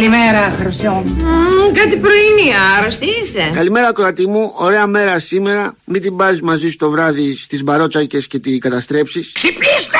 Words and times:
Καλημέρα, 0.00 0.50
Χρυσό 0.60 0.90
μου. 0.90 1.16
Κάτι 1.74 1.96
πρωινή, 1.96 2.52
άρρωστη 2.78 3.06
είσαι. 3.22 3.50
Καλημέρα, 3.54 3.92
κορατή 3.92 4.26
μου. 4.26 4.52
Ωραία 4.54 4.86
μέρα 4.86 5.18
σήμερα. 5.18 5.74
Μην 5.84 6.00
την 6.00 6.16
πάρεις 6.16 6.40
μαζί 6.40 6.70
σου 6.70 6.76
το 6.76 6.90
βράδυ 6.90 7.36
στις 7.36 7.62
μπαρότσακες 7.62 8.26
και 8.26 8.38
τη 8.38 8.58
καταστρέψεις. 8.58 9.32
Ξυπνήστε! 9.32 9.98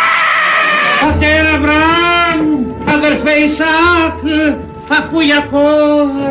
Πατέρα 1.00 1.58
Μπραμ, 1.58 2.64
αδερφέ 2.88 3.32
Ισάκ, 3.32 4.18
παππούλιακό, 4.88 5.68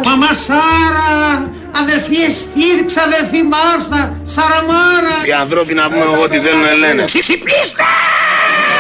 μαμά 0.06 0.34
Σάρα, 0.34 1.52
αδερφή 1.72 2.16
Εστίρξ, 2.16 2.98
αδερφή 2.98 3.44
Μάρθα, 3.44 4.22
Σαραμάρα. 4.24 5.18
Οι 5.26 5.32
ανθρώποι 5.32 5.74
να 5.74 5.90
πούμε 5.90 6.06
ό,τι 6.24 6.38
θέλουν 6.40 6.62
να 6.62 6.74
λένε. 6.74 7.04
Ξυπνήστε! 7.04 7.84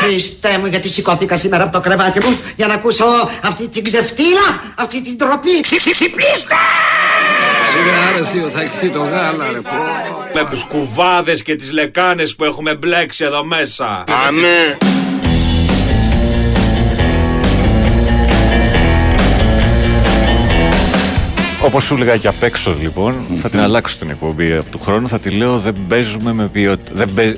Χριστέ 0.02 0.58
μου, 0.58 0.66
γιατί 0.66 0.90
σηκώθηκα 0.90 1.38
σήμερα 1.38 1.64
από 1.64 1.72
το 1.72 1.80
κρεβάτι 1.80 2.26
μου 2.26 2.38
για 2.56 2.68
να 2.68 2.74
ακούσω 2.74 3.06
αυτή 3.44 3.68
την 3.68 3.84
ξεφτύλα, 3.84 4.62
αυτή 4.76 5.02
την 5.02 5.18
τροπή. 5.18 5.62
Ξυπνήστε! 5.62 6.56
Σιγά 7.70 8.18
ρε 8.18 8.26
θείο, 8.26 8.50
θα 8.50 8.62
εκθεί 8.62 8.90
το 8.90 9.00
γάλα 9.00 9.52
ρε 9.52 9.62
πω. 9.62 9.70
Με 10.34 10.48
τους 10.50 10.64
κουβάδες 10.64 11.44
και 11.44 11.56
τις 11.56 11.72
λεκάνες 11.72 12.36
που 12.36 12.44
έχουμε 12.44 12.76
μπλέξει 12.76 13.24
εδώ 13.24 13.46
μέσα. 13.46 14.04
Αμέ. 14.28 14.78
Όπως 21.62 21.84
σου 21.84 21.96
έλεγα 21.96 22.18
και 22.18 22.28
απ' 22.28 22.44
έξω 22.44 22.76
λοιπόν, 22.82 23.26
θα 23.38 23.50
την 23.50 23.60
αλλάξω 23.60 23.98
την 23.98 24.10
εκπομπή 24.10 24.54
από 24.54 24.70
του 24.70 24.80
χρόνου. 24.80 25.08
Θα 25.08 25.20
τη 25.20 25.30
λέω 25.30 25.58
δεν 25.58 25.76
παίζουμε 25.88 26.34
με 26.34 26.48
ποιότητα. 26.48 26.92
Δεν 26.94 27.14
παί... 27.14 27.34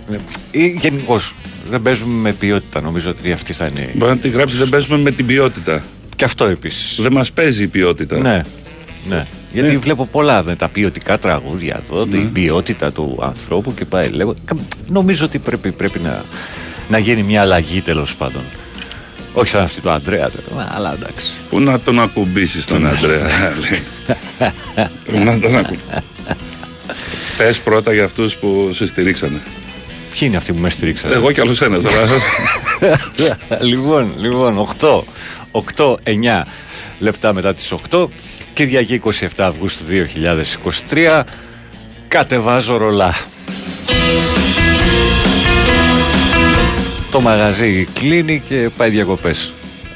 ή 0.51 0.67
γενικώς 0.67 1.35
δεν 1.69 1.81
παίζουμε 1.81 2.13
με 2.13 2.33
ποιότητα. 2.33 2.81
Νομίζω 2.81 3.09
ότι 3.09 3.31
αυτή 3.31 3.53
θα 3.53 3.65
είναι. 3.65 3.91
Μπορεί 3.95 4.11
να 4.11 4.17
τη 4.17 4.29
γράψεις 4.29 4.59
δεν 4.59 4.69
παίζουμε 4.69 4.97
με 4.97 5.11
την 5.11 5.25
ποιότητα. 5.25 5.83
Και 6.15 6.23
αυτό 6.23 6.45
επίσης. 6.45 7.01
Δεν 7.01 7.11
μας 7.11 7.31
παίζει 7.31 7.63
η 7.63 7.67
ποιότητα. 7.67 8.17
Ναι. 8.17 8.43
ναι. 9.09 9.25
Γιατί 9.53 9.77
βλέπω 9.77 10.05
πολλά 10.05 10.43
με 10.43 10.55
τα 10.55 10.67
ποιοτικά 10.69 11.19
τραγούδια 11.19 11.79
εδώ, 11.83 12.05
την 12.05 12.31
ποιότητα 12.31 12.91
του 12.91 13.19
ανθρώπου 13.21 13.73
και 13.73 13.85
πάει 13.85 14.09
λέγω. 14.09 14.35
Νομίζω 14.87 15.25
ότι 15.25 15.39
πρέπει, 15.39 15.71
πρέπει 15.71 15.99
να, 15.99 16.23
να 16.89 16.97
γίνει 16.97 17.23
μια 17.23 17.41
αλλαγή 17.41 17.81
τέλος 17.81 18.15
πάντων. 18.15 18.41
Όχι 19.33 19.49
σαν 19.49 19.63
αυτή 19.63 19.81
του 19.81 19.89
Αντρέα, 19.89 20.29
τώρα, 20.29 20.71
αλλά 20.71 20.93
εντάξει. 20.93 21.31
Πού 21.49 21.59
να 21.59 21.79
τον 21.79 21.99
ακουμπήσεις 21.99 22.65
τον 22.65 22.87
Αντρέα, 22.87 23.27
λέει. 23.61 23.79
Πού 25.03 25.19
να 25.23 25.39
τον 25.39 25.57
ακουμπήσει. 25.57 25.83
Πες 27.37 27.59
πρώτα 27.59 27.93
για 27.93 28.03
αυτούς 28.03 28.35
που 28.35 28.69
σε 28.73 28.87
στηρίξανε. 28.87 29.41
Ποιοι 30.11 30.19
είναι 30.21 30.37
αυτοί 30.37 30.53
που 30.53 30.59
με 30.59 30.69
στηρίξαν. 30.69 31.11
Εγώ 31.11 31.31
κι 31.31 31.41
άλλος 31.41 31.61
ένας 31.61 31.81
τώρα. 31.81 32.07
λοιπόν, 33.71 34.13
λοιπόν, 34.17 34.67
8, 34.79 35.01
8, 35.75 35.95
9 36.03 36.43
λεπτά 36.99 37.33
μετά 37.33 37.53
τις 37.53 37.73
8, 37.91 38.07
Κυριακή 38.53 39.01
27 39.03 39.27
Αυγούστου 39.37 39.83
2023, 40.89 41.23
κατεβάζω 42.07 42.77
ρολά. 42.77 43.15
Το 47.11 47.21
μαγαζί 47.21 47.87
κλείνει 47.93 48.41
και 48.47 48.69
πάει 48.77 48.89
διακοπές. 48.89 49.53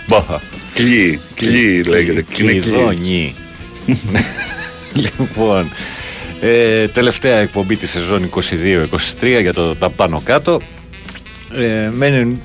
Μπα. 0.08 0.24
Κλεί, 0.74 1.20
κλεί 1.36 1.84
λέγεται. 1.84 2.26
Κλειδώνει. 2.34 3.34
λοιπόν, 5.04 5.72
ε, 6.48 6.88
τελευταία 6.88 7.38
εκπομπή 7.38 7.76
της 7.76 7.90
σεζόν 7.90 8.30
22-23 9.22 9.42
για 9.42 9.54
το 9.54 9.76
τα 9.76 9.90
πάνω 9.90 10.22
κάτω. 10.26 10.62
Ε, 11.56 11.90
μένει 11.94 12.40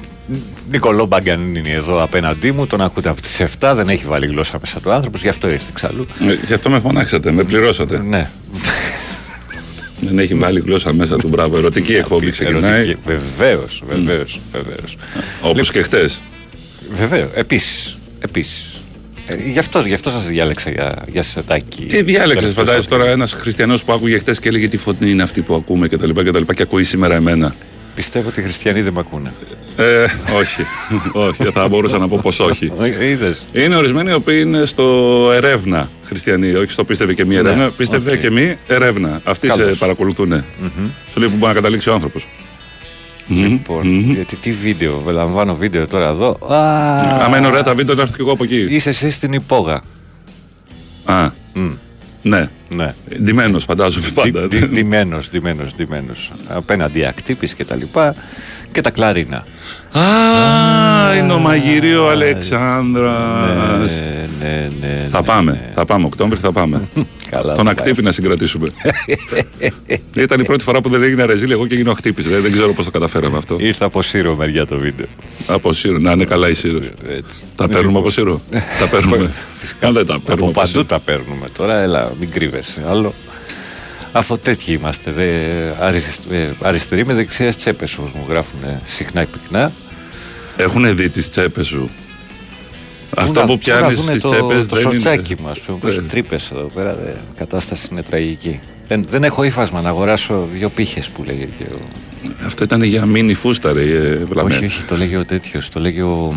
Νικολό 0.71 1.07
Μπαγκαν 1.07 1.55
είναι 1.55 1.71
εδώ 1.71 2.03
απέναντί 2.03 2.53
μου, 2.53 2.67
τον 2.67 2.81
ακούτε 2.81 3.09
από 3.09 3.21
τις 3.23 3.43
7, 3.61 3.73
δεν 3.75 3.89
έχει 3.89 4.05
βάλει 4.05 4.27
γλώσσα 4.27 4.59
μέσα 4.61 4.81
του 4.81 4.93
άνθρωπος, 4.93 5.23
γι' 5.23 5.29
αυτό 5.29 5.51
ήρθε 5.51 5.71
εξάλλου. 5.71 6.07
Ε, 6.29 6.37
γι' 6.47 6.55
αυτό 6.55 6.71
με 6.71 6.81
φωνάξατε, 6.81 7.33
με 7.33 7.45
πληρώσατε. 7.45 8.03
Ναι. 8.03 8.31
Δεν 10.01 10.19
έχει 10.19 10.35
βάλει 10.35 10.61
γλώσσα 10.61 10.93
μέσα 10.93 11.17
του, 11.17 11.29
μπράβο. 11.29 11.59
Ερωτική 11.59 11.95
εκπομπή 11.95 12.31
ξεκινάει. 12.31 12.97
Βεβαίως, 13.05 13.83
βεβαίως, 13.89 14.41
βεβαίως. 14.53 14.97
Όπως 15.43 15.71
και 15.71 15.83
χτες. 15.83 16.21
Βεβαίως, 16.93 17.31
επίσης. 17.35 17.99
Επίσης. 18.19 18.70
Ε, 19.33 19.51
γι' 19.51 19.59
αυτό, 19.59 19.81
γι 19.81 19.95
αυτό 19.95 20.11
σας 20.11 20.27
διάλεξα 20.27 20.71
για, 20.71 21.05
για 21.13 21.23
σετάκι. 21.23 21.85
Τι 21.85 22.03
διάλεξες, 22.03 22.53
φαντάζεσαι 22.53 22.89
τώρα 22.89 23.07
ένας 23.07 23.33
χριστιανός 23.33 23.85
που 23.85 23.93
άκουγε 23.93 24.19
χτες 24.19 24.35
και 24.41 24.49
έλεγε 24.49 24.69
τι 24.69 24.77
φωτεινή 24.77 25.11
είναι 25.11 25.23
αυτή 25.23 25.41
που 25.41 25.55
ακούμε 25.55 25.89
και 25.89 25.97
τα 25.97 26.07
λοιπά 26.07 26.25
και, 26.25 26.31
τα 26.31 26.39
λοιπά, 26.39 26.55
και 26.55 26.63
ακούει 26.63 26.85
σήμερα 26.85 27.15
εμένα. 27.15 27.55
Πιστεύω 27.95 28.29
ότι 28.29 28.41
οι 28.41 28.43
χριστιανοί 28.43 28.81
δεν 28.81 28.93
με 28.93 29.01
ακούνε. 29.01 29.33
Ε, 29.77 30.05
όχι. 30.35 30.63
όχι, 31.29 31.51
θα 31.53 31.69
μπορούσα 31.69 31.99
να 31.99 32.09
πω 32.09 32.19
πως 32.23 32.41
όχι. 32.41 32.73
Είδες. 33.01 33.47
Είναι 33.53 33.77
ορισμένοι 33.77 34.11
οι 34.11 34.15
οποίοι 34.15 34.43
είναι 34.47 34.65
στο 34.65 34.85
ερεύνα 35.35 35.91
χριστιανοί. 36.05 36.55
Όχι 36.55 36.71
στο 36.71 36.85
πίστευε 36.85 37.15
και 37.15 37.25
μη 37.25 37.35
ερεύνα. 37.35 37.65
Ναι, 37.65 37.71
πίστευε 37.71 38.13
οκ. 38.13 38.19
και 38.19 38.31
μη 38.31 38.57
ερεύνα. 38.67 39.21
Αυτοί 39.25 39.51
σε 39.51 39.57
Καλώς. 39.57 39.79
παρακολουθούν. 39.79 40.45
Σου 41.11 41.21
λέει 41.21 41.29
που 41.29 41.37
μπορεί 41.37 41.47
να 41.47 41.53
καταλήξει 41.53 41.91
ο 41.91 41.93
άνθρωπος. 41.93 42.27
Λοιπόν, 43.31 44.11
γιατί 44.11 44.37
τι 44.37 44.51
βίντεο, 44.51 45.03
λαμβάνω 45.07 45.55
βίντεο 45.55 45.87
τώρα 45.87 46.09
εδώ. 46.09 46.39
Α, 46.53 46.97
Άμα 47.25 47.39
είναι 47.39 47.47
ωραία 47.47 47.63
τα 47.63 47.75
βίντεο, 47.75 47.95
να 47.95 48.03
έρθω 48.03 48.17
και 48.17 48.23
εγώ 48.23 48.33
από 48.33 48.45
εκεί. 48.45 48.67
Είσαι 48.71 48.89
εσύ 48.89 49.11
στην 49.11 49.33
υπόγα. 49.33 49.81
Α, 51.05 51.31
ναι. 52.23 52.49
Ναι. 52.77 52.95
Ντυμένος, 53.23 53.65
φαντάζομαι 53.65 54.07
πάντα. 54.15 54.47
Ντυμένος, 54.47 55.31
ντυμένος, 55.31 55.75
ντυμένος. 55.77 56.33
Απέναντι 56.49 57.07
ακτύπη 57.07 57.55
και 57.55 57.65
τα 57.65 57.75
λοιπά. 57.75 58.15
Και 58.73 58.81
τα 58.81 58.91
κλαρίνα. 58.91 59.47
Α, 59.93 61.17
είναι 61.17 61.33
ο 61.33 61.39
μαγειρίο 61.39 62.09
Αλεξάνδρας. 62.09 63.93
Ναι, 63.93 64.29
ναι, 64.41 64.71
ναι. 64.81 65.07
Θα 65.09 65.21
ναι, 65.21 65.27
πάμε, 65.27 65.51
ναι. 65.53 65.71
θα 65.75 65.85
πάμε, 65.85 66.07
Οκτώβρη 66.07 66.39
θα 66.39 66.53
πάμε. 66.53 66.83
Καλά. 67.31 67.55
Τον 67.55 67.65
θα 67.65 67.71
ακτύπη 67.71 68.03
να 68.03 68.13
συγκρατήσουμε. 68.13 68.67
Ήταν 70.17 70.41
η 70.41 70.45
πρώτη 70.45 70.65
φορά 70.65 70.81
που 70.81 70.89
δεν 70.89 71.03
έγινε 71.03 71.25
ρεζίλ, 71.25 71.51
εγώ 71.51 71.67
και 71.67 71.75
γίνω 71.75 71.91
ακτύπης. 71.91 72.27
Δεν, 72.29 72.43
δεν 72.43 72.53
ξέρω 72.53 72.73
πώς 72.73 72.85
το 72.85 72.91
καταφέραμε 72.91 73.37
αυτό. 73.37 73.55
πάει. 73.55 73.67
Ήρθα 73.67 73.85
από 73.85 74.03
Σύρο 74.03 74.35
μεριά 74.35 74.67
το 74.67 74.79
βίντεο. 74.79 75.07
Από 75.47 75.73
Σύρο, 75.73 75.99
να 75.99 76.13
είναι 76.13 76.25
καλά 76.25 76.49
η 76.49 76.55
Σύρο. 76.55 76.79
Έτσι. 77.09 77.45
Τα 77.57 77.69
παίρνουμε 77.69 77.99
από 77.99 78.11
Σύρο. 78.11 78.41
Τα 78.81 78.89
παίρνουμε. 78.91 79.31
Φυσικά. 79.61 79.89
Α, 79.89 79.93
δεν 79.93 80.07
τα 80.07 80.15
Από 80.15 80.23
παίρνουμε 80.27 80.51
από 80.51 80.61
παντού 80.61 80.73
Σύρο. 80.73 80.85
τα 80.85 80.99
παίρνουμε 80.99 81.47
τώρα, 81.53 81.79
έλα, 81.79 82.13
μην 82.21 82.31
κρύβεσαι. 82.61 82.85
Άλλο. 82.91 83.15
Αφού 84.13 84.39
τέτοιοι 84.39 84.73
είμαστε. 84.73 85.11
Δε, 85.11 85.27
αρισ- 85.81 86.31
ε, 86.31 86.51
αριστεροί 86.63 87.07
με 87.07 87.15
δεξιές 87.15 87.57
τσέπες, 87.57 87.99
όπω 87.99 88.11
μου 88.15 88.25
γράφουν 88.29 88.59
συχνά 88.85 89.25
και 89.25 89.37
πυκνά. 89.43 89.73
Έχουν 90.57 90.97
δει 90.97 91.09
τις 91.09 91.29
τσέπες 91.29 91.67
σου; 91.67 91.91
Αυτό 93.17 93.41
να- 93.41 93.47
που 93.47 93.47
πού 93.47 93.53
να 93.53 93.59
πιάνεις 93.79 93.97
δούνε 93.97 94.11
στις 94.11 94.23
το, 94.23 94.29
τσέπες 94.31 94.67
Το 94.67 94.75
δεν 94.77 94.83
σορτσάκι 94.83 95.33
είναι. 95.33 95.43
μου, 95.43 95.49
ας 95.49 95.61
πούμε, 95.61 95.79
που 95.79 95.87
έχει 95.87 95.99
Ε. 95.99 96.03
τρύπες 96.03 96.51
εδώ 96.51 96.71
πέρα. 96.75 96.95
δε, 96.95 97.11
η 97.11 97.15
κατάσταση 97.37 97.89
είναι 97.91 98.03
τραγική. 98.03 98.61
Δεν, 98.89 99.05
δεν 99.11 99.25
έχω 99.25 99.43
ύφασμα 99.43 99.81
να 99.81 99.89
αγοράσω 99.89 100.49
δύο 100.53 100.69
πύχες 100.69 101.09
που 101.09 101.23
λέγε 101.25 101.45
και 101.59 101.65
ο. 101.75 101.79
Αυτό 102.45 102.65
ήταν 102.65 102.83
για 102.83 103.07
μίνι 103.07 103.35
φούστα, 103.35 103.73
ρε, 103.73 103.83
ε, 103.83 104.17
βλαμέ. 104.25 104.55
Όχι, 104.55 104.65
όχι, 104.65 104.83
το 104.83 104.97
λέγει 104.97 105.17
ο 105.17 105.25
τέτοιος. 105.25 105.69
Το 105.69 105.81
λέγει 105.81 106.01
ο. 106.01 106.35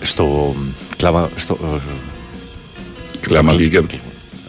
Στο. 0.00 0.54
Κλάμα, 0.96 1.30
στο, 1.36 1.58
Κλάμα 3.20 3.52
βγήκε 3.52 3.76
από- 3.76 3.94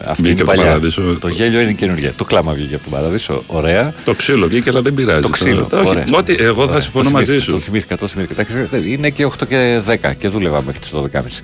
αυτή 0.06 0.22
Βγήκε 0.24 0.42
είναι 0.42 0.42
από 0.42 0.50
τον 0.50 0.56
παλιά. 0.56 0.64
Παράδεισο. 0.64 1.18
Το 1.20 1.28
γέλιο 1.28 1.60
είναι 1.60 1.72
καινούργια. 1.74 2.14
Το 2.18 2.24
κλάμα 2.24 2.54
βγήκε 2.54 2.76
από 2.76 2.84
τον 2.84 2.94
παραδείσο. 2.94 3.44
Ωραία. 3.48 3.94
Το 4.06 4.14
ξύλο 4.14 4.48
βγήκε, 4.48 4.70
αλλά 4.70 4.82
δεν 4.82 4.94
πειράζει. 4.94 5.22
Το 5.22 5.28
ξύλο. 5.30 5.64
τώρα. 5.70 5.82
Όχι, 5.84 5.90
ωραία. 5.90 6.04
Ό,τι 6.12 6.36
εγώ 6.40 6.62
θα 6.64 6.68
Ωραία. 6.70 6.80
συμφωνώ 6.80 7.04
Το 7.04 7.12
μαζί 7.12 7.26
θυμήθηκα, 7.26 7.52
Το 7.52 7.58
σου. 7.58 7.64
θυμήθηκα, 7.64 7.98
το 7.98 8.08
θυμήθηκα. 8.08 8.42
Εντάξει, 8.42 8.92
Είναι 8.92 9.10
και 9.10 9.26
8 9.26 9.46
και 9.48 9.82
10 9.88 10.14
και 10.18 10.28
δούλευα 10.28 10.64
μέχρι 10.64 10.80
τις 10.80 10.90
12.30. 10.94 11.42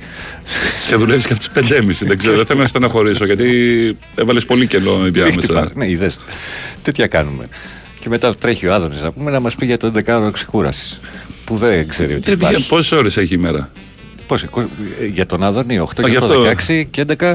Και 0.89 0.95
δουλεύεις 0.95 1.25
και 1.25 1.33
από 1.33 1.41
τις 1.41 1.49
5.30. 1.53 2.05
Δεν 2.07 2.17
ξέρω, 2.17 2.35
δεν 2.35 2.45
θέλω 2.45 2.59
να 2.59 2.67
στεναχωρήσω 2.67 3.25
γιατί 3.25 3.97
έβαλες 4.15 4.45
πολύ 4.45 4.67
κενό 4.67 4.97
Μην 5.03 5.13
διάμεσα. 5.13 5.37
χτυπά. 5.41 5.67
Ναι, 5.73 5.89
είδες. 5.89 6.19
Τέτοια 6.81 7.07
κάνουμε. 7.07 7.43
Και 7.99 8.09
μετά 8.09 8.35
τρέχει 8.35 8.67
ο 8.67 8.73
Άδωνης 8.73 9.01
να 9.03 9.11
πούμε 9.11 9.31
να 9.31 9.39
μας 9.39 9.55
πει 9.55 9.65
για 9.65 9.77
το 9.77 9.91
11ωρο 10.05 10.29
ξεκούρασης. 10.33 10.99
Που 11.45 11.55
δεν 11.57 11.87
ξέρει 11.87 12.13
ότι 12.13 12.31
υπάρχει. 12.31 12.67
Πόσες 12.67 12.91
ώρες 12.91 13.17
έχει 13.17 13.33
η 13.33 13.37
μέρα; 13.37 13.71
Πώς, 14.27 14.43
είκο- 14.43 14.69
ε, 15.01 15.05
για 15.05 15.25
τον 15.25 15.43
Άδωνη 15.43 15.79
8 15.79 16.01
Α, 16.01 16.03
και 16.03 16.09
γι' 16.09 16.17
8, 16.17 16.23
αυτό. 16.23 16.43
16 16.43 16.83
και 16.91 17.01
11. 17.19 17.33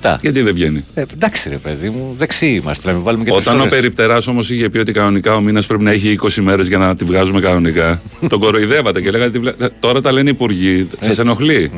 27. 0.00 0.16
Γιατί 0.20 0.40
δεν 0.42 0.54
βγαίνει; 0.54 0.84
Ε, 0.94 1.02
εντάξει 1.12 1.48
ρε 1.48 1.56
παιδί 1.56 1.88
μου, 1.90 2.14
δεξί 2.18 2.46
είμαστε, 2.46 2.88
να 2.88 2.94
μην 2.94 3.02
βάλουμε 3.04 3.24
και 3.24 3.30
τις 3.30 3.40
Όταν 3.40 3.56
ο 3.58 3.60
ώρες. 3.60 3.72
περιπτεράς 3.74 4.26
όμως 4.26 4.50
είχε 4.50 4.68
πει 4.68 4.78
ότι 4.78 4.92
κανονικά 4.92 5.34
ο 5.36 5.40
μήνας 5.40 5.66
πρέπει 5.66 5.82
να 5.82 5.90
έχει 5.90 6.18
20 6.22 6.28
μέρες 6.42 6.66
για 6.66 6.78
να 6.78 6.96
τη 6.96 7.04
βγάζουμε 7.04 7.40
κανονικά, 7.40 8.02
τον 8.28 8.40
κοροϊδεύατε 8.40 9.00
και 9.00 9.10
λέγατε 9.10 9.30
«Τι 9.30 9.38
βλέ- 9.38 9.70
τώρα 9.80 10.00
τα 10.00 10.12
λένε 10.12 10.28
οι 10.28 10.32
υπουργοί. 10.34 10.88
Σας 11.00 11.18
ενοχλεί. 11.18 11.70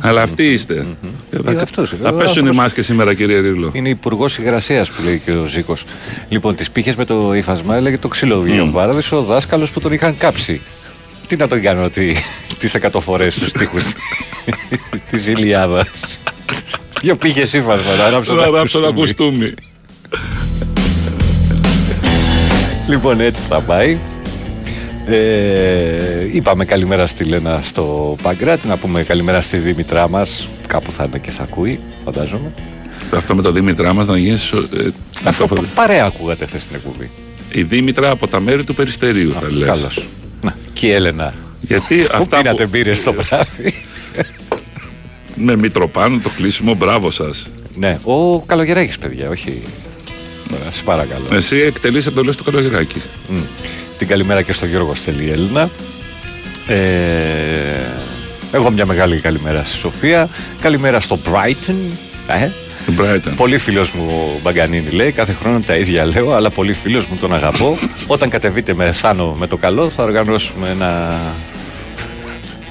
Αλλά 0.00 0.22
αυτοί 0.22 0.44
είστε. 0.52 0.86
Και 1.30 1.38
θα- 1.44 1.50
Ε, 1.50 1.56
αυτός, 1.62 1.94
Θα 2.02 2.08
ε, 2.08 2.12
πέσουν 2.12 2.36
οι 2.44 2.48
αυτός. 2.48 2.56
μάσκες 2.56 2.86
σήμερα, 2.86 3.14
κύριε 3.14 3.38
Ρίλο. 3.40 3.70
Είναι 3.72 3.88
υπουργός 3.88 4.38
υγρασίας 4.38 4.90
που 4.90 5.02
λέει 5.02 5.18
και 5.24 5.30
ο 5.30 5.44
Ζήκος. 5.44 5.84
Λοιπόν, 6.28 6.54
τις 6.54 6.70
πήχε 6.70 6.94
με 6.96 7.04
το 7.04 7.34
ύφασμα 7.34 7.76
έλεγε 7.76 7.98
το 7.98 8.08
ξύλο 8.08 8.40
βγήκε 8.40 8.60
ο 8.60 8.66
παράδεισο, 8.66 9.16
ο 9.18 9.22
δάσκαλος 9.22 9.70
που 9.70 9.80
τον 9.80 9.92
είχαν 9.92 10.16
κάψει. 10.16 10.60
Τι 11.26 11.36
να 11.36 11.48
τον 11.48 11.60
κάνω 11.60 11.84
ότι 11.84 12.16
τις 12.58 12.74
εκατοφορές 12.74 13.34
στους 13.34 13.52
τοίχους 13.52 13.84
της 15.10 15.26
Ηλιάδας. 15.28 16.18
Δύο 17.02 17.16
πήγε 17.16 17.40
ύφασμα 17.40 17.94
να 17.98 18.10
ράψω 18.10 18.34
Να 18.34 18.42
τα 18.42 18.50
ράψω 18.50 18.78
ένα 18.78 18.92
κουστούμι. 18.92 19.30
κουστούμι. 19.38 19.54
Λοιπόν, 22.88 23.20
έτσι 23.20 23.46
θα 23.48 23.60
πάει. 23.60 23.98
Ε, 25.06 26.26
είπαμε 26.32 26.64
καλημέρα 26.64 27.06
στη 27.06 27.24
Λένα 27.24 27.60
στο 27.62 28.16
Παγκράτη, 28.22 28.66
να 28.66 28.76
πούμε 28.76 29.02
καλημέρα 29.02 29.40
στη 29.40 29.56
Δήμητρά 29.56 30.08
μας. 30.08 30.48
Κάπου 30.66 30.90
θα 30.90 31.04
είναι 31.08 31.18
και 31.18 31.30
θα 31.30 31.42
ακούει, 31.42 31.80
φαντάζομαι. 32.04 32.52
Αυτό 33.16 33.34
με 33.34 33.42
το 33.42 33.52
Δήμητρά 33.52 33.92
μας 33.92 34.06
να 34.06 34.18
γίνει. 34.18 34.38
Ε, 34.84 34.88
Αυτό 35.24 35.46
το- 35.46 35.54
πα- 35.54 35.66
παρέα 35.74 36.04
ακούγατε 36.04 36.46
χθες 36.46 36.62
στην 36.62 36.74
εκπομπή. 36.76 37.10
η 37.52 37.62
Δήμητρα 37.62 38.10
από 38.10 38.26
τα 38.28 38.40
μέρη 38.40 38.64
του 38.64 38.74
Περιστερίου 38.74 39.32
θα 39.34 39.50
λες. 39.52 39.66
Καλώς. 39.66 40.06
Να, 40.42 40.54
και 40.72 40.86
η 40.86 40.90
Έλενα. 40.90 41.34
Γιατί 41.60 41.96
Πού 41.96 42.06
αυτά 42.16 42.36
πήρατε 42.36 42.62
που, 42.64 42.68
μπύρες 42.72 43.02
το 43.02 43.12
βράδυ; 43.12 43.74
Με 45.34 45.56
Μητροπάνο 45.56 46.20
το 46.22 46.28
κλείσιμο, 46.36 46.74
μπράβο 46.74 47.10
σας. 47.10 47.46
ναι, 47.76 47.98
ο 48.04 48.40
Καλογεράκης 48.40 48.98
παιδιά, 48.98 49.28
όχι. 49.28 49.62
Τώρα, 50.48 50.70
σε 50.70 50.82
παρακαλώ. 50.82 51.24
Εσύ 51.32 51.56
εκτελείς 51.56 52.06
εντολές 52.06 52.36
του 52.36 52.44
Καλογεράκη. 52.44 53.02
Μμ. 53.28 53.40
Την 53.98 54.06
καλημέρα 54.06 54.42
και 54.42 54.52
στο 54.52 54.66
Γιώργο 54.66 54.94
Στέλη 54.94 55.30
Έλληνα. 55.30 55.70
Ε, 56.66 56.76
εγώ 58.52 58.70
μια 58.70 58.86
μεγάλη 58.86 59.20
καλημέρα 59.20 59.64
στη 59.64 59.76
Σοφία. 59.76 60.28
Καλημέρα 60.60 61.00
στο 61.00 61.18
Brighton. 61.24 61.74
Ε, 62.26 62.48
Την 62.86 62.98
Brighton. 63.00 63.32
πολύ 63.36 63.58
φίλος 63.58 63.90
μου 63.90 64.06
ο 64.36 64.40
Μπαγκανίνη 64.42 64.90
λέει, 64.90 65.12
κάθε 65.12 65.36
χρόνο 65.40 65.60
τα 65.60 65.76
ίδια 65.76 66.04
λέω, 66.04 66.32
αλλά 66.32 66.50
πολύ 66.50 66.72
φίλος 66.72 67.06
μου 67.06 67.16
τον 67.16 67.34
αγαπώ. 67.34 67.78
Όταν 68.06 68.28
κατεβείτε 68.28 68.74
με 68.74 68.92
Θάνο 68.92 69.36
με 69.38 69.46
το 69.46 69.56
καλό 69.56 69.88
θα 69.90 70.02
οργανώσουμε 70.02 70.68
ένα... 70.68 71.18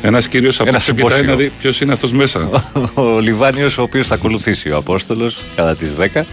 Ένας 0.02 0.28
κύριος 0.28 0.60
από 0.60 0.70
Ένα 0.70 0.78
πίσω 0.78 0.94
κοιτάει 0.94 1.10
συμπόσιο. 1.10 1.30
να 1.32 1.36
δει 1.42 1.52
ποιος 1.60 1.82
είναι 1.82 1.94
αυτός 1.94 2.12
μέσα. 2.14 2.50
ο 2.94 3.20
Λιβάνιος 3.20 3.78
ο 3.78 3.82
οποίος 3.82 4.08
θα 4.08 4.16
ακολουθήσει 4.16 4.70
ο 4.72 4.78
Απόστολος 4.78 5.42
κατά 5.56 5.76
τις 5.76 5.96
10. 5.96 6.26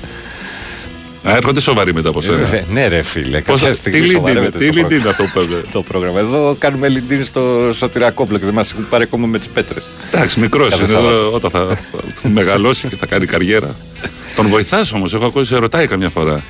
Α, 1.28 1.36
έρχονται 1.36 1.60
σοβαροί 1.60 1.94
μετά 1.94 2.08
από 2.08 2.20
σένα. 2.20 2.48
Ε, 2.56 2.64
ναι 2.70 2.88
ρε 2.88 3.02
φίλε, 3.02 3.40
Πώς- 3.40 3.60
κάποια 3.60 3.68
τι 3.68 3.76
στιγμή 3.76 3.98
λιντ 3.98 4.10
είναι, 4.10 4.16
σοβαρεύεται 4.18 4.58
τι 4.58 4.66
το 4.66 4.72
λιντ 4.72 4.74
πρόγραμμα. 4.86 4.96
είναι 5.00 5.08
αυτό 5.10 5.22
που 5.22 5.30
παίζει. 5.34 5.68
το 5.72 5.82
πρόγραμμα. 5.82 6.18
Εδώ 6.18 6.56
κάνουμε 6.58 6.88
λιντίνη 6.88 7.24
στο 7.24 7.70
σωτηρακόπλο 7.72 8.38
και 8.38 8.44
δεν 8.44 8.54
μας 8.54 8.70
έχουν 8.72 8.88
πάρει 8.88 9.02
ακόμα 9.02 9.26
με 9.26 9.38
τις 9.38 9.48
πέτρες. 9.48 9.90
Εντάξει, 10.12 10.40
μικρός 10.40 10.68
Κάθε 10.70 10.82
είναι. 10.82 10.92
Σάββατο. 10.92 11.14
εδώ, 11.16 11.30
Όταν 11.32 11.50
θα, 11.50 11.76
θα 12.22 12.28
μεγαλώσει 12.28 12.88
και 12.88 12.96
θα 12.96 13.06
κάνει 13.06 13.26
καριέρα. 13.26 13.76
Τον 14.36 14.46
βοηθάς 14.46 14.92
όμως. 14.92 15.14
Έχω 15.14 15.26
ακούσει, 15.26 15.46
σε 15.46 15.56
ρωτάει 15.58 15.86
καμιά 15.86 16.08
φορά. 16.08 16.42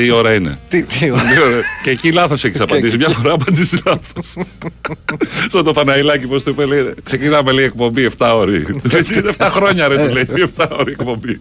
Τι 0.00 0.10
ώρα 0.10 0.34
είναι; 0.34 0.58
Τι, 0.68 0.82
τι, 0.82 0.98
Τι 0.98 1.10
ώρα- 1.10 1.22
και 1.82 1.90
εκεί 1.90 2.12
λάθος 2.12 2.44
έχεις 2.44 2.60
απαντήσει. 2.60 2.96
Μια 2.96 3.08
φορά 3.08 3.32
απαντήσεις 3.32 3.80
λάθος. 3.84 4.34
Σαν 5.52 5.64
το 5.64 5.72
Θαναϊλάκι, 5.72 6.26
πώ 6.26 6.42
του 6.42 6.50
είπε, 6.50 6.64
λέει. 6.64 6.94
Ξεκινάμε 7.04 7.52
λέει 7.52 7.64
εκπομπή 7.64 8.08
7 8.18 8.32
ώρε. 8.34 8.62
7 9.38 9.46
χρόνια 9.50 9.88
ρε 9.88 9.96
του 10.06 10.12
λέει. 10.14 10.26
7 10.56 10.66
ώρε 10.78 10.90
εκπομπή. 10.90 11.36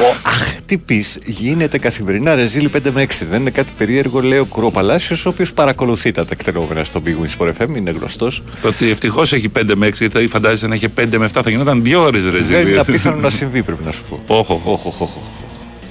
Ο, 0.00 0.16
αχ, 0.22 0.52
τι 0.66 0.78
πεις, 0.78 1.18
γίνεται 1.24 1.78
καθημερινά 1.78 2.34
ρεζίλη 2.34 2.70
5 2.76 2.90
με 2.92 3.02
6. 3.02 3.12
Δεν 3.30 3.40
είναι 3.40 3.50
κάτι 3.50 3.72
περίεργο, 3.78 4.20
λέει 4.20 4.38
ο 4.38 4.44
Κουροπαλάσιο, 4.44 5.16
ο 5.26 5.28
οποίος 5.28 5.52
παρακολουθεί 5.52 6.10
τα 6.10 6.24
τεκτενόμενα 6.24 6.84
στο 6.84 7.02
Big 7.06 7.08
Wings 7.08 7.36
Sport 7.46 7.48
FM, 7.48 7.76
είναι 7.76 7.90
γνωστός. 7.90 8.42
Το 8.62 8.68
ότι 8.68 8.90
ευτυχώς 8.90 9.32
έχει 9.32 9.48
5 9.48 9.74
με 9.74 9.86
6, 9.86 10.08
θα 10.08 10.20
φαντάζεσαι 10.28 10.66
να 10.66 10.74
είχε 10.74 10.88
5 10.88 11.18
με 11.18 11.24
7, 11.34 11.40
θα 11.42 11.50
γινόταν 11.50 11.82
2 11.84 11.94
ώρες 12.00 12.20
ρε 12.22 12.38
Δεν 12.40 12.66
είναι 12.66 12.78
απίθανο 12.80 13.16
να 13.16 13.30
συμβεί, 13.30 13.62
πρέπει 13.62 13.84
να 13.84 13.92
σου 13.92 14.04
πω. 14.08 14.22
Όχι, 14.26 14.52
όχι. 14.52 14.86
Όχ, 15.02 15.16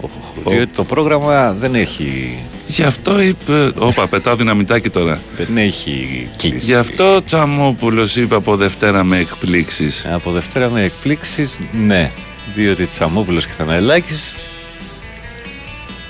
όχ, 0.06 0.12
όχ, 0.18 0.24
όχ, 0.30 0.38
όχ, 0.38 0.46
όχ. 0.46 0.54
Διότι 0.54 0.72
το 0.76 0.84
πρόγραμμα 0.84 1.54
δεν 1.54 1.76
έχει, 1.76 2.38
Γι' 2.68 2.84
αυτό 2.84 3.22
είπε. 3.22 3.72
Όπα, 3.78 4.08
πετάω 4.08 4.36
δυναμητάκι 4.36 4.90
τώρα. 4.90 5.20
δεν 5.38 5.58
έχει 5.58 6.28
κλείσει. 6.38 6.66
Γι' 6.66 6.74
αυτό 6.76 7.24
Τσαμόπουλος 7.24 8.16
είπε 8.16 8.36
από 8.36 8.56
Δευτέρα 8.56 9.04
με 9.04 9.18
εκπλήξεις. 9.18 10.06
Από 10.12 10.32
Δευτέρα 10.32 10.70
με 10.70 10.82
εκπλήξεις, 10.84 11.60
ναι. 11.72 12.10
Διότι 12.54 12.86
Τσαμόπουλος 12.86 13.46
και 13.46 13.52
Θαναελάκη. 13.52 14.14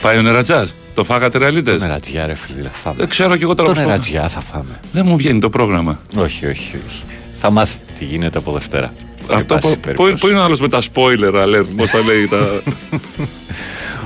Πάει 0.01 0.17
ο 0.17 0.21
νερατζάς. 0.21 0.75
Το 0.93 1.03
φάγατε 1.03 1.37
ρεαλίτες; 1.37 1.81
Νερατζιά, 1.81 2.25
ρε 2.25 2.33
φίλε, 2.35 2.61
θα 2.61 2.69
φάμε. 2.77 2.95
Δεν 2.97 3.07
ξέρω 3.09 3.35
κι 3.37 3.43
εγώ 3.43 3.53
τώρα 3.55 3.67
Το 3.69 3.73
πώς 3.73 3.83
το- 3.83 3.89
νερατζιά 3.89 4.27
θα 4.27 4.39
φάμε. 4.41 4.79
Δεν 4.91 5.05
μου 5.05 5.17
βγαίνει 5.17 5.39
το 5.39 5.49
πρόγραμμα. 5.49 5.99
Όχι, 6.17 6.45
όχι, 6.45 6.75
όχι. 6.87 7.03
Θα 7.33 7.49
μάθει 7.49 7.75
τι 7.99 8.05
γίνεται 8.05 8.37
από 8.37 8.51
Δευτέρα. 8.51 8.93
Αυτό 9.33 9.53
Εν 9.53 9.59
πάση 9.61 9.67
που, 9.73 9.73
που, 9.73 9.79
περιπτώσει. 9.79 10.13
που 10.21 10.27
είναι 10.27 10.39
ο 10.39 10.43
άλλος 10.43 10.61
με 10.61 10.69
τα 10.69 10.81
spoiler 10.81 11.33
alert, 11.43 11.65
πώς 11.75 11.89
τα 11.91 11.99
λέει. 12.05 12.27
Τα... 12.27 12.61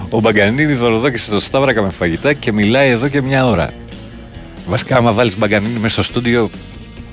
Ο 0.09 0.19
Μπαγκανίνη 0.19 0.73
δωροδόκησε 0.73 1.29
το 1.31 1.39
Σταύρακα 1.39 1.81
με 1.81 1.89
φαγητά 1.89 2.33
και 2.33 2.53
μιλάει 2.53 2.89
εδώ 2.89 3.07
και 3.07 3.21
μια 3.21 3.45
ώρα. 3.47 3.69
Βασικά, 4.67 4.97
άμα 4.97 5.11
βάλεις 5.11 5.37
Μπαγκανίνη 5.37 5.79
μέσα 5.79 5.93
στο 5.93 6.03
στούντιο. 6.03 6.49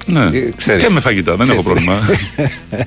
ναι. 0.07 0.25
Ε, 0.25 0.51
ξέρεις. 0.57 0.85
και 0.87 0.93
με 0.93 1.01
φαγητά, 1.01 1.37
δεν 1.37 1.51
έχω 1.51 1.63
Ξέρεις. 1.63 1.85
πρόβλημα. 1.85 2.09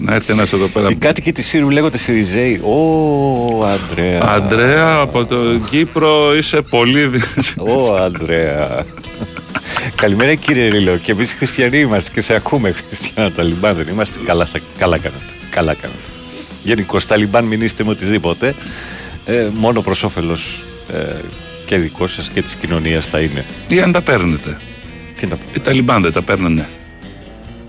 Να 0.00 0.14
έρθει 0.14 0.32
ένας 0.32 0.52
εδώ 0.52 0.66
πέρα. 0.66 0.90
Οι 0.90 0.94
κάτοικοι 0.94 1.32
της 1.32 1.46
Σύρου 1.46 1.70
λέγονται 1.70 1.98
Σιριζέοι. 1.98 2.60
Ω, 2.62 3.64
Αντρέα. 3.64 4.22
Αντρέα, 4.24 4.94
από 5.00 5.24
το 5.24 5.36
Κύπρο 5.70 6.34
είσαι 6.36 6.60
πολύ. 6.60 7.06
δυ- 7.06 7.22
Ω, 7.58 7.94
Αντρέα. 7.94 8.84
Καλημέρα 9.94 10.34
κύριε 10.34 10.68
Ρίλο. 10.68 10.96
Και 10.96 11.12
εμείς 11.12 11.32
χριστιανοί 11.32 11.78
είμαστε 11.78 12.10
και 12.12 12.20
σε 12.20 12.34
ακούμε 12.34 12.72
χριστιανά 12.72 13.32
Ταλιμπάν. 13.32 13.74
Δεν 13.76 13.88
είμαστε. 13.88 14.18
Καλά, 14.24 14.46
θα, 14.46 14.58
καλά 14.78 14.98
κάνατε. 14.98 15.32
Καλά 15.50 15.74
κάνατε. 15.74 16.08
Γενικώ 16.62 16.98
Ταλιμπάν 17.00 17.44
μην 17.44 17.60
είστε 17.60 17.84
με 17.84 17.90
οτιδήποτε. 17.90 18.54
Ε, 19.24 19.48
μόνο 19.52 19.80
προς 19.80 20.02
όφελος 20.02 20.64
ε, 20.92 20.98
και 21.66 21.76
δικός 21.76 22.12
σας 22.12 22.28
και 22.30 22.42
της 22.42 22.54
κοινωνίας 22.54 23.06
θα 23.06 23.20
είναι. 23.20 23.44
Τι 23.68 23.80
αν 23.80 23.92
τα 23.92 24.00
παίρνετε; 24.00 24.58
Τι 25.16 25.26
να 25.26 25.36
πω. 25.36 25.42
Οι 25.54 25.60
Ταλιμπάν 25.60 26.02
δεν 26.02 26.12
τα 26.12 26.22
παίρνανε. 26.22 26.68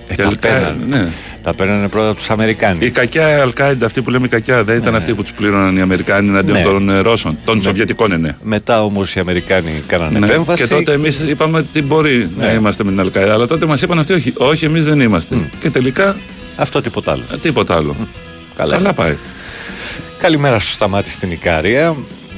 Ε, 0.08 0.14
Η 0.14 0.16
τα 0.16 0.28
Αλκα- 0.28 0.50
παίρνανε. 0.50 0.76
ναι. 0.90 1.08
Τα 1.42 1.54
παίρνανε 1.54 1.88
πρώτα 1.88 2.08
από 2.08 2.18
τους 2.18 2.30
Αμερικάνοι. 2.30 2.86
Η 2.86 2.90
κακιά 2.90 3.42
Αλκάιντα, 3.42 3.86
αυτή 3.86 4.02
που 4.02 4.10
λέμε 4.10 4.28
κακιά, 4.28 4.64
δεν 4.64 4.78
ήταν 4.78 4.96
αυτή 4.96 5.14
που 5.14 5.22
τους 5.22 5.32
πλήρωναν 5.34 5.78
οι 5.78 5.82
Αμερικάνοι 5.82 6.30
εναντίον 6.30 6.58
Ναι. 6.58 6.64
των 6.64 6.90
ε, 6.90 7.00
Ρώσων. 7.00 7.38
Των 7.46 7.62
Σοβιετικών, 7.62 8.10
ναι, 8.10 8.18
ναι. 8.18 8.36
Μετά 8.42 8.84
όμως 8.84 9.16
οι 9.16 9.20
Αμερικάνοι 9.20 9.84
κάνανε 9.88 10.20
Ναι. 10.20 10.26
επέμβαση. 10.26 10.64
Και 10.64 10.70
τότε 10.70 10.94
εμείς 10.94 11.20
είπαμε 11.20 11.58
ότι 11.58 11.82
μπορεί 11.82 12.30
να 12.38 12.52
είμαστε 12.52 12.84
με 12.84 12.90
την 12.92 13.00
Αλκάιντα. 13.00 13.34
Αλλά 13.34 13.48
τότε 13.48 13.66
μας 13.66 13.82
είπαν 13.82 14.00
αυτοί, 14.00 14.14
όχι, 14.14 14.34
όχι 14.38 14.66
εμείς 14.66 14.86
δεν 14.86 15.00
είμαστε. 15.00 15.36
Και 15.60 15.70
τελικά 15.70 16.16
Αυτό 16.56 16.82
τίποτα 16.82 17.12
άλλο. 17.12 17.24
ε, 17.34 17.38
τίποτα 17.38 17.76
άλλο. 17.76 17.96
Καλά. 18.56 18.76
Καλά 18.76 18.94
πάει. 18.94 19.16
Καλημέρα 20.20 20.60
σου 20.60 20.72
Σταμάτη 20.72 21.10
στην 21.10 21.32
Ικαρία. 21.32 21.96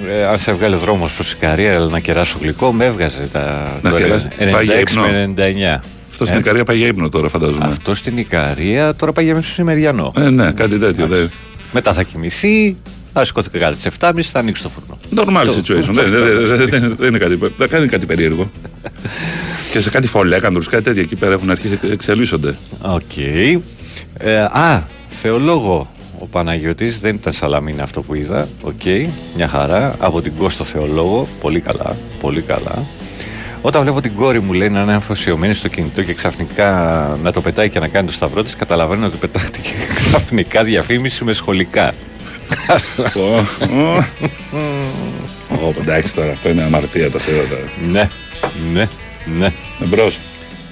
Ε, 0.09 0.25
αν 0.25 0.37
σε 0.37 0.51
βγάλει 0.51 0.75
δρόμος 0.75 1.13
προς 1.13 1.31
Ικαρία, 1.31 1.75
αλλά 1.75 1.89
να 1.89 1.99
κεράσω 1.99 2.37
γλυκό, 2.41 2.71
με 2.73 2.85
έβγαζε 2.85 3.27
τα 3.31 3.65
Να 3.81 3.91
το 3.91 3.97
κεράσει. 3.97 4.27
Πάει 4.51 4.65
για 4.65 4.75
96 4.75 4.91
ύπνο. 4.91 5.01
με 5.01 5.21
99. 5.21 5.83
Αυτό 6.19 6.25
στην 6.29 6.39
Ικαρία 6.45 6.63
πάει 6.63 6.77
για 6.77 6.87
ύπνο 6.87 7.09
τώρα, 7.09 7.27
φαντάζομαι. 7.29 7.65
Αυτό 7.65 7.93
στην 7.93 8.17
Ικαρία 8.17 8.95
τώρα 8.95 9.11
πάει 9.11 9.25
για 9.25 9.35
μεσημεριανό. 9.35 10.13
Ε, 10.17 10.29
ναι, 10.29 10.51
κάτι 10.51 10.77
τέτοιο. 10.79 11.07
δεν- 11.07 11.29
Μετά 11.71 11.93
θα 11.93 12.03
κοιμηθεί, 12.03 12.75
θα 13.13 13.25
σηκώθει 13.25 13.49
και 13.49 13.59
κάτι 13.59 13.77
τι 13.77 13.83
7.30 13.99 14.21
θα 14.31 14.39
ανοίξει 14.39 14.61
το 14.63 14.69
φουρνό. 14.69 14.97
Normal 15.15 15.45
Το- 15.45 15.51
situation. 15.51 15.85
το- 15.85 15.93
Δεν- 15.93 16.11
δεν- 16.11 16.45
δεν- 16.45 16.69
δεν- 16.69 16.95
Δεν 16.97 17.07
είναι 17.07 17.17
κάτι- 17.17 17.39
δεν 17.57 17.69
κάνει 17.69 17.87
κάτι 17.87 18.05
περίεργο. 18.05 18.51
Και 19.71 19.79
σε 19.79 19.89
κάτι 19.89 20.07
Φολέγανδρου, 20.07 20.63
κάτι 20.69 20.83
τέτοια 20.83 21.01
εκεί 21.01 21.15
πέρα 21.15 21.33
έχουν 21.33 21.49
αρχίσει 21.51 21.75
και 21.77 21.87
εξελίσσονται. 21.91 22.55
Οκ. 22.81 23.17
Ε, 24.17 24.37
α, 24.41 24.83
Θεολόγο. 25.07 25.89
Ο 26.19 26.25
Παναγιώτης 26.25 26.99
δεν 26.99 27.15
ήταν 27.15 27.33
Σαλαμίνα 27.33 27.83
αυτό 27.83 28.01
που 28.01 28.13
είδα. 28.15 28.47
Οκ, 28.61 28.81
μια 29.35 29.47
χαρά. 29.47 29.95
Από 29.99 30.21
την 30.21 30.31
Κώστο 30.37 30.63
Θεολόγο. 30.63 31.27
Πολύ 31.39 31.59
καλά. 31.59 31.95
Πολύ 32.19 32.41
καλά. 32.41 32.85
Όταν 33.67 33.81
βλέπω 33.81 34.01
την 34.01 34.13
κόρη 34.15 34.39
μου 34.39 34.53
λέει 34.53 34.69
να 34.69 34.81
είναι 34.81 34.93
αφοσιωμένη 34.93 35.53
στο 35.53 35.67
κινητό 35.67 36.03
και 36.03 36.13
ξαφνικά 36.13 36.69
να 37.23 37.31
το 37.31 37.41
πετάει 37.41 37.69
και 37.69 37.79
να 37.79 37.87
κάνει 37.87 38.07
το 38.07 38.13
σταυρό 38.13 38.43
της, 38.43 38.55
καταλαβαίνω 38.55 39.05
ότι 39.05 39.17
πετάχτηκε 39.17 39.69
ξαφνικά 39.95 40.63
διαφήμιση 40.63 41.23
με 41.23 41.31
σχολικά. 41.31 41.93
Ω, 43.15 43.37
ω. 43.79 44.03
Ω, 45.65 45.73
Εντάξει 45.81 46.15
τώρα, 46.15 46.31
αυτό 46.31 46.49
είναι 46.49 46.63
αμαρτία 46.63 47.11
τα 47.11 47.19
θέματα. 47.19 47.55
ναι, 47.89 48.09
ναι, 48.71 48.87
ναι. 49.37 49.53
Εμπρό. 49.83 50.11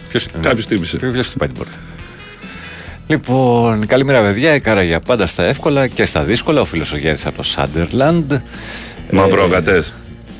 Ποιος, 0.10 0.28
Κάποιος 0.42 0.66
τύπησε. 0.66 0.98
Ποιος 0.98 1.28
χτυπάει 1.28 1.48
την 1.48 1.58
πόρτα. 1.58 1.78
Λοιπόν, 3.08 3.86
καλημέρα 3.86 4.22
παιδιά. 4.22 4.52
Έκανα 4.52 4.84
για 4.84 5.00
πάντα 5.00 5.26
στα 5.26 5.44
εύκολα 5.44 5.88
και 5.88 6.06
στα 6.06 6.24
δύσκολα. 6.24 6.62
Ο 6.62 6.66
φίλος 6.66 6.94
ο 6.94 6.98
Γιάννης 6.98 7.26
από 7.26 7.38
το 7.38 7.44
Σάντερλαντ. 7.44 8.34
Μαυρόγατε. 9.12 9.84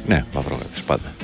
Ναι, 0.08 0.26
μαυρόγατες 0.34 0.82
πάντα. 0.86 1.15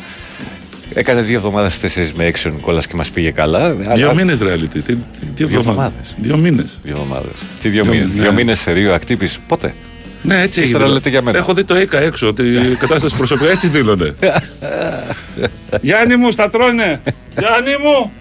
Έκανε 0.94 1.22
δύο 1.22 1.36
εβδομάδες 1.38 1.80
4 1.80 2.12
με 2.16 2.26
6 2.26 2.50
ο 2.50 2.54
Νικόλας 2.54 2.88
και 2.88 2.96
μας 2.96 3.10
πήγε 3.12 3.32
καλά. 3.32 3.72
Δύο 3.72 3.92
Αλλά- 3.92 4.14
μήνε 4.14 4.38
reality. 4.42 4.68
Τι- 4.72 4.82
τι- 4.82 4.96
Δύο 5.36 5.46
εβδομάδες. 5.46 5.58
εβδομάδες. 5.58 6.16
Δύο 6.22 6.38
μήνες. 6.38 6.80
Δύο 6.84 6.94
εβδομάδες. 6.96 7.32
Τι 7.62 7.70
δύο 7.70 7.84
Δύο- 7.84 7.92
μήνες; 7.94 8.08
ναι. 8.16 8.22
Δύο 8.22 8.32
μήνες 8.32 8.60
σε 8.60 8.72
ρίο 8.72 8.94
ακτύπης; 8.94 9.40
Πότε; 9.48 9.74
Ναι, 10.22 10.42
έτσι 10.42 10.60
Ύστερα 10.62 10.78
έγινε. 10.84 10.94
λέτε 10.98 11.10
για 11.10 11.22
μένα. 11.22 11.38
Έχω 11.38 11.54
δει 11.54 11.64
το 11.64 11.76
ΕΚΑ 11.76 12.00
έξω 12.00 12.28
ότι 12.28 12.44
η 12.44 12.76
κατάσταση 12.80 13.16
προσωπικά 13.18 13.52
έτσι 13.52 13.68
δήλωνε. 13.68 14.16
Γιάννη 15.82 16.16
μου, 16.16 16.32
στα 16.32 16.50
τρώνε! 16.50 17.02
Γιάννη 17.38 17.70
μου! 17.84 18.12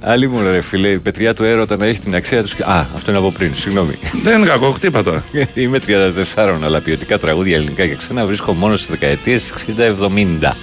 Άλλη 0.00 0.28
μου 0.28 0.40
ρε 0.50 0.60
φίλε, 0.60 0.88
η 0.88 0.98
πετριά 0.98 1.34
του 1.34 1.44
έρωτα 1.44 1.76
να 1.76 1.86
έχει 1.86 2.00
την 2.00 2.14
αξία 2.14 2.42
τους. 2.42 2.52
Α, 2.54 2.86
αυτό 2.94 3.10
είναι 3.10 3.18
από 3.20 3.30
πριν, 3.32 3.54
συγγνώμη. 3.54 3.98
Δεν 4.22 4.38
είναι 4.38 4.46
κακό, 4.48 4.70
χτύπατα. 4.70 5.24
Είμαι 5.54 5.78
34, 5.78 6.64
αλλά 6.64 6.80
ποιοτικά 6.80 7.18
τραγούδια 7.18 7.56
ελληνικά 7.56 7.86
και 7.86 7.94
ξένα 7.94 8.24
βρίσκω 8.24 8.52
μόνο 8.52 8.76
στις 8.76 8.88
δεκαετίες 8.90 9.52
60-70. 9.52 10.56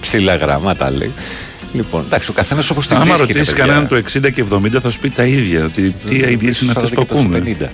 Ψηλά 0.00 0.36
γραμμάτα 0.36 0.90
λέει. 0.90 1.12
Λοιπόν, 1.72 2.04
εντάξει, 2.06 2.30
ο 2.30 2.32
καθένας 2.32 2.70
όπως 2.70 2.86
την 2.86 2.96
Άμα 2.96 3.04
βρίσκει. 3.04 3.20
ρε 3.20 3.32
ρωτήσεις 3.38 3.54
παιδιά. 3.54 3.64
κανέναν 3.64 3.88
του 3.88 3.94
60 4.28 4.32
και 4.32 4.44
70 4.52 4.80
θα 4.82 4.90
σου 4.90 4.98
πει 4.98 5.10
τα 5.10 5.24
ίδια. 5.24 5.64
Ότι 5.64 5.90
τι 6.06 6.22
αειδίε 6.24 6.52
είναι 6.62 6.72
αυτές 6.76 6.88
40 6.90 6.94
που 6.94 7.00
και 7.00 7.04
τόσο 7.06 7.20
ακούμε. 7.22 7.38
50. 7.38 7.56
Δεν 7.58 7.70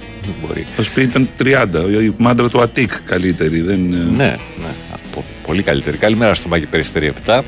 μπορεί. 0.47 0.67
Θα 0.77 0.83
σου 0.83 0.93
πει 0.93 1.03
ήταν 1.03 1.29
30. 1.39 2.03
Η 2.03 2.15
μάντρα 2.19 2.49
του 2.49 2.61
Αττικ 2.61 2.91
καλύτερη. 3.07 3.61
Δεν... 3.61 3.81
Ναι, 4.17 4.25
ναι. 4.27 4.37
Πο- 5.15 5.25
πολύ 5.47 5.63
καλύτερη. 5.63 5.97
Καλημέρα 5.97 6.35
στο 6.35 6.49
Μάκη 6.49 6.67
Περιστέρη 6.67 7.13
7. 7.27 7.41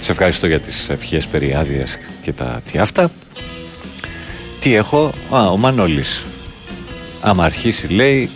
Σε 0.00 0.12
ευχαριστώ 0.12 0.46
για 0.46 0.60
τις 0.60 0.88
ευχές 0.88 1.26
περί 1.26 1.54
άδειας 1.54 1.98
και 2.22 2.32
τα 2.32 2.60
τι 2.72 2.78
αυτά. 2.78 3.10
Τι 4.58 4.74
έχω, 4.74 5.14
α, 5.30 5.46
ο 5.46 5.56
Μανώλης. 5.56 6.24
Άμα 7.20 7.44
αρχίσει 7.44 7.86
λέει 7.88 8.30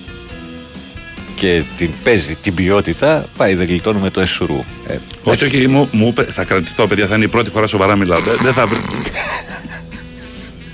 και 1.37 1.63
την 1.77 1.91
παίζει 2.05 2.35
την 2.35 2.55
ποιότητα, 2.55 3.27
πάει 3.37 3.55
δεν 3.55 3.67
γλιτώνουμε 3.67 4.11
το 4.11 4.21
εσουρού. 4.21 4.65
Ε, 4.87 4.97
Όχι, 5.23 5.45
όχι, 5.45 5.67
μου, 5.69 5.89
μου 5.93 6.07
είπε, 6.09 6.23
θα 6.23 6.45
κρατηθώ, 6.45 6.87
παιδιά, 6.87 7.07
θα 7.07 7.15
είναι 7.15 7.25
η 7.25 7.29
πρώτη 7.29 7.51
φορά 7.51 7.67
σοβαρά 7.67 7.97
μιλάω. 7.97 8.19
Δεν, 8.19 8.35
δεν 8.43 8.53
θα 8.53 8.67
βρει. 8.67 8.79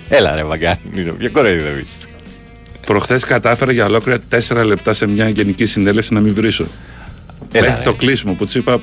Έλα 0.09 0.35
ρε 0.35 0.45
Βαγκάνη, 0.45 0.79
ποιο 1.19 1.31
κοροϊδεύεις. 1.31 1.89
Προχθές 2.87 3.25
κατάφερα 3.25 3.73
για 3.73 3.85
ολόκληρα 3.85 4.19
τέσσερα 4.29 4.65
λεπτά 4.65 4.93
σε 4.93 5.07
μια 5.07 5.29
γενική 5.29 5.67
συνέλευση 5.67 6.15
να 6.15 6.21
μην 6.21 6.35
βρίσω. 6.35 6.67
Έλα, 7.53 7.67
Μέχρι 7.67 7.79
ρε. 7.85 7.91
το 7.91 7.95
κλείσιμο 7.95 8.33
που 8.33 8.47
του 8.47 8.59
είπα. 8.59 8.81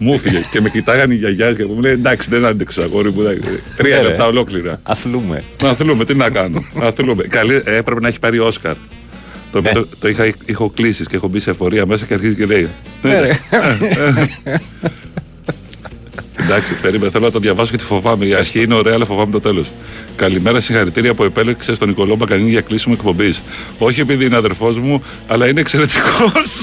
Μου 0.00 0.12
έφυγε 0.14 0.38
και 0.50 0.60
με 0.60 0.68
κοιτάγανε 0.70 1.14
οι 1.14 1.16
γιαγιάδε 1.16 1.54
και 1.54 1.64
μου 1.64 1.80
λέει 1.80 1.92
εντάξει 1.92 2.30
δεν 2.30 2.44
άντεξα 2.44 2.82
αγόρι 2.82 3.10
μου. 3.12 3.20
εντάξει». 3.20 3.62
Τρία 3.76 3.96
Ε, 3.96 4.00
ρε. 4.00 4.06
λεπτά 4.08 4.26
ολόκληρα. 4.26 4.80
Αθλούμε. 4.82 5.44
Να 5.62 5.74
θέλουμε, 5.74 6.04
τι 6.04 6.14
να 6.16 6.30
κάνω. 6.30 6.64
Να 6.74 6.90
θέλουμε. 6.90 7.22
Καλή, 7.24 7.54
ε, 7.64 7.76
έπρεπε 7.76 8.00
να 8.00 8.08
έχει 8.08 8.18
πάρει 8.18 8.38
Όσκαρ. 8.38 8.74
Το, 9.52 9.60
Ναι. 9.60 9.72
το, 9.72 9.86
το 10.00 10.08
είχα, 10.08 10.24
είχα 10.44 10.70
κλείσει 10.74 11.04
και 11.04 11.16
έχω 11.16 11.28
μπει 11.28 11.40
σε 11.40 11.50
εφορία 11.50 11.86
μέσα 11.86 12.04
και 12.04 12.14
αρχίζει 12.14 12.34
και 12.34 12.46
λέει. 12.46 12.68
Ναι, 13.02 13.20
ρε. 13.20 13.30
Εντάξει, 16.40 16.80
περίμενε, 16.80 17.10
θέλω 17.10 17.24
να 17.24 17.30
το 17.30 17.38
διαβάσω 17.38 17.68
γιατί 17.70 17.84
φοβάμαι. 17.84 18.24
Η 18.24 18.34
αρχή 18.34 18.62
είναι 18.62 18.74
ωραία, 18.74 18.94
αλλά 18.94 19.04
φοβάμαι 19.04 19.30
το 19.30 19.40
τέλος. 19.40 19.66
Καλημέρα, 20.16 20.60
συγχαρητήρια 20.60 21.14
που 21.14 21.22
επέλεξες 21.24 21.76
στον 21.76 21.88
Νικολό 21.88 22.16
Μπακανίνη 22.16 22.50
για 22.50 22.60
κλείσιμο 22.60 22.94
εκπομπής. 22.98 23.42
Όχι 23.78 24.00
επειδή 24.00 24.24
είναι 24.24 24.36
αδερφός 24.36 24.78
μου, 24.78 25.02
αλλά 25.26 25.48
είναι 25.48 25.60
εξαιρετικός. 25.60 26.56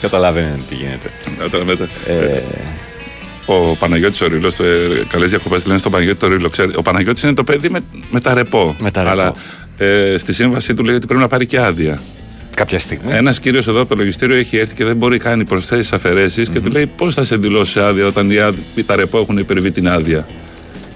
Καταλαβαίνετε 0.00 0.60
τι 0.68 0.74
γίνεται. 0.74 1.10
Ε, 2.06 2.40
Ο 3.46 3.76
Παναγιώτης 3.76 4.20
ο 4.20 4.26
Ρήλος, 4.26 4.58
ε, 4.60 4.64
καλές 5.08 5.28
διακοπές 5.30 5.66
λένε 5.66 5.78
στον 5.78 5.92
Παναγιώτη 5.92 6.18
το 6.18 6.26
Ρήλο. 6.28 6.48
Ξέρει, 6.48 6.72
ο 6.74 6.82
Παναγιώτης 6.82 7.22
είναι 7.22 7.34
το 7.34 7.44
παιδί 7.44 7.68
με, 7.68 7.80
με 8.10 8.20
τα 8.20 8.34
ρεπό. 8.34 8.76
Με 8.80 8.90
τα 8.90 9.00
ρεπό. 9.02 9.12
Αλλά 9.12 9.34
ε, 9.78 10.14
στη 10.16 10.34
σύμβασή 10.34 10.74
του 10.74 10.84
λέει 10.84 10.94
ότι 10.94 11.06
πρέπει 11.06 11.20
να 11.20 11.28
πάρει 11.28 11.46
και 11.46 11.58
άδεια. 11.60 12.02
κάποια 12.56 12.78
στιγμή. 12.78 13.12
Ένας 13.12 13.40
κύριος 13.40 13.66
εδώ 13.68 13.80
από 13.80 13.88
το 13.88 13.96
λογιστήριο 13.96 14.36
έχει 14.36 14.56
έρθει 14.56 14.74
και 14.74 14.84
δεν 14.84 14.96
μπορεί 14.96 15.16
να 15.16 15.22
κάνει 15.24 15.44
προσθέσεις 15.44 15.92
αφαιρέσεις 15.92 16.48
και 16.48 16.60
του 16.60 16.70
λέει 16.70 16.86
πώς 16.86 17.14
θα 17.14 17.24
σε 17.24 17.36
δηλώσει 17.36 17.80
άδεια 17.80 18.06
όταν 18.06 18.30
οι, 18.30 18.38
άδει- 18.38 18.62
οι 18.74 18.82
τα 18.84 18.96
ρεπό 18.96 19.18
έχουν 19.18 19.38
υπερβεί 19.38 19.70
την 19.70 19.88
άδεια. 19.88 20.26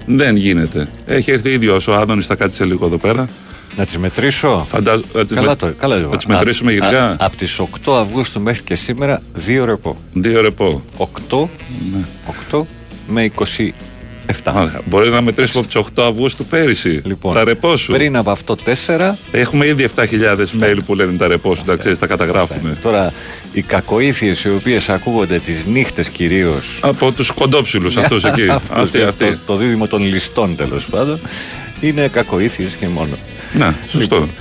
Δεν 0.05 0.35
γίνεται. 0.35 0.85
Έχει 1.05 1.31
έρθει 1.31 1.49
ίδιο 1.49 1.79
ο 1.87 1.93
Άδωνης, 1.93 2.25
θα 2.25 2.35
κάτσει 2.35 2.63
λίγο 2.63 2.85
εδώ 2.85 2.97
πέρα. 2.97 3.29
Να 3.77 3.85
τις 3.85 3.97
μετρήσω; 3.97 4.65
Φαντάζω. 4.69 5.03
Να 5.13 5.25
τις, 5.25 5.35
Καλά 5.35 5.47
με- 5.49 5.55
το, 5.55 5.73
καλά 5.77 6.01
το. 6.01 6.09
να 6.09 6.15
τις 6.17 6.25
μετρήσουμε 6.25 6.71
Α- 6.71 6.73
γενικά. 6.73 7.05
α- 7.09 7.15
Από 7.19 7.35
τις 7.35 7.59
8 7.59 7.95
Αυγούστου 7.99 8.41
μέχρι 8.41 8.61
και 8.63 8.75
σήμερα, 8.75 9.21
δύο 9.33 9.65
ρεπό. 9.65 9.97
Δύο 10.13 10.41
ρεπό. 10.41 10.83
8, 10.97 11.49
8 12.51 12.67
με 13.07 13.23
27. 13.23 13.71
Α, 14.43 14.69
Μπορεί 14.85 15.09
να 15.09 15.21
μετρήσουμε 15.21 15.59
από 15.59 15.67
τις 15.67 15.75
8 15.75 16.03
Αυγούστου 16.07 16.45
πέρυσι. 16.45 17.01
Λοιπόν, 17.03 17.33
τα 17.33 17.43
ρεπό 17.43 17.77
σου. 17.77 17.91
πριν 17.91 18.15
από 18.17 18.31
αυτό 18.31 18.55
4, 18.55 19.17
Έχουμε 19.31 19.65
ήδη 19.67 19.83
7.000 19.83 20.45
mail 20.59 20.77
που 20.85 20.95
λένε 20.95 21.11
τα 21.17 21.27
ρεπό 21.27 21.55
σου, 21.55 21.63
τα 21.63 21.75
ξέρεις, 21.75 21.99
τα 21.99 22.07
καταγράφουμε. 22.07 22.77
τώρα 22.81 23.13
οι 23.53 23.61
κακοήθειες 23.61 24.43
οι 24.43 24.49
οποίες 24.49 24.89
ακούγονται 24.89 25.39
τις 25.39 25.65
νύχτες 25.65 26.09
κυρίως 26.09 26.79
Από 26.83 27.11
τους 27.11 27.31
κοντόψιλους 27.31 27.97
αυτούς 28.01 28.23
εκεί. 28.23 28.49
Αυτό, 28.49 28.79
Αυτοί, 28.81 28.99
το, 28.99 29.07
αυτοί. 29.07 29.25
Το, 29.25 29.37
το 29.45 29.55
δίδυμο 29.55 29.87
των 29.87 30.03
ληστών 30.03 30.55
τέλος 30.55 30.85
πάντων 30.85 31.19
είναι 31.81 32.07
κακοήθειες 32.07 32.75
και 32.75 32.87
μόνο. 32.87 33.17
Να, 33.53 33.75
σωστό. 33.87 34.15
Λοιπόν, 34.15 34.31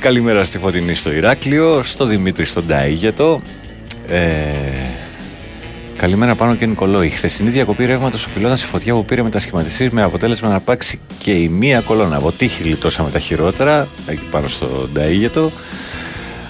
καλημέρα 0.00 0.44
στη 0.44 0.58
Φωτεινή 0.58 0.94
στο 0.94 1.12
Ηράκλειο, 1.12 1.82
στο 1.82 2.04
Δημήτρη 2.04 2.44
στον 2.44 2.64
Ταΐγετο. 2.68 3.38
Ε, 4.08 4.20
καλημέρα 5.96 6.34
πάνω 6.34 6.54
και 6.54 6.66
Νικολό. 6.66 7.02
Η 7.02 7.08
χθεσινή 7.08 7.50
διακοπή 7.50 7.84
ρεύματος 7.84 8.26
οφειλόταν 8.26 8.56
σε 8.56 8.66
φωτιά 8.66 8.94
που 8.94 9.04
πήρε 9.04 9.22
μετασχηματιστής 9.22 9.90
με 9.90 10.02
αποτέλεσμα 10.02 10.48
να 10.48 10.54
αρπάξει 10.54 10.98
και 11.18 11.32
η 11.32 11.48
μία 11.48 11.80
κολόνα. 11.80 12.16
Από 12.16 12.32
τύχη 12.32 12.62
γλιτώσαμε 12.62 13.10
τα 13.10 13.18
χειρότερα 13.18 13.88
εκεί 14.06 14.24
πάνω 14.30 14.48
στο 14.48 14.88
Ταΐγετο. 14.96 15.48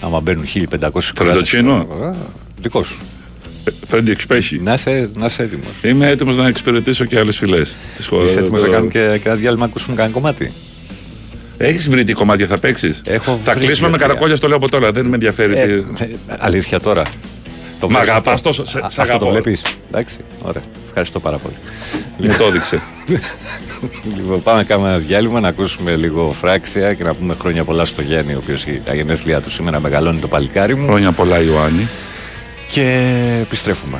Άμα 0.00 0.20
μπαίνουν 0.20 0.44
1500 0.44 1.12
Φρεντοτσίνο; 1.14 1.74
Α, 1.74 1.84
Δικό 2.56 2.82
σου. 2.82 2.98
Φρέντι 3.88 4.10
εξπέχει. 4.10 4.58
Να 4.58 4.72
είσαι, 4.72 5.10
να 5.16 5.26
είσαι 5.26 5.42
έτοιμος. 5.42 5.82
Είμαι 5.82 6.08
έτοιμος 6.08 6.36
να 6.36 6.46
εξυπηρετήσω 6.46 7.04
και 7.04 7.18
άλλες 7.18 7.36
φυλές 7.36 7.74
της 7.96 8.06
χώρας. 8.06 8.30
Είσαι 8.30 8.40
έτοιμος 8.40 8.62
να 8.62 8.68
κάνουμε 8.68 8.90
και, 8.90 8.98
και 8.98 9.28
ένα 9.28 9.34
διάλειμμα 9.34 9.64
να 9.64 9.70
ακούσουμε 9.70 9.96
κανένα 9.96 10.14
κομμάτι; 10.14 10.52
Έχεις 11.56 11.88
βρει 11.90 12.04
τι 12.04 12.12
κομμάτια 12.12 12.46
θα 12.46 12.58
παίξεις; 12.58 13.00
Έχω 13.04 13.40
Θα 13.44 13.52
βρει 13.54 13.64
κλείσουμε 13.64 13.88
με 13.88 13.96
δύο-τρία. 13.96 14.06
καρακόλια, 14.06 14.36
στο 14.36 14.48
λέω 14.48 14.56
από 14.56 14.70
τώρα. 14.70 14.92
Δεν 14.92 15.06
με 15.06 15.14
ενδιαφέρει. 15.14 15.58
Ε, 15.58 15.66
τι- 15.66 16.04
ε, 16.04 16.06
αλήθεια 16.38 16.80
τώρα. 16.80 17.02
Το 17.80 17.86
Μ' 17.86 17.90
βλέπεις 17.90 18.08
αγαπάς 18.10 18.32
αυτό; 18.32 18.48
τόσο, 18.48 18.64
σε- 18.64 18.78
Α, 18.78 18.90
σε 18.90 19.00
Αυτό 19.00 19.02
το 19.04 19.12
αγαπώ. 19.26 19.30
βλέπεις; 19.30 19.62
Εντάξει, 19.88 20.16
ωραία. 20.42 20.62
Ευχαριστώ 20.86 21.20
πάρα 21.20 21.36
πολύ. 21.36 21.54
Μου 22.18 22.36
το 22.38 22.44
έδειξε. 22.44 22.80
Λοιπόν, 24.16 24.42
πάμε 24.42 24.58
να 24.58 24.64
κάνουμε 24.64 24.88
ένα 24.88 24.98
διάλειμμα, 24.98 25.40
να 25.40 25.48
ακούσουμε 25.48 25.96
λίγο 25.96 26.32
φράξια 26.32 26.94
και 26.94 27.04
να 27.04 27.14
πούμε 27.14 27.34
χρόνια 27.40 27.64
πολλά 27.64 27.84
στο 27.84 28.02
Γιάννη, 28.02 28.32
ο 28.34 28.38
οποίος 28.42 28.64
τα 28.84 28.94
γενέθλιά 28.94 29.40
του 29.40 29.50
σήμερα 29.50 29.80
μεγαλώνει 29.80 30.18
το 30.20 30.28
παλικάρι 30.28 30.74
μου. 30.76 30.86
Χρόνια 30.86 31.12
πολλά, 31.12 31.40
Ιωάννη. 31.40 31.88
Και 32.72 33.38
επιστρέφουμε. 33.40 33.98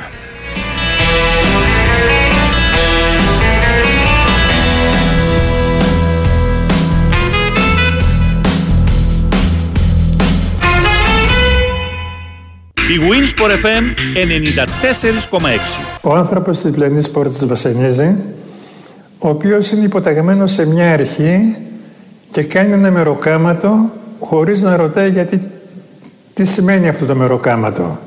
Η 12.75 12.99
Winsport 13.09 13.49
FM 13.49 13.83
94,6. 15.31 15.81
Ο 16.01 16.15
άνθρωπος 16.15 16.59
της 16.59 16.71
πλανής 16.71 17.09
πόρτας 17.09 17.45
βασανίζει, 17.45 18.15
ο 19.17 19.29
οποίος 19.29 19.71
είναι 19.71 19.83
υποταγμένος 19.85 20.51
σε 20.51 20.65
μια 20.65 20.91
αρχή 20.93 21.57
και 22.31 22.43
κάνει 22.43 22.73
ένα 22.73 22.91
μεροκάματο 22.91 23.89
χωρίς 24.19 24.61
να 24.61 24.75
ρωτάει 24.75 25.09
γιατί 25.09 25.41
τι 26.33 26.45
σημαίνει 26.45 26.87
αυτό 26.87 27.05
το 27.05 27.15
μεροκάματο. 27.15 27.99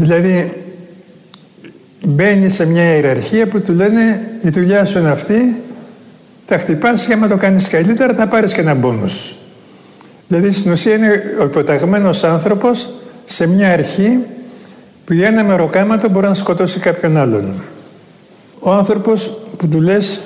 Δηλαδή 0.00 0.52
μπαίνεις 2.04 2.54
σε 2.54 2.66
μια 2.66 2.94
ιεραρχία 2.94 3.46
που 3.46 3.60
του 3.60 3.72
λένε 3.72 4.30
η 4.42 4.48
δουλειά 4.48 4.84
σου 4.84 4.98
είναι 4.98 5.10
αυτή, 5.10 5.62
τα 6.46 6.58
χτυπάς 6.58 7.06
και 7.06 7.12
άμα 7.12 7.28
το 7.28 7.36
κάνεις 7.36 7.68
καλύτερα 7.68 8.14
θα 8.14 8.26
πάρεις 8.26 8.52
και 8.52 8.60
ένα 8.60 8.74
μπόνους. 8.74 9.34
Δηλαδή 10.28 10.52
στην 10.52 10.72
ουσία 10.72 10.94
είναι 10.94 11.22
ο 11.40 11.44
υποταγμένος 11.44 12.24
άνθρωπος 12.24 12.88
σε 13.24 13.46
μια 13.46 13.72
αρχή 13.72 14.18
που 15.04 15.12
για 15.12 15.26
ένα 15.26 15.44
μεροκάματο 15.44 16.08
μπορεί 16.08 16.26
να 16.26 16.34
σκοτώσει 16.34 16.78
κάποιον 16.78 17.16
άλλον. 17.16 17.62
Ο 18.58 18.72
άνθρωπος 18.72 19.40
που 19.56 19.68
του 19.68 19.80
λες 19.80 20.20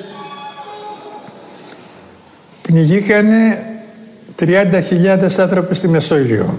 πνιγήκανε 2.62 3.66
30.000 4.38 5.38
άνθρωποι 5.38 5.74
στη 5.74 5.88
Μεσόγειο 5.88 6.58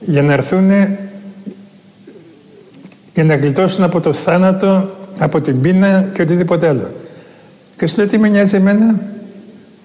για 0.00 0.22
να 0.22 0.32
έρθουν 0.32 0.70
για 3.18 3.26
να 3.26 3.34
γλιτώσουν 3.34 3.84
από 3.84 4.00
το 4.00 4.12
θάνατο, 4.12 4.90
από 5.18 5.40
την 5.40 5.60
πείνα 5.60 6.10
και 6.14 6.22
οτιδήποτε 6.22 6.68
άλλο. 6.68 6.90
Και 7.76 7.86
σου 7.86 7.94
λέει 7.96 8.06
τι 8.06 8.18
με 8.18 8.28
νοιάζει 8.28 8.56
εμένα; 8.56 8.94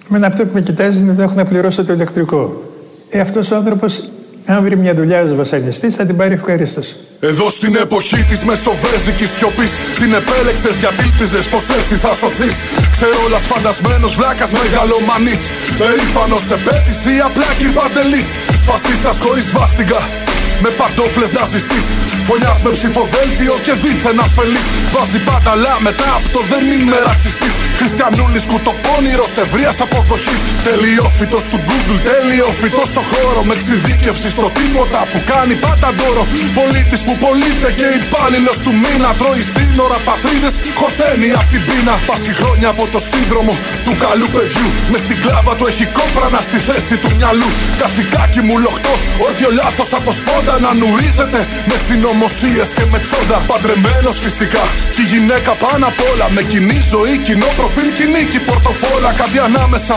Εμένα 0.10 0.28
αυτό 0.28 0.44
που 0.44 0.50
με 0.54 0.62
κοιτάζει 0.62 0.98
είναι 1.00 1.08
ότι 1.08 1.18
δεν 1.18 1.25
έχω 1.25 1.36
να 1.36 1.46
πληρώσω 1.46 1.84
το 1.84 1.94
ηλεκτρικό. 1.94 2.62
Ε, 3.10 3.20
αυτός 3.20 3.52
ο 3.52 3.56
άνθρωπος, 3.56 4.04
αν 4.46 4.63
βρει 4.63 4.78
μια 4.78 4.94
δουλειά 4.94 5.22
ως 5.22 5.36
βασανιστής, 5.36 5.96
θα 5.96 6.06
την 6.06 6.16
πάρει 6.18 6.34
ευχαρίστως. 6.34 6.96
Εδώ 7.20 7.50
στην 7.50 7.75
εποχή 7.75 8.22
της 8.30 8.44
μεσοβέζικης 8.44 9.30
σιωπής 9.38 9.72
Την 10.00 10.13
επέλεξες 10.13 10.75
γιατί 10.80 11.04
ήλπιζες 11.04 11.46
πως 11.46 11.63
έτσι 11.78 11.96
θα 12.04 12.13
σωθείς 12.13 12.58
Ξερόλας 12.96 13.44
φαντασμένος 13.52 14.16
βλάκας 14.16 14.52
μεγαλομανής 14.52 15.42
Περήφανος 15.80 16.44
σε 16.50 16.58
πέτηση 16.66 17.13
απλά 17.28 17.50
κυρπαντελής 17.60 18.30
Φασίστας 18.68 19.18
χωρίς 19.24 19.52
βάστιγκα 19.52 20.23
με 20.63 20.70
παντόφλες 20.79 21.32
να 21.38 21.43
ζητείς 21.53 21.86
Φωνιάς 22.27 22.60
με 22.65 22.72
ψηφοδέλτιο 22.77 23.53
και 23.65 23.74
δίθεν 23.82 24.20
αφελής 24.25 24.67
Βάζει 24.93 25.20
πάντα 25.27 25.51
αλλά 25.55 25.74
μετά 25.88 26.10
από 26.17 26.27
το 26.36 26.41
δεν 26.51 26.63
είμαι 26.75 26.98
ρατσιστής 27.08 27.55
Χριστιανούλης 27.79 28.46
κουτοπώνηρος 28.51 29.34
ευρείας 29.43 29.77
αποδοχής. 29.86 30.43
Τελειόφυτος 30.67 31.43
του 31.51 31.60
Google, 31.67 32.00
τελειόφυτος 32.10 32.88
στο 32.93 33.01
χώρο. 33.12 33.41
Με 33.48 33.53
εξειδίκευση 33.58 34.29
στο 34.36 34.48
τίποτα 34.58 35.00
που 35.12 35.20
κάνει 35.32 35.55
πάντα 35.65 35.89
δώρο 36.00 36.24
Πολίτης 36.58 37.01
που 37.05 37.13
πωλείται 37.24 37.70
και 37.77 37.88
υπάλληλος 38.01 38.58
του 38.63 38.72
μήνα. 38.82 39.10
Τρώει 39.20 39.43
σύνορα 39.55 39.98
πατρίδες, 40.08 40.55
χορταίνει 40.79 41.29
απ' 41.39 41.50
την 41.53 41.62
πείνα. 41.67 41.96
Πάσει 42.10 42.32
χρόνια 42.39 42.70
από 42.74 42.84
το 42.93 43.00
σύνδρομο 43.10 43.53
του 43.86 43.93
καλού 44.03 44.27
παιδιού. 44.36 44.67
Μες 44.91 45.01
στην 45.05 45.17
κλάβα 45.24 45.53
του 45.58 45.65
έχει 45.72 45.86
κόπρανα 45.98 46.39
στη 46.48 46.58
θέση 46.67 46.96
του 47.01 47.10
μυαλού. 47.17 47.50
Καθηκάκι 47.82 48.41
μου 48.48 48.55
λοχτό, 48.65 48.93
όρθιο 49.25 49.50
λάθος 49.60 49.89
από 50.00 50.12
σπόντα 50.20 50.52
Να 50.60 50.74
νουρίζεται 50.74 51.48
με 51.69 51.75
συνωμοσίες 51.88 52.69
και 52.77 52.86
με 52.91 53.00
τσόντα. 53.00 53.38
Παντρεμένος 53.48 54.19
φυσικά, 54.19 54.63
και 54.93 55.01
η 55.01 55.07
γυναίκα 55.12 55.51
πάνω 55.63 55.86
απ' 55.91 56.03
όλα. 56.12 56.25
Με 56.36 56.41
κοινή 56.41 56.79
ζωή, 56.93 57.17
κοινό 57.27 57.50
προφίλ, 57.57 57.93
κοινή 57.93 58.24
και 58.31 58.39
πορτοφόλα. 58.39 59.12
Κάτι 59.22 59.38
ανάμεσα 59.39 59.95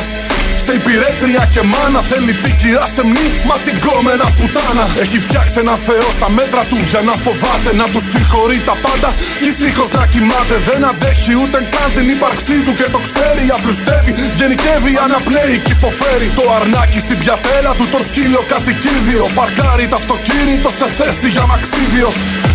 σε 0.66 0.72
υπηρέτρια 0.80 1.42
και 1.54 1.62
μάνα 1.72 2.00
θέλει 2.10 2.32
την 2.44 2.54
κυρά 2.60 2.86
σε 2.94 3.02
μνή 3.08 3.28
Μα 3.48 3.56
την 3.66 3.76
κόμενα 3.86 4.26
πουτάνα. 4.36 4.86
Έχει 5.02 5.18
φτιάξει 5.24 5.56
ένα 5.64 5.76
θεό 5.86 6.08
στα 6.18 6.28
μέτρα 6.38 6.62
του 6.70 6.78
Για 6.90 7.02
να 7.08 7.14
φοβάται 7.24 7.70
να 7.80 7.86
του 7.92 8.00
συγχωρεί 8.10 8.58
τα 8.68 8.74
πάντα. 8.84 9.10
Κι 9.40 9.48
ησύχως 9.52 9.88
να 9.98 10.04
κοιμάται 10.12 10.56
Δεν 10.68 10.80
αντέχει 10.90 11.32
ούτε 11.42 11.58
καν 11.74 11.88
την 11.96 12.06
ύπαρξή 12.14 12.56
του 12.64 12.72
Και 12.78 12.86
το 12.94 13.00
ξέρει 13.06 13.44
απλουστεύει 13.56 14.12
Γενικεύει 14.38 14.92
αναπνέει 15.04 15.56
και 15.64 15.72
υποφέρει. 15.78 16.28
Το 16.38 16.44
αρνάκι 16.56 17.00
στην 17.06 17.16
πιατέλα 17.22 17.72
του 17.78 17.86
Το 17.94 18.00
σκύλο 18.08 18.42
κατοικίδιο. 18.52 19.24
Παρκάρει 19.38 19.86
το 19.92 19.96
αυτοκίνητο 20.00 20.68
σε 20.78 20.86
θέση 20.98 21.28
για 21.34 21.44
μαξίδιο. 21.50 22.08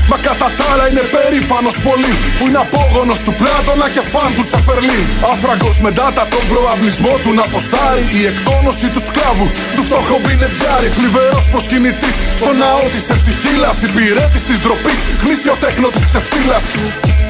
Μα 0.09 0.17
κατά 0.27 0.47
τα 0.57 0.65
άλλα 0.71 0.85
είναι 0.89 1.05
περήφανος 1.15 1.75
πολύ 1.87 2.13
Που 2.37 2.43
είναι 2.47 2.61
απόγονος 2.65 3.19
του 3.25 3.33
Πλάτωνα 3.39 3.87
και 3.95 4.03
φαν 4.11 4.31
του 4.37 4.45
Σεφερλί 4.51 5.01
Άφραγκος 5.31 5.77
με 5.83 5.89
ντάτα 5.95 6.23
τον 6.33 6.43
προαυλισμό 6.49 7.13
του 7.23 7.31
να 7.37 7.43
αποστάρει 7.49 8.00
Η 8.19 8.21
εκτόνωση 8.31 8.87
του 8.93 9.01
σκλάβου. 9.07 9.47
Του 9.75 9.83
φτωχό 9.87 10.17
μπινεδιάρη 10.21 10.87
Φλιβερός 10.97 11.45
προσκυνητής. 11.51 12.15
Στο 12.35 12.49
ναό 12.61 12.85
της 12.93 13.05
ευτυχίλας 13.13 13.77
Υπηρέτης 13.87 14.43
της 14.49 14.57
ντροπής, 14.61 14.99
γνήσιο 15.21 15.55
τέκνο 15.63 15.87
της 15.95 16.03
ξεφτύλας. 16.09 16.65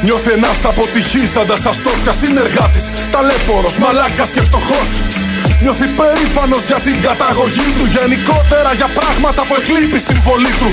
Νιώθει 0.06 0.32
ένας 0.32 0.60
αποτυχής 0.72 1.32
αντασταστός 1.42 2.00
κα 2.06 2.14
συνεργάτης 2.22 2.86
Ταλέπορος, 3.12 3.78
μαλάκας 3.78 4.30
και 4.36 4.42
φτωχός. 4.48 4.90
Νιώθει 5.62 5.88
περήφανος 6.00 6.64
για 6.66 6.80
την 6.86 7.02
καταγωγή 7.08 7.68
του 7.78 7.86
Γενικότερα 7.96 8.72
για 8.80 8.90
πράγματα 8.98 9.42
που 9.48 9.56
εκλείπει 9.60 9.98
η 9.98 10.06
συμβολή 10.10 10.54
του. 10.60 10.70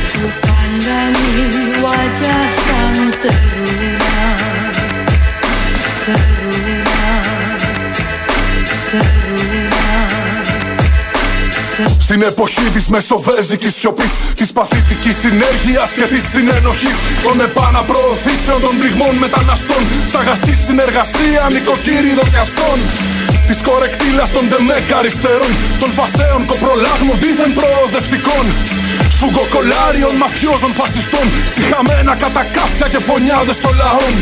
Pandang 0.79 1.83
wajah 1.83 2.47
sang 2.65 3.11
teruna 3.23 4.17
Seruna 5.99 7.03
Seruna 8.85 9.78
Στην 12.07 12.23
εποχή 12.23 12.67
της 12.75 12.87
μεσοβέζικης 12.87 13.75
σιωπής 13.75 14.13
Της 14.35 14.53
παθητικής 14.53 15.17
συνέργειας 15.25 15.91
και 15.99 16.07
της 16.13 16.23
συνενοχής 16.33 16.99
Των 17.25 17.37
επαναπροωθήσεων 17.49 18.61
των 18.65 18.75
πληγμών 18.79 19.15
μεταναστών 19.25 19.83
Σαγαστή 20.13 20.55
συνεργασία 20.67 21.43
νοικοκύριδων 21.55 22.27
και 22.33 22.41
αστών 22.45 22.79
Της 23.49 23.59
κορεκτήλας 23.69 24.31
των 24.37 24.45
δεμέκα 24.53 24.95
αριστερών 25.01 25.53
Των 25.81 25.91
φασέων 25.99 26.43
κοπρολάγμων 26.51 27.17
δίθεν 27.23 27.53
προοδευτικών 27.59 28.45
Σφουγγοκολάριων 29.15 30.15
μαφιόζων 30.23 30.73
φασιστών 30.81 31.27
Συχαμένα 31.53 32.15
κατακάφια 32.23 32.87
και 32.93 33.01
φωνιάδες 33.09 33.59
των 33.65 33.75
λαών 33.81 34.15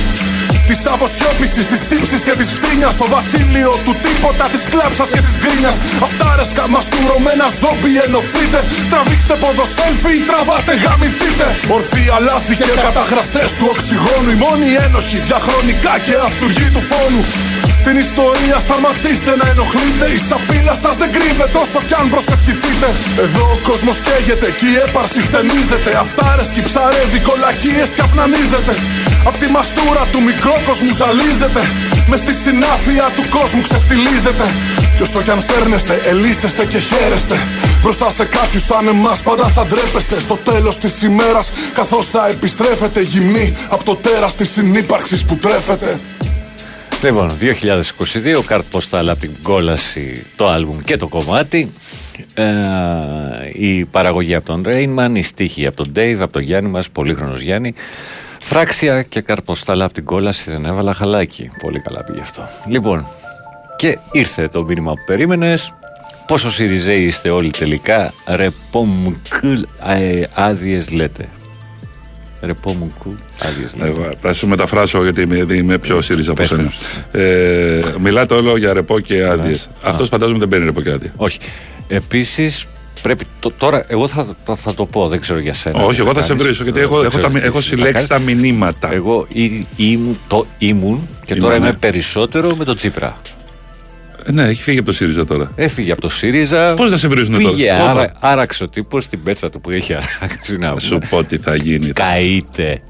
Της 0.70 0.80
αποσιώπηση, 0.94 1.62
της 1.72 1.82
ύψη 1.96 2.18
και 2.26 2.34
της 2.40 2.48
φτύνιας. 2.56 2.92
Στο 2.98 3.06
βασίλειο 3.16 3.72
του 3.84 3.94
τίποτα, 4.04 4.44
της 4.52 4.64
κλάψα 4.72 5.04
και 5.14 5.20
της 5.26 5.34
γκρίνιας. 5.40 5.76
Αυτάρεσκα 6.06 6.64
μαστούρωμένα 6.74 7.46
ζόμπι 7.60 7.92
ενωθείτε. 8.04 8.60
Τραβήξτε 8.92 9.34
ποδοσέλφι, 9.42 10.14
τραβάτε, 10.28 10.74
γαμηθείτε. 10.84 11.46
Ορθοί 11.76 12.02
αλάθη 12.16 12.54
και 12.60 12.66
καταχραστές 12.86 13.48
του 13.58 13.66
οξυγόνου. 13.72 14.30
Οι 14.34 14.38
μόνοι 14.44 14.68
ένοχοι 14.86 15.16
διαχρονικά 15.28 15.94
και 16.06 16.14
αυτούργοι 16.28 16.66
του 16.74 16.82
φόνου. 16.90 17.22
Την 17.86 17.96
ιστορία 18.06 18.56
σταματήστε 18.66 19.32
να 19.40 19.46
ενοχλείτε. 19.52 20.06
Η 20.16 20.20
σαπίλα 20.28 20.74
σας 20.82 20.94
δεν 21.00 21.10
κρύβεται 21.16 21.58
όσο 21.64 21.80
κι 21.88 21.96
αν 22.00 22.06
προσευχηθείτε. 22.14 22.88
Εδώ 23.24 23.44
ο 23.54 23.58
κόσμος 23.68 23.96
καίγεται 24.06 24.48
και 24.58 24.66
η 24.74 24.76
έπαρση 24.86 25.18
χτενίζεται. 25.26 25.90
Αυτάρεσκοι 26.04 26.60
ψαρεύει, 26.68 27.18
κολακίε 27.28 27.84
και 27.96 28.02
αυνανίζεται. 28.06 28.72
Απ' 29.28 29.38
τη 29.40 29.46
μαστούρα 29.54 30.04
του 30.12 30.20
μικρόκοσμου 30.28 30.92
ζαλίζεται. 31.00 31.62
Μες 32.08 32.20
στη 32.24 32.34
συνάφεια 32.44 33.06
του 33.16 33.24
κόσμου 33.36 33.62
ξεφτιλίζεται. 33.66 34.46
Κι 34.96 35.02
όσο 35.06 35.20
κι 35.26 35.32
αν 35.36 35.40
σέρνεστε, 35.48 35.94
ελίσσεστε 36.10 36.64
και 36.72 36.80
χαίρεστε. 36.88 37.36
Μπροστά 37.82 38.08
σε 38.18 38.24
κάποιους 38.36 38.64
σαν 38.68 38.84
εμάς 38.94 39.18
πάντα 39.26 39.46
θα 39.54 39.62
ντρέπεστε. 39.66 40.16
Στο 40.26 40.36
τέλος 40.48 40.74
της 40.82 40.94
ημέρας, 41.08 41.46
καθώς 41.78 42.04
θα 42.14 42.22
επιστρέφετε 42.34 43.00
γυμνή 43.12 43.46
από 43.74 43.84
το 43.88 43.94
τέρας 44.04 44.32
της 44.38 44.48
συνύπαρξης 44.54 45.20
που 45.26 45.34
τρέφεται. 45.44 45.90
Λοιπόν, 47.02 47.30
2022, 48.38 48.44
καρτ 48.46 48.66
ποστάλ 48.70 49.08
από 49.08 49.20
την 49.20 49.36
κόλαση, 49.42 50.26
το 50.36 50.48
άλμπουμ 50.48 50.78
και 50.84 50.96
το 50.96 51.08
κομμάτι. 51.08 51.72
Ε, 52.34 52.44
η 53.52 53.84
παραγωγή 53.84 54.34
από 54.34 54.46
τον 54.46 54.64
Rainman, 54.66 55.10
η 55.12 55.22
στίχη 55.22 55.66
από 55.66 55.76
τον 55.76 55.92
Dave, 55.96 56.16
από 56.20 56.32
τον 56.32 56.42
Γιάννη 56.42 56.70
μας, 56.70 56.90
πολύχρονος 56.90 57.40
Γιάννη. 57.40 57.74
Φράξια 58.40 59.02
και 59.02 59.20
καρποστάλα 59.20 59.84
από 59.84 59.94
την 59.94 60.04
κόλαση 60.04 60.50
δεν 60.50 60.64
έβαλα 60.64 60.94
χαλάκι. 60.94 61.50
Πολύ 61.60 61.80
καλά 61.80 62.04
πήγε 62.04 62.20
αυτό. 62.20 62.48
Λοιπόν, 62.66 63.06
και 63.76 63.98
ήρθε 64.12 64.48
το 64.48 64.62
μήνυμα 64.62 64.92
που 64.92 65.02
περίμενες. 65.06 65.74
Πόσο 66.26 66.50
Σιριζέοι 66.50 67.02
είστε 67.02 67.30
όλοι 67.30 67.50
τελικά. 67.50 68.12
Ρεπόμκουλ 68.26 69.62
άδειες 70.34 70.90
λέτε. 70.90 71.28
Ρεπόμκουλ 72.40 73.14
άδειες 73.38 73.70
λέτε. 73.76 73.88
Εγώ, 73.88 74.08
θα 74.16 74.32
σου 74.32 74.46
μεταφράσω 74.46 75.02
γιατί 75.02 75.20
είμαι, 75.20 75.44
είμαι 75.54 75.78
πιο 75.78 76.00
ΣΥΡΙΖΑ 76.00 76.30
από 76.32 76.44
σένα. 76.44 76.72
Ε, 77.12 77.80
μιλάτε 78.00 78.34
όλο 78.34 78.56
για 78.56 78.72
ρεπό 78.72 79.00
και 79.00 79.24
άδειες. 79.24 79.68
Αυτός 79.82 80.08
φαντάζομαι 80.08 80.38
δεν 80.38 80.48
παίρνει 80.48 80.64
ρεπό 80.64 80.80
και 80.80 80.90
άδεια. 80.90 81.12
Όχι. 81.16 81.38
Επίσης, 81.88 82.66
πρέπει. 83.02 83.24
Το, 83.40 83.50
τώρα, 83.50 83.84
εγώ 83.88 84.08
θα, 84.08 84.26
θα, 84.44 84.54
θα 84.54 84.74
το 84.74 84.86
πω, 84.86 85.08
δεν 85.08 85.20
ξέρω 85.20 85.38
για 85.38 85.54
σένα. 85.54 85.82
Όχι, 85.82 86.00
εγώ 86.00 86.14
θα 86.14 86.22
σε 86.22 86.34
βρίσω 86.34 86.62
γιατί 86.62 86.80
έχω, 86.80 87.02
έχω, 87.02 87.18
τα, 87.18 87.30
έχω 87.34 87.60
συλλέξει 87.60 88.08
τα 88.08 88.18
μηνύματα. 88.18 88.92
Εγώ 88.92 89.26
ή, 89.28 89.66
ήμουν, 89.76 90.18
το 90.28 90.46
ήμουν 90.58 91.08
και 91.24 91.32
Είμαι, 91.34 91.42
τώρα 91.42 91.58
ναι. 91.58 91.66
είμαι 91.66 91.76
περισσότερο 91.80 92.54
με 92.54 92.64
τον 92.64 92.76
Τσίπρα. 92.76 93.12
Ε, 94.28 94.32
ναι, 94.32 94.42
έχει 94.48 94.62
φύγει 94.62 94.78
από 94.78 94.86
το 94.86 94.92
ΣΥΡΙΖΑ 94.92 95.24
τώρα. 95.24 95.50
Έφυγε 95.54 95.92
από 95.92 96.00
το 96.00 96.08
ΣΥΡΙΖΑ. 96.08 96.74
Πώς 96.74 96.90
να 96.90 96.96
σε 96.96 97.08
βρίζουνε 97.08 97.38
τώρα; 97.38 97.54
Πήγε, 97.54 97.72
Όπα. 97.72 97.90
άρα, 97.90 98.12
άραξε 98.20 98.62
ο 98.64 98.68
τύπος 98.68 99.06
την 99.08 99.22
πέτσα 99.22 99.50
του 99.50 99.60
που 99.60 99.70
έχει 99.70 99.94
αράξει. 99.94 100.56
Να 100.58 100.72
Σου 100.78 100.98
πω 101.10 101.24
τι 101.24 101.38
θα 101.38 101.54
γίνει. 101.56 101.86
Καείτε. 101.92 102.82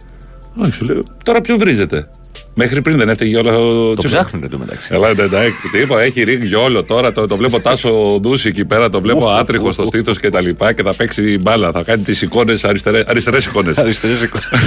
Όχι, 0.57 0.73
σου 0.73 0.85
λέω. 0.85 1.03
Τώρα 1.25 1.41
ποιον 1.41 1.59
βρίζετε; 1.59 2.09
Μέχρι 2.55 2.83
πριν 2.83 2.99
δεν 2.99 3.09
έφταιγε 3.09 3.37
όλο 3.37 3.51
ο 3.51 3.95
Το 3.95 3.95
Τσίπρας. 3.95 4.13
ψάχνουν 4.23 4.45
εντωμεταξύ. 4.45 4.89
Καλά, 4.89 5.15
ναι, 5.15 5.23
εντάξει. 5.23 5.69
Τι 5.73 5.79
είπα, 5.79 6.01
έχει 6.03 6.23
ρίξει 6.23 6.55
όλο 6.55 6.85
τώρα. 6.85 7.13
Το, 7.13 7.27
το 7.27 7.37
βλέπω 7.37 7.61
τάσο 7.61 8.19
ντούση 8.21 8.49
εκεί 8.49 8.65
πέρα, 8.65 8.91
το 8.91 9.01
βλέπω 9.01 9.29
άτριχο 9.29 9.73
στο 9.73 9.85
στήθος 9.85 10.21
και 10.21 10.31
τα 10.31 10.41
λοιπά 10.41 10.73
και 10.73 10.83
θα 10.83 10.95
παίξει 10.95 11.39
μπάλα. 11.41 11.71
Θα 11.73 11.83
κάνει 11.83 12.03
τις 12.03 12.23
εικόνες 12.23 12.65
αριστερές 12.65 13.45
εικόνες. 13.47 13.79
Αριστερές 13.79 14.23
εικόνες. 14.23 14.49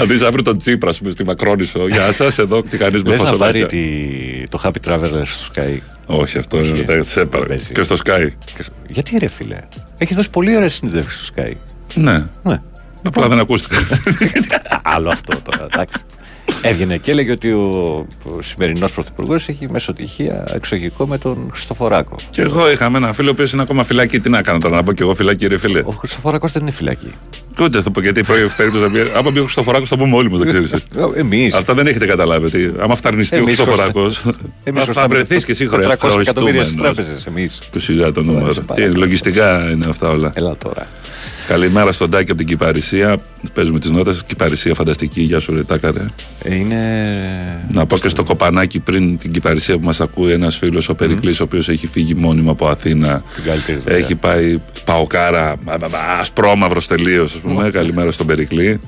Θα 0.00 0.06
δεις 0.06 0.22
αύριο 0.22 0.42
τον 0.42 0.58
Τσίπρα, 0.58 0.90
ας 0.90 0.98
πούμε, 0.98 1.10
στη 1.10 1.24
Μακρόνισο. 1.24 1.88
Γεια 1.88 2.12
σας, 2.12 2.38
εδώ 2.38 2.62
τι 2.62 2.76
κάνεις 2.76 3.02
με 3.02 3.10
Λες 3.10 3.18
να 3.22 3.36
πάρει 3.36 3.60
φασολάκια. 3.60 3.66
τη, 3.66 4.48
το 4.48 4.60
Happy 4.64 4.88
Traveler 4.90 5.22
στο 5.24 5.52
Sky. 5.54 5.78
Όχι, 6.06 6.38
αυτό 6.38 6.56
είναι. 6.64 6.82
δεν 6.82 7.04
σε 7.04 7.20
έπαρε. 7.20 7.44
παίζει. 7.46 7.72
Και 7.72 7.82
στο 7.82 7.96
Sky. 8.04 8.26
Και- 8.44 8.64
Γιατί 8.88 9.18
ρε 9.18 9.28
φίλε; 9.28 9.56
Έχει 9.98 10.14
δώσει 10.14 10.30
πολύ 10.30 10.56
ωραία 10.56 10.68
συνέντευξη 10.68 11.24
στο 11.24 11.34
Sky. 11.36 11.52
Ναι. 11.94 12.24
Ναι. 12.42 12.56
Απλά 13.04 13.28
δεν 13.28 13.38
ακούστηκα. 13.38 13.76
Άλλο 14.82 15.08
αυτό 15.08 15.40
τώρα, 15.40 15.66
εντάξει. 15.72 15.98
Έβγαινε 16.62 16.96
και 16.96 17.10
έλεγε 17.10 17.32
ότι 17.32 17.52
ο, 17.52 18.06
ο 18.22 18.42
σημερινός 18.42 18.92
πρωθυπουργός 18.92 19.48
έχει 19.48 19.70
μεσοτυχία 19.70 20.44
εξωγικό 20.54 21.06
με 21.06 21.18
τον 21.18 21.48
Χριστοφοράκο. 21.52 22.16
Και 22.30 22.42
εγώ 22.42 22.70
είχαμε 22.70 22.98
ένα 22.98 23.12
φίλο 23.12 23.34
που 23.34 23.44
είναι 23.52 23.62
ακόμα 23.62 23.84
φυλάκι. 23.84 24.20
Τι 24.20 24.28
να 24.30 24.42
κάνω 24.42 24.58
τώρα, 24.58 24.76
να 24.76 24.82
πω 24.82 24.92
κι 24.92 25.02
εγώ 25.02 25.14
φυλάκι, 25.14 25.46
ρε 25.46 25.58
φίλε. 25.58 25.80
Ο 25.84 25.90
Χριστοφοράκο 25.90 26.48
δεν 26.48 26.62
είναι 26.62 26.70
φυλακή. 26.70 27.08
Και 27.56 27.62
ούτε 27.62 27.82
θα 27.82 27.90
πω 27.90 28.00
γιατί 28.00 28.22
πρώτη 28.22 28.40
περίπτωση 28.56 28.84
να 28.84 28.90
πει. 28.90 28.98
Άμα 29.16 29.30
μπει 29.30 29.38
ο 29.38 29.42
Χριστοφοράκο 29.42 29.86
θα 29.86 29.96
πούμε 29.96 30.16
όλοι 30.16 30.30
μου, 30.30 30.38
δεν 30.38 30.48
ξέρεις. 30.48 30.72
Εμείς. 31.14 31.54
Αυτά 31.54 31.74
δεν 31.74 31.86
έχετε 31.86 32.06
καταλάβει. 32.06 32.46
Ότι 32.46 32.74
άμα 32.80 32.96
φταρνιστεί 32.96 33.34
ο 33.34 33.38
Εμείς 33.38 33.54
Χριστοφοράκο. 33.54 34.10
Εμείς 34.64 34.84
Θα 34.92 35.08
βρεθείς 35.08 35.44
και 35.44 35.52
εσύ 35.52 35.68
400 35.72 35.76
εκατομμύρια 35.76 36.24
στι 36.24 36.34
χρεωστούμενος. 36.34 36.96
τράπεζε 36.96 37.28
εμείς. 37.28 37.58
Του 37.72 37.80
σιγά 37.80 38.12
το 38.12 38.22
νούμερο. 38.22 38.54
Τι, 38.74 38.90
λογιστικά 38.90 39.70
είναι 39.70 39.86
αυτά 39.88 40.08
όλα. 40.08 40.32
Έλα 40.34 40.56
τώρα. 40.56 40.86
Καλημέρα 41.48 41.92
στον 41.92 42.10
Τάκη 42.10 42.30
από 42.30 42.38
την 42.38 42.46
Κυπαρισία. 42.48 43.18
Παίζουμε 43.52 43.78
τις 43.78 43.90
νότες. 43.90 44.22
Κυπαρισία 44.26 44.74
φανταστική. 44.74 45.20
Γεια 45.22 45.40
σου, 45.40 45.54
Ρετάκαρε. 45.54 46.06
Ε, 46.42 46.54
Είναι. 46.54 47.68
Να 47.72 47.86
πω 47.86 47.96
και 47.98 48.08
στο 48.08 48.24
κοπανάκι 48.24 48.80
πριν 48.80 49.16
την 49.16 49.32
Κυπαρισία 49.32 49.78
που 49.78 49.84
μας 49.86 50.00
ακούει 50.00 50.32
ένας 50.32 50.56
φίλος 50.56 50.88
ο 50.88 50.94
Περικλής, 50.94 51.40
ο 51.40 51.42
οποίος 51.42 51.68
έχει 51.68 51.86
φύγει 51.86 52.14
μόνιμα 52.14 52.50
από 52.50 52.68
Αθήνα. 52.68 53.22
Την 53.34 53.44
καλύτερη 53.44 53.78
δουλειά. 53.78 53.96
Έχει 53.98 54.14
πάει 54.14 54.58
παοκάρα, 54.84 55.56
ασπρόμαυρος 56.20 56.86
τελείως, 56.86 57.34
ας 57.34 57.40
πούμε. 57.40 57.70
Καλημέρα 57.70 58.10
στον 58.10 58.26
Περικλή. 58.26 58.78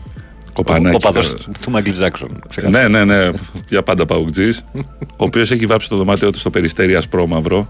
Κοπανάκι. 0.53 0.97
Ο 0.97 0.99
παδό 0.99 1.21
τώρα. 1.21 1.35
του 1.63 1.71
Μάγκλ 1.71 1.91
Τζάξον. 1.91 2.29
Ναι, 2.71 2.89
ναι, 2.89 3.05
ναι. 3.05 3.31
Για 3.69 3.83
πάντα 3.83 4.07
παουτζή. 4.07 4.51
ο 4.99 5.25
οποίος 5.25 5.51
έχει 5.51 5.67
βάψει 5.67 5.89
το 5.89 5.97
δωμάτιό 5.97 6.31
του 6.31 6.39
στο 6.39 6.51
περιστέρι 6.51 6.95
ασπρόμαυρο. 6.95 7.69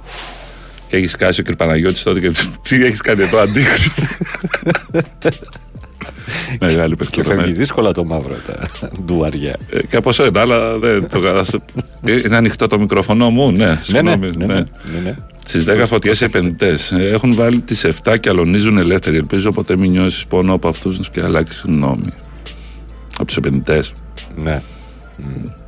Και 0.87 0.97
έχει 0.97 1.07
σκάσει 1.07 1.41
ο 1.41 1.45
Κυρπαναγιώτης 1.45 2.03
τότε 2.03 2.21
και 2.21 2.31
τι 2.69 2.85
έχεις 2.85 3.01
κάνει 3.01 3.23
εδώ, 3.23 3.39
αντίχρηστο. 3.39 4.03
Μεγάλη 6.61 6.91
Και 6.91 6.97
παιχτούρα. 6.97 7.37
φεύγει 7.37 7.53
δύσκολα 7.53 7.93
το 7.93 8.05
μαύρο 8.05 8.35
τα 8.47 8.89
ντουαριά. 9.05 9.57
Ε, 9.71 9.87
και 9.87 9.97
από 9.97 10.13
σένα, 10.13 10.41
αλλά 10.41 10.79
δεν 10.79 11.09
το 11.09 11.21
κάνω. 11.21 11.45
Ε, 12.05 12.21
Είναι 12.27 12.37
ανοιχτό 12.37 12.67
το 12.67 12.79
μικρόφωνο 12.79 13.31
μου, 13.31 13.51
ναι. 13.51 13.57
Ναι, 13.57 13.65
ναι, 13.71 13.79
συγγνώμη, 13.83 14.29
ναι, 14.37 14.47
ναι, 14.47 14.55
ναι, 14.55 15.01
ναι. 15.03 15.15
Στις 15.45 15.65
10 15.69 15.85
φωτιές 15.87 16.21
οι 16.21 16.25
επενδυτές 16.25 16.93
έχουν 16.93 17.35
βάλει 17.35 17.61
τις 17.61 17.85
7 18.05 18.17
και 18.21 18.29
αλωνίζουν 18.29 18.79
ελεύθεροι. 18.79 19.17
Ελπίζω 19.17 19.53
ποτέ 19.53 19.77
μην 19.77 19.91
νιώσεις 19.91 20.27
πόνο 20.27 20.55
από 20.55 20.69
αυτούς 20.69 21.11
και 21.11 21.23
αλλάξεις 21.23 21.63
γνώμη. 21.67 22.13
Από 23.15 23.25
τους 23.27 23.37
επενδυτές. 23.37 23.93
Ναι. 24.43 24.57
Τι 25.17 25.62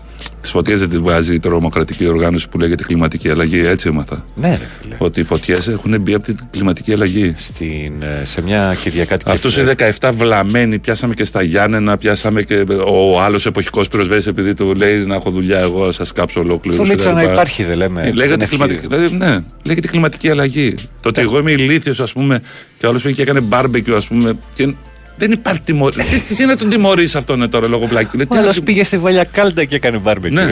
φωτιές 0.54 0.78
δεν 0.78 0.88
τις 0.88 0.98
βγάζει 0.98 1.34
η 1.34 1.38
τρομοκρατική 1.38 2.06
οργάνωση 2.06 2.48
που 2.48 2.58
λέγεται 2.58 2.84
κλιματική 2.84 3.30
αλλαγή. 3.30 3.66
Έτσι 3.66 3.88
έμαθα. 3.88 4.24
Ναι, 4.34 4.48
ρε 4.48 4.66
φίλε. 4.80 4.94
Ότι 4.98 5.20
οι 5.20 5.24
φωτιές 5.24 5.68
έχουν 5.68 6.00
μπει 6.02 6.14
από 6.14 6.24
την 6.24 6.36
κλιματική 6.50 6.92
αλλαγή. 6.92 7.34
Στην, 7.36 8.02
ε, 8.02 8.24
σε 8.24 8.42
μια 8.42 8.76
Κυριακάτικη. 8.82 9.30
Αυτούς 9.30 9.56
οι 9.56 9.64
17 10.00 10.10
βλαμμένοι 10.14 10.78
πιάσαμε 10.78 11.14
και 11.14 11.24
στα 11.24 11.42
Γιάννενα, 11.42 11.96
πιάσαμε 11.96 12.42
και 12.42 12.64
ο 12.86 13.20
άλλος 13.22 13.46
εποχικός 13.46 13.88
πυροσβέστης 13.88 14.26
επειδή 14.26 14.54
του 14.54 14.74
λέει 14.74 15.04
να 15.04 15.14
έχω 15.14 15.30
δουλειά, 15.30 15.58
εγώ 15.58 15.92
σας 15.92 16.12
κάψω 16.12 16.40
ολόκληρο. 16.40 16.84
Στο 16.84 16.92
Μίτσα 16.92 17.12
να 17.12 17.22
υπάρχει, 17.22 17.64
δεν 17.64 17.76
λέμε. 17.76 18.02
Ε, 18.02 18.12
Λέγεται 18.12 18.36
Δεν 18.36 18.48
κλιματική, 18.48 18.86
δηλαδή, 18.86 19.16
ναι, 19.16 19.44
λέγεται 19.62 19.86
κλιματική 19.86 20.30
αλλαγή. 20.30 20.74
Το 21.02 21.08
ότι 21.08 21.20
εγώ 21.20 21.38
είμαι 21.38 21.50
ηλίθιος, 21.50 22.00
ας 22.00 22.12
πούμε, 22.12 22.42
και 22.78 22.86
ο 22.86 22.88
άλλος 22.88 23.02
πήγε 23.02 23.14
και 23.14 23.22
έκανε 23.22 23.42
barbecue, 23.50 23.92
ας 23.96 24.06
πούμε. 24.06 24.38
Και 24.54 24.74
δεν 25.16 25.32
υπάρχει 25.32 25.60
τιμωρία. 25.60 26.04
τι, 26.28 26.34
τι 26.34 26.44
να 26.44 26.56
τον 26.56 26.70
τιμωρήσει 26.70 27.16
αυτόν 27.16 27.42
ε, 27.42 27.48
τώρα 27.48 27.68
λόγω 27.68 27.86
βλάκη. 27.86 28.16
Λέει, 28.16 28.26
τι 28.26 28.32
Ο 28.32 28.36
να 28.36 28.42
άλλος 28.42 28.54
τον- 28.54 28.64
πήγε 28.64 28.84
στη 28.84 28.98
Βαλιακάλτα 28.98 29.64
και 29.64 29.74
έκανε 29.74 29.98
μπάρμπεκι. 29.98 30.34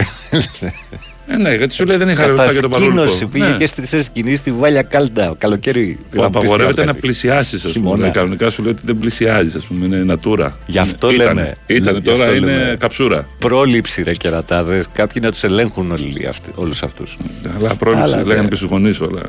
Ναι. 1.37 1.49
Ε, 1.49 1.51
ναι, 1.51 1.57
γιατί 1.57 1.73
σου 1.75 1.85
λέει 1.85 1.97
δεν 1.97 2.09
είχα 2.09 2.27
λεφτά 2.27 2.53
για 2.53 2.61
τον 2.61 2.71
Κατασκήνωση 2.71 3.12
παρόλο. 3.27 3.29
πήγε 3.29 3.57
και 3.59 3.66
στις 3.66 4.05
σκηνή 4.05 4.37
στη 4.37 4.51
Βαλιακάλτα. 4.51 5.35
Καλοκαίρι. 5.38 5.99
Που 6.14 6.25
απαγορεύεται 6.25 6.81
να 6.85 6.87
Πίστη 6.92 7.01
πλησιάσεις, 7.07 7.64
ας 7.64 7.73
πούμε. 7.73 7.85
Χειμώνα. 7.85 8.09
Κανονικά 8.09 8.51
σου 8.51 8.62
λέει 8.62 8.73
ότι 8.73 8.81
δεν 8.85 8.95
πλησιάζεις, 9.01 9.55
ας 9.55 9.64
πούμε. 9.64 9.85
Είναι 9.87 10.05
natura. 10.14 10.49
Γι' 10.66 10.79
αυτό 10.79 11.11
Ήτανε. 11.11 11.29
λέμε. 11.33 11.57
Ήτανε, 11.66 11.99
Γι' 11.99 12.05
τώρα 12.05 12.25
αυτό 12.25 12.37
είναι 12.37 12.53
λέμε. 12.53 12.77
καψούρα. 12.79 13.27
Πρόληψη 13.38 14.03
ρε 14.03 14.12
κερατάδες. 14.14 14.87
Κάποιοι 14.92 15.23
να 15.25 15.31
τους 15.31 15.45
ελέγχουν 15.45 15.90
όλοι 15.90 16.29
όλους 16.55 16.83
αυτούς. 16.83 17.16
Αλλά 17.57 17.75
πρόληψη 17.75 18.05
Αλλά, 18.05 18.16
λέγανε 18.16 18.42
ναι. 18.42 18.49
και 18.49 18.55
στου 18.55 18.66
γονείς 18.66 19.01
όλα. 19.01 19.21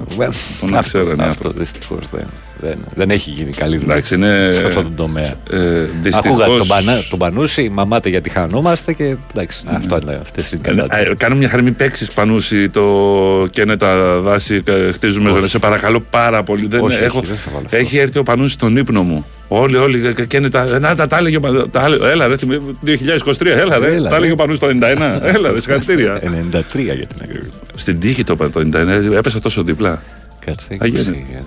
Το 0.60 0.66
να 0.68 0.78
Αυτό, 0.78 1.00
ξέρανε 1.00 1.24
οι 1.24 1.28
αυτό 1.28 1.50
δυστυχώς 1.50 2.10
δεν, 2.12 2.24
δεν, 2.60 2.78
δεν 2.94 3.10
έχει 3.10 3.30
γίνει 3.30 3.52
καλή 3.52 3.78
δουλειά 3.78 3.94
Εντάξει, 3.94 4.16
είναι- 4.16 4.50
σε 4.52 4.64
αυτόν 4.64 4.84
τον 4.84 4.96
τομέα. 4.96 5.34
Ε, 5.52 5.82
δυστυχώς- 6.02 6.26
Ακούγα 6.42 6.46
τον, 6.58 6.68
Πανά, 6.68 6.98
τον 7.10 7.20
Πανούση, 7.20 7.70
μαμάτε 7.74 8.10
γιατί 8.10 8.30
χανόμαστε 8.30 8.94
και 8.94 9.18
εντάξει, 9.34 9.64
αυτό 9.68 10.00
είναι 10.04 10.18
αυτές 10.22 10.52
είναι 10.52 10.62
οι 10.66 10.70
Ε, 10.70 10.76
κατάσταση. 10.76 11.08
ε, 11.12 11.16
Κάνω 11.16 11.36
μια 11.36 11.50
χαρά, 11.50 11.62
μην 11.62 11.76
παίξει 11.94 12.14
πανούσι 12.14 12.70
το 12.70 13.46
και 13.50 13.62
είναι 13.62 13.78
τα 13.78 14.20
δάση, 14.20 14.62
ε, 14.66 14.92
χτίζουμε 14.92 15.30
ζωή. 15.30 15.48
Σε 15.48 15.60
παρακαλώ 15.60 16.02
πάρα 16.10 16.44
πολύ. 16.44 16.68
Δεν, 16.68 16.80
Όχι, 16.84 16.96
όχι, 16.96 17.04
έχω, 17.04 17.22
δεν 17.22 17.36
θα 17.36 17.52
βάλω 17.52 17.64
αυτό. 17.66 17.78
έχει 17.78 17.98
έρθει 17.98 18.20
ο 18.20 18.24
πανούσι 18.24 18.54
στον 18.54 18.76
ύπνο 18.78 19.04
μου. 19.04 19.26
Όλοι, 19.48 19.76
όλοι 19.78 20.14
ε, 20.18 20.26
και 20.26 20.38
είναι 20.38 20.50
τα. 20.50 20.80
Να 20.80 20.96
τα, 20.96 21.08
τα 21.08 21.18
έλεγε 21.18 21.38
ο 21.38 21.40
Πανούσης. 21.40 21.66
τα 21.72 21.86
έλεγε- 21.86 22.04
Έλα, 22.04 22.28
ρε, 22.28 22.38
θυμί- 22.38 22.62
2023, 22.86 23.46
έλα, 23.46 23.78
ρε. 23.78 23.96
Έλα, 23.96 24.10
τα 24.10 24.16
έλεγε 24.16 24.28
ρε. 24.28 24.34
ο 24.34 24.36
Πανούσης 24.36 24.60
το 24.60 24.68
91. 24.68 25.20
Έλα, 25.24 25.52
ρε, 25.52 25.62
συγχαρητήρια. 25.62 26.20
93 26.24 26.96
για 26.96 27.08
την 27.08 27.18
ακρίβεια. 27.24 27.50
Στην 27.76 28.00
τύχη 28.00 28.24
το 28.24 28.34
είπα 28.34 28.50
το 28.50 28.60
91, 28.60 29.16
έπεσα 29.18 29.40
τόσο 29.40 29.64
δίπλα. 29.64 30.02
Κάτσε, 30.46 30.68
Α, 30.84 30.86
γίνει. 30.88 31.26
21, 31.30 31.44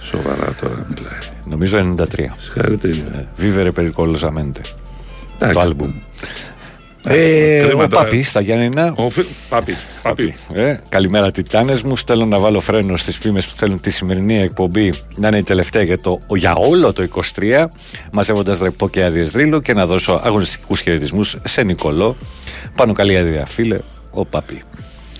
Σοβαρά 0.00 0.52
τώρα 0.60 0.74
μιλάει. 0.96 1.18
νομίζω 1.48 1.78
93. 1.78 2.04
Συγχαρητήρια. 2.36 3.28
Βίβερε 3.36 3.70
περικόλωσαμέντε. 3.70 4.60
Εντάξει. 5.34 5.54
Το 5.54 5.60
άλμπουμ. 5.60 5.90
Ε, 7.08 7.60
Κρίμα 7.66 7.84
ο 7.84 7.88
τώρα. 7.88 8.02
Παπί 8.02 8.22
στα 8.22 8.40
Γιάννηνα. 8.40 8.92
Ο 8.96 9.08
Φι- 9.08 9.26
Παπί, 9.48 9.76
Παπί. 10.02 10.34
Ε, 10.54 10.76
καλημέρα 10.88 11.30
Τιτάνες 11.30 11.82
μου. 11.82 11.96
Στέλνω 11.96 12.24
να 12.26 12.38
βάλω 12.38 12.60
φρένο 12.60 12.96
στις 12.96 13.16
φήμες 13.16 13.46
που 13.46 13.54
θέλουν 13.54 13.80
τη 13.80 13.90
σημερινή 13.90 14.38
εκπομπή 14.38 14.92
να 15.16 15.28
είναι 15.28 15.38
η 15.38 15.42
τελευταία 15.42 15.82
για, 15.82 15.96
το, 15.96 16.18
για 16.34 16.54
όλο 16.54 16.92
το 16.92 17.04
23, 17.36 17.64
μαζεύοντας 18.12 18.58
ρεπό 18.58 18.88
και 18.88 19.04
άδειες 19.04 19.30
δρύλου 19.30 19.60
και 19.60 19.72
να 19.72 19.86
δώσω 19.86 20.20
αγωνιστικούς 20.24 20.80
χαιρετισμούς 20.80 21.36
σε 21.44 21.62
Νικολό. 21.62 22.16
Πάνω 22.76 22.92
καλή 22.92 23.16
άδεια 23.18 23.46
φίλε, 23.46 23.78
ο 24.14 24.24
Παπί. 24.24 24.62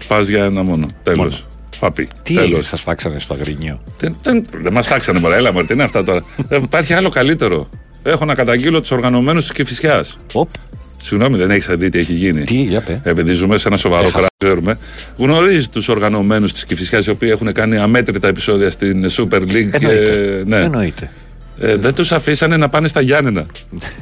Πας 0.09 0.27
για 0.29 0.45
ένα 0.45 0.63
μόνο. 0.63 0.87
Τέλος. 1.03 1.19
Μόνο. 1.19 1.37
Παπί. 1.79 2.09
Τι 2.23 2.35
Τέλος. 2.35 2.51
έγινε, 2.51 2.63
σας 2.63 2.81
φάξανε 2.81 3.19
στο 3.19 3.35
αγρινιό. 3.35 3.81
Δεν, 3.99 4.17
δεν, 4.23 4.45
δεν 4.63 4.73
μας 4.73 4.87
τάξανε 4.87 5.19
μωρέ, 5.19 5.37
έλα 5.37 5.53
μωρέ, 5.53 5.67
τι 5.67 5.73
είναι 5.73 5.83
αυτά 5.83 6.05
τώρα. 6.05 6.21
Ε, 6.49 6.57
Υπάρχει 6.57 6.93
άλλο 6.93 7.09
καλύτερο. 7.09 7.69
Έχω 8.03 8.25
να 8.25 8.35
καταγγείλω 8.35 8.81
τους 8.81 8.91
οργανωμένους 8.91 9.43
της 9.45 9.53
Κυφυσιάς. 9.53 10.17
Οπ, 11.07 11.13
Συγγνώμη, 11.13 11.37
δεν 11.37 11.51
έχεις 11.51 11.67
δει 11.79 11.89
τι 11.89 11.99
έχει 11.99 12.13
γίνει. 12.13 12.41
τι, 12.45 12.55
για 12.55 12.81
πέ. 12.81 13.01
Επειδή 13.05 13.33
ζούμε 13.33 13.59
σε 13.59 13.69
ένα 13.69 13.77
σοβαρό 13.77 14.03
Έχασα. 14.07 14.17
κράτος, 14.19 14.37
ξέρουμε. 14.37 14.77
Γνωρίζεις 15.17 15.69
τους 15.69 15.89
οργανωμένους 15.89 16.53
της 16.53 16.65
Κυφυσιά, 16.65 17.03
οι 17.07 17.11
οποίοι 17.11 17.29
έχουν 17.33 17.53
κάνει 17.53 17.79
αμέτρητα 17.79 18.29
επεισόδια 18.29 18.71
στην 18.71 19.07
Super 19.11 19.41
League. 19.41 19.69
Εννοείται. 19.73 20.43
ναι. 20.47 20.57
Εννοείται. 20.57 21.11
Ε, 21.61 21.77
δεν 21.77 21.95
τους 21.95 22.13
αφήσανε 22.13 22.57
να 22.57 22.69
πάνε 22.69 22.89
στα 22.89 23.01
Γιάννενα. 23.01 23.45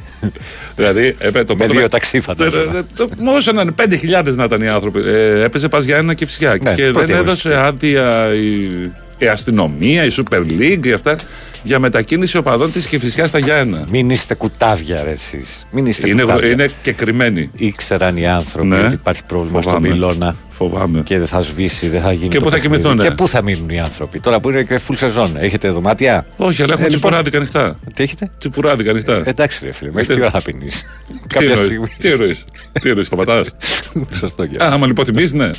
δηλαδή, 0.75 1.15
έπαι, 1.19 1.43
το 1.43 1.53
Με 1.53 1.57
πρώτο- 1.63 1.73
δύο 1.79 1.87
ταξί 1.89 2.19
φαντάζομαι. 2.21 2.71
Ε, 2.73 2.77
ε, 2.77 2.81
το- 2.95 3.09
Όσο 3.25 3.51
να 3.51 3.61
είναι, 3.61 3.71
5.000 3.77 4.35
να 4.35 4.43
ήταν 4.43 4.61
οι 4.61 4.67
άνθρωποι. 4.67 4.99
Ε, 5.05 5.43
έπαιζε 5.43 5.67
πας 5.67 5.83
Γιάννενα 5.83 6.13
και 6.13 6.25
φυσικά. 6.25 6.57
Ναι, 6.63 6.73
και 6.73 6.83
δεν 6.83 6.91
πρώτη 6.91 7.13
έδωσε 7.13 7.55
άδεια 7.57 8.33
η, 8.33 8.71
η 9.17 9.27
αστυνομία, 9.27 10.03
η 10.03 10.09
Super 10.17 10.39
League, 10.59 10.89
αυτά, 10.89 11.15
για 11.63 11.79
μετακίνηση 11.79 12.37
οπαδών 12.37 12.71
της 12.71 12.87
Κυφυσιά 12.87 13.27
στα 13.27 13.39
Γιάννενα. 13.39 13.85
Μην 13.89 14.09
είστε 14.09 14.35
κουτάβια 14.35 15.03
ρε 15.03 15.11
εσείς. 15.11 15.65
Μην 15.71 15.85
είστε 15.85 16.09
Είναι, 16.09 16.21
κουτάβια. 16.21 16.49
είναι 16.49 16.69
και 16.83 16.91
κρυμμένοι. 16.91 17.49
Ήξεραν 17.57 18.17
οι 18.17 18.27
άνθρωποι 18.27 18.67
Ναι. 18.67 18.79
ότι 18.79 18.93
υπάρχει 18.93 19.21
πρόβλημα 19.27 19.61
Φοβάμαι. 19.61 19.87
στον 19.87 19.97
πυλώνα 19.97 20.35
Φοβάμαι. 20.49 21.01
και 21.03 21.17
δεν 21.17 21.27
θα 21.27 21.39
σβήσει, 21.41 21.87
δεν 21.87 22.01
θα 22.01 22.11
γίνει. 22.13 22.27
Και 22.27 22.37
το 22.37 22.43
πού 22.43 22.49
θα 22.49 22.55
παιχνίδι. 22.55 22.77
κοιμηθούνε; 22.81 23.07
Και 23.09 23.15
πού 23.15 23.27
θα 23.27 23.41
μείνουν 23.43 23.69
οι 23.69 23.79
άνθρωποι. 23.79 24.19
Τώρα 24.19 24.39
που 24.39 24.49
είναι 24.49 24.63
και 24.63 24.79
full 24.87 24.93
σεζόν. 24.95 25.35
Έχετε 25.37 25.69
δωμάτια; 25.69 26.25
Όχι, 26.37 26.61
αλλά 26.63 26.73
έχουμε 26.73 26.87
Ε, 26.87 26.89
λοιπόν. 26.89 27.11
τσιπουράδικα 27.11 27.37
ανοιχτά. 27.37 27.75
Τι 27.93 28.03
έχετε; 28.03 28.29
Τσιπουράδικα 28.37 28.89
ανοιχτά. 28.91 29.21
Εντάξει 29.25 29.65
ρε 29.65 29.71
φίλε, 29.71 29.91
μέχρι 29.91 30.15
τι 30.15 30.21
ώρα 30.21 30.29
θα 30.29 30.41
πίνεις; 30.41 30.79
Τι 31.07 31.27
Κάποια 31.27 31.49
εννοείς, 31.49 31.65
στιγμή. 31.67 31.87
Τι 31.97 32.09
εννοείς, 32.11 32.45
τι 32.81 32.89
εννοείς, 32.89 33.07
σταματάς. 33.07 33.47
Σωστό 34.19 34.45
και. 34.45 34.63
Α, 34.63 34.67
άμα 34.71 34.87
λοιπόν 34.87 35.05
θυμίζεις, 35.05 35.33
ναι. 35.33 35.49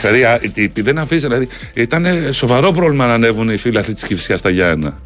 Δηλαδή, 0.00 0.24
α, 0.24 0.38
οι 0.42 0.48
τύποι 0.48 0.82
δεν 0.82 0.98
αφήσαν. 0.98 1.30
Δηλαδή, 1.30 1.48
ήταν 1.74 2.32
σοβαρό 2.32 2.72
πρόβλημα 2.72 3.06
να 3.06 3.14
ανέβουν 3.14 3.50
οι 3.50 3.56
φίλοι 3.56 3.80
της 3.80 4.02
Κυφσιά 4.02 4.36
στα 4.36 4.50
Γιάννα. 4.50 5.00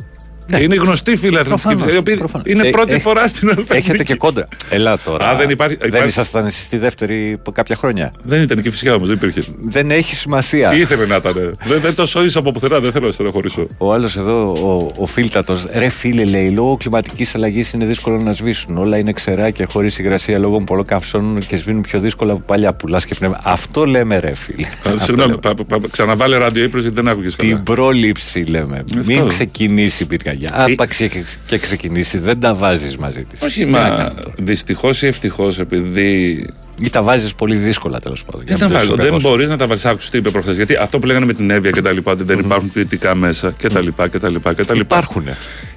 Και 0.56 0.62
είναι 0.62 0.74
γνωστοί 0.74 1.16
φίλοι 1.16 1.36
τη 1.36 1.42
Προφανώς, 1.44 1.76
Κυφσιά, 1.80 1.94
οι 1.94 1.98
οποίοι 1.98 2.16
προφανώς. 2.16 2.46
είναι 2.46 2.66
Ε, 2.66 2.70
πρώτη 2.70 2.92
ε, 2.92 2.98
φορά 2.98 3.28
στην 3.28 3.50
Αλφα. 3.56 3.74
Έχετε 3.74 4.02
και 4.02 4.14
κόντρα. 4.14 4.44
Ελά 4.70 4.98
τώρα. 4.98 5.28
Α, 5.28 5.36
δεν 5.36 5.50
υπάρχει- 5.50 5.76
Δεν 5.76 5.88
υπάρχει- 5.88 6.08
ήσασταν 6.08 6.46
εσείς 6.46 6.64
στη 6.64 6.76
δεύτερη 6.78 7.32
από 7.38 7.52
κάποια 7.52 7.76
χρόνια. 7.76 8.12
Δεν 8.22 8.42
ήταν 8.42 8.58
η 8.58 8.62
Κυφσιά 8.62 8.94
όμως, 8.94 9.08
δεν 9.08 9.16
υπήρχε. 9.16 9.42
Δεν 9.60 9.90
έχει 9.90 10.14
σημασία. 10.14 10.72
Ήθελε 10.74 11.06
να 11.06 11.16
ήταν. 11.16 11.32
δεν, 11.64 11.80
δεν 11.80 11.94
το 11.94 12.06
σώζεις 12.06 12.36
από 12.36 12.52
πουθενά, 12.52 12.80
δεν 12.80 12.92
θέλω 12.92 13.06
να 13.06 13.12
στενοχωρήσω. 13.12 13.66
Ο 13.78 13.92
άλλος 13.92 14.16
εδώ, 14.16 14.52
ο, 14.52 14.90
ο 15.02 15.06
φίλτατος, 15.06 15.66
ρε 15.72 15.88
φίλε, 15.88 16.24
λέει, 16.24 16.50
λόγω 16.50 16.76
κλιματικής 16.76 17.34
αλλαγής 17.34 17.72
είναι 17.72 17.84
δύσκολο 17.84 18.16
να 18.22 18.32
σβήσουν. 18.32 18.76
Όλα 18.78 18.98
είναι 18.98 19.12
ξερά 19.12 19.50
και 19.50 19.64
χωρίς 19.64 19.98
υγρασία 19.98 20.38
λόγω 20.38 20.60
πολλών 20.60 20.84
καυσών 20.84 21.38
και 21.46 21.56
σβήνουν 21.56 21.80
πιο 21.82 22.00
δύσκολα 22.00 22.32
από 22.32 22.42
παλιά 22.46 22.74
πουλά 22.74 23.00
και 23.00 23.14
πνεύμα. 23.18 23.40
Αυτό 23.44 23.84
λέμε, 23.84 24.18
ρε 24.18 24.34
φίλε. 24.34 24.66
Α, 24.66 24.98
Συγγνώμη, 25.04 25.38
πα- 25.38 25.54
πα- 25.54 25.64
πα- 25.64 25.88
ξαναβάλε 25.92 26.36
ράδιο 26.36 26.64
ύπνο 26.64 26.80
γιατί 26.80 26.94
δεν 26.94 27.08
άκουγες 27.08 27.36
καλά. 27.36 27.48
Την 27.52 27.60
πρόληψη 27.64 28.38
λέμε. 28.48 28.84
Μην 29.06 29.28
ξεκινήσει 29.28 30.02
η 30.02 30.06
πυρκαγιά. 30.06 30.39
Άπαξ 30.48 30.96
και, 30.96 31.24
και 31.46 31.59
ξεκινήσει, 31.59 32.18
δεν 32.18 32.40
τα 32.40 32.55
βάζεις 32.55 32.96
μαζί 32.96 33.24
της. 33.24 33.42
Όχι, 33.42 33.66
μα 33.66 34.12
δυστυχώς 34.38 35.03
ή 35.03 35.07
ευτυχώς 35.07 35.59
επειδή. 35.59 36.44
Ή 36.83 36.90
τα 36.90 37.03
βάζεις 37.03 37.35
πολύ 37.35 37.57
δύσκολα 37.57 38.00
τέλος 38.00 38.24
πάντων. 38.24 38.44
Τι 38.44 38.55
για 38.55 38.66
να 38.66 38.68
μην 38.68 38.72
το 38.72 38.79
βάλω, 38.79 38.90
σου 38.90 38.96
δεν 38.96 39.07
κακώσω. 39.07 39.29
μπορείς 39.29 39.48
να 39.48 39.57
τα 39.57 39.66
βάλεις. 39.66 39.85
Άκουσε 39.85 40.11
τι 40.11 40.18
είπε 40.18 40.31
προχθές. 40.31 40.57
Γιατί 40.57 40.76
αυτό 40.76 40.98
που 40.98 41.07
λέγανε 41.07 41.26
με 41.26 41.35
την 41.35 41.50
Εύβοια 41.50 41.70
και 41.70 41.83
τα 41.83 41.92
λοιπά, 41.92 42.12
ότι 42.12 42.24
δεν 42.24 42.38
υπάρχουν 42.38 42.72
ποιητικά 42.72 43.14
μέσα 43.14 43.55
και 43.59 43.68
τα 43.68 43.83
λοιπά 43.83 44.09
και 44.09 44.18
τα 44.18 44.31
λοιπά 44.31 44.55
και 44.55 44.64
τα 44.64 44.74
λοιπά. 44.74 44.96
Υπάρχουν. 44.96 45.24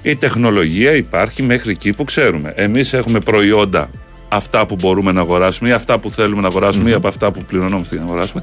Η 0.02 0.16
τεχνολογία 0.16 0.92
υπάρχει 0.92 1.42
μέχρι 1.42 1.70
εκεί 1.70 1.92
που 1.92 2.04
ξέρουμε. 2.04 2.52
Εμείς 2.56 2.92
έχουμε 2.92 3.20
προϊόντα 3.20 3.90
αυτά 4.34 4.66
που 4.66 4.74
μπορούμε 4.80 5.12
να 5.12 5.20
αγοράσουμε 5.20 5.68
ή 5.68 5.72
αυτά 5.72 5.98
που 5.98 6.10
θέλουμε 6.10 6.40
να 6.40 6.48
αγοράσουμε 6.48 6.90
ή 6.90 6.92
από 6.92 7.08
αυτά 7.08 7.30
που 7.30 7.42
πληρωνόμαστε 7.42 7.94
για 7.96 8.04
να 8.04 8.10
αγοράσουμε. 8.10 8.42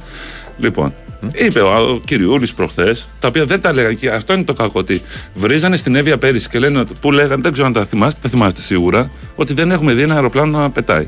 Λοιπόν, 0.57 0.93
είπε 1.33 1.59
ο, 1.61 1.89
ο 1.89 1.99
κυριούλης 2.05 2.53
προχθές, 2.53 3.07
τα 3.19 3.27
οποία 3.27 3.45
δεν 3.45 3.61
τα 3.61 3.73
λέγανε 3.73 3.93
και 3.93 4.09
αυτό 4.09 4.33
είναι 4.33 4.43
το 4.43 4.53
κακό. 4.53 4.79
Ότι 4.79 5.01
βρίζανε 5.33 5.77
στην 5.77 5.95
Εύβοια 5.95 6.17
πέρυσι 6.17 6.49
και 6.49 6.59
λένε 6.59 6.79
ότι- 6.79 6.93
που 7.01 7.11
λέγανε, 7.11 7.41
δεν 7.41 7.51
ξέρω 7.51 7.67
αν 7.67 7.73
τα 7.73 7.85
θυμάστε, 7.85 8.19
δεν 8.21 8.31
θυμάστε 8.31 8.61
σίγουρα, 8.61 9.09
ότι 9.35 9.53
δεν 9.53 9.71
έχουμε 9.71 9.93
δει 9.93 10.01
ένα 10.01 10.13
αεροπλάνο 10.13 10.57
να 10.57 10.69
πετάει. 10.69 11.05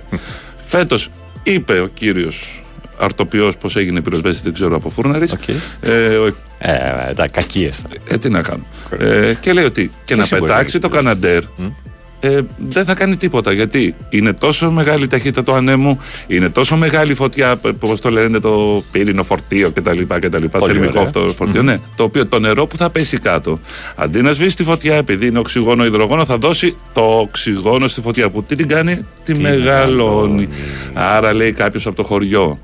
Φέτος 0.64 1.10
είπε 1.44 1.80
ο 1.80 1.86
κύριος 1.94 2.62
αρτοπιό 2.98 3.52
πώς 3.60 3.76
έγινε 3.76 4.02
πυροσβέστη, 4.02 4.44
δεν 4.44 4.54
ξέρω 4.54 4.76
από 4.76 4.90
φούρναρης. 4.90 5.36
Ε, 5.82 6.16
ο 6.16 6.26
Ε, 6.58 7.14
τα 7.16 7.28
κακίες. 7.28 7.84
ε, 8.08 8.18
τι 8.18 8.30
να 8.30 8.42
κάνω. 8.42 8.62
Ε, 9.00 9.34
και 9.40 9.54
λέει 9.54 9.66
ότι 9.66 9.90
και 10.06 10.14
Τι 10.14 10.20
να 10.20 10.26
σίγουρα 10.26 10.46
πετάξει 10.54 10.78
έχεις 10.78 10.82
το 10.90 10.96
Καναντέρ 10.96 11.44
ε, 12.26 12.40
δεν 12.58 12.86
θα 12.86 12.94
κάνει 12.94 13.18
τίποτα. 13.18 13.52
Γιατί 13.52 13.96
είναι 14.10 14.34
τόσο 14.34 14.72
μεγάλη 14.72 15.04
η 15.04 15.08
ταχύτητα 15.08 15.44
του 15.44 15.54
ανέμου, 15.54 16.00
είναι 16.28 16.50
τόσο 16.50 16.76
μεγάλη 16.76 17.12
η 17.12 17.16
φωτιά, 17.16 17.56
πώς 17.80 18.02
το 18.02 18.10
λένε, 18.10 18.40
το 18.40 18.84
πύρινο 18.92 19.24
φορτίο 19.24 19.72
κτλ. 19.72 20.02
κτλ 20.08 20.46
Πολύ 20.46 20.72
θερμικό 20.72 20.92
ωραία. 20.92 21.04
αυτό 21.04 21.34
φορτίο, 21.38 21.62
ναι. 21.62 21.78
Το 21.96 22.04
οποίο 22.04 22.28
το 22.28 22.40
νερό 22.40 22.64
που 22.64 22.78
θα 22.78 22.92
πέσει 22.92 23.18
κάτω, 23.18 23.60
αντί 23.96 24.22
να 24.22 24.32
σβήσει 24.32 24.56
τη 24.56 24.64
φωτιά 24.64 24.96
επειδή 24.96 25.28
είναι 25.28 25.40
οξυγόνο 25.40 25.86
υδρογόνο, 25.86 26.26
θα 26.26 26.38
δώσει 26.38 26.76
το 26.94 27.02
οξυγόνο 27.02 27.88
στη 27.88 28.02
φωτιά 28.02 28.30
που 28.30 28.44
τι 28.44 28.56
την 28.56 28.68
κάνει, 28.68 28.98
τη 29.26 29.34
μεγαλώνει. 29.34 30.48
Άρα 30.94 31.34
λέει 31.34 31.52
κάποιος 31.52 31.86
από 31.88 31.96
το 31.96 32.04
χωριο 32.04 32.60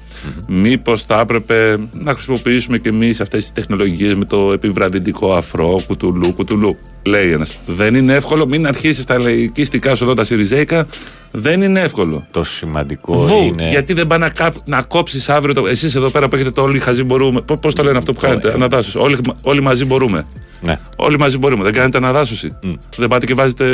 μήπως 0.49 1.01
θα 1.01 1.19
έπρεπε 1.19 1.77
να 1.91 2.13
χρησιμοποιήσουμε 2.13 2.77
και 2.77 2.89
εμείς 2.89 3.21
αυτές 3.21 3.43
τις 3.43 3.51
τεχνολογίες 3.51 4.15
με 4.15 4.25
το 4.25 4.49
επιβραδυτικό 4.53 5.33
αφρό, 5.33 5.79
κουτουλού, 5.87 6.33
κουτουλού. 6.33 6.77
Λέει 7.03 7.31
ένας. 7.31 7.57
Δεν 7.65 7.95
είναι 7.95 8.13
εύκολο, 8.13 8.47
μην 8.47 8.67
αρχίσεις 8.67 9.05
τα 9.05 9.17
λαϊκιστικά 9.49 9.95
σου 9.95 10.03
εδώ 10.03 10.13
τα 10.13 10.23
Σιριζέικα. 10.23 10.85
Δεν 11.31 11.61
είναι 11.61 11.79
εύκολο. 11.79 12.25
Το 12.31 12.43
σημαντικό 12.43 13.13
Βου, 13.13 13.43
είναι. 13.43 13.69
γιατί 13.69 13.93
δεν 13.93 14.07
πάει 14.07 14.19
να, 14.19 14.29
κάπ, 14.29 14.53
να 14.65 14.81
κόψεις 14.81 15.29
αύριο. 15.29 15.53
Το... 15.53 15.67
Εσείς 15.67 15.95
εδώ 15.95 16.09
πέρα 16.09 16.27
που 16.27 16.35
έχετε 16.35 16.51
το 16.51 16.61
όλοι 16.61 16.79
χαζί 16.79 17.03
μπορούμε. 17.03 17.41
Πώ 17.61 17.73
το 17.73 17.83
λένε 17.83 17.97
αυτό 17.97 18.13
που 18.13 18.19
κάνετε, 18.19 18.53
αναδάσωση. 18.53 18.97
Όλοι, 18.97 19.17
όλοι 19.43 19.61
μαζί 19.61 19.85
μπορούμε. 19.85 20.23
Ναι. 20.61 20.75
Όλοι 20.95 21.17
μαζί 21.19 21.37
μπορούμε. 21.37 21.63
Δεν 21.63 21.73
κάνετε 21.73 21.97
αναδάσωση. 21.97 22.57
Δεν 22.97 23.07
πάτε 23.07 23.25
και 23.25 23.33
βάζετε, 23.33 23.65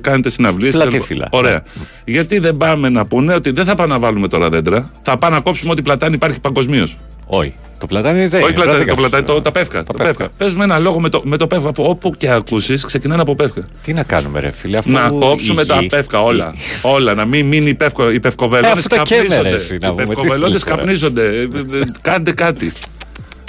κάνετε 0.00 0.30
συναυλίες. 0.30 0.72
Πλατήφυλλα. 0.72 1.28
Ωραία. 1.30 1.62
Γιατί 2.04 2.38
δεν 2.38 2.56
πάμε 2.56 2.88
να 2.88 3.06
πούνε 3.06 3.34
ότι 3.34 3.50
δεν 3.50 3.64
θα 3.64 3.74
πάμε 3.74 3.92
να 3.92 3.98
βάλουμε 3.98 4.28
τώρα 4.28 4.48
δέντρα. 4.48 4.92
Θα 5.04 5.14
πάμε 5.14 5.36
να 5.36 5.42
κόψουμε 5.42 5.70
ό,τι 5.72 5.82
πλατάνη 5.82 6.14
υπάρχει 6.14 6.40
παγκοσμίως. 6.40 6.98
Όχι. 7.26 7.50
Το 7.80 7.86
πλατάνι 7.88 8.26
δεν 8.26 8.42
Όχι 8.42 8.52
είναι. 8.52 8.62
πλατάνη, 8.62 8.76
δεν 8.76 8.76
το 8.76 8.78
δικά 8.84 8.92
σου. 8.92 8.98
πλατάνι, 9.08 9.24
το, 9.26 9.40
τα 9.40 9.50
πεύκα. 9.50 9.82
Τα 9.84 9.92
πεύκα. 10.04 10.28
Παίζουμε 10.38 10.64
ένα 10.64 10.78
λόγο 10.78 11.00
με 11.00 11.08
το, 11.08 11.20
με 11.24 11.36
το 11.36 11.46
πεύκα 11.46 11.72
που 11.72 11.82
όπου 11.88 12.14
και 12.16 12.30
ακούσεις 12.30 12.84
ξεκινάνε 12.84 13.22
από 13.22 13.34
πεύκα. 13.34 13.62
Τι 13.82 13.92
να 13.92 14.02
κάνουμε, 14.02 14.40
ρε 14.40 14.50
φίλε, 14.50 14.78
αφού. 14.78 14.90
Να 14.90 15.10
κόψουμε 15.10 15.62
η 15.62 15.66
τα 15.66 15.78
γη- 15.80 15.90
πεύκα 15.90 16.22
όλα. 16.22 16.54
Όλα. 17.02 17.14
Να 17.14 17.24
μην 17.24 17.46
μείνει 17.46 17.68
οι, 17.68 17.74
πεύκο, 17.74 18.10
οι 18.10 18.20
πευκοβελώνε 18.20 18.68
Ε, 18.68 18.70
αυτά 18.78 18.88
και 18.88 19.14
καπνίζονται. 19.14 19.34
έμερες, 19.48 19.70
να 19.70 19.76
Οι 19.76 19.78
πούμε, 19.90 20.02
τι 20.02 20.08
πευκοβελώνε 20.08 20.44
θέλεις 20.46 20.64
τώρα. 20.64 20.76
καπνίζονται. 20.76 21.26
Ε, 21.26 21.40
ε, 21.40 21.42
ε, 21.78 21.84
Κάντε 22.02 22.32
κάτι. 22.32 22.72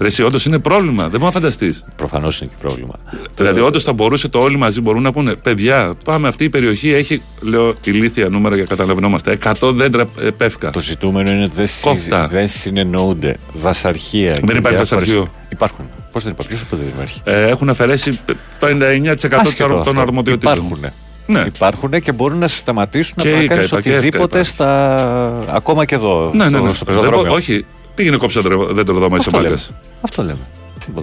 Ρε, 0.02 0.08
εσύ, 0.08 0.24
όντως 0.24 0.46
είναι 0.46 0.60
πρόβλημα. 0.60 1.02
Δεν 1.02 1.12
μπορεί 1.12 1.24
να 1.24 1.32
φανταστείς. 1.32 1.80
Προφανώς 1.96 2.42
είναι 2.42 2.50
και 2.50 2.56
πρόβλημα. 2.62 2.94
Δηλαδή, 3.36 3.60
όντως 3.60 3.84
θα 3.84 3.94
μπορούσε 3.94 4.28
το 4.28 4.40
όλοι 4.40 4.58
μαζί 4.58 4.80
μπορούν 4.80 5.02
να 5.02 5.12
πούνε: 5.12 5.34
Παιδιά, 5.44 5.92
πάμε 6.06 6.28
αυτή 6.28 6.44
η 6.44 6.50
περιοχή 6.50 6.94
έχει, 6.94 7.22
λέω 7.42 7.74
ηλίθια 7.84 8.28
νούμερα 8.30 8.56
για 8.56 8.64
να 8.64 8.70
καταλαβαίνόμαστε, 8.70 9.38
100 9.44 9.72
δέντρα 9.74 10.06
ε, 10.22 10.30
πεύκα. 10.30 10.70
Το 10.70 10.80
ζητούμενο 10.80 11.32
είναι 11.32 11.44
ότι 11.44 11.52
δεν, 11.56 11.68
συ- 11.68 11.84
Κόφτα. 11.84 12.28
δεν 12.28 12.48
συνεννοούνται 12.48 13.38
δασαρχεία. 13.54 14.32
Δεν 14.34 14.46
και 14.46 14.58
υπάρχει 14.58 14.78
διάφορες- 14.78 14.90
δασαρχείο. 14.90 15.28
Υπάρχουν. 15.52 15.86
Πώς 16.12 16.24
δεν 16.24 16.32
υπάρχει, 16.32 16.52
ποιος 16.52 16.62
είπε 16.64 16.76
δεν 16.76 16.88
υπάρχει; 16.88 17.22
Ε, 17.24 17.48
έχουν 17.48 17.70
αφαιρέσει 17.70 18.20
το 18.60 18.68
99% 18.68 19.40
Άσχετο 19.40 19.68
των 19.68 19.80
αυτό. 19.80 20.00
αρμοδιοτήτων. 20.02 20.54
Υπάρχουν. 20.54 20.86
Ναι. 21.26 21.44
Υπάρχουν 21.48 21.90
και 22.02 22.12
μπορούν 22.12 22.38
να 22.38 22.48
σταματήσουν 22.48 23.16
Και 23.18 23.32
να 23.32 23.42
η 23.42 23.48
κάνεις 23.48 23.70
ΚΑΕΠΑ 23.70 23.82
και 23.82 23.90
η 23.90 23.98
οτιδήποτε 23.98 24.40
ΕΦΚΑ 24.40 24.54
στα. 24.54 25.38
ακόμα 25.50 25.86
και 25.86 25.96
εδώ. 25.96 26.32
Ναι, 26.34 26.44
στο, 26.44 26.50
ναι, 26.60 26.68
ναι. 26.68 26.74
στο 26.74 26.86
Δεν 26.86 26.96
πεζοδρόμιο. 26.96 27.30
μπο- 27.32 27.36
όχι, 27.38 27.66
πήγαινε 27.96 28.18
κόψε 28.18 28.40
δέντρο 28.40 28.66
δέντρο 28.66 28.96
εδώ 28.98 29.10
μέσα 29.10 29.24
Αυτό 29.28 29.38
λέμε. 29.38 29.44
μάγκας. 29.50 29.70
Αυτό 30.02 30.22
λέμε. 30.24 30.40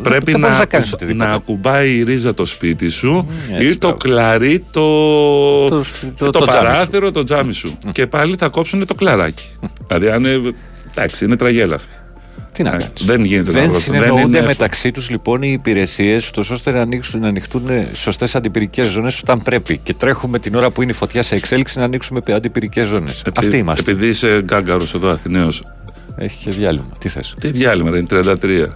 Πρέπει 0.03 0.31
δεν 0.33 0.41
να, 0.41 0.47
μπορείς 0.47 0.59
να 0.59 0.65
κάνεις 0.67 0.87
ακου- 0.89 1.03
οτιδήποτε. 1.03 1.29
να 1.29 1.35
ακουμπάει 1.35 1.95
η 1.97 2.03
ρίζα 2.03 2.35
το 2.35 2.45
σπίτι 2.45 2.89
σου 2.89 3.29
έτσι, 3.53 3.67
ή 3.67 3.77
το 3.77 3.87
μπράβο. 3.87 3.97
κλαρί 3.97 4.65
το, 4.71 5.69
Το 5.69 5.83
σπι- 5.85 6.17
το, 6.19 6.31
το- 6.31 6.39
το 6.39 6.47
τζάμι 6.47 6.65
παράθυρο, 6.67 7.11
το 7.11 7.23
τζάμι 7.25 7.53
σου. 7.53 7.79
Και 7.93 8.07
πάλι 8.07 8.35
θα 8.39 8.49
κόψουν 8.49 8.87
το 8.87 8.95
κλαράκι. 8.95 9.49
δηλαδή, 9.87 10.09
αν 10.11 10.25
είναι, 10.25 10.53
εντάξει, 10.91 11.25
είναι 11.25 11.37
τραγέλαφη. 11.37 11.87
Τι 12.63 12.67
να 12.69 12.75
Ε, 12.75 12.79
κάνεις. 12.79 13.05
Δεν 13.05 13.25
γίνεται 13.25 13.53
να 13.53 13.61
Δεν 13.61 13.69
βρω- 13.71 13.81
συνεννοούνται 13.83 14.21
είναι 14.21 14.25
εύκολο. 14.29 14.47
μεταξύ 14.47 14.91
τους 14.91 15.11
λοιπόν 15.11 15.43
οι 15.43 15.51
υπηρεσίες, 15.59 16.31
ώστε 16.51 16.71
να, 16.71 16.81
ανοίξουν, 16.81 17.21
να 17.21 17.27
ανοιχτούν 17.29 17.63
σωστές 17.93 18.35
αντιπυρικές 18.35 18.87
ζώνες 18.87 19.21
όταν 19.21 19.43
πρέπει. 19.43 19.81
Και 19.83 19.95
τρέχουμε 19.95 20.39
την 20.39 20.55
ώρα 20.55 20.71
που 20.71 20.83
είναι 20.83 20.91
η 20.91 20.95
φωτιά 20.95 21.23
σε 21.23 21.35
εξέλιξη 21.35 21.79
να 21.79 21.85
ανοίξουμε 21.85 22.21
αντιπυρικές 22.27 22.87
ζώνες. 22.87 23.21
Επει- 23.21 23.39
Αυτοί 23.39 23.57
είμαστε. 23.57 23.91
Επειδή 23.91 24.07
είσαι 24.09 24.41
γκάγκαρος 24.43 24.95
εδώ, 24.95 25.09
Αθηναίος. 25.11 25.63
Έχει 26.17 26.37
και 26.37 26.51
διάλειμμα. 26.51 26.89
Τι 27.01 27.09
θες; 27.09 27.35
Τι 27.41 27.51
διάλειμμα, 27.51 27.91
ρε, 27.91 27.97
είναι 27.99 28.07
33. 28.07 28.67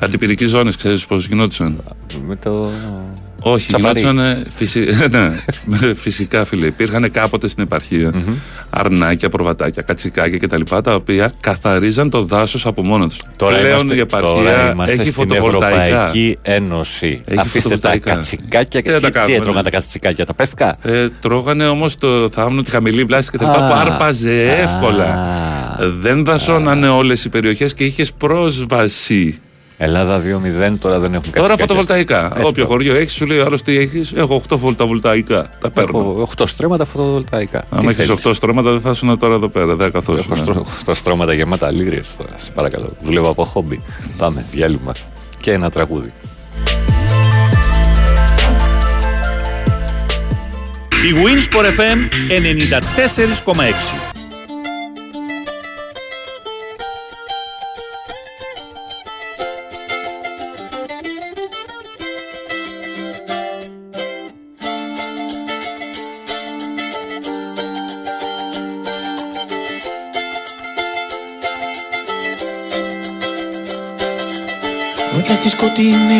Αντιπυρικοί 0.00 0.46
ζώνες, 0.46 0.76
ξέρεις 0.76 1.06
πώς 1.06 1.26
γινόντουσαν; 1.26 1.82
Με 2.26 2.36
το. 2.36 2.70
Όχι, 3.46 3.66
Τσαπαρί. 3.66 4.00
γινόντουσαν 4.00 4.42
φυσι... 4.54 4.86
ναι, 5.66 5.94
φυσικά 5.94 6.44
φίλε. 6.44 6.66
Υπήρχαν 6.66 7.10
κάποτε 7.10 7.48
στην 7.48 7.62
επαρχία 7.62 8.12
αρνάκια, 8.70 9.28
προβατάκια, 9.28 9.82
κατσικάκια 9.82 10.38
κτλ. 10.38 10.60
Τα 10.82 10.94
οποία 10.94 11.32
καθαρίζαν 11.40 12.10
το 12.10 12.22
δάσος 12.22 12.66
από 12.66 12.84
μόνος 12.84 13.12
τους. 13.12 13.28
Τώρα 13.38 13.56
Πλέον 13.56 13.78
είμαστε, 13.78 13.94
η 13.94 13.98
επαρχία 13.98 14.30
τώρα 14.30 14.70
είμαστε 14.72 14.92
έχει 14.92 15.00
στην 15.02 15.12
φωτοβολταϊκά. 15.12 15.84
Ευρωπαϊκή 15.84 16.36
Ένωση. 16.42 17.20
Έχει 17.26 17.38
Αφήστε 17.38 17.68
τα 17.68 17.74
φωτοβολταϊκά. 17.74 18.14
κατσικάκια 18.14 18.80
Τι 18.80 18.88
και 18.88 18.90
θα 18.90 19.00
τα 19.00 19.06
τι, 19.06 19.12
τι 19.12 19.18
κάνουμε, 19.18 19.36
έτρωγαν 19.36 19.62
ναι. 19.64 19.70
τα 19.70 19.76
κατσικάκια, 19.76 20.26
τα 20.26 20.34
πέφκα. 20.34 20.76
Ε, 20.82 21.08
τρώγανε 21.20 21.66
όμως 21.66 21.98
το 21.98 22.28
θάμνο, 22.32 22.62
τη 22.62 22.70
χαμηλή 22.70 23.04
βλάση 23.04 23.30
και 23.30 23.38
τα 23.38 23.44
λοιπά 23.44 23.66
Α. 23.66 23.68
που 23.68 23.74
άρπαζε 23.74 24.50
εύκολα. 24.62 25.26
Δεν 26.00 26.24
δασώνανε 26.24 26.88
όλες 26.88 27.24
οι 27.24 27.28
περιοχές 27.28 27.74
και 27.74 27.84
είχες 27.84 28.12
πρόσβαση. 28.12 29.38
Ελλάδα 29.76 30.18
2-0 30.20 30.22
τώρα 30.80 30.98
δεν 30.98 31.14
έχουν 31.14 31.32
Τώρα 31.32 31.48
κατσικάκια. 31.48 31.56
φωτοβολταϊκά. 31.56 32.30
Έτσι, 32.34 32.44
Όποιο 32.46 32.66
χωριό 32.66 32.94
έχεις, 32.96 33.12
σου 33.12 33.26
λέει 33.26 33.38
άλλος 33.38 33.62
τι 33.62 33.78
έχεις. 33.78 34.12
Έχω 34.12 34.34
8 34.48 34.56
φωτοβολταϊκά. 34.58 35.48
Τα 35.60 35.70
παίρνω. 35.70 35.98
Έχω 35.98 36.28
8 36.38 36.46
στρέμματα 36.46 36.84
φωτοβολταϊκά. 36.84 37.58
Αν 37.70 37.78
Τι 37.78 37.84
έχεις 37.84 37.96
θέλεις; 37.96 38.10
8 38.10 38.34
στρώματα, 38.34 38.70
δεν 38.70 38.80
θα 38.80 38.90
ήσουν 38.90 39.18
τώρα 39.18 39.34
εδώ 39.34 39.48
πέρα. 39.48 39.74
Δεν 39.74 39.90
καθώ. 39.92 40.12
Έχω 40.12 40.34
στρώ- 40.34 40.64
8 40.86 40.94
στρώματα 40.94 41.32
γεμάτα 41.34 41.72
λίρε 41.72 42.00
τώρα. 42.18 42.32
Σε 42.36 42.50
παρακαλώ. 42.50 42.92
Δουλεύω 43.00 43.28
από 43.28 43.44
χόμπι. 43.44 43.82
Πάμε, 44.18 44.44
διάλειμμα. 44.50 44.92
Και 45.40 45.52
ένα 45.52 45.70
τραγούδι. 45.70 46.08
Η 51.04 51.12
Winsport 51.24 51.64
FM 51.80 51.98
94,6 52.28 54.13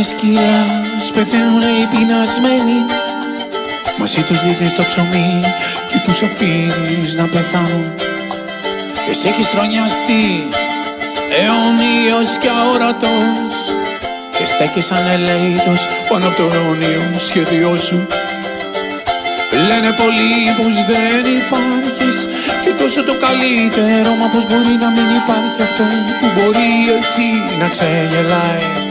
σκοτεινές 0.05 0.09
σκυλάς 0.09 1.11
πεθαίνουν 1.15 1.63
οι 1.63 1.87
πεινασμένοι. 1.93 2.79
Μαζί 3.99 4.23
τους 4.29 4.39
δείτε 4.45 4.69
στο 4.69 4.83
ψωμί 4.83 5.41
και 5.91 5.99
τους 6.05 6.23
αφήνεις 6.23 7.15
να 7.15 7.25
πεθάνουν. 7.33 7.87
Εσύ 9.11 9.29
έχεις 9.29 9.51
τρονιαστεί 9.51 10.49
αιώνιος 11.37 12.31
και 12.43 12.51
αόρατος 12.59 13.57
Και 14.37 14.45
στέκεις 14.53 14.91
ανελαίτος 14.97 15.81
πάνω 16.09 16.27
από 16.29 16.37
το 16.37 16.47
αιώνιο 16.55 17.03
σχέδιό 17.29 17.77
σου. 17.87 18.07
Λένε 19.69 19.91
πολλοί 20.01 20.35
πως 20.59 20.75
δεν 20.91 21.25
υπάρχεις 21.41 22.19
και 22.63 22.73
τόσο 22.81 23.01
το 23.09 23.15
καλύτερο 23.27 24.11
Μα 24.21 24.27
πως 24.33 24.45
μπορεί 24.49 24.75
να 24.85 24.89
μην 24.95 25.09
υπάρχει 25.21 25.61
αυτό 25.69 25.87
που 26.19 26.27
μπορεί 26.35 26.73
έτσι 26.97 27.25
να 27.61 27.67
ξεγελάει 27.75 28.84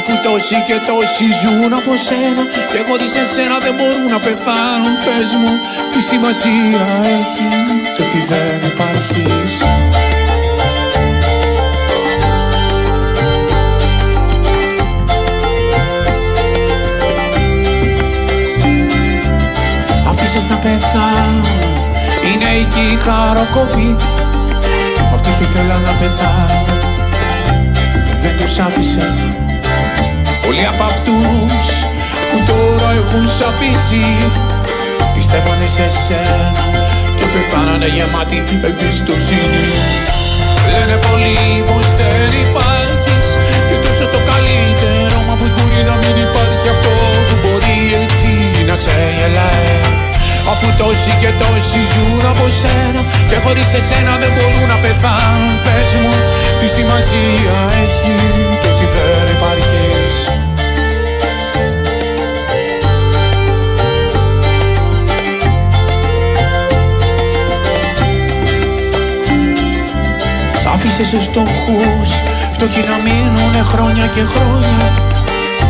Αφού 0.00 0.14
τόσοι 0.28 0.56
και 0.66 0.76
τόσοι 0.88 1.26
ζουν 1.40 1.72
από 1.80 1.92
σένα. 2.06 2.42
Και 2.70 2.78
χωρίς 2.88 3.12
εσένα 3.22 3.56
δεν 3.64 3.74
μπορούν 3.76 4.06
να 4.14 4.18
πεθάνουν. 4.26 4.94
Πες 5.04 5.30
μου 5.40 5.52
τι 5.92 6.00
σημασία 6.10 6.84
έχει 7.18 7.46
το 7.96 8.02
ότι 8.06 8.20
δεν 8.30 8.58
υπάρχεις. 8.70 9.56
Αφήσες 20.10 20.46
να 20.50 20.56
πεθάνω 20.56 21.48
Είναι 22.28 22.50
εκεί 22.60 22.84
οι 22.92 22.98
χαροκόποι 23.04 23.96
Αυτούς 25.14 25.34
που 25.34 25.44
θέλαν 25.44 25.82
να 25.82 25.92
πεθάνουν 26.00 26.80
Δεν 28.22 28.36
τους 28.38 28.58
άφησες 28.58 29.49
Πολλοί 30.50 30.66
από 30.74 30.82
αυτούς 30.92 31.64
που 32.30 32.38
τώρα 32.50 32.88
έχουν 33.00 33.24
σαπίσει 33.38 34.06
Πιστεύανε 35.14 35.66
σε 35.76 35.86
σένα 36.04 36.64
και 37.16 37.26
πεθάνανε 37.32 37.88
γεμάτοι 37.96 38.38
εμπιστοσύνη. 38.68 39.66
Λένε 40.72 40.96
πολλοί 41.06 41.38
πως 41.68 41.86
δεν 42.00 42.30
υπάρχεις 42.46 43.26
και 43.68 43.76
τόσο 43.84 44.04
το 44.14 44.20
καλύτερο 44.30 45.16
Μα 45.26 45.34
πως 45.40 45.50
μπορεί 45.56 45.80
να 45.90 45.96
μην 46.02 46.16
υπάρχει 46.26 46.68
αυτό 46.74 46.94
που 47.26 47.34
μπορεί 47.42 47.78
έτσι 48.04 48.30
να 48.68 48.74
ξεγελάει. 48.80 50.00
Αφού 50.50 50.66
τόσοι 50.80 51.12
και 51.20 51.30
τόσοι 51.40 51.80
ζουν 51.92 52.24
από 52.32 52.46
σένα 52.60 53.00
Και 53.28 53.36
χωρίς 53.44 53.70
εσένα 53.80 54.12
δεν 54.22 54.30
μπορούν 54.34 54.68
να 54.72 54.78
πεθάνουν 54.84 55.54
Πες 55.64 55.90
μου 56.00 56.12
τι 56.58 56.66
σημασία 56.76 57.56
έχει 57.84 58.14
το 58.62 58.68
ότι 58.72 58.86
δεν 58.94 59.26
υπάρχεις 59.36 60.39
Άφησες 70.74 71.06
στους 71.06 71.24
στόχους. 71.30 72.08
Φτωχοί 72.54 72.82
να 72.90 72.96
μείνουνε 73.04 73.62
χρόνια 73.72 74.06
και 74.14 74.24
χρόνια. 74.34 74.82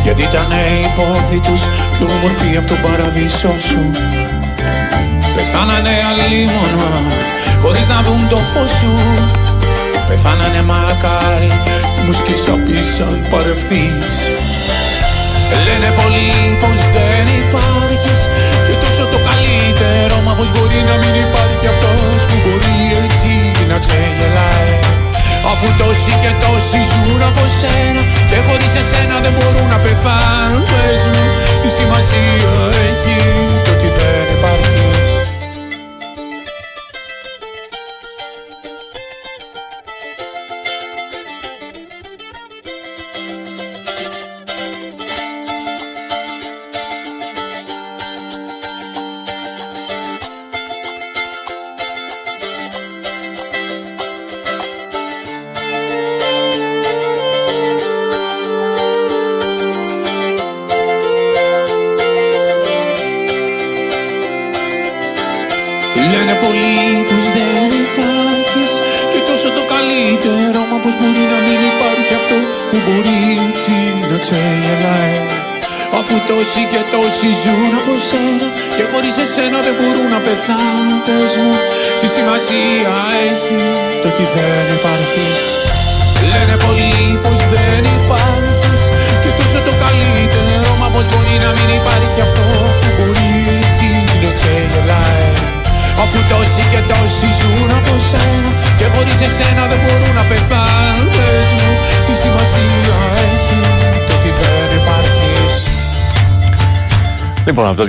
Γιατί 0.04 0.22
ήταν 0.30 0.50
η 0.84 0.88
πόθη 0.96 1.38
τους 1.46 1.62
πιο 1.94 2.06
όμορφη 2.16 2.50
από 2.58 2.66
τον 2.72 2.80
παραδείσο 2.84 3.52
σου. 3.68 3.82
Πεθάνανε 5.34 5.94
αλίμονα 6.08 6.90
χωρίς 7.62 7.86
να 7.92 7.98
δουν 8.06 8.20
το 8.32 8.38
φως 8.50 8.70
σου. 8.78 8.94
Πεθάνανε 10.10 10.62
μακάρι 10.62 11.50
που 11.94 12.00
μου 12.06 12.12
σκισαπίσαν 12.18 13.16
παρευθείς 13.30 14.14
Λένε 15.66 15.88
πολλοί 15.98 16.32
πως 16.62 16.80
δεν 16.96 17.26
υπάρχεις 17.42 18.20
και 18.66 18.74
τόσο 18.84 19.02
το 19.12 19.18
καλύτερο 19.28 20.16
Μα 20.26 20.32
πως 20.38 20.48
μπορεί 20.52 20.80
να 20.90 20.96
μην 21.02 21.14
υπάρχει 21.26 21.66
αυτός 21.72 22.20
που 22.28 22.36
μπορεί 22.42 22.78
έτσι 23.04 23.29
να 23.72 23.78
ξεγελάει. 23.84 24.74
Αφού 25.50 25.66
τόσοι 25.80 26.12
και 26.22 26.32
τόσοι 26.42 26.80
ζουν 26.90 27.22
από 27.30 27.44
σένα 27.60 28.02
Και 28.30 28.38
χωρίς 28.46 28.72
εσένα 28.82 29.16
δεν 29.24 29.32
μπορούν 29.36 29.68
να 29.74 29.78
πεθάνουν. 29.84 30.62
Πες 30.70 31.02
μου 31.12 31.24
τι 31.62 31.68
σημασία 31.78 32.54
έχει 32.88 33.16
το 33.64 33.70
ότι 33.74 33.88
δεν 33.96 34.26
υπάρχεις 34.36 34.99
τόσοι 77.10 77.26
και 77.26 77.40
τόσοι 77.40 77.42
ζουν 77.42 77.72
από 77.80 77.94
σένα 78.08 78.48
Και 78.76 78.84
χωρίς 78.90 79.16
εσένα 79.24 79.58
δεν 79.66 79.74
μπορούν 79.78 80.08
να 80.14 80.20
πεθάνουν 80.26 80.98
Πες 81.06 81.32
μου 81.40 81.52
τι 82.00 82.08
σημασία 82.16 82.94
έχει 83.28 83.58
Το 84.02 84.06
ότι 84.12 84.24
δεν 84.34 84.66
υπάρχεις. 84.76 85.40
Λένε 86.30 86.54
πολλοί 86.64 86.94
πως 87.24 87.40
δεν 87.54 87.82
υπάρχεις 87.98 88.82
Και 89.22 89.30
τόσο 89.38 89.58
το 89.68 89.72
καλύτερο 89.84 90.70
Μα 90.80 90.88
πως 90.94 91.04
μπορεί 91.10 91.36
να 91.44 91.50
μην 91.56 91.68
υπάρχει 91.80 92.20
αυτό 92.26 92.46
Που 92.80 92.88
μπορεί 92.96 93.30
έτσι 93.60 93.86
να 94.22 94.30
ξεγελάει. 94.38 95.28
Αφού 96.02 96.18
τόσοι 96.30 96.64
και 96.72 96.80
τόσοι 96.90 97.28
ζουν 97.38 97.70
από 97.78 97.94
σένα 98.08 98.50
Και 98.78 98.86
χωρίς 98.92 99.18
εσένα 99.28 99.62
δεν 99.70 99.78
μπορούν 99.82 100.14
να 100.18 100.24
πεθάνουν 100.30 101.06
Πες 101.14 101.48
μου 101.56 101.70
τι 102.06 102.14
σημασία 102.22 102.98
έχει 103.28 103.79
Λοιπόν, 107.50 107.66
από 107.66 107.76
το 107.76 107.86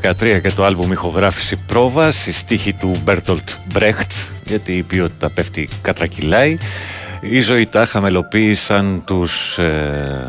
2013 0.00 0.40
και 0.42 0.50
το 0.54 0.64
άλμπουμ 0.64 0.92
ηχογράφηση 0.92 1.56
πρόβας, 1.56 2.26
η 2.26 2.32
στίχη 2.32 2.72
του 2.72 3.00
Μπέρτολτ 3.02 3.48
Μπρέχτ, 3.72 4.12
γιατί 4.44 4.72
η 4.76 4.82
ποιότητα 4.82 5.30
πέφτει 5.30 5.68
κατρακυλάει. 5.80 6.58
Η 7.20 7.40
ζωή 7.40 7.66
τάχα 7.66 8.00
μελοποίησαν 8.00 9.02
τους, 9.06 9.58
ε, 9.58 10.26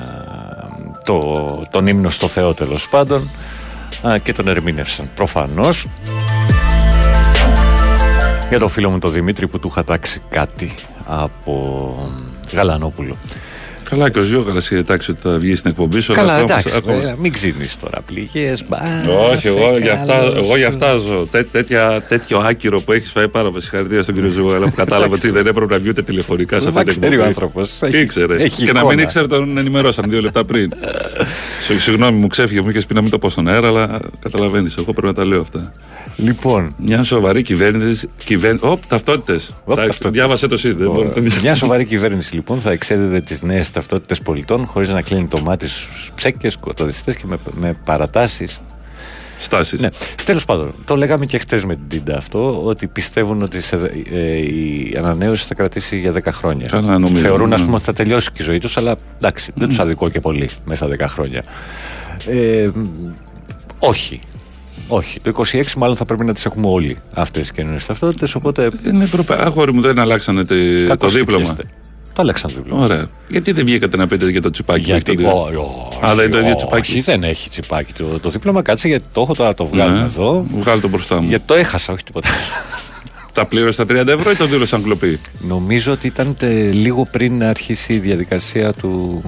το, 1.03 1.45
τον 1.71 1.87
ύμνο 1.87 2.09
στο 2.09 2.27
Θεό 2.27 2.53
τέλος 2.53 2.89
πάντων 2.89 3.29
α, 4.07 4.17
και 4.17 4.33
τον 4.33 4.47
ερμήνευσαν 4.47 5.05
προφανώς. 5.15 5.87
Για 8.49 8.59
το 8.59 8.67
φίλο 8.67 8.89
μου 8.89 8.99
τον 8.99 9.11
Δημήτρη 9.11 9.47
που 9.47 9.59
του 9.59 9.67
είχα 9.71 9.83
τάξει 9.83 10.21
κάτι 10.29 10.73
από 11.05 11.89
Γαλανόπουλο. 12.53 13.15
Καλά 13.89 14.09
και 14.09 14.19
ο 14.19 14.21
Ζιώγαλα 14.21 14.57
είχε 14.59 14.81
τάξει 14.81 15.11
ότι 15.11 15.19
θα 15.23 15.37
βγει 15.37 15.55
στην 15.55 15.69
εκπομπή 15.71 15.99
σου. 15.99 16.13
Καλά, 16.13 16.33
αλλά 16.33 16.41
εντάξει, 16.43 16.73
ακόμα- 16.77 17.07
ε, 17.07 17.15
μην 17.19 17.31
ξύνει 17.31 17.65
τώρα 17.81 18.01
πληγές. 18.01 18.65
Όχι, 19.31 19.47
εγώ 19.47 19.77
για, 19.77 19.93
αυτά, 19.93 20.31
εγώ 20.35 20.57
για 20.57 20.67
αυτά 20.67 20.97
ζω. 20.97 21.27
Τέ, 21.31 21.43
τέτοια, 21.43 22.03
τέτοιο 22.07 22.37
άκυρο 22.39 22.81
που 22.81 22.91
έχεις 22.91 23.11
φάει 23.11 23.27
πάρα 23.27 23.49
πολύ 23.49 23.61
συγχαρητήρια 23.63 24.01
στον 24.03 24.15
κύριο 24.15 24.29
Ζουγάλα 24.29 24.65
που 24.65 24.73
κατάλαβε 24.75 25.15
ότι 25.15 25.29
δεν 25.29 25.47
έπρεπε 25.47 25.73
να 25.73 25.79
βγει 25.79 25.89
ούτε 25.89 26.01
τηλεφωνικά 26.01 26.59
σε 26.59 26.71
Μα 26.71 26.79
αυτή 26.79 26.91
την 26.91 27.01
ξέρει 27.01 27.17
ο 27.17 27.25
εκπομπή. 27.25 27.27
άνθρωπος. 27.27 27.79
Ήξερε; 28.01 28.35
Έχει 28.43 28.63
και 28.65 28.71
να 28.71 28.79
εικόνα. 28.79 28.95
μην 28.95 29.03
ήξερε 29.03 29.27
τον 29.27 29.57
ενημερώσαν 29.57 30.05
δύο 30.09 30.21
λεπτά 30.21 30.43
πριν. 30.45 30.69
Συγ- 31.67 31.79
Συγγνώμη, 31.79 32.19
μου 32.19 32.27
ξέφυγε, 32.27 32.61
μου 32.61 32.69
είχες 32.69 32.85
πει 32.85 32.93
να 32.93 33.01
μην 33.01 33.11
το 33.11 33.19
πω 33.19 33.29
στον 33.29 33.47
αέρα, 33.47 33.67
αλλά 33.67 33.99
καταλαβαίνεις. 34.19 34.75
Εγώ 34.77 34.91
πρέπει 34.91 35.07
να 35.07 35.13
τα 35.13 35.25
λέω 35.25 35.39
αυτά. 35.39 35.69
Λοιπόν. 36.15 36.75
Μια 36.77 37.03
σοβαρή 37.03 37.41
κυβέρνηση. 37.41 38.09
Κυβέρ... 38.25 38.55
Οπ, 38.59 38.85
ταυτότητες. 38.87 39.49
Διάβασε 40.09 40.47
το 40.47 40.57
ΣΥΔ. 40.57 40.77
δεν 40.77 40.91
μπορώ 40.91 41.13
να- 41.15 41.21
Μια 41.41 41.55
σοβαρή 41.55 41.85
κυβέρνηση 41.85 42.35
λοιπόν 42.35 42.59
θα 42.59 42.71
εξέδεται 42.71 43.19
τις 43.21 43.41
νέες 43.41 43.71
ταυτότητες 43.75 44.19
πολιτών 44.21 44.65
χωρίς 44.65 44.89
να 44.89 45.01
κλείνει 45.01 45.27
το 45.27 45.41
μάτι 45.41 45.67
στους 45.67 46.09
ψέκες, 46.15 46.53
σκοταδιστέ 46.53 47.13
και 47.13 47.23
με, 47.25 47.37
με 47.53 47.73
παρατάσεις. 47.85 48.61
Στάσεις. 49.39 49.79
Ναι. 49.79 49.89
Τέλος 50.23 50.45
πάντων, 50.45 50.71
το 50.85 50.95
λέγαμε 50.95 51.25
και 51.25 51.37
χτες 51.37 51.65
με 51.65 51.73
την 51.75 51.87
Τίντα 51.87 52.17
αυτό, 52.17 52.63
ότι 52.63 52.87
πιστεύουν 52.87 53.41
ότι 53.41 53.61
σε, 53.61 53.75
ε, 54.11 54.37
η 54.37 54.95
ανανέωση 54.97 55.45
θα 55.45 55.53
κρατήσει 55.53 55.97
για 55.97 56.11
10 56.11 56.19
χρόνια. 56.31 56.67
Καλά, 56.71 56.99
νομίζω, 56.99 57.21
Θεωρούν, 57.21 57.53
ας 57.53 57.59
ναι. 57.59 57.65
πούμε, 57.65 57.75
ότι 57.77 57.85
θα 57.85 57.93
τελειώσει 57.93 58.31
και 58.31 58.41
η 58.41 58.43
ζωή 58.45 58.57
τους, 58.59 58.77
αλλά 58.77 58.95
εντάξει, 59.15 59.51
δεν 59.55 59.67
τους 59.67 59.79
αδικώ 59.79 60.09
και 60.09 60.19
πολύ 60.19 60.49
μέσα 60.65 60.85
στα 60.87 61.05
10 61.05 61.09
χρόνια. 61.09 61.43
Ε, 62.27 62.69
μ, 62.73 62.81
όχι. 63.79 64.19
Όχι. 64.87 65.19
Το 65.19 65.43
26 65.51 65.63
μάλλον 65.77 65.95
θα 65.95 66.05
πρέπει 66.05 66.25
να 66.25 66.33
τις 66.33 66.45
έχουμε 66.45 66.67
όλοι 66.69 66.97
αυτές 67.15 67.41
τις 67.41 67.51
καινούριες 67.51 67.85
ταυτότητες. 67.85 68.35
Οπότε. 68.35 68.69
Είναι 68.85 69.05
προπα... 69.07 69.35
Αγόρι 69.35 69.73
μου, 69.73 69.81
δεν 69.81 69.99
αλλάξανε 69.99 70.45
τε- 70.45 70.81
το 70.81 70.87
Κακώς 70.87 71.13
δίπλωμα. 71.13 71.45
χτυπιέστε. 71.45 71.73
Το 72.15 72.21
άλλαξαν 72.21 72.51
το 72.53 72.57
δίπλωμα. 72.61 72.83
Ωραία. 72.83 73.07
Γιατί 73.27 73.51
δεν 73.51 73.65
βγήκατε 73.65 73.97
να 73.97 74.07
πείτε 74.07 74.29
για 74.29 74.41
το 74.41 74.49
τσιπάκι. 74.49 74.81
Γιατί. 74.83 75.15
το 75.15 75.21
δι- 75.21 75.55
Ω, 75.57 75.61
ω, 76.01 76.05
Α, 76.07 76.15
δεν 76.15 76.25
είναι 76.25 76.33
το 76.33 76.37
ίδιο 76.39 76.49
όχι, 76.49 76.57
τσιπάκι. 76.57 77.01
δεν 77.01 77.23
έχει 77.23 77.49
τσιπάκι 77.49 77.93
το, 77.93 78.19
το 78.19 78.29
δίπλωμα. 78.29 78.61
Κάτσε 78.61 78.87
γιατί 78.87 79.03
το 79.13 79.21
έχω 79.21 79.33
τώρα 79.33 79.53
το 79.53 79.65
βγάλουμε 79.65 79.97
Ναι. 79.99 80.03
εδώ. 80.05 80.47
Βγάλε 80.59 80.81
το 80.81 80.87
μπροστά 80.89 81.21
μου. 81.21 81.27
Γιατί 81.27 81.43
το 81.47 81.53
έχασα, 81.53 81.93
όχι 81.93 82.03
τίποτα. 82.03 82.29
Τα 83.33 83.45
πλήρωσε 83.45 83.85
τα 83.85 83.95
30 84.01 84.07
ευρώ 84.07 84.31
ή 84.31 84.35
το 84.35 84.45
δήλωσαν 84.45 84.83
κλοπή. 84.83 85.19
Νομίζω 85.39 85.91
ότι 85.91 86.07
ήταν 86.07 86.35
τε- 86.39 86.73
λίγο 86.73 87.05
πριν 87.11 87.37
να 87.37 87.49
αρχίσει 87.49 87.93
η 87.93 87.97
διαδικασία 87.97 88.73
του. 88.73 89.21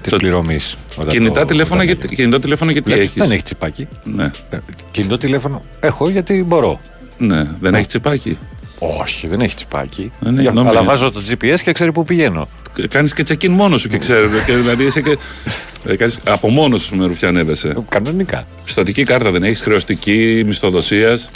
Της 0.00 0.10
Το- 0.12 0.16
πληρωμής. 0.16 0.76
Κινητά 1.08 1.44
τηλέφωνα, 1.44 1.84
γιατί, 1.84 2.08
κινητό 2.16 2.38
τηλέφωνο 2.38 2.70
γιατί 2.70 2.92
έχεις; 2.92 3.12
Δεν 3.14 3.30
έχει 3.30 3.42
τσιπάκι. 3.42 3.86
Ναι. 4.04 4.30
Κινητό 4.90 5.16
τηλέφωνο 5.16 5.60
έχω 5.80 6.08
γιατί 6.08 6.42
μπορώ. 6.46 6.80
ναι, 7.18 7.48
δεν 7.60 7.74
έχει 7.74 7.86
τσιπάκι. 7.86 8.38
Όχι, 9.00 9.26
δεν 9.26 9.40
έχει 9.40 9.54
τσιπάκι. 9.54 10.08
Δεν 10.20 10.32
έχει, 10.32 10.42
Για- 10.42 10.52
νόμιζα. 10.52 10.70
αλλά 10.70 10.82
βάζω 10.82 11.10
το 11.10 11.22
GPS 11.30 11.60
και 11.62 11.72
ξέρει 11.72 11.92
πού 11.92 12.02
πηγαίνω. 12.02 12.46
Κάνεις 12.88 13.12
και 13.14 13.24
check-in 13.28 13.48
μόνος 13.48 13.80
σου 13.80 13.88
και 13.88 13.98
ξέρει. 13.98 14.28
και 14.46 14.52
δηλαδή 14.56 14.84
είσαι 14.84 15.00
και. 15.00 15.18
ε, 15.86 15.96
κάνεις- 15.96 16.18
από 16.24 16.48
μόνος 16.50 16.82
σου 16.82 16.96
με 16.96 17.06
ρουφιανεύεσαι. 17.06 17.74
Κανονικά. 17.88 18.44
Πιστοτική 18.64 19.04
κάρτα 19.04 19.30
δεν 19.30 19.42
έχεις, 19.42 19.60
χρεωστική 19.60 20.42
μισθοδοσίας. 20.46 21.30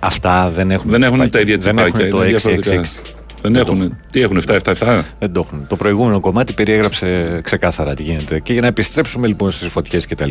Αυτά 0.00 0.50
δεν 0.54 0.70
έχουν. 0.70 0.90
Δεν 0.90 1.02
έχουν 1.02 1.12
τσιπάκι. 1.18 1.32
τα 1.32 1.40
ίδια 1.40 1.56
Δεν 1.56 1.76
τσιπάκια. 1.76 2.06
έχουν 2.06 2.10
το 2.18 2.24
είναι 2.24 2.36
666. 2.36 2.60
διαφορετικά. 2.60 2.80
Δεν 3.42 3.52
Δεν 3.52 3.56
έχουν. 3.56 3.96
Τι 4.10 4.20
έχουν, 4.20 4.36
777. 4.36 5.04
Δεν 5.18 5.32
το 5.32 5.40
έχουν. 5.46 5.66
Το 5.68 5.76
προηγούμενο 5.76 6.20
κομμάτι 6.20 6.52
περιέγραψε 6.52 7.38
ξεκάθαρα 7.42 7.94
τι 7.94 8.02
γίνεται. 8.02 8.40
Και 8.40 8.52
για 8.52 8.60
να 8.62 8.66
επιστρέψουμε 8.66 9.26
λοιπόν 9.26 9.50
στις 9.50 9.68
φωτιές 9.70 10.06
κτλ. 10.06 10.30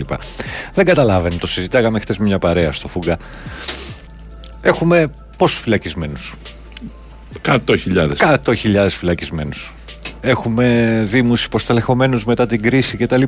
Δεν 0.74 0.86
καταλάβαινε. 0.86 1.36
Το 1.40 1.48
συζητάγαμε 1.48 2.00
χθες 2.00 2.18
με 2.18 2.26
μια 2.26 2.40
παρέα 2.40 2.72
στο 2.72 2.88
Φούγκα. 2.88 3.18
Έχουμε 4.62 5.10
πόσους 5.38 5.60
φυλακισμένους; 5.60 6.34
100.000. 7.42 7.58
100.000 8.18 8.88
φυλακισμένους. 8.90 9.74
Έχουμε 10.22 11.02
δήμους 11.06 11.46
υποστελεχωμένους 11.46 12.26
μετά 12.26 12.48
την 12.48 12.62
κρίση 12.62 12.98
κτλ. 12.98 13.22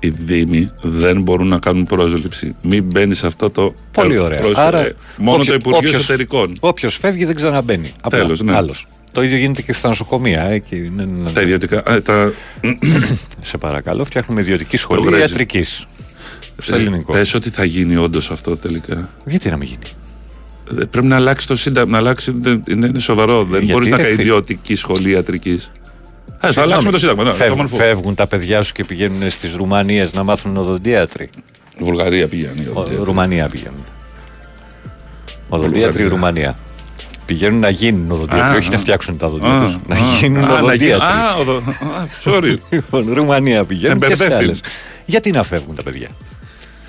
οι 0.00 0.08
Δήμοι 0.08 0.70
δεν 0.82 1.22
μπορούν 1.22 1.48
να 1.48 1.58
κάνουν 1.58 1.84
πρόσληψη. 1.84 2.56
Μην 2.64 2.84
μπαίνεις 2.84 3.18
σε 3.18 3.26
αυτό 3.26 3.50
το. 3.50 3.74
Πολύ 3.92 4.18
ωραία. 4.18 4.38
πρόσωπο. 4.38 4.60
Άρα, 4.60 4.78
Ε, 4.78 4.94
μόνο 5.16 5.36
όποιο- 5.36 5.46
το 5.52 5.54
Υπουργείο 5.54 5.78
όποιος- 5.78 5.94
Εσωτερικών. 5.94 6.52
Όποιος 6.60 6.96
φεύγει 6.96 7.24
δεν 7.24 7.34
ξαναμπαίνει. 7.34 7.92
Απλά. 8.00 8.18
Τέλος, 8.18 8.40
ναι. 8.42 8.54
Άλλος. 8.56 8.86
Το 9.12 9.22
ίδιο 9.22 9.36
γίνεται 9.36 9.62
και 9.62 9.72
στα 9.72 9.88
νοσοκομεία. 9.88 10.42
Ε, 10.42 10.58
και 10.58 10.76
είναι- 10.76 11.02
είναι- 11.08 11.30
Τα 11.32 11.40
ιδιωτικά. 11.40 11.82
ε, 11.86 12.00
τα... 12.00 12.32
Σε 13.50 13.58
παρακαλώ, 13.58 14.04
φτιάχνουμε 14.04 14.40
ιδιωτική 14.40 14.76
σχολή 14.76 15.06
γρέζι. 15.06 15.20
ιατρικής. 15.20 15.86
Στο 16.58 16.74
ελληνικό. 16.74 17.12
Πες 17.12 17.34
ότι 17.34 17.50
θα 17.50 17.64
γίνει 17.64 17.96
όντως 17.96 18.30
αυτό 18.30 18.56
τελικά. 18.56 19.08
Γιατί 19.26 19.50
να 19.50 19.56
μην 19.56 19.68
γίνει; 19.68 19.84
Ε, 20.80 20.84
Πρέπει 20.84 21.06
να 21.06 21.16
αλλάξει 21.16 21.46
το 21.46 21.56
σύνταγμα. 21.56 21.90
Να 21.92 21.98
αλλάξει, 21.98 22.32
δεν- 22.38 22.60
είναι, 22.68 22.86
είναι 22.86 22.98
σοβαρό. 22.98 23.44
Δεν 23.44 23.58
Γιατί 23.58 23.72
μπορείς 23.72 23.88
να 23.88 23.96
ρε 23.96 24.02
κάνει 24.02 24.14
φίλε. 24.14 24.22
ιδιωτική 24.28 24.74
σχολή 24.74 25.10
ιατρικής. 25.10 25.64
Ε, 25.64 25.72
θα 26.40 26.46
Συγγνώμη, 26.46 26.66
αλλάξουμε 26.70 26.92
το 26.92 26.98
σύνταγμα. 26.98 27.22
Ναι, 27.22 27.30
θα 27.30 27.36
φεύγουν, 27.36 27.56
μορφωθούμε. 27.58 27.88
φεύγουν 27.88 28.14
τα 28.14 28.26
παιδιά 28.26 28.62
σου 28.62 28.72
και 28.72 28.84
πηγαίνουν 28.84 29.30
στις 29.30 29.54
Ρουμανίες 29.54 30.12
να 30.12 30.22
μάθουν 30.22 30.56
οδοντίατροι; 30.56 31.28
Βουλγαρία 31.78 32.28
πηγαίνει. 32.28 32.66
Ο, 32.74 32.86
Ρουμανία 33.04 33.48
πηγαίνουν. 33.48 33.84
Οδοντίατροι 35.48 35.80
Βουλγαρία. 35.80 36.08
Ρουμανία. 36.08 36.56
Πηγαίνουν 37.26 37.58
να 37.60 37.68
γίνουν 37.68 38.10
οδοντίατροι, 38.10 38.54
Α, 38.54 38.58
όχι 38.58 38.68
α. 38.68 38.70
να 38.70 38.78
φτιάξουν 38.78 39.16
τα 39.16 39.28
δόντια 39.28 39.48
Α, 39.48 39.62
τους. 39.62 39.76
Να 39.86 39.96
α, 39.96 39.98
γίνουν 40.20 40.44
α, 40.44 40.46
να 40.46 40.54
οδοντίατροι. 40.58 40.84
γίνουν- 40.86 41.00
α, 41.02 41.34
οδο- 41.34 41.56
α, 41.56 42.06
Sorry. 42.24 42.54
Λοιπόν, 42.70 43.12
Ρουμανία 43.12 43.64
πηγαίνουν 43.64 43.98
και 43.98 44.04
σε 44.06 44.12
Εμπερδεύτηκε. 44.12 44.44
άλλες. 44.44 44.60
Γιατί 45.04 45.30
να 45.30 45.42
φεύγουν 45.42 45.74
τα 45.76 45.82
παιδιά; 45.82 46.08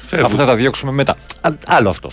Φεύγουν. 0.07 0.27
Αφού 0.27 0.37
θα 0.37 0.45
τα 0.45 0.55
διώξουμε 0.55 0.91
μετά. 0.91 1.15
Α, 1.41 1.49
άλλο 1.67 1.89
αυτό. 1.89 2.09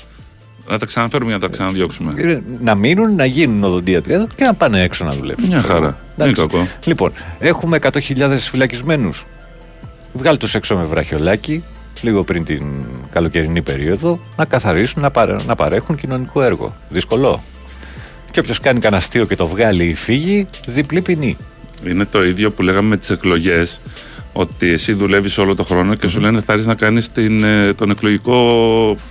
Να 0.70 0.78
τα 0.78 0.86
ξαναφέρουμε 0.86 1.30
για 1.30 1.38
να 1.40 1.46
τα 1.46 1.52
ξαναδιώξουμε. 1.52 2.12
Ε, 2.16 2.38
Να 2.60 2.74
μείνουν, 2.76 3.14
να 3.14 3.24
γίνουν 3.24 3.64
οδοντίατροι 3.64 4.12
εδώ 4.12 4.26
και 4.34 4.44
να 4.44 4.54
πάνε 4.54 4.82
έξω 4.82 5.04
να 5.04 5.10
δουλέψουν. 5.10 5.48
Μια 5.48 5.62
χαρά. 5.62 5.94
Δεν 6.16 6.26
είναι 6.26 6.36
κακό. 6.36 6.66
Λοιπόν, 6.84 7.12
έχουμε 7.38 7.78
100.000 7.82 8.36
φυλακισμένους. 8.38 9.24
Βγάλει 10.12 10.36
τους 10.36 10.54
έξω 10.54 10.76
με 10.76 10.84
βραχιολάκι, 10.84 11.64
λίγο 12.00 12.24
πριν 12.24 12.44
την 12.44 12.62
καλοκαιρινή 13.12 13.62
περίοδο, 13.62 14.20
να 14.36 14.44
καθαρίσουν, 14.44 15.02
να, 15.02 15.10
παρε- 15.10 15.44
να 15.46 15.54
παρέχουν 15.54 15.96
κοινωνικό 15.96 16.42
έργο. 16.42 16.76
Δύσκολο. 16.88 17.44
Και 18.30 18.40
όποιος 18.40 18.60
κάνει 18.60 18.80
κανένα 18.80 19.02
αστείο 19.02 19.24
και 19.26 19.36
το 19.36 19.46
βγάλει 19.46 19.84
ή 19.84 19.94
φύγει, 19.94 20.46
διπλή 20.66 21.00
ποινή. 21.00 21.36
Είναι 21.86 22.04
το 22.04 22.24
ίδιο 22.24 22.52
που 22.52 22.62
λέγαμε 22.62 22.88
με 22.88 22.96
τις 22.96 23.10
εκλογές. 23.10 23.80
Ότι 24.32 24.68
εσύ 24.72 24.92
δουλεύεις 24.92 25.38
όλο 25.38 25.54
το 25.54 25.62
χρόνο 25.62 25.94
και 25.94 26.08
σου 26.08 26.20
λένε 26.20 26.40
θα 26.40 26.52
έρθεις 26.52 26.66
να 26.66 26.74
κάνεις 26.74 27.08
τον 27.76 27.90
εκλογικό. 27.90 28.32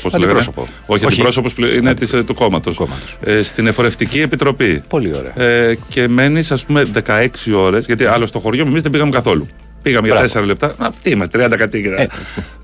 Πώς 0.02 0.12
το 0.12 0.18
λέγανε; 0.18 0.40
Αντιπρόσωπο. 0.40 0.62
Όχι, 0.62 1.06
Όχι. 1.06 1.06
αντιπρόσωπος 1.06 1.54
είναι 1.76 1.94
της, 1.94 2.14
ε, 2.14 2.24
του 2.24 2.34
κόμματος. 2.34 2.82
Ε, 3.24 3.42
στην 3.42 3.68
εφορευτική 3.68 4.20
επιτροπή. 4.22 4.82
Πολύ 4.90 5.12
ωραία. 5.18 5.48
Ε, 5.48 5.78
και 5.90 6.08
μένεις, 6.08 6.52
ας 6.52 6.66
πούμε, 6.66 6.84
16 6.84 7.54
ώρες. 7.54 7.86
Γιατί 7.86 8.06
άλλο 8.06 8.26
στο 8.26 8.40
χωριό 8.40 8.64
μου 8.64 8.70
εμείς 8.70 8.82
δεν 8.82 8.92
πήγαμε 8.92 9.12
καθόλου. 9.12 9.48
Πήγαμε 9.82 10.08
για 10.08 10.16
Μπράβο. 10.16 10.40
4 10.40 10.46
λεπτά. 10.46 10.76
Αυτοί 10.78 11.10
είμαστε, 11.10 11.38
30 11.38 11.58
κατοίκοι. 11.58 11.90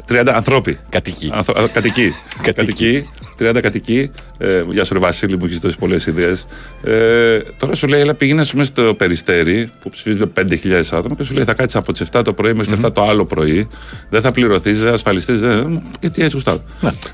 30 0.08 0.34
ανθρώποι. 0.36 0.78
Κατοικοί. 0.90 1.30
Ανθρω- 1.34 1.58
α, 1.60 1.68
Κατοικοί. 1.74 2.14
Κατοικοί. 2.42 3.10
30 3.40 3.60
κατοικοί. 3.62 4.10
Ε, 4.38 4.64
γεια 4.70 4.84
σου, 4.84 4.94
ρε 4.94 5.00
Βασίλη, 5.00 5.38
μου 5.38 5.46
έχεις 5.46 5.60
δώσει 5.60 5.76
πολλές 5.80 6.06
ιδέες. 6.06 6.46
Ε, 6.84 7.38
τώρα 7.58 7.76
σου 7.76 7.88
λέει, 7.88 8.00
έλα 8.00 8.14
πήγαινε 8.14 8.42
ας 8.42 8.52
πούμε, 8.52 8.64
στο 8.64 8.94
περιστέρι 8.98 9.70
που 9.82 9.90
ψηφίζουν 9.90 10.32
5.000 10.40 10.92
άτομα 10.92 11.16
και 11.18 11.24
σου 11.24 11.34
λέει 11.34 11.44
θα 11.44 11.54
κάτσεις 11.54 11.76
από 11.80 11.92
τις 11.94 12.02
7 12.12 12.22
το 12.24 12.34
πρωί 12.34 12.54
μέχρι 12.54 12.76
τις 12.76 12.86
7 12.86 12.92
το 12.94 13.04
άλλο 13.04 13.24
πρωί. 13.24 13.68
Δεν 14.10 14.22
θα 14.22 14.32
πληρωθείς, 14.32 14.78
δεν 14.78 14.88
θα 14.88 14.94
ασφαλιστείς. 14.94 15.40
Δεν... 15.40 15.82
Γιατί 16.00 16.22
έτσι 16.22 16.34
γουστάρω. 16.34 16.64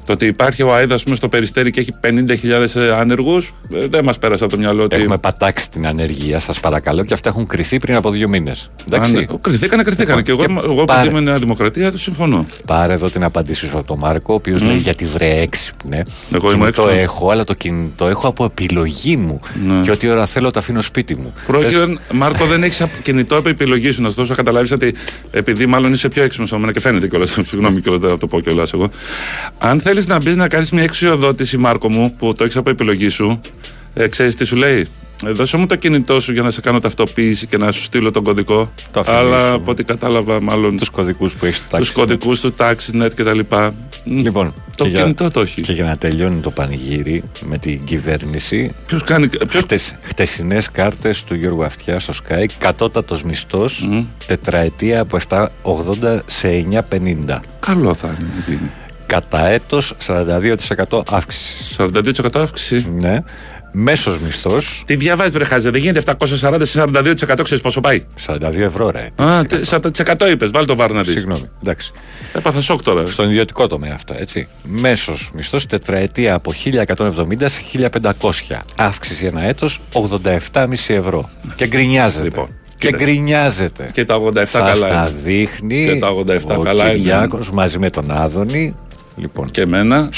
Το 0.05 0.13
ότι 0.13 0.25
υπάρχει 0.25 0.63
ο 0.63 0.73
ΑΕΔ 0.73 0.91
ας 0.93 1.03
πούμε, 1.03 1.15
στο 1.15 1.27
περιστέρι 1.27 1.71
και 1.71 1.79
έχει 1.79 1.89
50.000 2.01 2.79
άνεργους 2.99 3.53
δεν 3.89 4.03
μας 4.03 4.17
πέρασε 4.19 4.43
από 4.43 4.53
το 4.53 4.59
μυαλό 4.59 4.83
ότι. 4.83 4.95
Έχουμε 4.95 5.17
πατάξει 5.17 5.69
την 5.69 5.87
ανεργία, 5.87 6.39
σας 6.39 6.59
παρακαλώ, 6.59 7.03
και 7.03 7.13
αυτά 7.13 7.29
έχουν 7.29 7.47
κρυθεί 7.47 7.79
πριν 7.79 7.95
από 7.95 8.09
δύο 8.09 8.27
μήνες. 8.27 8.69
Εντάξει. 8.87 9.15
Αν- 9.17 9.39
Κρυθήκανε, 9.41 9.83
κρυθήκανε. 9.83 10.21
Και 10.21 10.31
εγώ, 10.31 10.45
Και 10.45 10.53
εγώ 10.63 10.75
που 10.75 10.85
πάρε- 10.85 11.11
είμαι 11.11 11.19
Νέα 11.19 11.37
Δημοκρατία, 11.39 11.91
το 11.91 11.97
συμφωνώ. 11.97 12.45
Πάρε 12.67 12.93
εδώ 12.93 13.09
την 13.09 13.23
απάντηση 13.23 13.67
σου 13.67 13.77
από 13.77 13.85
τον 13.85 13.97
Μάρκο, 13.99 14.33
ο 14.33 14.35
οποίος 14.35 14.61
Μμ. 14.61 14.67
λέει 14.67 14.77
γιατί 14.77 15.05
βρε 15.05 15.29
έξυπνε. 15.41 16.03
Εγώ 16.33 16.51
είμαι 16.51 16.59
κινητό 16.59 16.81
έξυπνος. 16.81 17.03
έχω, 17.03 17.29
αλλά 17.29 17.43
το 17.43 17.53
κινητό 17.53 18.07
έχω 18.07 18.27
από 18.27 18.45
επιλογή 18.45 19.17
μου. 19.17 19.39
Ναι. 19.65 19.81
Και 19.81 19.91
ό,τι 19.91 20.07
ώρα 20.09 20.25
θέλω 20.25 20.51
το 20.51 20.59
αφήνω 20.59 20.81
σπίτι 20.81 21.15
μου. 21.15 21.33
Πρόκειται, 21.47 21.97
Μάρκο, 22.13 22.45
δεν 22.45 22.63
έχεις 22.63 22.83
κινητό 23.03 23.37
από 23.37 23.49
επιλογή 23.49 23.91
σου. 23.91 24.01
Να 24.01 24.09
σου 24.09 24.15
δώσω 24.15 24.29
να 24.29 24.35
καταλάβεις 24.35 24.71
ότι 24.71 24.95
επειδή 25.31 25.65
μάλλον 25.65 25.93
είσαι 25.93 26.07
πιο 26.07 26.23
έξυπνος 26.23 26.51
από 26.51 26.61
μένα 26.61 26.73
και 26.73 26.79
φαίνεται 26.79 27.07
κιόλας. 27.07 27.37
Συγγνώμη 27.49 27.81
κιόλας, 27.81 27.99
δεν 28.01 28.09
θα 28.09 28.17
το 28.17 28.27
πω 28.27 28.39
κιόλας 28.39 28.73
εγώ. 28.73 28.89
Αν 29.59 29.79
θέλεις 29.79 30.07
να 30.07 30.17
μπεις 30.17 30.35
να 30.35 30.47
κάνεις 30.47 30.71
μια 30.71 30.83
εξιοδότηση, 30.83 31.57
Μάρκο 31.57 31.89
μου, 31.89 32.11
που 32.17 32.33
το 32.37 32.43
έχεις 32.43 32.55
από 32.55 32.69
επιλογή 32.69 33.09
σου, 33.09 33.39
ε, 33.93 34.07
ξέρεις 34.07 34.35
τι 34.35 34.45
σου 34.45 34.55
λέει; 34.55 34.87
Ε, 35.25 35.31
δώσε 35.31 35.57
μου 35.57 35.65
το 35.65 35.75
κινητό 35.75 36.19
σου 36.19 36.31
για 36.31 36.41
να 36.41 36.49
σε 36.49 36.61
κάνω 36.61 36.79
ταυτοποίηση 36.79 37.47
και 37.47 37.57
να 37.57 37.71
σου 37.71 37.83
στείλω 37.83 38.11
τον 38.11 38.23
κωδικό. 38.23 38.67
Το 38.91 38.99
αφήνεις 38.99 39.19
Αλλά 39.19 39.47
σου. 39.47 39.53
από 39.53 39.71
ό,τι 39.71 39.83
κατάλαβα, 39.83 40.41
μάλλον. 40.41 40.77
Τους 40.77 40.89
κωδικούς 40.89 41.33
που 41.33 41.45
έχεις 41.45 41.57
στο 41.57 41.65
Τους 41.65 41.77
τάξη. 41.77 41.91
κωδικούς 41.93 42.39
του 42.39 42.53
TaxiNet 42.57 43.09
κτλ. 43.15 43.39
Λοιπόν, 44.03 44.53
το 44.77 44.83
και 44.83 44.89
για- 44.89 45.01
κινητό 45.01 45.29
το 45.29 45.39
έχεις. 45.41 45.65
Και 45.67 45.73
για 45.73 45.83
να 45.83 45.97
τελειώνει 45.97 46.39
το 46.39 46.49
πανηγύρι 46.51 47.23
με 47.45 47.57
την 47.57 47.83
κυβέρνηση. 47.83 48.71
Ποιος 48.87 49.03
κάνει. 49.03 49.27
Ποιος... 49.47 49.63
Χτες, 49.63 49.97
χτεσινές 50.01 50.71
κάρτες 50.71 51.23
του 51.23 51.35
Γιώργου 51.35 51.63
Αυτιά 51.63 51.99
στο 51.99 52.13
Sky, 52.27 52.45
κατώτατος 52.57 53.23
μισθός, 53.23 53.89
τετραετία 54.25 55.01
από 55.01 55.17
7,80 55.29 56.19
σε 56.25 56.63
9,50. 56.71 57.39
Καλό 57.59 57.93
θα 57.93 58.15
είναι. 58.19 58.69
Κατά 59.05 59.47
έτος 59.47 59.93
42% 60.07 61.01
αύξησης. 61.09 61.75
42% 61.77 62.39
αύξηση. 62.41 62.87
Ναι. 62.99 63.17
Μέσος 63.71 64.19
μισθός 64.19 64.83
Τι 64.85 64.95
διαβάζεις, 64.95 65.31
βρε 65.33 65.43
Χάζε, 65.45 65.69
δεν 65.69 65.81
γίνεται 65.81 65.99
740 65.99 66.57
σε 66.61 66.83
42% 66.93 67.43
ξέρεις 67.43 67.61
πόσο 67.63 67.81
πάει. 67.81 68.05
42 68.25 68.39
ευρώ, 68.63 68.89
ρε. 68.89 69.07
Α, 69.23 69.43
τε- 69.45 69.65
40% 69.65 70.29
είπες, 70.31 70.51
βάλει 70.51 70.65
το 70.65 70.75
βάρο 70.75 70.93
να 70.93 71.01
δεις. 71.01 71.13
Συγγνώμη, 71.13 71.49
εντάξει. 71.63 71.91
Έπαθα 72.33 72.61
σοκ 72.61 72.81
τώρα. 72.83 73.05
Στον 73.05 73.29
ιδιωτικό 73.29 73.67
τομέα 73.67 73.93
αυτά, 73.93 74.19
έτσι. 74.19 74.47
Μέσος 74.63 75.31
μισθός 75.35 75.65
τετραετία 75.65 76.33
από 76.33 76.51
1170 76.51 77.47
σε 77.49 77.61
1500. 77.61 78.61
Αύξηση 78.75 79.25
ένα 79.25 79.41
έτος 79.43 79.79
87,5 79.93 80.93
ευρώ. 80.93 81.29
Και 81.55 81.67
γκρινιάζεται. 81.67 82.23
Λοιπόν, 82.23 82.45
και 82.77 82.87
κοίτα. 82.87 82.97
γκρινιάζεται. 82.97 83.89
Και 83.93 84.05
τα 84.05 84.15
87 84.15 84.33
Σας 84.45 84.79
καλά 84.79 84.87
τα 84.89 85.07
είναι. 85.09 85.19
δείχνει 85.23 85.85
Και 85.85 85.95
τα 85.99 86.09
87 86.09 86.55
ο 86.57 86.61
καλά 86.61 86.85
είναι. 86.85 86.95
Κυριάκος 86.95 87.51
μαζί 87.51 87.79
με 87.79 87.89
τον 87.89 88.11
Άδωνη. 88.11 88.71
Λοιπόν, 89.15 89.51
Και 89.51 89.61
εμένα, 89.61 90.09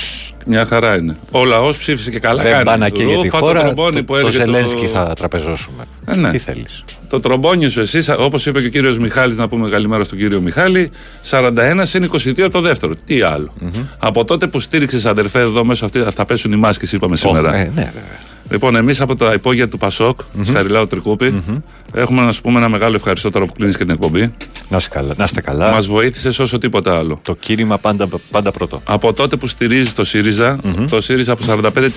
μια 0.47 0.65
χαρά 0.65 0.95
είναι. 0.97 1.17
Ο 1.31 1.45
λαός 1.45 1.77
ψήφισε 1.77 2.11
και 2.11 2.19
καλά 2.19 2.41
δεν 2.43 2.51
κάνει. 2.51 2.63
πάνε 2.63 2.89
και 2.89 3.03
για 3.03 3.17
τη 3.17 3.23
Ρούφα, 3.23 3.37
χώρα. 3.37 3.59
Το, 3.59 3.65
τρομπόνι 3.65 3.95
Το, 3.95 4.03
που 4.03 4.13
το 4.13 4.19
έλεγε 4.19 4.37
Ζελένσκι 4.37 4.87
θα 4.87 5.13
τραπεζώσουμε. 5.15 5.83
Ε, 6.05 6.15
ναι. 6.15 6.31
Τι 6.31 6.37
θέλεις. 6.37 6.83
Το 7.09 7.19
τρομπόνι 7.19 7.69
σου 7.69 7.79
εσύ, 7.79 8.03
όπως 8.17 8.45
είπε 8.45 8.59
και 8.61 8.65
ο 8.65 8.69
κύριος 8.69 8.97
Μιχάλης, 8.97 9.37
να 9.37 9.47
πούμε 9.47 9.69
καλημέρα 9.69 10.03
στον 10.03 10.17
κύριο 10.17 10.41
Μιχάλη, 10.41 10.91
41 11.29 11.49
είναι 11.95 12.07
22 12.11 12.41
από 12.41 12.49
το 12.51 12.61
δεύτερο. 12.61 12.93
Τι 13.05 13.21
άλλο. 13.21 13.49
Από 13.99 14.25
τότε 14.25 14.47
που 14.47 14.59
στήριξες 14.59 15.05
αδερφέ 15.05 15.39
εδώ 15.39 15.65
μέσα 15.65 15.85
αυτή, 15.85 16.03
θα 16.09 16.25
πέσουν 16.25 16.51
οι 16.51 16.55
μάσκες 16.55 16.91
είπαμε 16.91 17.15
σήμερα. 17.17 17.55
ε, 17.55 17.63
ναι, 17.63 17.91
βέβαια. 17.93 18.19
Λοιπόν, 18.49 18.75
εμείς 18.75 19.01
από 19.01 19.15
τα 19.15 19.33
υπόγεια 19.33 19.67
του 19.67 19.77
Πασόκ, 19.77 20.17
mm-hmm. 20.19 20.53
Χαριλάου 20.53 20.87
Τρικούπη, 20.87 21.43
έχουμε 21.93 22.23
να 22.23 22.31
σου 22.31 22.41
πούμε 22.41 22.57
ένα 22.57 22.69
μεγάλο 22.69 22.95
ευχαριστώ 22.95 23.31
τώρα 23.31 23.45
που 23.45 23.53
κλείνεις 23.53 23.77
και 23.77 23.83
την 23.83 23.93
εκπομπή. 23.93 24.33
Να 24.69 24.77
είστε 24.77 24.89
καλά. 24.89 25.13
Να 25.17 25.23
είστε 25.23 25.41
καλά. 25.41 25.69
Μας 25.71 25.87
βοήθησες 25.87 26.39
όσο 26.39 26.57
τίποτα 26.57 26.97
άλλο. 26.97 27.19
Το 27.21 27.35
κίνημα 27.35 27.77
πάντα, 27.77 28.07
πάντα 28.31 28.51
πρώτο. 28.51 28.81
Από 28.83 29.13
τότε 29.13 29.35
που 29.35 29.47
στηρίζει 29.47 29.91
το 29.91 30.05
ΣΥΡΙΖΑ, 30.05 30.32
το 30.89 31.01
ΣΥΡΙΖΑ 31.01 31.31
από 31.31 31.43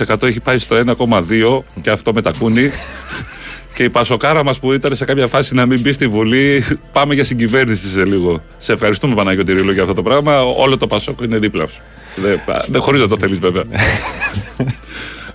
45% 0.09 0.22
έχει 0.22 0.41
πάει 0.45 0.59
στο 0.59 0.76
1,2% 0.87 1.61
και 1.80 1.91
αυτό 1.91 2.12
με 2.12 2.22
τα 2.22 2.32
κούνη. 2.39 2.70
και 3.74 3.82
η 3.82 3.91
Πασοκάρα 3.91 4.45
μας 4.45 4.59
που 4.59 4.72
ήταν 4.72 4.97
σε 4.97 5.05
κάποια 5.05 5.26
φάση 5.26 5.55
να 5.55 5.66
μην 5.66 5.80
μπει 5.80 5.93
στη 5.93 6.07
Βουλή, 6.07 6.64
πάμε 6.93 7.14
για 7.14 7.24
συγκυβέρνηση 7.24 7.89
σε 7.89 8.05
λίγο. 8.05 8.43
Σε 8.59 8.72
ευχαριστούμε 8.72 9.14
Παναγιώτη 9.14 9.53
Ρίλο 9.53 9.72
για 9.72 9.82
αυτό 9.82 9.95
το 9.95 10.03
πράγμα. 10.03 10.43
Όλο 10.43 10.78
το 10.78 10.87
Πασόκ 10.87 11.20
είναι 11.20 11.39
δίπλα 11.39 11.66
σου. 11.66 11.82
Δεν, 12.16 12.41
δεν 12.66 12.80
χωρί 12.80 12.99
να 12.99 13.09
το 13.09 13.16
θέλεις 13.18 13.39
βέβαια. 13.39 13.64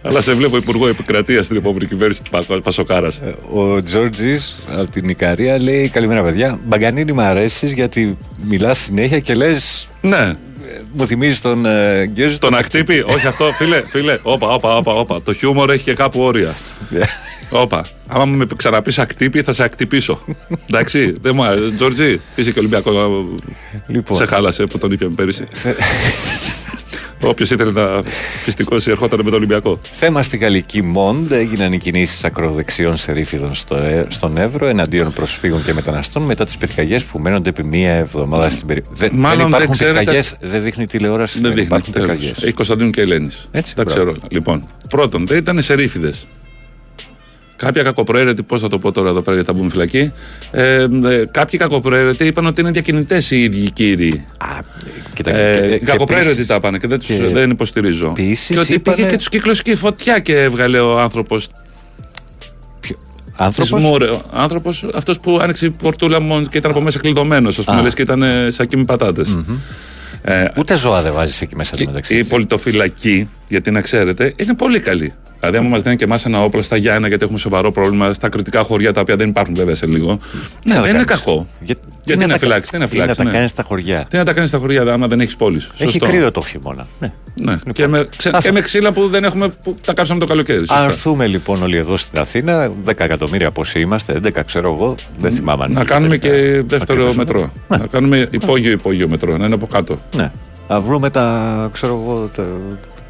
Αλλά 0.03 0.21
σε 0.21 0.33
βλέπω 0.33 0.57
Υπουργό 0.57 0.87
Επικρατείας 0.87 1.45
στην 1.45 1.57
επόμενη 1.57 1.85
κυβέρνηση 1.85 2.21
του 2.23 2.61
Πασοκάρας. 2.63 3.21
Ο 3.53 3.81
Τζόρτζης 3.81 4.55
από 4.67 4.91
την 4.91 5.09
Ικαρία 5.09 5.61
λέει: 5.61 5.89
Καλημέρα, 5.89 6.23
παιδιά. 6.23 6.59
Μπαγκανίνη 6.65 7.11
μου 7.11 7.21
αρέσεις 7.21 7.71
γιατί 7.73 8.15
μιλάς 8.47 8.79
συνέχεια 8.79 9.19
και 9.19 9.33
λες. 9.33 9.87
Ναι. 10.01 10.33
Μου 10.93 11.05
θυμίζει 11.05 11.39
τον 11.39 11.65
ε, 11.65 12.05
Γκέζο. 12.05 12.39
Τον 12.39 12.55
ακτύπη, 12.55 13.03
όχι 13.07 13.27
αυτό, 13.27 13.51
φίλε, 13.51 13.81
φίλε. 13.87 14.19
Όπα, 14.23 14.47
όπα, 14.47 14.75
όπα, 14.75 14.93
όπα. 14.93 15.21
Το 15.21 15.33
χιούμορ 15.33 15.69
έχει 15.69 15.83
και 15.83 15.93
κάπου 15.93 16.21
όρια. 16.21 16.55
Όπα. 17.49 17.85
Άμα 18.07 18.25
με 18.25 18.45
ξαναπείς 18.55 18.99
ακτύπη, 18.99 19.41
θα 19.41 19.53
σε 19.53 19.63
ακτυπήσω. 19.63 20.19
Εντάξει, 20.69 21.13
δεν 21.21 21.35
μου 21.35 21.43
άρεσε. 21.43 21.75
Τζορτζή, 21.75 22.21
είσαι 22.35 22.51
και 22.51 22.59
Ολυμπιακός. 22.59 23.25
Λοιπόν. 23.87 24.17
Σε 24.17 24.25
χάλασε 24.25 24.63
που 24.63 24.77
τον 24.77 24.91
είπε 24.91 25.05
πέρυσι. 25.05 25.43
Όποιος 27.21 27.51
ήθελε 27.51 27.71
να 27.71 28.01
φυστικώσει, 28.43 28.89
ερχόταν 28.89 29.17
με 29.17 29.23
τον 29.23 29.33
Ολυμπιακό. 29.33 29.79
Θέμα 29.91 30.23
στη 30.23 30.37
Γαλλική 30.37 30.81
Μόντ 30.83 31.31
έγιναν 31.31 31.73
οι 31.73 31.79
κινήσεις 31.79 32.23
ακροδεξιών 32.23 32.95
σερίφιδων 32.97 33.55
στο, 33.55 33.75
ε- 33.75 34.05
στον 34.09 34.37
Εύρο 34.37 34.65
εναντίον 34.67 35.13
προσφύγων 35.13 35.63
και 35.63 35.73
μεταναστών 35.73 36.23
μετά 36.23 36.45
τις 36.45 36.57
πυρκαγιές 36.57 37.03
που 37.03 37.19
μένονται 37.19 37.49
επί 37.49 37.65
μία 37.65 37.91
εβδομάδα 37.93 38.49
στην 38.49 38.67
περιοχή. 38.67 38.89
Δεν, 38.93 39.09
Μάλλον 39.13 39.37
δεν 39.37 39.45
δεν 39.45 39.47
υπάρχουν 39.55 39.73
ξέρετε- 39.73 39.97
πυρκαγιές, 39.99 40.33
δεν 40.41 40.61
δείχνει 40.63 40.87
τηλεόραση. 40.87 41.39
Δεν 41.39 41.49
δείχνει. 41.51 41.65
υπάρχουν 41.65 41.93
τέλος. 41.93 42.07
πυρκαγιές. 42.09 42.43
Έχει 42.43 42.53
Κωνσταντίνου 42.53 42.89
και 42.89 43.01
Ελένης. 43.01 43.47
Έτσι, 43.51 43.75
Τα 43.75 43.83
μπράβο. 43.83 43.99
ξέρω. 43.99 44.15
Λοιπόν, 44.29 44.63
πρώτον, 44.89 45.25
δεν 45.27 45.37
ήταν 45.37 45.61
σερίφιδε. 45.61 46.13
Κάποια 47.61 47.83
κακοπροαίρετοι, 47.83 48.43
πώς 48.43 48.61
θα 48.61 48.67
το 48.67 48.79
πω 48.79 48.91
τώρα 48.91 49.09
εδώ 49.09 49.21
πέρα 49.21 49.35
γιατί 49.35 49.51
θα 49.51 49.57
μπούμε 49.57 49.69
φυλακή. 49.69 50.11
Ε, 50.51 50.81
ε, 50.81 50.87
κάποιοι 51.31 51.59
κακοπροαίρετοι 51.59 52.25
είπαν 52.25 52.45
ότι 52.45 52.61
είναι 52.61 52.71
διακινητές 52.71 53.31
οι 53.31 53.41
ίδιοι 53.43 53.59
οι 53.63 53.71
κύριοι. 53.71 54.23
κοίτα, 55.13 55.31
ε, 55.35 55.67
και- 55.69 55.77
και 55.77 55.85
κακοπροαίρετοι 55.85 56.29
επίσης- 56.31 56.47
τα 56.47 56.59
πάνε 56.59 56.77
και 56.77 56.87
δεν, 56.87 56.97
τους, 56.99 57.07
και 57.07 57.27
δεν 57.27 57.49
υποστηρίζω. 57.49 58.13
επίσης 58.17 58.45
και 58.47 58.59
ότι 58.59 58.73
είπανε- 58.73 58.97
πήγε 58.97 59.09
και 59.09 59.17
τους 59.17 59.29
κύκλωσε 59.29 59.61
και 59.61 59.71
η 59.71 59.75
φωτιά 59.75 60.19
και 60.19 60.41
έβγαλε 60.41 60.79
ο 60.79 60.99
άνθρωπος. 60.99 61.49
Άνθρωπος; 63.37 63.83
Άνθρωπος, 64.31 64.85
αυτός 64.93 65.17
που 65.17 65.39
άνοιξε 65.41 65.65
η 65.65 65.71
πορτούλα 65.81 66.19
μόνος 66.21 66.49
και 66.49 66.57
ήταν 66.57 66.71
από 66.71 66.81
μέσα 66.81 66.99
κλειδωμένος, 66.99 67.59
ας 67.59 67.65
πούμε, 67.65 67.77
Α. 67.79 67.81
λες 67.81 67.93
και 67.93 68.01
ήταν 68.01 68.21
ε, 68.21 68.47
σακί 68.51 68.77
με 68.77 68.83
πατάτες. 68.83 69.37
Ε, 70.23 70.45
Ούτε 70.57 70.75
ζώα 70.75 71.01
δεν 71.01 71.13
βάζεις 71.13 71.41
εκεί 71.41 71.55
μέσα. 71.55 71.75
και 71.75 71.83
το 71.83 71.89
μεταξύ, 71.89 72.13
η 72.13 72.17
έτσι. 72.17 72.29
πολιτοφυλακή, 72.29 73.29
γιατί 73.47 73.71
να 73.71 73.81
ξέρετε, 73.81 74.33
είναι 74.37 74.55
πολύ 74.55 74.79
καλή. 74.79 75.13
Δηλαδή, 75.39 75.57
άμα 75.59 75.69
μας 75.69 75.81
δίνει 75.81 75.95
και 75.95 76.03
εμάς 76.03 76.25
ένα 76.25 76.43
όπλο 76.43 76.61
στα 76.61 76.75
Γιάννα, 76.75 77.07
γιατί 77.07 77.23
έχουμε 77.23 77.39
σοβαρό 77.39 77.71
πρόβλημα 77.71 78.13
στα 78.13 78.29
κριτικά 78.29 78.63
χωριά, 78.63 78.93
τα 78.93 79.01
οποία 79.01 79.15
δεν 79.15 79.29
υπάρχουν 79.29 79.55
βέβαια 79.55 79.75
σε 79.75 79.85
λίγο. 79.85 80.17
Ναι, 80.65 80.73
να 80.75 80.81
δεν 80.81 80.89
είναι 80.95 81.03
κάνεις. 81.03 81.23
κακό. 81.23 81.45
Για- 81.59 81.75
Γιατί 82.03 82.21
τι 82.21 82.27
να 82.27 82.33
τα- 82.33 82.39
φυλάξεις, 82.39 82.69
τι 82.71 82.77
να 82.77 82.87
τι 82.87 82.97
να 82.97 83.01
φυλάξεις. 83.01 83.17
τα 83.17 83.23
ναι. 83.23 83.31
κάνεις 83.31 83.49
στα 83.51 83.63
χωριά. 83.63 84.05
Τι 84.09 84.17
να 84.17 84.23
τα 84.25 84.33
κάνεις 84.33 84.49
στα 84.49 84.57
χωριά, 84.57 84.81
άμα 84.81 85.07
δεν 85.07 85.19
έχεις 85.19 85.35
πόλεις. 85.35 85.69
Έχει 85.77 85.99
κρύο 85.99 86.31
το 86.31 86.41
χειμώνα. 86.41 86.85
Ναι. 86.99 87.07
Ναι. 87.35 87.57
Και, 87.73 87.87
με, 87.87 88.07
ξε- 88.17 88.37
και 88.37 88.51
με 88.51 88.61
ξύλα 88.61 88.91
που 88.91 89.07
δεν 89.07 89.23
έχουμε, 89.23 89.47
που 89.63 89.73
τα 89.85 89.93
κάψαμε 89.93 90.19
το 90.19 90.25
καλοκαίρι. 90.25 90.57
σωστά. 90.57 90.75
Αν 90.75 90.85
έρθουμε 90.87 91.27
λοιπόν 91.27 91.63
όλοι 91.63 91.77
εδώ 91.77 91.97
στην 91.97 92.19
Αθήνα, 92.19 92.69
10 92.85 93.03
εκατομμύρια 93.03 93.51
πόσοι 93.51 93.79
είμαστε, 93.79 94.13
11 94.23 94.41
ξέρω 94.45 94.73
εγώ, 94.77 94.95
δεν 95.17 95.31
θυμάμαι 95.31 95.63
αν 95.63 95.71
Να 95.71 95.79
είναι 95.79 95.89
κάνουμε 95.89 96.17
τελικά 96.17 96.37
και 96.45 96.61
δεύτερο 96.67 96.93
ακριβώς. 96.93 97.15
μετρό. 97.15 97.51
Να 97.67 97.77
κάνουμε 97.77 98.27
υπόγειο-υπόγειο 98.31 99.07
μετρό, 99.09 99.37
να 99.37 99.45
είναι 99.45 99.55
από 99.55 99.65
κάτω. 99.65 99.97
Ναι. 100.15 100.29
Να 100.67 100.81
βρούμε 100.81 101.09
τα, 101.09 101.69
ξέρω 101.73 102.01
εγώ, 102.05 102.29
τα, 102.35 102.43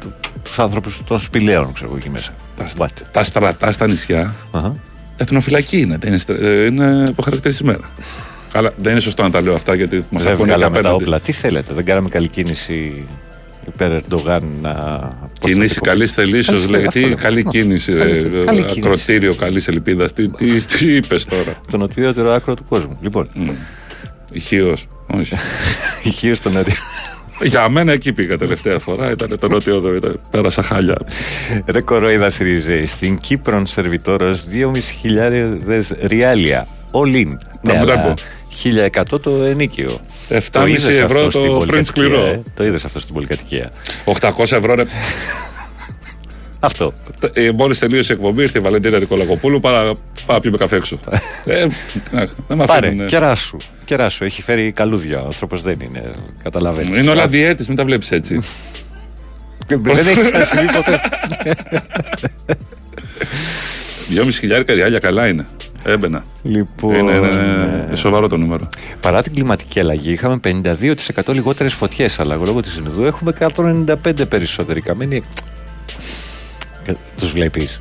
του 0.00 0.12
τους 0.42 0.58
άνθρωπους 0.58 1.00
των 1.04 1.18
σπηλαίων, 1.18 1.72
ξέρω 1.72 1.88
εγώ, 1.88 1.96
εκεί 1.98 2.10
μέσα. 2.10 2.34
Τα, 2.76 2.88
τα 3.12 3.24
στρατά 3.24 3.72
στα 3.72 3.86
νησιά, 3.86 4.34
εθνοφυλακή 5.16 5.80
είναι. 5.80 5.96
Δεν 6.00 6.08
είναι, 6.10 6.18
στρα- 6.18 6.36
ε, 6.40 6.64
είναι 6.64 7.04
αποχαρακτηρισμένα. 7.08 7.90
Καλά, 8.52 8.72
δεν 8.76 8.92
είναι 8.92 9.00
σωστό 9.00 9.22
να 9.22 9.30
τα 9.30 9.40
λέω 9.42 9.54
αυτά 9.54 9.74
γιατί 9.74 10.02
μας 10.10 10.22
Δεν 10.22 10.32
ακούνε 10.32 10.48
και 10.50 10.54
βγάλαμε 10.56 10.74
τα 10.74 10.80
απέναντι. 10.80 11.02
όπλα. 11.04 11.20
Τι 11.20 11.32
θέλετε, 11.32 11.74
δεν 11.74 11.84
κάναμε 11.84 12.08
καλή 12.08 12.28
κίνηση 12.28 13.04
υπέρ 13.66 13.92
Ερντογάν 13.92 14.56
να. 14.60 14.98
Κίνηση 15.40 15.80
καλής 15.80 16.12
θελήσεως, 16.12 16.60
Καλής 16.66 16.70
λέει. 16.70 16.82
θε- 16.82 16.92
Τι 16.92 17.04
αυτό, 17.04 17.16
καλή 17.22 17.42
ναι. 17.42 17.50
κίνηση, 17.50 17.92
Καλή 17.92 18.12
ρε, 18.12 18.18
θε- 18.18 18.34
ε, 18.34 18.44
καλή 18.44 18.62
κίνηση. 18.62 18.78
Ακροτήριο 18.78 19.34
καλής 19.34 19.68
ελπίδας. 19.68 20.12
Τι, 20.12 20.28
τι, 20.30 20.64
τι 20.66 20.94
είπες 20.94 21.24
τώρα; 21.24 21.54
Το 21.70 21.76
νοτιότερο 21.76 22.30
άκρο 22.32 22.54
του 22.54 22.64
κόσμου. 22.68 22.96
Λοιπόν. 23.00 23.28
Ηχείω. 24.32 24.76
Όχι. 25.18 25.34
Ηχείω 26.02 26.34
στο 26.34 26.50
νότιο. 26.50 26.74
Για 27.42 27.68
μένα 27.68 27.92
εκεί 27.92 28.12
πήγα 28.12 28.38
τελευταία 28.38 28.78
φορά. 28.78 29.10
Ήταν 29.10 29.38
το 29.40 29.48
νότιο 29.48 29.76
εδώ. 29.76 29.94
Ήταν, 29.94 30.20
πέρασα 30.30 30.62
χάλια. 30.62 30.96
Ρε 31.66 31.80
κοροϊδά 31.80 32.30
Σιριζέ, 32.30 32.86
στην 32.86 33.18
Κύπρο 33.18 33.66
σερβιτόρος 33.66 34.44
2.500 34.52 35.80
ριάλια. 36.02 36.66
All 36.92 37.12
in. 37.14 37.26
Ναι, 37.62 37.72
Να 37.72 37.78
μου 37.78 37.84
τα 37.86 37.92
αλλά 37.92 38.00
πω. 38.02 38.14
1100 39.12 39.20
το 39.20 39.30
ενίκιο. 39.30 40.00
7,5 40.28 40.40
Το 40.52 40.66
είδες 40.66 40.98
ευρώ 41.00 41.18
αυτό 41.26 41.30
στην 41.38 41.48
το 41.48 41.56
πριν 41.56 41.58
πολυκατοικία, 41.58 41.84
σκληρό. 41.84 42.24
ε; 42.26 42.42
Το 42.54 42.64
είδες 42.64 42.84
αυτό 42.84 43.00
στην 43.00 43.14
πολυκατοικία. 43.14 43.70
800 44.04 44.52
ευρώ 44.52 44.74
ρε. 44.74 44.84
Αυτό. 46.64 46.92
Ε, 47.32 47.50
Μόλις 47.50 47.78
τελείωσε 47.78 48.12
η 48.12 48.16
εκπομπή, 48.16 48.42
ήρθε 48.42 48.58
η 48.58 48.62
Βαλεντίνα 48.62 48.98
Νικολακοπούλου. 48.98 49.60
Πάω 49.60 49.92
να 50.26 50.40
πιούμε 50.40 50.56
καφέ 50.56 50.76
έξω. 50.76 50.98
ε, 51.44 51.64
τι 51.64 51.70
να- 52.16 52.28
δεν 52.48 52.58
με 52.58 52.64
Πάρε, 52.66 52.86
αφήνουν. 52.86 53.06
κεράσου. 53.06 53.56
Κεράσου. 53.84 54.24
Έχει 54.24 54.42
φέρει 54.42 54.72
καλούδια. 54.72 55.18
Ο 55.18 55.24
άνθρωπος 55.24 55.62
δεν 55.62 55.78
είναι. 55.80 56.02
Καταλαβαίνεις. 56.42 56.98
Είναι 56.98 57.10
όλα 57.10 57.26
διέτης, 57.26 57.66
μην 57.68 57.76
τα 57.76 57.84
βλέπεις 57.84 58.10
έτσι. 58.12 58.38
Δεν 59.78 60.06
έχει 60.06 60.20
ξανασυμβεί 60.20 60.72
ποτέ. 60.72 61.00
2,5 64.14 64.28
χιλιάρικα 64.32 64.72
ριάλια 64.74 64.98
καλά 64.98 65.28
είναι. 65.28 65.46
Έμπαινα. 65.84 66.22
Λοιπόν, 66.42 66.94
Είναι, 66.94 67.12
είναι, 67.12 67.26
ναι. 67.28 67.84
είναι 67.86 67.96
σοβαρό 67.96 68.28
το 68.28 68.36
νούμερο. 68.36 68.66
Παρά 69.00 69.22
την 69.22 69.34
κλιματική 69.34 69.80
αλλαγή, 69.80 70.12
είχαμε 70.12 70.40
52% 70.44 71.32
λιγότερες 71.32 71.72
φωτιές. 71.72 72.18
Αλλά 72.20 72.34
λόγω 72.36 72.60
της 72.60 72.76
Ινδού 72.76 73.04
έχουμε 73.04 73.32
195 73.38 74.28
περισσότεροι. 74.28 74.80
Καμένοι. 74.80 75.22
Τους 77.20 77.30
βλέπεις. 77.32 77.78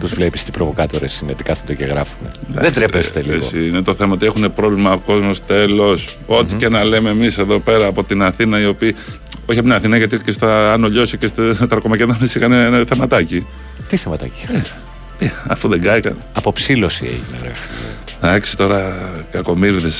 Τους 0.00 0.14
βλέπεις 0.14 0.44
τι 0.44 0.50
προβοκάτορες 0.50 1.20
είναι, 1.20 1.32
τι 1.32 1.42
κάθονται 1.42 1.74
και 1.74 1.84
γράφουν. 1.84 2.16
Δεν 2.48 2.72
τρέπεστε 2.72 3.18
Ε, 3.20 3.22
λίγο. 3.22 3.34
εσύ, 3.36 3.66
είναι 3.68 3.82
το 3.82 3.94
θέμα 3.94 4.12
ότι 4.12 4.26
έχουν 4.26 4.52
πρόβλημα 4.54 4.92
ο 4.92 4.98
κόσμος 5.06 5.40
τέλος. 5.40 6.18
Ό,τι 6.26 6.54
και 6.54 6.68
να 6.68 6.84
λέμε 6.84 7.10
εμείς 7.10 7.38
εδώ 7.38 7.60
πέρα 7.60 7.86
από 7.86 8.04
την 8.04 8.22
Αθήνα, 8.22 8.60
οι 8.60 8.66
οποίοι. 8.66 8.94
Όχι 9.46 9.58
από 9.58 9.68
την 9.68 9.72
Αθήνα, 9.76 9.96
γιατί 9.96 10.18
και 10.18 10.32
στα 10.32 10.72
Άνω 10.72 10.86
Λιώση 10.88 11.16
και 11.18 11.26
στα 11.26 11.66
Τρακομακεδόνια 11.68 12.20
είχαν 12.36 12.52
ένα 12.52 12.84
θεματάκι. 12.88 13.46
Τι 13.88 13.96
θεματάκι. 13.96 14.46
Ε, 15.18 15.28
αφού 15.48 15.68
δεν 15.68 15.82
κάηκαν. 15.82 16.18
Αποψήλωση 16.32 17.04
έγινε, 17.04 17.38
ρε 17.42 17.52
φίλε. 17.54 18.28
Εντάξει 18.30 18.56
τώρα, 18.56 19.10
κακομίριδε. 19.30 19.90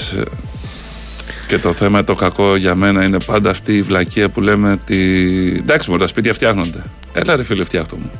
Και 1.46 1.58
το 1.58 1.72
θέμα 1.72 2.04
το 2.04 2.14
κακό 2.14 2.56
για 2.56 2.74
μένα 2.74 3.04
είναι 3.04 3.18
πάντα 3.26 3.50
αυτή 3.50 3.76
η 3.76 3.82
βλακεία 3.82 4.28
που 4.28 4.40
λέμε 4.40 4.70
ότι. 4.70 5.56
Εντάξει, 5.58 5.90
μου 5.90 5.96
τα 5.96 6.06
σπίτια 6.06 6.32
φτιάχνονται. 6.32 6.82
Έλα, 7.12 7.36
ρε 7.36 7.44
φίλε, 7.44 7.64
φτιάχτω 7.64 7.96
μου. 7.96 8.10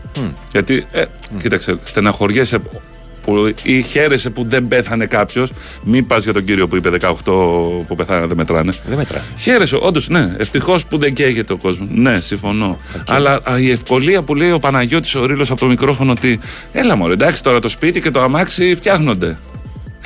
Γιατί, 0.52 0.84
ε, 0.92 1.04
κοίταξε, 1.38 1.78
στεναχωριέσαι 1.84 2.58
που, 3.24 3.54
ή 3.62 3.82
χαίρεσαι 3.82 4.30
που 4.30 4.44
δεν 4.48 4.68
πέθανε 4.68 5.06
κάποιος. 5.06 5.52
Μην 5.82 6.06
πας 6.06 6.24
για 6.24 6.32
τον 6.32 6.44
κύριο 6.44 6.68
που 6.68 6.76
είπε 6.76 6.90
18 6.90 7.12
που 7.86 7.94
πεθάνε 7.96 8.26
δεν 8.26 8.36
μετράνε. 8.36 8.72
Δεν 8.86 8.96
μετράνε. 8.96 9.24
Χαίρεσαι, 9.38 9.76
όντως, 9.80 10.08
ναι. 10.08 10.30
Ευτυχώς 10.36 10.84
που 10.84 10.98
δεν 10.98 11.14
καίγεται 11.14 11.52
ο 11.52 11.56
κόσμος. 11.56 11.88
Ναι, 11.90 12.20
συμφωνώ. 12.20 12.76
Αλλά 13.06 13.40
α, 13.50 13.58
η 13.58 13.70
ευκολία 13.70 14.22
που 14.22 14.34
λέει 14.34 14.50
ο 14.50 14.58
Παναγιώτης 14.58 15.14
ο 15.14 15.26
Ρήλος 15.26 15.50
από 15.50 15.60
το 15.60 15.66
μικρόφωνο 15.66 16.10
ότι 16.10 16.40
έλα 16.72 16.96
μωρέ, 16.96 17.12
εντάξει 17.12 17.42
τώρα 17.42 17.58
το 17.58 17.68
σπίτι 17.68 18.00
και 18.00 18.10
το 18.10 18.20
αμάξι 18.20 18.74
φτιάχνονται. 18.76 19.38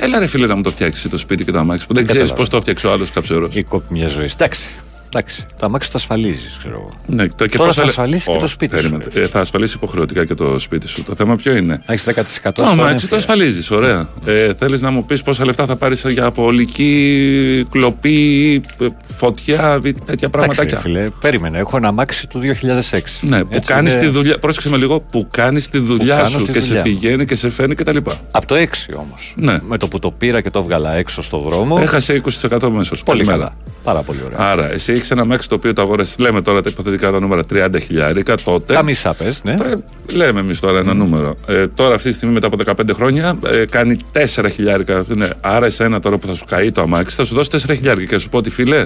Έλα 0.01 0.19
ρε 0.19 0.27
φίλε 0.27 0.47
να 0.47 0.55
μου 0.55 0.61
το 0.61 0.71
φτιάξεις 0.71 1.09
το 1.09 1.17
σπίτι 1.17 1.43
και 1.45 1.51
το 1.51 1.59
αμάξι 1.59 1.87
που 1.87 1.93
δεν 1.93 2.03
ξέρεις 2.03 2.21
Κατάλαβα. 2.21 2.49
πώς 2.49 2.49
το 2.55 2.61
φτιάξει 2.61 2.87
ο 2.87 2.91
άλλος 2.91 3.11
καψερό. 3.11 3.47
Η 3.51 3.63
κόπη 3.63 3.93
μια 3.93 4.07
ζωή. 4.07 4.29
Εντάξει. 4.33 4.69
Εντάξει. 5.13 5.45
Το 5.59 5.65
αμάξι 5.65 5.87
το 5.91 5.97
ασφαλίζεις, 5.97 6.55
ξέρω 6.59 6.75
εγώ. 6.75 6.89
Ναι, 7.05 7.27
το, 7.27 7.45
και 7.47 7.57
Τώρα 7.57 7.67
πώς 7.67 7.75
θα 7.75 7.81
λέ- 7.81 7.89
ασφαλίσει 7.89 8.25
και 8.29 8.35
Ω, 8.35 8.39
το 8.39 8.47
σπίτι 8.47 8.75
σου. 8.77 8.89
περίμενε. 8.89 9.25
Ε, 9.25 9.27
θα 9.27 9.39
ασφαλίσει 9.39 9.73
υποχρεωτικά 9.75 10.25
και 10.25 10.33
το 10.33 10.59
σπίτι 10.59 10.87
σου. 10.87 11.03
Το 11.03 11.15
θέμα 11.15 11.35
ποιο 11.35 11.55
είναι; 11.55 11.81
Έχεις 11.85 12.03
10% 12.43 12.51
Το 12.53 12.63
αμάξι 12.63 13.07
το 13.07 13.15
ασφαλίζεις, 13.15 13.71
ωραία. 13.71 14.09
Ε, 14.25 14.53
Θέλεις 14.53 14.81
να 14.81 14.89
μου 14.91 15.05
πεις 15.05 15.21
πόσα 15.21 15.45
λεφτά 15.45 15.65
θα 15.65 15.75
πάρεις 15.75 16.05
για 16.09 16.25
απολική, 16.25 17.65
κλοπή, 17.71 18.61
ε, 18.79 18.85
φωτιά, 19.15 19.79
βι- 19.81 19.97
τέτοια 19.97 20.13
Εντάξει, 20.13 20.29
πραγματάκια; 20.29 20.73
ρε 20.73 20.79
φίλε, 20.81 21.09
περίμενε. 21.19 21.57
Έχω 21.57 21.77
ένα 21.77 21.87
αμάξι 21.87 22.27
του 22.27 22.39
2006. 22.39 23.27
Ναι, 23.27 23.41
που 23.43 23.49
Έτσι 23.51 23.71
κάνεις 23.73 23.93
είναι- 23.93 24.01
τη 24.01 24.07
δουλειά. 24.07 24.37
Πρόσεξε 24.39 24.69
με 24.69 24.77
λίγο, 24.77 24.99
που 25.11 25.27
κάνεις 25.33 25.69
τη 25.69 25.77
δουλειά 25.77 26.15
κάνω 26.15 26.27
σου 26.29 26.37
τη 26.37 26.51
και 26.51 26.59
δουλειά 26.59 26.67
σε 26.67 26.75
μου. 26.75 26.81
πηγαίνει 26.81 27.25
και 27.25 27.35
σε 27.35 27.49
φέρνει 27.49 27.75
κτλ. 27.75 27.97
Από 28.31 28.45
το 28.47 28.55
6 28.55 28.93
όμως. 28.93 29.33
Ναι. 29.41 29.55
Με 29.67 29.77
το 29.77 29.87
που 29.87 29.99
το 29.99 30.11
πήρα 30.11 30.41
και 30.41 30.49
το 30.49 30.59
έβγαλα 30.59 30.93
έξω 30.95 31.21
στο 31.21 31.39
δρόμο. 31.39 31.77
Έχασε 31.81 32.13
20% 32.13 32.69
μέσω. 32.69 32.95
Πολύ 33.05 33.23
καλά. 33.25 33.53
Πάρα 33.83 34.01
πολύ 34.01 34.19
ωραία. 34.25 34.39
Άρα, 34.39 34.71
εσύ 34.73 34.91
έχει 34.99 35.07
ένα 35.13 35.21
αμάξι 35.21 35.49
το 35.49 35.55
οποίο 35.55 35.73
το 35.73 35.81
αγόρασες, 35.81 36.17
λέμε 36.17 36.41
τώρα 36.41 36.61
τα 36.61 36.69
υποθετικά 36.69 37.11
τα 37.11 37.19
νούμερα 37.19 37.41
30 37.53 37.67
χιλιάρικα 37.81 38.35
τότε. 38.35 38.73
Τα 38.73 38.83
μισά 38.83 39.13
πες, 39.13 39.41
ναι. 39.43 39.51
Ε, 39.53 39.73
λέμε 40.13 40.39
εμείς 40.39 40.59
τώρα 40.59 40.79
ένα 40.79 40.93
νούμερο. 40.93 41.33
Ε, 41.47 41.67
τώρα 41.67 41.95
αυτή 41.95 42.09
τη 42.09 42.15
στιγμή 42.15 42.33
μετά 42.33 42.47
από 42.47 42.57
15 42.65 42.89
χρόνια 42.95 43.37
ε, 43.45 43.65
κάνει 43.65 43.97
4 44.35 44.45
χιλιάρικα. 44.51 45.03
Ναι, 45.07 45.27
άρα 45.41 45.65
εσένα 45.65 45.99
τώρα 45.99 46.17
που 46.17 46.27
θα 46.27 46.35
σου 46.35 46.45
καεί 46.45 46.71
το 46.71 46.81
αμάξι 46.81 47.15
θα 47.15 47.25
σου 47.25 47.35
δώσει 47.35 47.49
4 47.53 47.57
χιλιάρικα. 47.75 48.05
Και 48.07 48.13
θα 48.13 48.19
σου 48.19 48.29
πω 48.29 48.37
ότι 48.37 48.49
φίλε, 48.49 48.77
με 48.77 48.85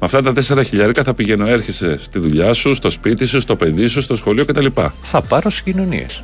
αυτά 0.00 0.22
τα 0.22 0.32
4 0.32 0.64
χιλιάρικα 0.64 1.02
θα 1.02 1.12
πηγαίνω, 1.12 1.46
έρχεσαι 1.46 1.96
στη 2.00 2.18
δουλειά 2.18 2.52
σου, 2.52 2.74
στο 2.74 2.90
σπίτι 2.90 3.24
σου, 3.26 3.40
στο 3.40 3.56
παιδί 3.56 3.86
σου, 3.86 4.02
στο 4.02 4.16
σχολείο 4.16 4.44
κτλ. 4.44 4.66
Θα 5.02 5.22
πάρω 5.22 5.50
συγκοινωνίες. 5.50 6.22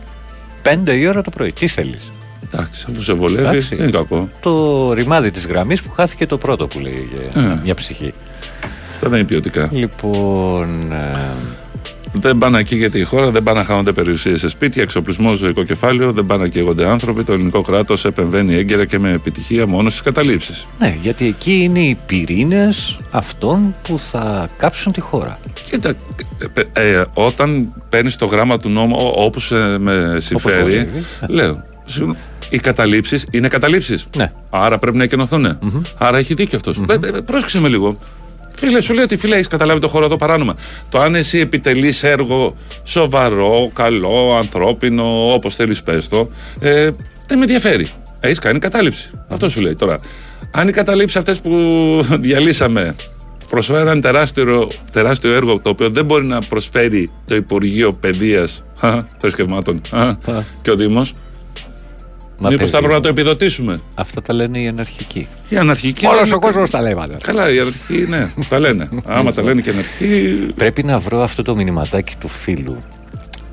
5 0.85 0.89
η 1.01 1.07
ώρα 1.07 1.23
το 1.23 1.31
πρωί. 1.31 1.53
Τι 1.53 1.67
θέλεις; 1.67 2.13
Εντάξει, 2.55 2.87
αφού 2.91 3.03
σε 3.03 3.13
βολεύει, 3.13 3.47
Εντάξει. 3.47 3.77
δεν 3.77 3.89
είναι 3.89 3.97
κακό. 3.97 4.31
Το 4.41 4.93
ρημάδι 4.93 5.31
της 5.31 5.47
γραμμής 5.47 5.83
που 5.83 5.91
χάθηκε 5.91 6.25
το 6.25 6.37
πρώτο 6.39 6.67
που 6.67 6.79
λέει 6.79 7.09
για 7.13 7.43
Ε. 7.43 7.61
μια 7.65 7.75
ψυχή. 7.75 8.11
Αυτά 9.05 9.15
δεν 9.17 9.19
είναι 9.27 9.29
ποιοτικά. 9.41 9.69
Λοιπόν. 9.73 10.93
ε, 10.93 11.37
Δεν 12.13 12.39
πάνε 12.39 12.57
να 12.57 12.63
καίγεται 12.63 12.99
η 12.99 13.03
χώρα, 13.03 13.31
δεν 13.31 13.43
πάνε 13.43 13.59
να 13.59 13.65
χάνονται 13.65 13.93
περιουσίες 13.93 14.41
σε 14.41 14.49
σπίτια, 14.49 14.83
εξοπλισμός, 14.83 15.39
ζωικό 15.39 15.63
κεφάλαιο, 15.63 16.13
δεν 16.13 16.27
πάνε 16.27 16.43
να 16.43 16.49
καίγονται 16.49 16.91
άνθρωποι. 16.91 17.25
Το 17.25 17.33
ελληνικό 17.33 17.61
κράτος 17.61 18.05
επεμβαίνει 18.05 18.55
έγκαιρα 18.55 18.85
και 18.85 18.99
με 18.99 19.11
επιτυχία 19.11 19.67
μόνο 19.67 19.89
στις 19.91 20.03
καταλήψεις. 20.03 20.65
ναι, 20.79 20.95
γιατί 21.03 21.27
εκεί 21.27 21.53
είναι 21.63 21.79
οι 21.81 21.97
πυρήνες 22.07 22.97
αυτών 23.13 23.71
που 23.83 23.99
θα 23.99 24.49
κάψουν 24.57 24.93
τη 24.93 25.01
χώρα. 25.01 25.37
Κοίτα, 25.71 25.95
ε, 26.73 26.91
ε, 26.93 27.05
όταν 27.15 27.73
παίρνεις 27.89 28.17
το 28.17 28.27
γράμμα 28.27 28.57
του 28.59 28.69
νόμου 28.69 29.13
όπως 29.15 29.51
με 29.79 30.17
συμφέρει, 30.21 30.61
βολεύει. 30.63 31.05
λέω. 31.29 31.63
σου- 31.87 32.17
Οι 32.51 32.59
καταλήψεις 32.59 33.27
είναι 33.31 33.49
καταλήψεις. 33.49 34.07
Ναι. 34.17 34.33
Άρα 34.51 34.79
πρέπει 34.79 34.97
να 34.97 35.03
εκενωθούν. 35.05 35.59
Άρα 35.99 36.19
έχει 36.19 36.35
δίκιο 36.35 36.57
αυτός. 36.57 36.81
Πρόσεξε 37.25 37.61
με 37.61 37.69
λίγο. 37.69 37.99
Φίλε, 38.65 38.81
σου 38.81 38.95
λέει 38.95 39.05
ότι 39.05 39.17
φίλε, 39.17 39.35
έχεις 39.35 39.47
καταλάβει 39.47 39.81
το 39.81 39.89
χώρο 39.89 40.05
εδώ 40.05 40.17
παράνομα. 40.17 40.55
Το 40.89 40.99
αν 40.99 41.15
εσύ 41.15 41.39
επιτελείς 41.39 42.03
έργο 42.03 42.57
σοβαρό, 42.83 43.71
καλό, 43.75 44.37
ανθρώπινο, 44.37 45.33
όπως 45.35 45.55
θέλεις 45.55 45.83
πες 45.83 46.09
το, 46.09 46.31
ε, 46.61 46.91
δεν 47.27 47.39
με 47.39 47.45
ενδιαφέρει. 47.45 47.87
Έχεις 48.21 48.39
κάνει 48.39 48.59
κατάληψη. 48.59 49.11
Αυτό 49.29 49.49
σου 49.49 49.61
λέει 49.61 49.75
τώρα. 49.75 49.97
Αν 50.51 50.69
οι 50.69 50.73
καταλήψεις 50.73 51.17
αυτές 51.17 51.41
που 51.41 51.51
διαλύσαμε 52.27 52.95
προσφέραν 53.49 54.01
τεράστιο, 54.01 54.69
τεράστιο 54.93 55.33
έργο 55.33 55.61
το 55.61 55.69
οποίο 55.69 55.91
δεν 55.91 56.05
μπορεί 56.05 56.25
να 56.25 56.39
προσφέρει 56.39 57.11
το 57.27 57.35
Υπουργείο 57.35 57.93
Παιδείας 58.01 58.65
Θρησκευμάτων 59.21 59.81
α, 59.91 60.17
και 60.63 60.71
ο 60.71 60.77
Δήμος. 60.77 61.13
Μα 62.43 62.49
Μήπως 62.49 62.55
παιδί 62.61 62.71
θα 62.71 62.77
έπρεπε 62.77 62.95
μου. 62.95 63.01
να 63.01 63.01
το 63.01 63.09
επιδοτήσουμε; 63.09 63.81
Αυτά 63.97 64.23
τα 64.23 64.35
λένε 64.35 64.59
οι 64.59 64.67
αναρχικοί. 64.69 65.29
Η 65.49 65.57
αναρχική. 65.57 66.07
Όλος 66.07 66.29
δεν- 66.29 66.33
ο 66.37 66.41
κόσμος 66.41 66.71
τα 66.71 66.81
λέει, 66.81 66.95
μάνα. 66.95 67.19
Καλά, 67.23 67.51
η 67.53 67.59
αναρχική, 67.59 68.07
ναι, 68.09 68.31
τα 68.49 68.59
λένε. 68.59 68.89
Άμα 69.07 69.33
τα 69.33 69.43
λένε 69.43 69.61
και 69.61 69.71
η 69.71 69.73
αναρχική. 69.73 70.47
Πρέπει 70.55 70.83
να 70.83 70.99
βρω 70.99 71.23
αυτό 71.23 71.43
το 71.43 71.57
μηνυματάκι 71.57 72.15
του 72.21 72.29
φίλου. 72.29 72.77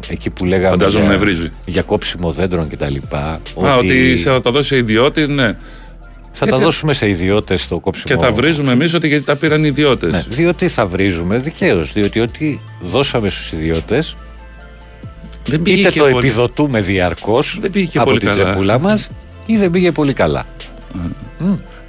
Εκεί 0.08 0.30
που 0.30 0.46
λέγαμε. 0.46 0.70
Φαντάζομαι 0.70 1.04
για, 1.06 1.14
να 1.14 1.20
βρίζει. 1.20 1.50
για 1.66 1.82
κόψιμο 1.82 2.32
δέντρων 2.32 2.70
κτλ. 2.70 2.96
Α, 3.16 3.76
ότι 3.78 4.18
σε 4.18 4.30
θα 4.32 4.42
τα 4.42 4.52
δώσει 4.52 4.76
ιδιώτη, 4.76 5.28
ναι. 5.28 5.56
Θα 6.32 6.46
τα 6.46 6.52
Γιατί- 6.56 6.64
δώσουμε 6.64 6.94
σε 6.94 7.08
ιδιώτες 7.10 7.68
το 7.68 7.80
κόψιμο. 7.80 8.20
Και 8.20 8.26
θα 8.26 8.32
βρίζουμε 8.32 8.72
εμείς 8.72 8.94
ότι 8.94 9.08
γιατί 9.08 9.26
τα 9.26 9.36
πήραν 9.36 9.64
οι 9.64 9.68
ιδιώτες. 9.68 10.12
Ναι, 10.12 10.24
διότι 10.30 10.68
θα 10.68 10.86
βρίζουμε 10.86 11.38
δικαίως. 11.38 11.94
Διότι 11.94 12.20
ό,τι 12.20 12.60
δώσαμε 12.82 13.30
στους 13.30 13.52
ιδιώτες. 13.52 14.14
Δεν 15.50 15.62
πήγε 15.62 15.80
Είτε 15.80 15.90
και 15.90 16.00
το 16.00 16.06
πολύ- 16.06 16.18
επιδοτούμε 16.28 16.80
διαρκώς 16.82 17.58
Δεν 17.62 17.72
πήγε 17.72 17.86
και 17.86 17.98
από 17.98 18.08
πολύ 18.08 18.20
τη 18.20 18.26
καλά. 18.26 18.36
ζεπούλα 18.46 18.80
μας 18.80 19.08
ή 19.46 19.58
δεν 19.58 19.72
πήγε 19.72 19.92
πολύ 19.92 20.14
καλά. 20.14 20.46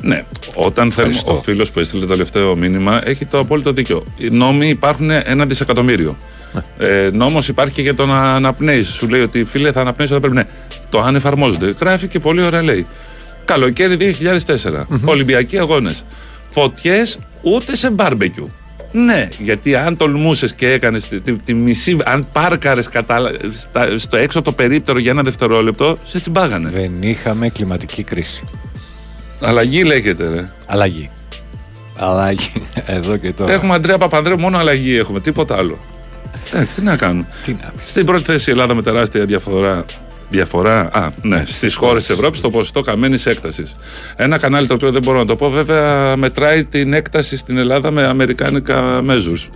Ναι, 0.03 0.19
όταν 0.55 0.93
θέλουμε. 0.93 1.15
Ευχαριστώ. 1.15 1.33
Ο 1.33 1.43
φίλος 1.43 1.71
που 1.71 1.81
έστειλε 1.81 2.01
το 2.01 2.07
τελευταίο 2.07 2.57
μήνυμα 2.57 3.01
έχει 3.05 3.25
το 3.25 3.39
απόλυτο 3.39 3.71
δίκιο. 3.73 4.03
Οι 4.17 4.31
νόμοι 4.31 4.69
υπάρχουν 4.69 5.11
ένα 5.11 5.45
δισεκατομμύριο. 5.45 6.17
Ναι. 6.53 6.87
Ε, 6.87 7.11
Νόμος 7.13 7.49
υπάρχει 7.49 7.75
και 7.75 7.83
για 7.83 7.95
το 7.95 8.07
να 8.07 8.35
αναπνέεις. 8.35 8.89
Σου 8.89 9.09
λέει 9.09 9.21
ότι 9.21 9.45
φίλε 9.45 9.73
θα 9.73 9.81
αναπνέεις 9.81 10.11
όταν 10.11 10.21
πρέπει. 10.23 10.37
Ναι, 10.37 10.45
το 10.91 11.01
αν 11.01 11.15
εφαρμόζεται. 11.15 11.75
Γράφει 11.81 12.07
και 12.07 12.19
πολύ 12.19 12.43
ωραία 12.43 12.63
λέει. 12.63 12.87
Καλοκαίρι 13.45 13.97
2004. 13.97 14.87
Ολυμπιακοί 15.05 15.59
αγώνες. 15.59 16.05
Φωτιές 16.51 17.19
ούτε 17.43 17.77
σε 17.77 17.91
μπάρμπεκιου. 17.91 18.53
Ναι, 18.93 19.29
γιατί 19.39 19.75
αν 19.75 19.97
τολμούσες 19.97 20.55
και 20.55 20.73
έκανες 20.73 21.09
τη, 21.09 21.21
τη, 21.21 21.33
τη 21.33 21.55
μισή. 21.55 21.97
Αν 22.05 22.29
πάρκαρες 22.33 22.89
στο 23.97 24.17
έξω 24.17 24.39
από 24.39 24.51
το 24.51 24.57
περίπτερο 24.57 24.99
για 24.99 25.11
ένα 25.11 25.23
δευτερόλεπτο, 25.23 25.97
σε 26.03 26.21
τσιμπάγανε. 26.21 26.69
Δεν 26.69 26.93
είχαμε 27.01 27.49
κλιματική 27.49 28.03
κρίση. 28.03 28.45
Αλλαγή 29.41 29.83
λέγεται, 29.83 30.29
ρε. 30.29 30.43
Αλλαγή. 30.67 31.11
Αλλαγή. 31.99 32.53
Εδώ 32.87 33.17
και 33.17 33.33
τώρα. 33.33 33.53
Έχουμε 33.53 33.75
Αντρέα 33.75 33.99
Παπανδρέου, 33.99 34.41
μόνο 34.41 34.59
αλλαγή 34.59 34.97
έχουμε, 34.97 35.21
τίποτα 35.21 35.57
άλλο. 35.57 35.79
Εντάξει, 36.53 36.75
τι 36.75 36.83
να 36.83 36.97
κάνουμε. 36.97 37.29
Τι 37.45 37.57
να 37.63 37.71
πεις. 37.79 37.89
Στην 37.89 38.07
πρώτη 38.07 38.23
θέση 38.23 38.51
η 38.51 38.53
Ελλάδα 38.53 38.75
με 38.75 38.83
τεράστια 38.83 39.25
διαφορά. 39.25 39.85
Διαφορά, 40.31 40.89
α, 40.93 41.11
ναι, 41.23 41.43
στις 41.47 41.75
χώρες 41.75 42.07
της 42.07 42.15
Ευρώπης 42.15 42.41
το 42.41 42.51
ποσοστό 42.51 42.81
καμένης 42.81 43.27
έκτασης. 43.27 43.73
Ένα 44.17 44.39
κανάλι 44.39 44.67
το 44.67 44.75
οποίο 44.75 44.91
δεν 44.91 45.03
μπορώ 45.05 45.19
να 45.19 45.27
το 45.27 45.37
πω, 45.37 45.51
βέβαια, 45.51 46.17
μετράει 46.17 46.65
την 46.65 46.93
έκταση 46.93 47.37
στην 47.37 47.59
Ελλάδα 47.59 47.91
με 47.91 48.07
αμερικάνικα 48.07 49.01
measures. 49.07 49.49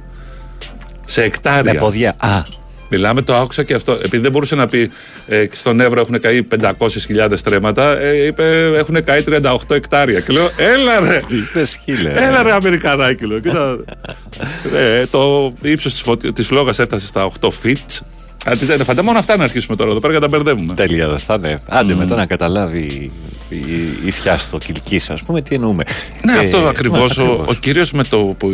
Σε 1.06 1.22
εκτάρια. 1.22 1.72
Με 1.72 1.78
ποδιά. 1.78 2.14
Α, 2.18 2.42
Μιλάμε, 2.90 3.22
το 3.22 3.34
άκουσα 3.34 3.62
και 3.62 3.74
αυτό. 3.74 3.92
Επειδή 3.92 4.18
δεν 4.18 4.30
μπορούσε 4.30 4.54
να 4.54 4.66
πει 4.66 4.90
ε, 5.26 5.46
στον 5.52 5.80
Εύρο 5.80 6.00
έχουν 6.00 6.20
καεί 6.20 6.46
500.000 6.60 7.32
στρέμματα, 7.34 7.98
ε, 7.98 8.26
είπε 8.26 8.72
έχουν 8.76 9.04
καεί 9.04 9.24
38 9.28 9.56
εκτάρια. 9.68 10.20
Και 10.20 10.32
λέω, 10.32 10.50
έλα 10.56 11.00
ρε! 11.00 11.20
είπες 11.28 11.80
χίλε. 11.84 12.10
Έλα 12.10 12.42
ρε 12.42 12.52
Αμερικανάκι 12.52 13.26
λέω. 13.26 13.38
Κοίτα. 13.38 13.78
ε, 15.00 15.06
το 15.06 15.50
ύψος 15.62 15.92
της 15.92 16.00
φωτι... 16.00 16.32
της 16.32 16.46
φλόγας 16.46 16.78
έφτασε 16.78 17.06
στα 17.06 17.30
8 17.40 17.48
feet. 17.62 18.00
Αντί 18.46 18.64
δεν 18.64 18.84
φαντά 18.84 19.02
μόνο 19.02 19.18
αυτά 19.18 19.36
να 19.36 19.44
αρχίσουμε 19.44 19.76
τώρα 19.76 19.90
εδώ 19.90 20.00
πέρα 20.00 20.12
για 20.12 20.20
να 20.26 20.28
τα 20.30 20.36
μπερδεύουμε. 20.36 20.74
Τέλεια 20.74 21.08
δεν 21.08 21.18
θα 21.18 21.36
είναι. 21.38 21.58
Άντε 21.68 21.94
μετά 21.94 22.16
να 22.16 22.26
καταλάβει 22.26 22.78
η, 22.78 23.10
η, 23.56 24.06
η 24.06 24.10
θιά 24.10 24.38
στο 24.38 24.58
κυλική, 24.58 25.00
ας 25.08 25.22
πούμε, 25.22 25.42
τι 25.42 25.54
εννοούμε. 25.54 25.84
Ναι, 26.24 26.32
Ε, 26.32 26.38
αυτό 26.38 26.58
ακριβώς. 26.58 27.00
Ο, 27.00 27.04
ακριβώς. 27.22 27.42
ο 27.48 27.54
κύριος 27.60 27.92
με 27.92 28.04
το 28.04 28.16
που. 28.18 28.48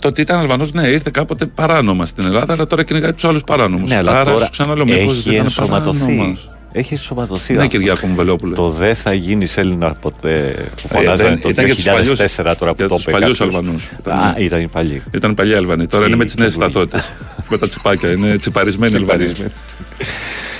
Το 0.00 0.08
ότι 0.08 0.20
ήταν 0.20 0.38
Αλβανός, 0.38 0.72
ναι, 0.72 0.86
ήρθε 0.88 1.10
κάποτε 1.12 1.46
παράνομα 1.46 2.06
στην 2.06 2.24
Ελλάδα, 2.24 2.52
αλλά 2.52 2.66
τώρα 2.66 2.84
κυνηγάει 2.84 3.12
τους 3.12 3.24
άλλους 3.24 3.42
παράνομους. 3.44 3.90
Ναι, 3.90 3.96
αλλά 3.96 4.20
Άρα, 4.20 4.32
τώρα 4.32 4.44
σου 4.44 4.50
ξαναλέω, 4.50 4.84
μήπως 4.84 5.12
έχει 5.12 5.22
δεν 5.22 5.32
ήταν 5.32 5.44
ενσωματωθεί. 5.44 5.98
παράνομος. 6.00 6.46
Έχει 6.72 6.92
ενσωματωθεί. 6.94 7.52
Ναι, 7.54 7.62
ο 7.62 7.66
Κυριάκο 7.66 8.06
μου 8.06 8.14
Βελόπουλε. 8.14 8.54
Το 8.54 8.68
δεν 8.70 8.94
θα 8.94 9.12
γίνεις 9.12 9.56
Έλληνας 9.56 9.98
ποτέ 10.00 10.54
που 10.82 10.88
Ε, 10.92 10.96
φωνάζανε 10.96 11.28
δεν- 11.28 11.40
το 11.40 11.48
ήταν 11.48 11.64
για 11.64 11.74
τους 11.74 11.84
2004 11.84 12.54
παλιούς- 12.54 12.58
τώρα 12.58 12.70
που 12.70 12.76
για 12.78 12.88
το 12.88 12.94
τους 12.94 13.02
είπε 13.02 13.12
παλιούς 13.12 13.38
κάποιος. 13.38 13.54
Αλβανούς. 13.56 13.90
Ήταν- 14.00 14.18
Α, 14.18 14.34
ήταν 14.38 14.60
οι 14.62 14.68
παλιοί. 14.68 15.02
Ήταν 15.12 15.34
παλιά 15.34 15.56
Αλβανοί. 15.56 15.86
Τώρα 15.86 16.06
είναι 16.06 16.16
με 16.16 16.24
τις 16.24 16.36
νέες 16.36 16.52
Τι 16.54 16.58
ταυτότητε. 16.60 17.02
με 17.50 17.58
τα 17.58 17.68
τσιπάκια. 17.68 18.10
Είναι 18.10 18.36
τσιπαρισμένοι 18.36 18.94
Αλβανοί. 18.96 19.32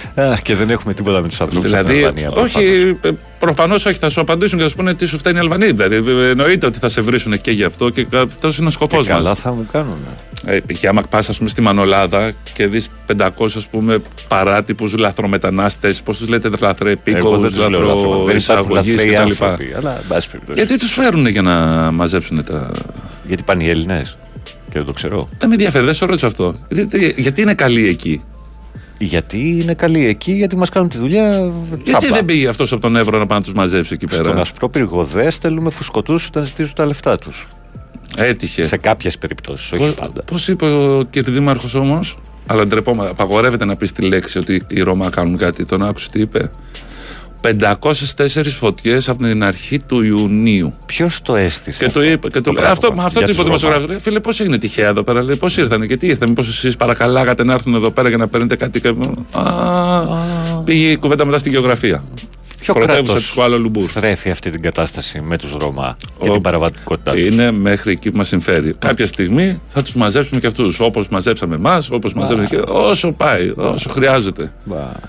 Τσιπαρισμένοι. 0.09 0.35
Α, 0.35 0.39
και 0.43 0.55
δεν 0.55 0.71
έχουμε 0.71 0.95
τίποτα 0.95 1.21
με 1.21 1.29
τους 1.29 1.41
ανθρώπους 1.41 1.71
Δηλαδή, 1.71 2.11
όχι, 2.35 2.97
προφανώς 3.39 3.87
όχι, 3.87 3.99
θα 3.99 4.11
σου 4.11 4.21
απαντήσουν 4.21 4.59
και 4.59 4.65
θα 4.65 4.71
σου 4.71 4.77
πούνε 4.77 4.93
τι 4.95 5.07
σου 5.07 5.19
φταίνει 5.19 5.37
οι 5.37 5.41
Αλβανοί. 5.41 5.71
Δηλαδή, 5.71 5.97
εννοείται 6.29 6.67
ότι 6.67 6.79
θα 6.79 6.89
σε 6.89 7.01
βρίσουν 7.01 7.41
και 7.41 7.51
γι' 7.51 7.65
αυτό 7.65 7.91
και 7.91 8.07
αυτός 8.13 8.59
είναι 8.59 8.67
ο 8.67 8.71
σκοπός 8.71 9.07
Και 9.07 9.13
καλά 9.13 9.29
μας. 9.29 9.39
θα 9.39 9.55
μου 9.55 9.67
κάνουν. 9.73 9.99
Ε, 10.45 10.59
και 10.61 10.89
άμα 10.89 11.03
πας, 11.03 11.29
ας 11.29 11.39
πούμε, 11.39 11.51
στη 11.51 11.61
Μανολάδα 11.61 12.33
και 12.53 12.67
δεις 12.67 12.89
500 13.07 13.57
ας 13.57 13.67
πούμε, 13.69 13.99
παράτυπους 14.29 14.97
λαθρομετανάστες, 14.97 16.03
πώς 16.03 16.19
τους 16.19 16.29
λέτε, 16.29 16.47
Εγώ 16.47 16.57
λαθροεπίκοδου, 16.61 17.39
δεν 17.39 17.51
τους 17.51 17.69
λέω 17.69 17.81
λαθρό. 17.81 18.25
Δεν 18.25 18.37
υπάρχουν 18.37 18.75
λαθροεισαγωγή 18.75 18.91
λαθρέοι 18.95 19.11
κτλ. 19.13 19.21
άνθρωποι. 19.45 19.73
Αλλά, 19.77 19.97
εν 19.99 20.05
πάση 20.09 20.29
περιπτώσει. 20.31 20.59
Γιατί 20.59 20.79
τους 20.79 20.93
φέρουν 20.93 21.27
για 21.27 21.43
να 21.43 21.57
μαζέψουν 21.93 22.45
τα. 22.45 22.71
Γιατί 23.27 23.43
πάνε 23.43 23.65
οι 23.65 23.69
Έλληνες. 23.69 24.19
Και 24.65 24.75
δεν 24.75 24.85
το 24.85 24.93
ξέρω. 24.93 25.29
Δεν 25.39 25.49
με 25.49 25.55
ενδιαφέρει, 25.55 25.85
δεν 25.85 25.95
σε 25.95 26.05
ρώτησα 26.07 26.27
αυτό. 26.27 26.55
Γιατί, 26.69 27.15
γιατί 27.17 27.41
είναι 27.41 27.55
καλή 27.55 27.89
εκεί; 27.89 28.23
Γιατί 28.99 29.59
είναι 29.63 29.75
καλοί 29.75 30.07
εκεί, 30.07 30.33
γιατί 30.33 30.57
μας 30.57 30.69
κάνουν 30.69 30.89
τη 30.89 30.99
δουλειά. 30.99 31.53
Γιατί 31.69 31.83
τσάμπα. 31.83 32.15
δεν 32.15 32.25
πήγε 32.25 32.49
αυτός 32.49 32.73
από 32.73 32.81
τον 32.81 32.97
Εύρο 32.97 33.19
να 33.19 33.27
πάει 33.27 33.39
να 33.39 33.45
τους 33.45 33.53
μαζέψει 33.53 33.95
εκεί 33.95 34.07
πέρα; 34.07 34.25
Στον 34.25 34.39
ασπρόπυργο 34.39 35.05
δε 35.05 35.31
στέλνουμε 35.31 35.71
φουσκωτούς 35.71 36.27
όταν 36.27 36.45
ζητήσουν 36.45 36.75
τα 36.75 36.87
λεφτά 36.87 37.17
τους. 37.17 37.49
Έτυχε. 38.17 38.63
Σε 38.63 38.77
κάποιες 38.77 39.19
περιπτώσεις, 39.19 39.73
όχι 39.73 39.95
πάντα. 39.95 40.23
Πώς 40.23 40.49
είπε 40.49 40.67
ο 40.67 41.03
κύριε 41.11 41.33
Δήμαρχος 41.33 41.75
όμως, 41.75 42.19
αλλά 42.47 42.65
ντρεπόμαστε. 42.65 43.13
Απαγορεύεται 43.13 43.65
να 43.65 43.77
πεις 43.77 43.93
τη 43.93 44.03
λέξη 44.03 44.39
ότι 44.39 44.63
οι 44.69 44.81
Ρώμα 44.81 45.11
κάνουν 45.11 45.37
κάτι. 45.37 45.65
Τον 45.65 45.83
άκουσες 45.83 46.09
τι 46.09 46.21
είπε; 46.21 46.51
504 47.43 48.43
φωτιές 48.59 49.09
από 49.09 49.23
την 49.23 49.43
αρχή 49.45 49.79
του 49.79 50.03
Ιουνίου. 50.03 50.75
Ποιος 50.87 51.21
το 51.21 51.37
έστησε. 51.37 51.85
Και 51.85 51.91
το 51.93 52.03
είπε. 52.03 52.29
Και 52.29 52.41
το, 52.41 52.53
πράγμα, 52.53 52.71
αυτό, 52.73 52.93
μα 52.95 53.05
αυτό 53.05 53.19
για 53.19 53.29
το 53.29 53.33
είπε 53.35 53.41
ο 53.41 53.45
τους 53.45 53.45
Ρώμα. 53.45 53.45
δημοσιογράφος. 53.45 53.89
Λέει, 53.89 53.99
Φίλε, 53.99 54.21
πώς 54.21 54.41
έγινε 54.41 54.59
τυχαία 54.59 54.89
εδώ 54.89 55.03
πέρα; 55.03 55.25
Πώς 55.39 55.57
ήρθανε 55.57 55.87
και 55.87 55.97
τι 55.97 56.07
ήρθανε; 56.07 56.31
Μήπω 56.31 56.41
εσείς 56.49 56.77
παρακαλάγατε 56.77 57.45
να 57.45 57.53
έρθουν 57.53 57.75
εδώ 57.75 57.91
πέρα 57.93 58.09
για 58.09 58.17
να 58.19 58.29
παίρνετε 58.29 58.57
κάτι. 58.57 58.81
και- 58.81 58.93
Α, 59.33 60.63
πήγε 60.65 60.91
η 60.91 60.97
κουβέντα 60.97 61.25
μετά 61.25 61.39
στη 61.39 61.51
γεωγραφία. 61.51 62.03
Ποιο 62.73 62.81
Πρωτεύουσα 62.81 63.03
κράτο 63.13 63.21
της 63.27 63.31
Κουάλα 63.35 63.57
Λουμπούρ. 63.57 63.85
θρέφει 63.91 64.31
αυτή 64.31 64.51
την 64.51 64.63
κατάσταση 64.63 65.21
με 65.21 65.39
τους 65.39 65.53
Ρωμά 65.53 65.97
και 66.21 66.29
Ο- 66.29 66.33
την 66.33 66.43
παραβατικότητά 66.43 67.13
τους. 67.13 67.21
Είναι 67.21 67.53
μέχρι 67.53 67.93
εκεί 67.93 68.11
που 68.11 68.17
μας 68.17 68.29
συμφέρει. 68.29 68.75
Κάποια 68.79 69.07
στιγμή 69.07 69.61
θα 69.65 69.83
τους 69.83 69.95
μαζέψουμε 69.95 70.41
και 70.41 70.47
αυτούς. 70.47 70.81
Όπως 70.81 71.09
μαζέψαμε 71.09 71.55
εμάς, 71.55 71.91
όπως 71.91 72.13
μαζέψαμε 72.13 72.47
και. 72.49 72.63
Όσο 72.73 73.13
πάει, 73.17 73.51
όσο 73.57 73.89
χρειάζεται. 73.91 74.53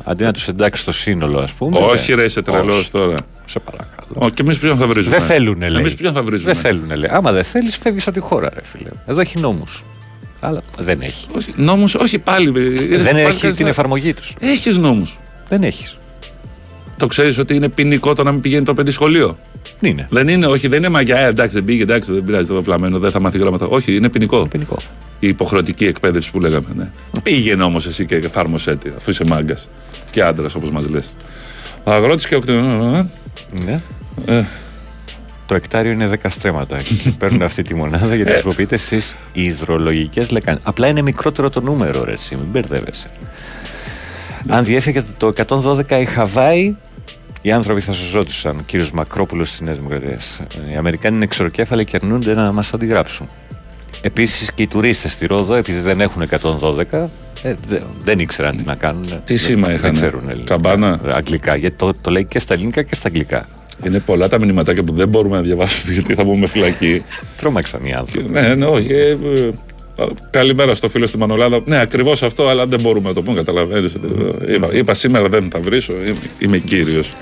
Αντί 0.04 0.24
να 0.24 0.34
τους 0.34 0.48
εντάξει 0.48 0.82
στο 0.82 0.92
σύνολο, 0.92 1.40
ας 1.40 1.52
πούμε. 1.54 1.80
Όχι, 1.80 2.14
ρε, 2.14 2.24
είσαι 2.24 2.40
Όχι. 2.48 2.52
τρελό 2.58 2.84
τώρα. 2.92 3.18
Σε 3.46 3.60
παρακαλώ. 3.60 4.08
Ω, 4.16 4.30
Και 4.30 4.42
εμείς 4.46 4.58
ποιον 4.60 4.78
θα 4.78 4.88
βρίζουμε; 4.88 5.18
Δεν 5.18 5.26
θέλουν, 5.26 5.60
λέει. 5.60 5.80
Εμείς 5.80 5.96
ποιον 5.96 6.14
θα 6.14 6.22
βρίζουμε; 6.24 6.52
Δεν 6.54 6.62
θέλουν, 6.62 6.86
λέει. 6.96 7.10
Άμα 7.14 7.32
δεν 7.32 7.44
θέλεις, 7.44 7.78
φεύγεις 7.78 8.08
από 8.08 8.16
τη 8.20 8.22
χώρα, 8.26 8.48
ρε 8.54 8.62
φίλε. 8.64 8.90
Εδώ 9.06 9.22
έχει 9.22 9.40
νόμους. 9.40 9.84
Αλλά 10.40 10.62
δεν 10.78 11.02
έχει. 11.02 11.26
Όχι, 11.36 11.54
νόμους, 11.56 11.96
όχι 11.96 12.20
πάλι. 12.20 12.52
δεν 12.98 13.18
έχει 13.18 13.52
την 13.52 13.68
εφαρμογή 13.68 14.14
τους. 14.14 14.36
Έχεις 14.40 14.78
νόμους. 14.78 15.16
Δεν 15.48 15.64
έχεις. 15.64 15.94
Το 17.00 17.08
ξέρεις 17.08 17.38
ότι 17.38 17.56
είναι 17.56 17.70
ποινικό 17.70 18.16
το 18.16 18.24
να 18.24 18.32
μην 18.32 18.42
πηγαίνει 18.42 18.64
το 18.66 18.74
παιδί 18.74 18.92
σχολείο; 18.92 19.38
Είναι. 19.80 20.06
Δεν 20.10 20.28
είναι, 20.28 20.46
όχι, 20.46 20.68
δεν 20.68 20.78
είναι 20.78 20.90
μαγιά. 20.90 21.18
Ε, 21.18 21.28
εντάξει, 21.28 21.56
δεν 21.56 21.66
πήγε, 21.66 21.82
εντάξει, 21.84 22.12
δεν 22.12 22.24
πειράζει 22.26 22.46
το 22.46 22.64
φλαμμένο, 22.64 23.00
δεν 23.00 23.12
θα 23.12 23.20
μάθει 23.20 23.38
γράμματα. 23.38 23.66
Όχι, 23.66 23.96
είναι 23.96 24.10
ποινικό. 24.10 24.44
ποινικό. 24.52 24.78
Η 25.20 25.28
υποχρεωτική 25.28 25.86
εκπαίδευση 25.86 26.32
που 26.32 26.40
λέγαμε. 26.40 26.68
Ναι. 26.76 26.90
Πήγαινε 27.24 27.64
όμως 27.64 27.86
εσύ 27.88 28.06
και 28.06 28.16
εφάρμοσέ 28.16 28.74
τη, 28.78 28.92
αφού 28.98 29.10
είσαι 29.10 29.24
μάγκας. 29.28 29.62
Και 30.12 30.22
άντρας, 30.24 30.56
όπως 30.56 30.72
μας 30.72 30.90
λες. 30.90 31.10
Ο 31.84 31.92
αγρότης 31.92 32.28
και 32.28 32.36
ο 32.36 32.40
κτηνό. 32.40 33.10
Ναι. 33.66 33.80
Ε, 34.26 34.44
Το 35.46 35.56
εκτάριο 35.56 35.92
είναι 35.92 36.08
10 36.08 36.16
στρέμματα. 36.30 36.78
και 36.82 36.94
παίρνουν 37.20 37.42
αυτή 37.42 37.62
τη 37.62 37.76
μονάδα 37.76 38.16
γιατί 38.16 38.30
Ε. 38.30 38.34
χρησιμοποιείται 38.34 38.78
στις 38.78 39.16
υδρολογικές 39.34 40.30
λεκάνες. 40.30 40.62
Απλά 40.66 40.88
είναι 40.88 41.02
μικρότερο 41.02 41.50
το 41.50 41.62
νούμερο, 41.62 42.04
ρε, 42.04 42.12
εσύ, 42.12 42.36
μην 42.36 42.52
μπερδεύεσαι. 42.52 43.08
Αν 44.48 44.64
διέφυγε 44.64 45.04
το 45.18 45.32
112 45.48 45.92
η 46.02 46.06
Χαβάη, 46.06 46.76
οι 47.42 47.52
άνθρωποι 47.52 47.82
θα 47.82 47.94
σου 47.94 48.16
ρώτησαν, 48.18 48.58
ο 48.58 48.62
κύριος 48.66 48.92
Μακρόπουλος 48.92 49.50
της 49.50 49.62
Νέας 49.62 49.78
Δημοκρατίας. 49.78 50.42
Οι 50.72 50.76
Αμερικάνοι 50.76 51.16
είναι 51.16 51.26
ξεροκέφαλοι 51.26 51.86
και 51.86 51.96
αρνούνται 52.02 52.34
να 52.34 52.52
μας 52.52 52.74
αντιγράψουν. 52.74 53.26
Επίσης 54.02 54.52
και 54.54 54.64
οι 54.64 54.68
τουρίστες 54.68 55.12
στη 55.12 55.26
Ρόδο, 55.26 55.54
επειδή 55.56 55.80
δεν 55.80 56.02
έχουν 56.02 56.22
112, 56.22 57.10
ε, 57.42 57.54
δε- 57.68 57.80
δεν 58.04 58.20
ήξεραν 58.20 58.58
τι 58.58 58.64
να 58.66 58.76
κάνουν. 58.76 59.08
Τι 59.24 59.38
σήμα 59.38 59.68
δεν, 59.68 59.76
είχανε; 59.76 59.92
δεν 59.92 59.94
ξέρουν 60.02 60.30
ελληνικά. 60.30 60.54
Καμπάνα; 60.54 61.00
Αγγλικά. 61.16 61.56
Γιατί 61.56 61.76
το, 61.76 61.94
το 62.02 62.12
λέει 62.12 62.26
και 62.26 62.40
στα 62.40 62.54
ελληνικά 62.54 62.84
και 62.84 62.96
στα 62.96 63.08
αγγλικά. 63.08 63.48
είναι 63.86 64.00
πολλά 64.00 64.28
τα 64.28 64.40
μηνυματάκια 64.40 64.84
που 64.84 64.94
δεν 64.94 65.10
μπορούμε 65.10 65.36
να 65.36 65.42
διαβάσουμε 65.42 65.94
γιατί 65.96 66.14
θα 66.14 66.24
μπούμε 66.24 66.48
φυλακή. 66.48 67.02
Τρόμαξαν 67.38 67.86
οι 67.86 67.94
άνθρωποι. 67.94 68.30
ναι, 68.32 68.56
ναι, 68.56 68.66
όχι. 68.66 68.88
Ε, 70.00 70.04
ε, 70.04 70.08
Καλημέρα 70.30 70.76
στο 70.76 70.90
φίλο 70.90 71.08
στη 71.08 71.18
Μανολάδα. 71.18 71.62
Ναι, 71.66 71.80
ακριβώς 71.80 72.24
αυτό, 72.24 72.48
αλλά 72.48 72.66
δεν 72.66 72.82
μπορούμε 72.82 73.08
να 73.08 73.14
το 73.14 73.22
πούμε. 73.22 73.38
Καταλαβαίνεις. 73.38 73.94
Είπα, 74.48 74.70
είπα 74.72 74.94
σήμερα 74.94 75.28
δεν 75.30 75.50
θα 75.52 75.60
βρίσω. 75.60 75.94
Είμαι, 75.94 76.18
είμαι 76.40 76.58
κύριος. 76.58 77.14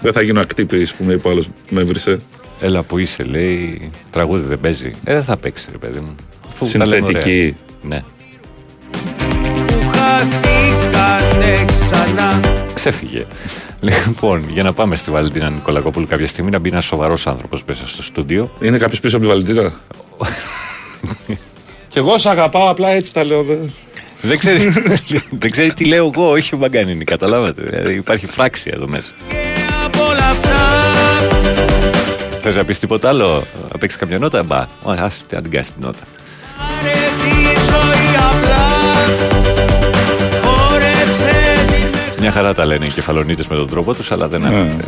δεν 0.00 0.12
θα 0.12 0.22
γίνω 0.22 0.40
ακτύπη 0.40 0.86
που 0.98 1.04
με 1.04 1.12
είπε 1.12 1.28
ο 1.28 1.30
άλλος 1.30 1.48
με 1.70 1.80
έβρισε. 1.80 2.18
Έλα 2.60 2.82
που 2.82 2.98
είσαι, 2.98 3.22
λέει, 3.22 3.90
τραγούδι 4.10 4.46
δεν 4.46 4.60
παίζει. 4.60 4.90
Ε, 5.04 5.12
δεν 5.12 5.22
θα 5.22 5.36
παίξει, 5.36 5.68
ρε 5.72 5.78
παιδί 5.78 5.98
μου. 5.98 6.14
Αφού 6.48 6.78
τα 6.78 6.86
λέμε 6.86 7.06
ωραία. 7.06 7.22
Συνθετική. 7.22 7.56
Ναι. 7.82 8.02
που 9.16 9.90
χαθήκανε 9.92 11.64
ξανά 11.66 12.40
ξέφυγε. 12.74 13.24
Λοιπόν, 13.80 14.46
για 14.48 14.62
να 14.62 14.72
πάμε 14.72 14.96
στη 14.96 15.10
Βαλεντίνα 15.10 15.50
Νικολακόπουλου 15.50 16.06
κάποια 16.06 16.26
στιγμή 16.26 16.50
να 16.50 16.58
μπει 16.58 16.68
ένας 16.68 16.84
σοβαρός 16.84 17.26
άνθρωπος 17.26 17.64
μέσα 17.66 17.86
στο 17.88 18.02
στούντιο. 18.02 18.50
Είναι 18.60 18.78
κάποιος 18.78 19.00
πίσω 19.00 19.16
από 19.16 19.24
τη 19.24 19.30
Βαλεντίνα; 19.30 19.72
Κι 21.96 22.02
εγώ 22.02 22.18
σ' 22.18 22.26
αγαπάω, 22.26 22.70
απλά 22.70 22.88
έτσι 22.90 23.12
τα 23.12 23.24
λέω. 23.24 23.42
δε. 23.42 23.56
δεν, 24.20 24.38
ξέρει, 24.38 24.68
δεν 25.30 25.50
ξέρει 25.50 25.72
τι 25.72 25.84
λέω 25.84 26.10
εγώ, 26.14 26.30
όχι 26.30 26.54
ο 26.54 26.58
Μπαγκανίνη. 26.58 27.04
Καταλάβατε. 27.04 27.62
Δηλαδή 27.62 27.94
υπάρχει 27.94 28.26
φράξια 28.26 28.72
εδώ 28.74 28.86
μέσα. 28.88 29.14
Θες 32.40 32.56
να 32.56 32.64
πεις 32.64 32.78
τίποτα 32.78 33.08
άλλο, 33.08 33.44
να 33.72 33.78
παίξεις 33.78 33.98
κάποια 33.98 34.18
νότα, 34.18 34.42
μπα. 34.42 34.56
Α 34.56 34.68
την 35.28 35.42
την 35.42 35.50
κάνεις 35.52 35.72
την 35.72 35.82
νότα. 35.84 36.02
Μια 42.18 42.30
χαρά 42.30 42.54
τα 42.54 42.64
λένε 42.64 42.84
οι 42.84 42.90
κεφαλονίτες 42.90 43.46
με 43.46 43.56
τον 43.56 43.68
τρόπο 43.68 43.94
τους, 43.94 44.12
αλλά 44.12 44.28
δεν 44.28 44.40
Ναι. 44.40 44.46
ακούτε. 44.46 44.84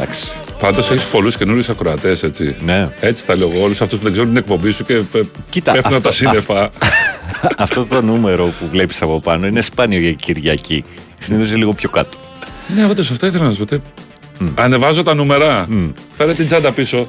Δεν 0.00 0.08
ακούτε. 0.08 0.18
Εντάξει. 0.18 0.30
Πάντως 0.60 0.90
έχεις 0.90 1.04
πολλούς 1.04 1.36
καινούριους 1.36 1.68
ακροατές, 1.68 2.22
έτσι. 2.22 2.56
Ναι. 2.64 2.88
Έτσι 3.00 3.24
τα 3.26 3.36
λέω 3.36 3.48
εγώ. 3.52 3.62
Όλους 3.64 3.80
αυτούς 3.80 3.98
που 3.98 4.02
δεν 4.04 4.12
ξέρουν 4.12 4.28
την 4.30 4.38
εκπομπή 4.38 4.70
σου 4.70 4.84
και 4.84 4.94
πε- 4.94 5.24
Κοίτα, 5.50 5.72
πέφτουν 5.72 5.94
από 5.94 6.02
τα 6.02 6.08
αυτό- 6.08 6.24
σύννεφα. 6.24 6.70
Αυτό 7.56 7.84
το 7.86 8.02
νούμερο 8.02 8.44
που 8.44 8.68
βλέπεις 8.70 9.02
από 9.02 9.20
πάνω 9.20 9.46
είναι 9.46 9.60
σπάνιο 9.60 9.98
για 10.00 10.12
Κυριακή. 10.12 10.84
Συνήθως 11.20 11.48
είναι 11.48 11.58
λίγο 11.58 11.72
πιο 11.72 11.88
κάτω. 11.90 12.18
Ναι, 12.74 12.84
όντως 12.86 13.10
αυτό 13.10 13.26
ήθελα 13.26 13.44
να 13.44 13.52
σου 13.52 13.58
πω. 13.58 13.64
τι- 13.66 13.80
Ανεβάζω 14.54 15.02
τα 15.02 15.14
νούμερα. 15.14 15.68
Φέρε 16.16 16.34
την 16.34 16.46
τσάντα 16.46 16.72
πίσω. 16.72 17.08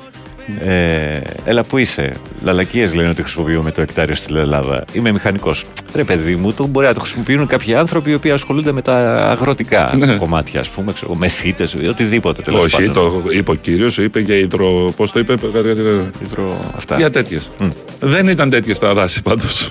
Ε, 0.59 1.19
έλα, 1.43 1.63
πού 1.63 1.77
είσαι; 1.77 2.11
Λαλακίες 2.43 2.93
λένε 2.93 3.09
ότι 3.09 3.21
χρησιμοποιούμε 3.21 3.71
το 3.71 3.81
εκτάριο 3.81 4.15
στην 4.15 4.35
Ελλάδα. 4.35 4.83
Είμαι 4.93 5.11
μηχανικός. 5.11 5.63
Ρε, 5.93 6.03
παιδί 6.03 6.35
μου, 6.35 6.53
το 6.53 6.65
μπορεί 6.65 6.85
να 6.87 6.93
το 6.93 6.99
χρησιμοποιούν 6.99 7.47
κάποιοι 7.47 7.75
άνθρωποι 7.75 8.11
οι 8.11 8.13
οποίοι 8.13 8.31
ασχολούνται 8.31 8.71
με 8.71 8.81
τα 8.81 9.25
αγροτικά 9.29 9.93
κομμάτια, 10.19 10.59
ας 10.59 10.69
πούμε, 10.69 10.93
ξέρω, 10.93 11.15
μεσίτες, 11.15 11.75
οτιδήποτε 11.89 12.41
τέλος 12.41 12.63
Όχι, 12.63 12.75
πάντων. 12.85 12.93
το 12.93 13.23
είπε 13.31 13.51
ο 13.51 13.55
κύριος, 13.55 13.97
είπε 13.97 14.19
για 14.19 14.35
υδρο. 14.35 14.93
Πώς 14.95 15.11
το 15.11 15.19
είπε, 15.19 15.35
κάτι- 15.35 15.51
κάτι- 15.53 16.09
Υδρο... 16.23 16.57
Αυτά. 16.75 16.95
Για 16.97 17.09
τέτοιες. 17.09 17.51
Δεν 17.99 18.27
ήταν 18.27 18.49
τέτοιες 18.49 18.79
τα 18.79 18.93
δάση 18.93 19.21
πάντως. 19.21 19.69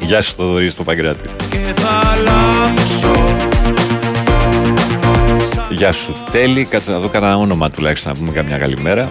Γεια 0.00 0.22
σου, 0.22 0.32
Θοδωρή, 0.36 0.68
στο 0.68 0.82
Παγκράτη. 0.82 1.24
Γεια 5.80 5.92
σου, 5.92 6.12
Τέλη. 6.30 6.64
Κάτσε 6.64 6.90
να 6.90 6.98
δω 6.98 7.08
κανένα 7.08 7.36
όνομα 7.36 7.70
τουλάχιστον 7.70 8.12
να 8.12 8.18
πούμε 8.18 8.32
καμιά 8.32 8.58
καλημέρα. 8.58 9.08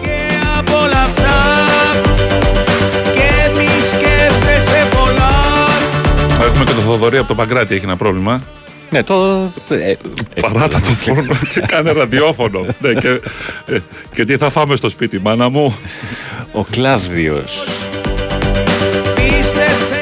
Έχουμε 6.40 6.64
και 6.64 6.72
το 6.72 6.80
Θοδωρή 6.80 7.18
από 7.18 7.28
το 7.28 7.34
Παγκράτη, 7.34 7.74
έχει 7.74 7.84
ένα 7.84 7.96
πρόβλημα. 7.96 8.42
Ναι, 8.90 9.02
το. 9.02 9.48
Ε, 9.68 9.94
Παράτα 10.40 10.80
το 10.80 10.88
φόνο 10.88 11.34
και 11.54 11.60
κάνε 11.60 11.92
ραδιόφωνο. 11.92 12.64
ναι, 12.80 12.94
και, 12.94 13.20
ε, 13.66 13.78
και 14.14 14.24
τι 14.24 14.36
θα 14.36 14.50
φάμε 14.50 14.76
στο 14.76 14.88
σπίτι, 14.88 15.20
μάνα 15.20 15.48
μου. 15.48 15.76
Ο 16.52 16.64
Κλάσδιος. 16.64 17.62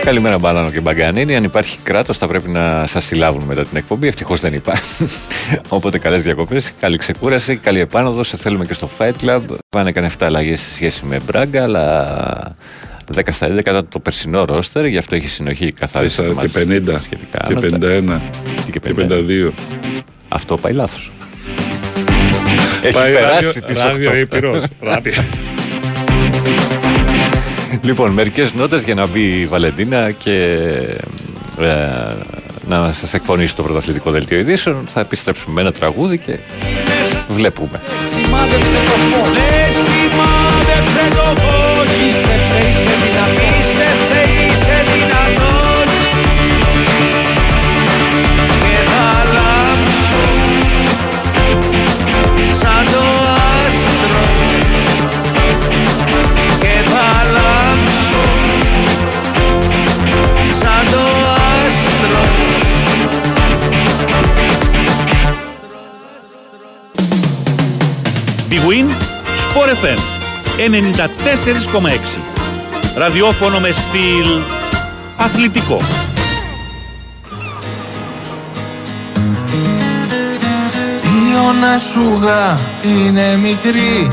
Καλημέρα, 0.08 0.38
Μπάλανο 0.38 0.70
και 0.70 0.80
Μπαγκανίνη. 0.80 1.36
Αν 1.36 1.44
υπάρχει 1.44 1.78
κράτος, 1.82 2.18
θα 2.18 2.26
πρέπει 2.26 2.48
να 2.48 2.86
σας 2.86 3.04
συλλάβουν 3.04 3.42
μετά 3.44 3.62
την 3.64 3.76
εκπομπή. 3.76 4.06
Ευτυχώς 4.06 4.40
δεν 4.40 4.54
υπάρχει. 4.54 5.04
Οπότε, 5.68 5.98
καλές 5.98 6.22
διακοπές, 6.22 6.72
καλή 6.80 6.96
ξεκούραση, 6.96 7.56
καλή 7.56 7.80
επάνωδο. 7.80 8.22
Σε 8.22 8.36
θέλουμε 8.36 8.64
και 8.64 8.74
στο 8.74 8.90
Fight 8.98 9.12
Club. 9.24 9.40
Πάνε 9.68 9.88
έκανε 9.88 10.10
7 10.18 10.24
αλλαγές 10.26 10.60
σε 10.60 10.74
σχέση 10.74 11.04
με 11.04 11.20
Μπράγκα, 11.26 11.62
αλλά 11.62 12.56
10 13.14 13.20
στα 13.30 13.46
11 13.46 13.58
ήταν 13.58 13.88
το 13.88 13.98
περσινό 13.98 14.44
ρόστερ. 14.44 14.86
Γι' 14.86 14.98
αυτό 14.98 15.14
έχει 15.14 15.28
συνοχή 15.28 15.72
καθάριση. 15.72 16.16
Τέσσερα 16.16 16.46
και 16.46 16.80
50 16.94 17.00
Σχετικά. 17.00 17.38
και 17.46 17.52
άνωτα. 17.52 17.78
51 17.80 18.20
και 18.64 18.70
και 18.70 18.80
52. 18.80 19.48
52. 19.48 19.52
Αυτό 20.28 20.56
πάει 20.56 20.72
λάθος. 20.72 21.12
Έχει 22.82 22.92
Πάει 22.92 23.12
περάσει 23.12 23.44
ράδιο- 23.44 23.62
τις 23.62 23.82
ράδιο 23.82 24.10
8. 24.30 24.62
Ήπειρος. 27.72 27.78
Ράδιο. 27.78 27.80
Λοιπόν, 27.82 28.10
μερικές 28.10 28.54
νότες 28.54 28.82
για 28.82 28.94
να 28.94 29.08
μπει 29.08 29.40
η 29.40 29.46
Βαλεντίνα 29.46 30.10
και 30.10 30.56
ε, 31.60 32.14
να 32.68 32.92
σας 32.92 33.14
εκφωνήσει 33.14 33.56
το 33.56 33.62
πρωταθλητικό 33.62 34.10
δελτίο 34.10 34.38
ειδήσεων. 34.38 34.84
Θα 34.86 35.00
επιστρέψουμε 35.00 35.54
με 35.54 35.60
ένα 35.60 35.72
τραγούδι 35.72 36.18
και 36.18 36.38
βλέπουμε. 37.28 37.80
Σημάδεψε 38.12 38.76
το 38.84 38.90
φως 38.90 39.38
Σημάδεψε 40.08 41.08
το 41.10 41.40
φως 41.40 41.58
FM 69.82 69.98
94,6. 70.56 70.68
Ραδιόφωνο 72.96 73.60
με 73.60 73.70
στυλ 73.72 74.40
αθλητικό. 75.16 75.80
Η 81.02 81.46
Ωνασούγα 81.48 82.58
είναι 82.82 83.36
μικρή 83.36 84.08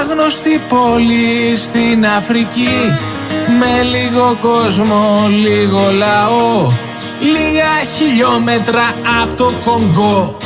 Άγνωστη 0.00 0.60
πόλη 0.68 1.56
στην 1.56 2.06
Αφρική 2.06 2.96
Με 3.58 3.82
λίγο 3.82 4.36
κόσμο, 4.42 5.26
λίγο 5.28 5.90
λαό 5.98 6.72
Λίγα 7.20 7.96
χιλιόμετρα 7.96 8.94
από 9.22 9.34
το 9.34 9.52
Κονγκό 9.64 10.36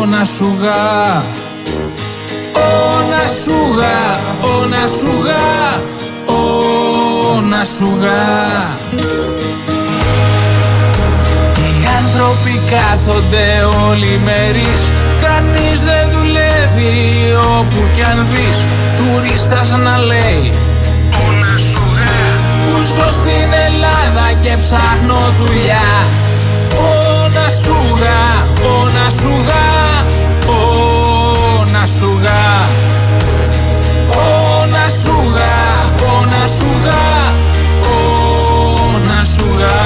Ωνασούγα, 0.00 0.72
Ωνασούγα 2.52 3.56
Ωνασούγα 3.62 3.96
Ωνασούγα, 4.60 5.46
Ωνασούγα 6.26 6.96
Ωνασούγα 7.36 9.26
οι 11.78 11.86
άνθρωποι 12.00 12.60
κάθονται 12.70 13.46
όλοι 13.88 14.20
μερίς 14.24 14.82
Κανείς 15.22 15.82
δεν 15.82 16.04
δουλεύει 16.10 16.96
όπου 17.58 17.80
κι 17.94 18.02
αν 18.02 18.26
δεις. 18.32 18.64
Τουρίστας 18.96 19.70
να 19.70 19.96
λέει 19.96 20.52
Ωνα 21.26 21.54
σουγά 21.70 22.16
Που 22.64 22.82
ζω 22.82 23.08
στην 23.10 23.48
Ελλάδα 23.66 24.26
και 24.42 24.56
ψάχνω 24.62 25.34
δουλειά 25.38 25.88
Ωνα 29.08 29.16
σουγά, 29.20 30.04
ωνα 30.46 31.86
σουγά 31.98 32.68
Ωνα 34.08 34.88
σουγά 35.02 35.54
Ωνα 36.12 36.44
σουγά, 36.56 37.04
ωνα 38.80 39.22
σουγά 39.34 39.80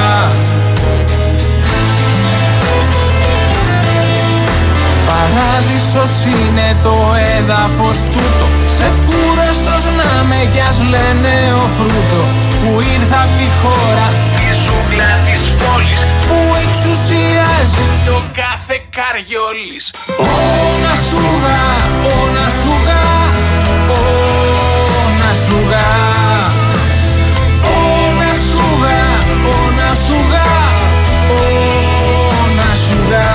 Ωνα 2.79 3.09
σουγά 3.39 3.53
Παράδεισος 5.07 6.25
είναι 6.25 6.77
το 6.83 6.97
έδαφος 7.39 7.99
τούτο. 8.13 8.47
Σε 8.77 8.87
κούραστος 9.05 9.85
να 9.99 10.25
με 10.29 10.41
κι 10.53 10.61
ας 10.69 10.79
λένε 10.93 11.35
ο 11.63 11.65
φρούτο. 11.77 12.23
Που 12.61 12.71
ήρθα 12.95 13.21
απ' 13.27 13.37
τη 13.39 13.49
χώρα 13.61 14.07
τη 14.37 14.47
ζούγκλα 14.63 15.11
της 15.27 15.43
πόλης. 15.61 16.03
Που 16.27 16.39
εξουσιάζει 16.65 17.85
το 18.07 18.17
κάθε 18.73 18.85
καριόλης 18.97 19.91
Ωνα 20.19 20.95
σουγά, 21.09 21.63
ωνα 22.17 22.47
σουγά 22.63 23.05
Ωνα 23.99 25.31
σουγά 25.47 25.91
Ωνα 27.77 28.33
σουγά, 28.51 29.03
ωνα 29.55 29.91
σουγά 30.07 30.51
Ωνα 32.41 32.71
σουγά 32.87 33.31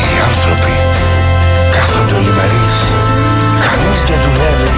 Οι 0.00 0.14
άνθρωποι 0.28 0.76
κάθονται 1.74 2.14
ολιμερείς 2.14 2.78
Κανείς 3.64 4.00
δεν 4.08 4.18
δουλεύει. 4.24 4.70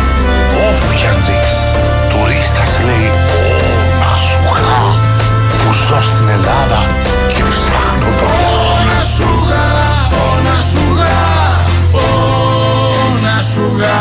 Όπου 0.66 0.92
κι 0.98 1.06
αν 1.06 1.18
δεις 1.26 1.54
Τουρίστας 2.10 2.72
λέει 2.86 3.15
ζω 5.88 6.02
στην 6.02 6.28
Ελλάδα 6.28 6.86
και 7.28 7.42
ψάχνω 7.50 8.10
το 8.20 8.26
Ωνα 8.72 9.00
σουγά, 9.16 9.66
όνα 10.28 10.56
σουγά, 10.72 11.24
όνα 11.92 13.42
σουγά 13.54 14.00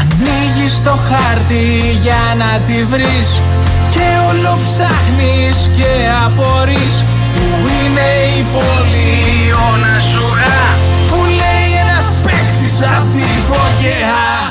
Ανοίγεις 0.00 0.82
το 0.82 0.90
χάρτη 1.08 1.98
για 2.02 2.34
να 2.38 2.60
τη 2.66 2.84
βρεις 2.84 3.40
και 3.88 4.06
όλο 4.28 4.58
ψάχνεις 4.64 5.70
και 5.76 5.90
απορείς. 6.26 7.04
Πού 7.34 7.68
είναι 7.68 8.08
η 8.38 8.42
πόλη 8.52 9.52
όνα 9.70 10.00
σουγά 10.12 10.60
που 11.08 11.24
λέει 11.24 11.70
ένας 11.82 12.06
παίχτης 12.22 12.76
απ' 12.96 13.12
τη 13.12 13.26
φωκεά; 13.48 14.45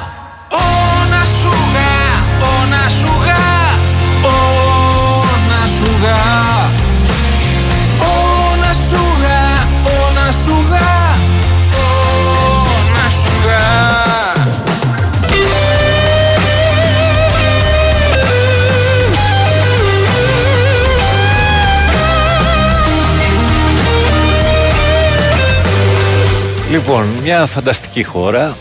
Λοιπόν, 26.76 27.05
μια 27.23 27.45
φανταστική 27.45 28.03
χώρα. 28.03 28.57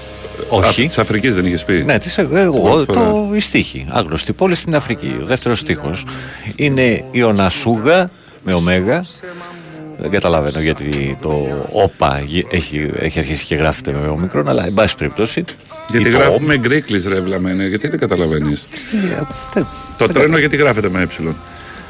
Όχι. 0.48 0.86
Τη 0.86 0.94
Αφρική 0.98 1.30
δεν 1.30 1.46
είχες 1.46 1.64
πει; 1.64 1.72
Ναι, 1.84 1.98
της, 1.98 2.18
εγώ, 2.18 2.60
Πρώτη 2.60 2.84
φορά. 2.84 3.10
το 3.10 3.30
η 3.34 3.40
στίχη. 3.40 3.86
Άγνωστη 3.90 4.32
πόλη 4.32 4.54
στην 4.54 4.74
Αφρική. 4.74 5.16
Ο 5.22 5.24
δεύτερος 5.26 5.58
στίχος 5.58 6.04
είναι 6.56 7.04
η 7.10 7.22
Ονασούγα 7.22 8.10
με 8.42 8.52
ωμέγα. 8.52 9.04
Δεν 9.98 10.10
καταλαβαίνω 10.10 10.60
γιατί 10.60 11.16
το 11.22 11.66
όπα 11.72 12.20
γε- 12.26 12.54
έχει, 12.54 12.90
έχει 12.98 13.18
αρχίσει 13.18 13.44
και 13.44 13.54
γράφεται 13.54 13.92
με 13.92 14.08
ομικρόν, 14.08 14.48
αλλά 14.48 14.66
εν 14.66 14.74
πάση 14.74 14.94
περιπτώσει. 14.94 15.44
Γιατί 15.90 16.08
ή 16.08 16.12
το 16.12 16.18
γράφουμε 16.18 16.56
γκρίκλι 16.58 17.02
ρε 17.08 17.20
βλαμμένε, 17.20 17.66
γιατί 17.66 17.88
δεν 17.88 17.98
καταλαβαίνεις; 17.98 18.66
Το 19.98 20.06
τρένο 20.06 20.38
γιατί 20.38 20.56
γράφεται 20.56 20.88
με 20.88 21.00
ε; 21.02 21.06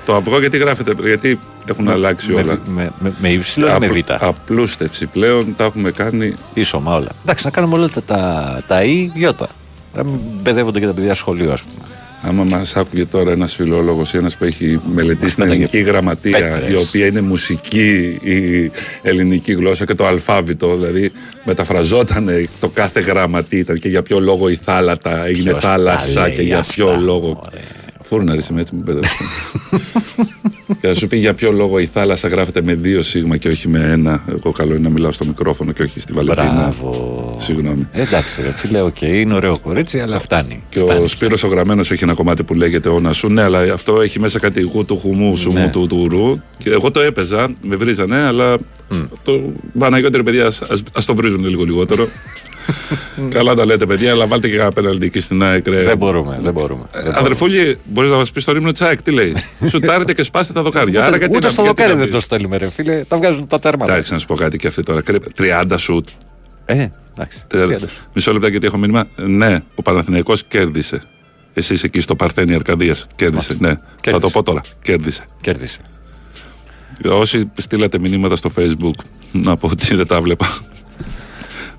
Το 0.07 0.14
αυγό 0.14 0.40
γιατί 0.40 0.57
γράφεται, 0.59 0.94
γιατί 1.07 1.38
έχουν 1.66 1.88
αλλάξει 1.88 2.32
με, 2.32 2.40
όλα. 2.40 2.59
με, 2.66 2.90
με, 2.98 3.12
με 3.18 3.28
ύψιλο 3.28 3.66
ή 3.66 3.70
με 3.70 3.74
Απλ- 3.74 4.05
β; 4.07 4.24
Απλούστευση 4.24 5.07
πλέον 5.07 5.55
τα 5.57 5.64
έχουμε 5.64 5.90
κάνει. 5.90 6.34
Ίσωμα 6.55 6.94
όλα. 6.94 7.09
Εντάξει, 7.22 7.44
να 7.44 7.50
κάνουμε 7.50 7.74
όλα 7.74 7.88
τα, 7.88 8.02
τα, 8.02 8.62
τα 8.66 8.82
ή 8.82 9.11
γιώτα. 9.14 9.48
Να 9.94 10.05
μην 10.05 10.18
μπεδεύονται 10.42 10.80
και 10.80 10.86
τα 10.86 10.92
παιδιά 10.92 11.14
σχολείου, 11.14 11.52
ας 11.52 11.62
πούμε. 11.62 11.84
Άμα 12.26 12.44
μας 12.50 12.76
άκουγε 12.76 13.05
τώρα 13.05 13.30
ένας 13.32 13.55
φιλόλογος 13.55 14.12
ή 14.12 14.16
ένας 14.16 14.36
που 14.36 14.44
έχει 14.44 14.80
μελετήσει 14.94 15.34
την 15.34 15.44
πέταγε 15.44 15.52
ελληνική 15.52 15.78
γραμματεία, 15.90 16.38
πέτρες. 16.38 16.72
η 16.72 16.76
οποία 16.76 17.07
είναι 17.07 17.20
μουσική 17.20 18.18
η 18.22 18.70
ελληνική 19.02 19.52
γλώσσα 19.52 19.84
και 19.84 19.94
το 19.94 20.07
αλφάβητο, 20.07 20.76
δηλαδή 20.76 21.12
μεταφραζόταν 21.44 22.48
το 22.61 22.68
κάθε 22.68 23.00
γράμμα 23.00 23.42
τι 23.42 23.57
ήταν 23.59 23.78
και 23.78 23.88
για 23.88 24.02
ποιο 24.02 24.20
λόγο 24.20 24.48
η 24.48 24.59
θάλατα 24.64 25.26
έγινε 25.26 25.50
Ποιος 25.50 25.62
τα 25.64 25.68
θάλασσα 25.68 26.20
λέει 26.26 26.36
και 26.36 26.42
για 26.42 26.59
αυτά, 26.59 26.72
ποιο 26.74 26.96
λόγο. 27.00 27.42
Φούρναρη 28.09 28.42
είμαι 28.50 28.61
έτσι, 28.61 28.74
μην 28.74 28.84
μπερδεύεσαι. 28.84 29.24
και 30.80 30.86
θα 30.86 30.94
σου 30.94 31.07
πει 31.09 31.16
για 31.16 31.34
ποιο 31.34 31.52
λόγο 31.52 31.78
η 31.78 31.86
θάλασσα 31.92 32.28
γράφεται 32.28 32.61
με 32.64 32.74
δύο 32.74 33.02
σίγμα 33.02 33.36
και 33.36 33.48
όχι 33.48 33.68
με 33.68 33.78
ένα. 33.78 34.24
Εγώ 34.28 34.52
καλό 34.52 34.70
είναι 34.72 34.82
να 34.82 34.90
μιλάω 34.90 35.11
στο 35.11 35.24
μικρόφωνο 35.24 35.72
και 35.72 35.82
όχι 35.82 36.00
στη 36.00 36.12
Βαλεντίνα. 36.12 36.52
Μπράβο. 36.52 37.30
Συγγνώμη. 37.40 37.88
Εντάξει, 37.92 38.42
ρε 38.42 38.50
φίλε, 38.52 38.80
οκ, 38.80 39.00
είναι 39.02 39.34
ωραίο 39.34 39.59
κορίτσι, 39.59 40.00
αλλά 40.00 40.18
φτάνει. 40.18 40.64
Και 40.68 40.80
ο 40.80 41.07
Σπύρος 41.07 41.42
ο 41.42 41.48
Γραμμένος 41.48 41.90
έχει 41.90 42.05
ένα 42.05 42.14
κομμάτι 42.14 42.42
που 42.42 42.55
λέγεται 42.55 42.88
Όνα 42.88 43.12
σου. 43.12 43.28
Ναι, 43.28 43.42
αλλά 43.42 43.72
αυτό 43.72 44.00
έχει 44.00 44.20
μέσα 44.20 44.38
κάτι 44.38 44.61
γου 44.61 44.84
του 44.84 44.96
χουμού, 44.98 45.36
σου 45.36 45.52
Ναι. 45.52 45.61
μου 45.61 45.70
του 45.72 45.86
του 45.86 46.09
ρου. 46.09 46.32
Και 46.59 46.70
εγώ 46.70 46.90
το 46.90 47.00
έπαιζα, 47.00 47.48
με 47.66 47.76
βρίζανε, 47.76 48.16
αλλά 48.22 48.57
το 49.22 49.52
Παναγιώτη 49.78 50.16
ρε 50.16 50.22
παιδιά, 50.22 50.46
ας, 50.46 50.62
ας 50.94 51.05
το 51.05 51.14
βρίζουν 51.14 51.44
λίγο 51.44 51.64
λιγότερο. 51.64 52.09
Καλά 53.29 53.55
τα 53.55 53.65
λέτε 53.65 53.87
παιδιά, 53.87 54.11
αλλά 54.12 54.27
βάλτε 54.27 54.49
και 54.49 54.55
ένα 54.55 54.71
πέναλτι 54.71 55.07
εκεί 55.07 55.21
στην 55.21 55.43
ΑΕΚ. 55.43 55.67
ρε. 55.69 55.83
Δεν 55.83 55.97
μπορούμε, 55.97 56.39
δεν 56.41 56.53
μπορούμε. 56.53 56.83
Ε, 56.93 57.09
Αδερφούλη, 57.12 57.79
μπορείς 57.85 58.11
να 58.11 58.17
μας 58.17 58.33
πεις 58.33 58.43
στον 58.43 58.53
ύμνο 58.53 58.70
της 58.73 58.81
ΑΕΚ 58.81 59.03
τι 59.03 59.11
λέει; 59.11 59.35
Σουτάρετε 59.71 60.15
και 60.15 60.23
σπάστε 60.23 60.53
τα 60.53 60.62
δοκάρια. 60.62 60.99
Άρα 61.01 61.09
Ούτε, 61.09 61.19
γιατί 61.19 61.37
ούτε 61.37 61.47
να- 61.47 61.53
στο 61.53 61.62
γιατί 61.62 61.77
δοκάρι 61.83 61.95
να 61.99 62.03
δεν 62.05 62.09
πεις; 62.12 62.15
το 62.15 62.21
στέλνουμε, 62.27 62.57
ρε 62.57 62.71
φίλε. 62.71 63.05
Τα 63.09 63.17
βγάζουν 63.17 63.47
τα 63.47 63.59
τέρματα. 63.59 63.93
Εντάξει, 63.93 64.12
να 64.12 64.19
σου 64.19 64.27
πω 64.27 64.35
κάτι 64.35 64.59
και 64.59 64.67
αυτή 64.67 64.83
τώρα. 64.83 65.01
Κρύ- 65.03 65.23
30 65.39 65.75
σουτ. 65.77 66.07
Ε, 66.65 66.89
εντάξει. 67.15 67.39
30. 67.55 67.89
Μισό 68.12 68.33
λεπτά 68.33 68.49
γιατί 68.49 68.67
έχω 68.67 68.77
μήνυμα. 68.79 69.07
Ναι, 69.17 69.62
ο 69.75 69.83
Παναθηναϊκός 69.83 70.43
κέρδισε. 70.45 71.03
Εσείς 71.55 71.83
εκεί 71.83 72.01
στο 72.01 72.17
Παρθένη 72.17 72.55
Αρκαδίας. 72.55 73.07
Κέρδισε. 73.17 73.57
Ναι, 73.59 73.75
θα 74.11 74.21
το 74.21 74.31
πω 74.31 74.43
τώρα. 74.43 74.61
Κέρδισε. 74.83 75.25
Κέρδισε. 75.41 75.79
Όσοι 77.11 77.51
στείλατε 77.55 77.99
μηνύματα 77.99 78.37
στο 78.37 78.51
Facebook, 78.59 79.05
να 79.33 79.55
πω 79.57 79.69
ότι 79.73 79.95
δεν 79.95 80.07
τα 80.07 80.21
βλέπα. 80.21 80.47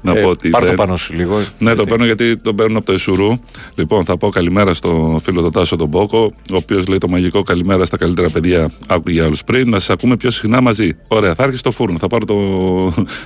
Να 0.06 0.18
Ε, 0.20 0.22
πω 0.22 0.30
ότι. 0.30 0.50
πάρ' 0.50 0.62
το 0.62 0.68
δεν- 0.68 0.76
πάνω 0.76 0.96
σου 0.96 1.14
λίγο. 1.14 1.40
Ναι, 1.58 1.74
το 1.74 1.84
παίρνω 1.84 2.06
γιατί 2.06 2.36
το 2.36 2.54
παίρνω 2.54 2.78
από 2.78 2.86
το 2.86 2.92
Εσουρού. 2.92 3.32
Λοιπόν, 3.76 4.06
θα 4.06 4.18
πω 4.18 4.30
καλημέρα 4.30 4.74
στο 4.74 5.20
φίλο 5.24 5.42
τον 5.42 5.52
Τάσο 5.52 5.76
τον 5.76 5.88
Μπόκο, 5.88 6.32
ο 6.52 6.56
οποίος 6.56 6.88
λέει 6.88 6.98
το 6.98 7.08
μαγικό 7.08 7.44
καλημέρα 7.44 7.86
στα 7.86 7.98
καλύτερα 7.98 8.30
παιδιά. 8.30 8.72
Άκουγε 8.88 9.22
άλλους 9.24 9.44
πριν. 9.44 9.70
Να 9.70 9.80
σας 9.80 9.90
ακούμε 9.90 10.18
πιο 10.18 10.32
συχνά 10.32 10.62
μαζί. 10.62 10.96
Ωραία, 11.08 11.34
θα 11.36 11.44
έρθεις 11.44 11.60
στο 11.60 11.72
φούρνο. 11.72 11.98
Θα 11.98 12.08
πάρω 12.08 12.26
το, 12.26 12.36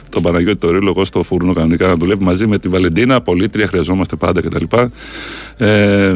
τον 0.09 0.21
Παναγιώτη 0.21 0.59
το 0.61 0.71
Ρίλο 0.71 0.89
εγώ 0.89 1.05
στο 1.05 1.23
φούρνο 1.23 1.53
κανονικά 1.53 1.87
να 1.87 1.95
δουλεύει 1.95 2.23
μαζί 2.23 2.47
με 2.47 2.57
τη 2.57 2.67
Βαλεντίνα. 2.67 3.21
Πολύτρια, 3.21 3.67
χρειαζόμαστε 3.67 4.15
πάντα 4.15 4.41
κτλ. 4.41 4.63
Ε, 5.57 6.13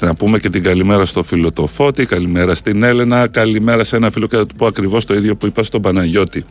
να 0.00 0.14
πούμε 0.14 0.38
και 0.38 0.50
την 0.50 0.62
καλημέρα 0.62 1.04
στο 1.04 1.22
φίλο 1.22 1.52
το 1.52 1.66
Φώτη. 1.66 2.06
Καλημέρα 2.06 2.54
στην 2.54 2.82
Έλενα. 2.82 3.28
Καλημέρα 3.28 3.84
σε 3.84 3.96
ένα 3.96 4.10
φίλο 4.10 4.26
και 4.26 4.36
θα 4.36 4.46
του 4.46 4.54
πω 4.58 4.66
ακριβώς 4.66 5.04
το 5.04 5.14
ίδιο 5.14 5.36
που 5.36 5.46
είπα 5.46 5.62
στον 5.62 5.82
Παναγιώτη. 5.82 6.44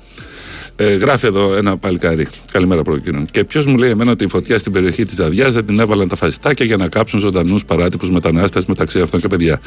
Ε, 0.75 0.95
γράφει 0.95 1.25
εδώ 1.25 1.55
ένα 1.55 1.77
παλικάρι. 1.77 2.27
Καλημέρα 2.51 2.81
πρώτον. 2.81 3.25
Και 3.31 3.43
ποιος 3.43 3.65
μου 3.65 3.77
λέει 3.77 3.89
εμένα 3.89 4.11
ότι 4.11 4.23
η 4.23 4.27
φωτιά 4.27 4.59
στην 4.59 4.71
περιοχή 4.71 5.05
της 5.05 5.15
Δαδιά 5.15 5.49
δεν 5.49 5.65
την 5.65 5.79
έβαλαν 5.79 6.07
τα 6.07 6.15
φασιστάκια 6.15 6.65
για 6.65 6.77
να 6.77 6.87
κάψουν 6.87 7.19
ζωντανούς 7.19 7.65
παράτυπους 7.65 8.09
μετανάστες 8.09 8.65
μεταξύ 8.65 9.01
αυτών 9.01 9.19
και 9.19 9.27
παιδιά. 9.27 9.59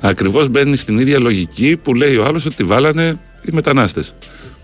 Ακριβώς 0.00 0.48
μπαίνει 0.48 0.76
στην 0.76 0.98
ίδια 0.98 1.18
λογική 1.20 1.76
που 1.82 1.94
λέει 1.94 2.16
ο 2.16 2.24
άλλος 2.24 2.46
ότι 2.46 2.54
τη 2.54 2.64
βάλανε 2.64 3.12
οι 3.42 3.52
μετανάστες. 3.52 4.14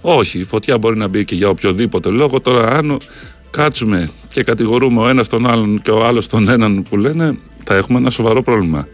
Όχι, 0.03 0.39
η 0.39 0.45
φωτιά 0.45 0.79
μπορεί 0.79 0.99
να 0.99 1.09
μπει 1.09 1.25
και 1.25 1.35
για 1.35 1.49
οποιοδήποτε 1.49 2.09
λόγο. 2.09 2.41
Τώρα, 2.41 2.77
αν 2.77 2.97
κάτσουμε 3.51 4.09
και 4.33 4.43
κατηγορούμε 4.43 5.01
ο 5.01 5.09
ένας 5.09 5.29
τον 5.29 5.47
άλλον 5.47 5.83
και 5.83 5.91
ο 5.91 6.07
άλλος 6.07 6.27
τον 6.27 6.49
έναν 6.49 6.83
που 6.83 6.97
λένε, 6.97 7.37
θα 7.65 7.75
έχουμε 7.75 7.99
ένα 7.99 8.11
σοβαρό 8.11 8.43
πρόβλημα. 8.43 8.87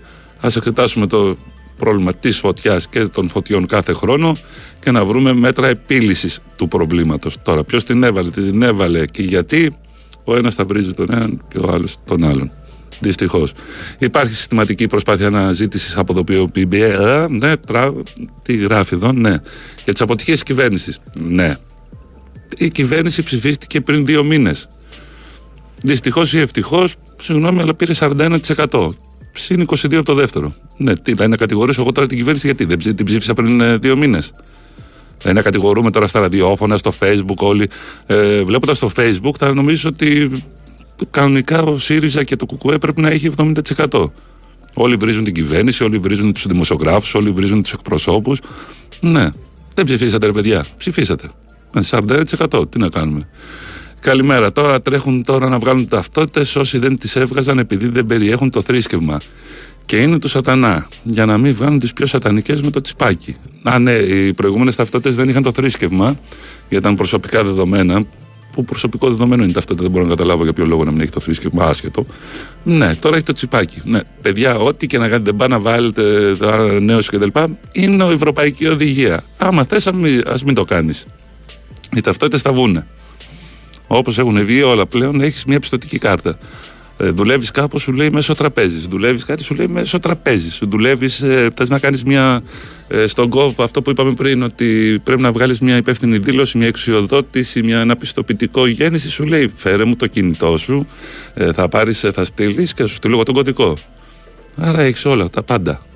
Α 0.45 0.49
εξετάσουμε 0.57 1.07
το 1.07 1.35
πρόβλημα 1.77 2.13
της 2.15 2.39
φωτιάς 2.39 2.89
και 2.89 3.05
των 3.05 3.29
φωτιών 3.29 3.67
κάθε 3.67 3.93
χρόνο 3.93 4.37
και 4.81 4.91
να 4.91 5.05
βρούμε 5.05 5.33
μέτρα 5.33 5.69
επίλυσης 5.69 6.41
του 6.59 6.69
προβλήματος. 6.69 7.43
Τώρα, 7.43 7.65
ποιος 7.65 7.85
την 7.85 8.03
έβαλε, 8.03 8.31
τι 8.31 8.51
την 8.51 8.63
έβαλε 8.63 9.07
και 9.07 9.23
γιατί, 9.23 9.77
ο 10.25 10.37
ένας 10.37 10.55
θα 10.55 10.65
βρίζει 10.65 10.93
τον 10.93 11.07
έναν 11.11 11.43
και 11.49 11.59
ο 11.59 11.71
άλλος 11.73 11.97
τον 12.07 12.25
άλλον. 12.25 12.51
Δυστυχώς. 13.01 13.53
Υπάρχει 13.99 14.35
συστηματική 14.35 14.87
προσπάθεια 14.87 15.27
αναζήτησης 15.27 15.97
αποδοποιητική. 15.97 16.77
Ε, 16.83 17.27
ναι, 17.29 17.57
τρα... 17.57 17.93
τι 18.43 18.57
γράφει 18.57 18.95
εδώ, 18.95 19.13
ναι. 19.13 19.37
Για 19.85 19.93
τις 19.93 20.01
αποτυχίες 20.01 20.39
της 20.39 20.55
κυβέρνησης. 20.55 21.01
Ναι. 21.19 21.57
Η 22.57 22.71
κυβέρνηση 22.71 23.23
ψηφίστηκε 23.23 23.81
πριν 23.81 24.05
δύο 24.05 24.25
μήνες. 24.25 24.67
Δυστυχώς 25.83 26.33
ή 26.33 26.39
ευτυχώς, 26.39 26.95
συγγνώμη, 27.23 27.61
αλλά 27.61 27.75
πήρε 27.77 27.93
41%. 27.99 28.39
Συν 29.37 29.65
22 29.67 29.95
από 29.95 30.03
το 30.03 30.15
δεύτερο. 30.15 30.53
Ναι, 30.77 30.97
τι, 30.97 31.15
θα 31.15 31.23
είναι 31.25 31.27
να 31.27 31.37
κατηγορήσω 31.37 31.81
εγώ 31.81 31.93
τώρα 31.93 32.07
την 32.07 32.17
κυβέρνηση 32.17 32.47
γιατί 32.47 32.65
δεν 32.65 32.77
ψη- 32.79 32.95
την 32.97 33.07
ψήφισα 33.07 33.35
πριν 33.35 33.61
ε, 33.61 33.77
δύο 33.77 33.97
μήνες. 33.97 34.31
Θα 35.19 35.31
είναι 35.31 35.33
να 35.33 35.43
κατηγορούμε 35.43 35.91
τώρα 35.91 36.07
στα 36.07 36.21
ραδιόφωνα, 36.21 36.77
στο 36.77 36.93
facebook 37.01 37.37
όλοι. 37.39 37.69
Ε, 38.07 38.43
Βλέποντας 38.43 38.79
το 38.79 38.91
facebook 38.97 39.33
θα 39.39 39.55
νομίζω 39.55 39.89
ότι 39.93 40.31
κανονικά 41.11 41.63
ο 41.63 41.79
ΣΥΡΙΖΑ 41.79 42.25
και 42.25 42.37
το 42.37 42.47
ΚΚΕ 42.47 42.79
πρέπει 42.79 43.01
να 43.01 43.09
έχει 43.09 43.31
70%. 43.91 44.05
Όλοι 44.75 44.97
βρίζουν 44.97 45.25
την 45.25 45.35
κυβέρνηση, 45.35 45.85
όλοι 45.85 45.99
βρίζουν 45.99 46.33
τους 46.33 46.47
δημοσιογράφους, 46.47 47.15
όλοι 47.15 47.31
βρίζουν 47.31 47.63
τους 47.63 47.73
εκπροσώπους. 47.73 48.41
Ναι, 49.01 49.31
δεν 49.75 49.85
ψηφίσατε, 49.85 50.27
ρε 50.27 50.33
παιδιά. 50.33 50.65
Ψηφίσατε. 50.77 51.29
Ε, 51.75 51.81
41%. 51.91 52.71
Τι 52.71 52.79
να 52.79 52.89
κάνουμε. 52.89 53.29
Καλημέρα. 54.05 54.53
Τώρα 54.53 54.83
τρέχουν 54.83 55.25
τώρα 55.25 55.49
να 55.49 55.59
βγάλουν 55.59 55.89
ταυτότητες 55.89 56.57
όσοι 56.57 56.79
δεν 56.79 56.99
τις 56.99 57.17
έβγαζαν 57.17 57.59
επειδή 57.59 57.89
δεν 57.89 58.07
περιέχουν 58.07 58.51
το 58.51 58.63
θρήσκευμα. 58.63 59.21
Και 59.87 59.97
είναι 59.97 60.19
του 60.19 60.29
σατανά. 60.29 60.89
Για 61.03 61.27
να 61.27 61.39
μην 61.39 61.55
βγάλουν 61.55 61.79
τις 61.79 61.93
πιο 61.93 62.07
σατανικές 62.07 62.63
με 62.63 62.71
το 62.71 62.81
τσιπάκι. 62.81 63.37
Α, 63.63 63.79
ναι, 63.79 63.93
οι 63.93 64.33
προηγούμενες 64.33 64.77
ταυτότητες 64.77 65.17
δεν 65.17 65.29
είχαν 65.29 65.43
το 65.43 65.53
θρήσκευμα, 65.53 66.05
γιατί 66.69 66.85
ήταν 66.85 66.95
προσωπικά 66.95 67.45
δεδομένα. 67.45 68.05
Που 68.53 68.65
προσωπικό 68.65 69.09
δεδομένο 69.09 69.43
είναι 69.43 69.53
ταυτότητα, 69.53 69.83
δεν 69.83 69.93
μπορώ 69.93 70.05
να 70.05 70.11
καταλάβω 70.11 70.43
για 70.43 70.53
ποιο 70.53 70.67
λόγο 70.67 70.85
να 70.85 70.91
μην 70.91 71.01
έχει 71.01 71.11
το 71.11 71.21
θρήσκευμα, 71.21 71.65
άσχετο. 71.65 72.05
Ναι, 72.63 72.95
τώρα 72.95 73.17
έχει 73.17 73.25
το 73.25 73.33
τσιπάκι. 73.33 73.81
Ναι, 73.85 74.01
παιδιά, 74.23 74.57
ό,τι 74.57 74.87
και 74.87 74.99
να 74.99 75.09
κάνετε, 75.09 75.31
δεν 75.31 75.37
πάει 75.37 75.49
να 75.49 75.59
βάλετε 75.59 76.37
το 76.37 76.49
ανανέωση 76.49 77.11
κτλ. 77.11 77.41
Είναι 77.73 78.05
η 78.05 78.13
Ευρωπαϊκή 78.13 78.67
Οδηγία. 78.67 79.25
Άμα 79.39 79.65
θες, 79.65 79.87
ας 79.87 79.95
μην, 79.95 80.23
ας 80.27 80.45
μην 80.45 80.55
το 80.55 80.65
κάνεις. 80.65 81.03
Οι 81.97 82.01
ταυτότητες 82.01 82.43
θα 82.43 82.53
βγουν. 82.53 82.85
Όπως 83.87 84.19
έχουν 84.19 84.45
βγει 84.45 84.63
όλα 84.63 84.87
πλέον, 84.87 85.21
έχεις 85.21 85.45
μια 85.45 85.61
πιστοτική 85.61 85.99
κάρτα. 85.99 86.39
Ε, 86.97 87.11
δουλεύεις 87.11 87.51
κάπου, 87.51 87.79
σου 87.79 87.93
λέει 87.93 88.11
μέσω 88.11 88.35
τραπέζι. 88.35 88.89
Δουλεύεις 88.89 89.25
κάτι, 89.25 89.43
σου 89.43 89.55
λέει 89.55 89.67
μέσω 89.69 89.99
τραπέζι. 89.99 90.49
Δουλεύεις, 90.61 91.21
ε, 91.21 91.49
θες 91.57 91.69
να 91.69 91.79
κάνεις 91.79 92.05
μια. 92.05 92.43
Ε, 92.89 93.07
στον 93.07 93.29
κόβ, 93.29 93.61
αυτό 93.61 93.83
που 93.83 93.91
είπαμε 93.91 94.13
πριν, 94.13 94.43
ότι 94.43 95.01
πρέπει 95.05 95.23
να 95.23 95.33
βγάλεις 95.33 95.59
μια 95.59 95.77
υπεύθυνη 95.77 96.19
δήλωση, 96.19 96.59
μια 96.59 96.67
εξουσιοδότηση, 96.67 97.63
μια, 97.63 97.81
ένα 97.81 97.95
πιστοποιητικό 97.95 98.67
γέννηση, 98.67 99.11
σου 99.11 99.25
λέει 99.25 99.53
φέρε 99.55 99.85
μου 99.85 99.97
το 99.97 100.07
κινητό 100.07 100.57
σου, 100.57 100.87
ε, 101.35 101.53
θα 101.53 101.69
πάρεις, 101.69 102.01
θα 102.01 102.25
στείλεις 102.25 102.75
και 102.75 102.83
θα 102.83 102.89
σου 102.89 102.95
στείλω 102.95 103.15
εγώ 103.15 103.23
τον 103.23 103.35
κωδικό. 103.35 103.77
Άρα 104.57 104.83
έχεις 104.83 105.05
όλα, 105.05 105.31
τα 105.31 105.43
πάντα. 105.43 105.87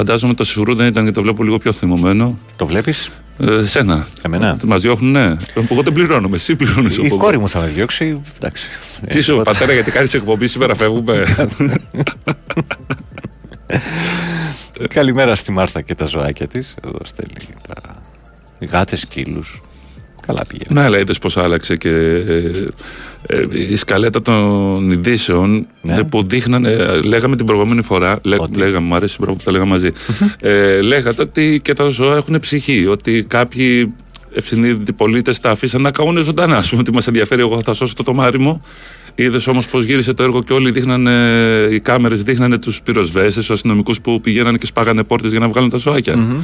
Φαντάζομαι 0.00 0.34
το 0.34 0.44
σιγουρού 0.44 0.74
δεν 0.74 0.86
ήταν 0.86 1.02
γιατί 1.02 1.18
το 1.18 1.22
βλέπω 1.24 1.42
λίγο 1.42 1.58
πιο 1.58 1.72
θυμωμένο. 1.72 2.36
Το 2.56 2.66
βλέπεις; 2.66 3.10
Ε, 3.38 3.64
σένα. 3.64 4.06
Εμένα. 4.22 4.56
Μας 4.64 4.80
διώχνουν, 4.80 5.10
ναι. 5.10 5.36
Εγώ 5.70 5.82
δεν 5.82 5.92
πληρώνομαι, 5.92 6.36
εσύ 6.36 6.56
πληρώνεις. 6.56 6.96
Η 6.96 7.08
κόρη 7.08 7.38
μου 7.38 7.48
θα 7.48 7.60
με 7.60 7.66
διώξει. 7.66 8.20
Εντάξει. 8.36 8.66
Τι 9.08 9.20
σου, 9.20 9.40
πατέρα, 9.44 9.72
γιατί 9.72 9.90
κάνεις 9.90 10.14
εκπομπή 10.14 10.46
σήμερα 10.46 10.74
φεύγουμε. 10.74 11.26
Καλημέρα 14.88 15.34
στη 15.34 15.52
Μάρθα 15.52 15.80
και 15.80 15.94
τα 15.94 16.04
ζωάκια 16.04 16.46
της. 16.46 16.74
Εδώ 16.84 16.98
στέλνει 17.04 17.54
τα 17.68 18.00
γάτες 18.70 19.00
σκύλους. 19.00 19.60
Καλά 20.26 20.44
πηγαίνει. 20.48 20.74
Ναι, 20.74 20.80
αλλά 20.80 20.98
είδες 20.98 21.18
πώ 21.18 21.40
άλλαξε 21.40 21.76
και 21.76 21.88
ε, 21.88 22.50
ε, 23.26 23.46
η 23.70 23.76
σκαλέτα 23.76 24.22
των 24.22 24.90
ειδήσεων 24.90 25.66
ε, 25.88 26.00
που 26.10 26.26
δείχνανε. 26.26 26.70
ε, 26.70 27.00
Λέγαμε 27.00 27.36
την 27.36 27.46
προηγούμενη 27.46 27.82
φορά. 27.82 28.18
Λέ, 28.22 28.36
λέγαμε, 28.56 28.86
μου 28.86 28.94
αρέσει 28.94 29.16
που 29.16 29.36
τα 29.44 29.50
λέγαμε 29.50 29.70
μαζί. 29.70 29.90
ε, 30.40 30.80
λέγατε 30.80 31.22
ότι 31.22 31.60
και 31.64 31.72
τα 31.74 31.88
ζώα 31.88 32.16
έχουν 32.16 32.40
ψυχή. 32.40 32.86
Ότι 32.86 33.24
κάποιοι 33.28 33.94
ευσυνείδητοι 34.34 34.92
πολίτες 34.92 35.40
τα 35.40 35.50
αφήσαν 35.50 35.80
να 35.80 35.90
καούν 35.90 36.22
ζωντανά. 36.22 36.56
Α 36.56 36.62
πούμε 36.70 36.80
ότι 36.80 36.92
μας 36.92 37.06
ενδιαφέρει, 37.06 37.40
εγώ 37.40 37.62
θα 37.62 37.74
σώσω 37.74 37.94
το 37.94 38.02
τομάρι 38.02 38.38
μου. 38.38 38.58
Είδες 39.14 39.46
όμως 39.46 39.66
πώ 39.66 39.80
γύρισε 39.80 40.12
το 40.12 40.22
έργο 40.22 40.42
και 40.42 40.52
όλοι 40.52 40.70
δείχνανε, 40.70 41.12
οι 41.70 41.78
κάμερες 41.80 42.22
δείχνανε 42.22 42.58
τους 42.58 42.82
πυροσβέστες, 42.82 43.34
τους 43.34 43.50
αστυνομικούς 43.50 44.00
που 44.00 44.20
πηγαίνανε 44.20 44.56
και 44.58 44.66
σπάγανε 44.66 45.04
πόρτες 45.04 45.30
για 45.30 45.40
να 45.40 45.48
βγάλουν 45.48 45.70
τα 45.70 45.76
ζωάκια. 45.76 46.42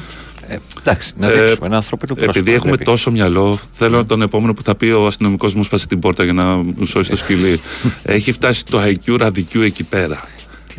Ε, 0.49 0.57
εντάξει, 0.79 1.13
να 1.19 1.29
δείξουμε 1.29 1.67
ένα 1.67 1.77
ανθρώπινο 1.77 2.15
πρόσωπο. 2.15 2.39
Επειδή 2.39 2.53
έχουμε 2.57 2.71
πρέπει. 2.75 2.91
τόσο 2.91 3.11
μυαλό, 3.11 3.59
θέλω 3.73 4.05
τον 4.05 4.23
επόμενο 4.23 4.53
που 4.53 4.63
θα 4.63 4.75
πει 4.75 4.87
ο 4.87 5.07
αστυνομικός 5.07 5.55
μου 5.55 5.63
σπάσει 5.63 5.87
την 5.87 5.99
πόρτα 5.99 6.25
για 6.25 6.33
να 6.33 6.57
μου 6.57 6.85
σώσει 6.87 7.11
το 7.11 7.17
σκυλί. 7.17 7.61
Έχει 8.03 8.33
φτάσει 8.33 8.65
το 8.65 8.83
IQ 8.83 9.17
ραδικιού 9.19 9.61
εκεί 9.63 9.85
πέρα. 9.85 10.25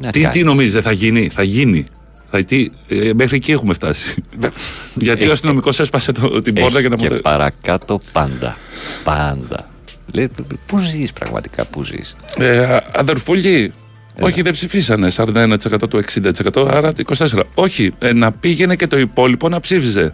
να 0.01 0.09
τι, 0.11 0.19
τι 0.19 0.25
κάνεις. 0.25 0.43
νομίζετε, 0.43 0.81
θα 0.81 0.91
γίνει, 0.91 1.29
θα 1.33 1.43
γίνει. 1.43 1.85
Θα, 2.31 2.43
τι, 2.43 2.65
ε, 2.88 3.11
μέχρι 3.15 3.35
εκεί 3.35 3.51
έχουμε 3.51 3.73
φτάσει. 3.73 4.23
Γιατί 4.95 5.19
ο 5.21 5.23
Έχει- 5.23 5.31
αστυνομικός 5.31 5.79
έσπασε 5.79 6.11
το, 6.11 6.41
την 6.41 6.53
πόρτα 6.53 6.77
Έχει 6.79 6.88
για 6.88 6.89
να 6.89 6.95
και 6.95 7.09
μου. 7.13 7.19
παρακάτω 7.21 7.99
πάντα. 8.11 8.55
Πάντα. 9.03 9.65
Λέει, 10.14 10.30
πού 10.68 10.80
ζεις 10.80 11.14
πραγματικά, 11.14 11.66
πού 11.66 11.84
ζεις; 11.84 12.16
Ε, 12.38 12.60
α- 12.60 12.84
αδερφούλη, 12.93 13.72
όχι 14.20 14.41
δεν 14.41 14.53
ψηφίσανε 14.53 15.08
41% 15.16 15.55
του 15.89 15.97
60%, 15.97 16.68
άρα 16.72 16.91
24%. 17.08 17.41
Όχι, 17.55 17.93
ε, 17.99 18.14
να 18.14 18.32
πήγαινε 18.32 18.76
και 18.76 18.88
το 18.88 18.97
υπόλοιπο 18.97 19.49
να 19.49 19.60
ψήφιζε. 19.60 20.14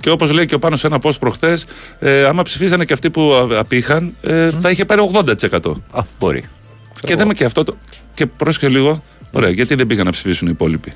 Και 0.00 0.10
όπως 0.10 0.30
λέει 0.30 0.46
και 0.46 0.54
ο 0.54 0.58
πάνω 0.58 0.76
σε 0.76 0.86
ένα 0.86 0.98
post 1.02 1.18
προχθές, 1.18 1.66
ε, 1.98 2.24
άμα 2.24 2.42
ψηφίζανε 2.42 2.84
και 2.84 2.92
αυτοί 2.92 3.10
που 3.10 3.32
α- 3.34 3.58
απήχαν, 3.58 4.14
ε, 4.22 4.50
θα 4.60 4.70
είχε 4.70 4.84
πάρει 4.84 5.00
80%. 5.00 5.76
Α, 5.90 6.02
μπορεί. 6.18 6.42
Και 7.00 7.16
δεν 7.16 7.26
με 7.26 7.34
και 7.34 7.44
αυτό. 7.44 7.64
Το... 7.64 7.76
Και 8.14 8.26
πρόσεχε 8.26 8.68
λίγο. 8.68 9.00
Ωραία, 9.32 9.50
γιατί 9.50 9.74
δεν 9.74 9.86
πήγαν 9.86 10.04
να 10.04 10.10
ψηφίσουν 10.10 10.46
οι 10.48 10.50
υπόλοιποι. 10.54 10.92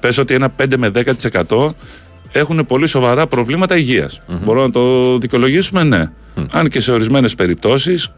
Πες 0.00 0.18
ότι 0.18 0.34
ένα 0.34 0.50
5 0.56 0.76
με 0.76 0.90
10% 1.48 1.70
έχουν 2.32 2.64
πολύ 2.64 2.86
σοβαρά 2.86 3.26
προβλήματα 3.26 3.76
υγείας. 3.76 4.22
Μπορούμε 4.44 4.64
να 4.64 4.70
το 4.70 5.18
δικαιολογήσουμε, 5.18 5.82
ναι. 5.82 6.10
Αν 6.50 6.68
και 6.68 6.80
σε 6.80 6.92
ορισμένες 6.92 7.34
περιπτώσεις, 7.34 8.12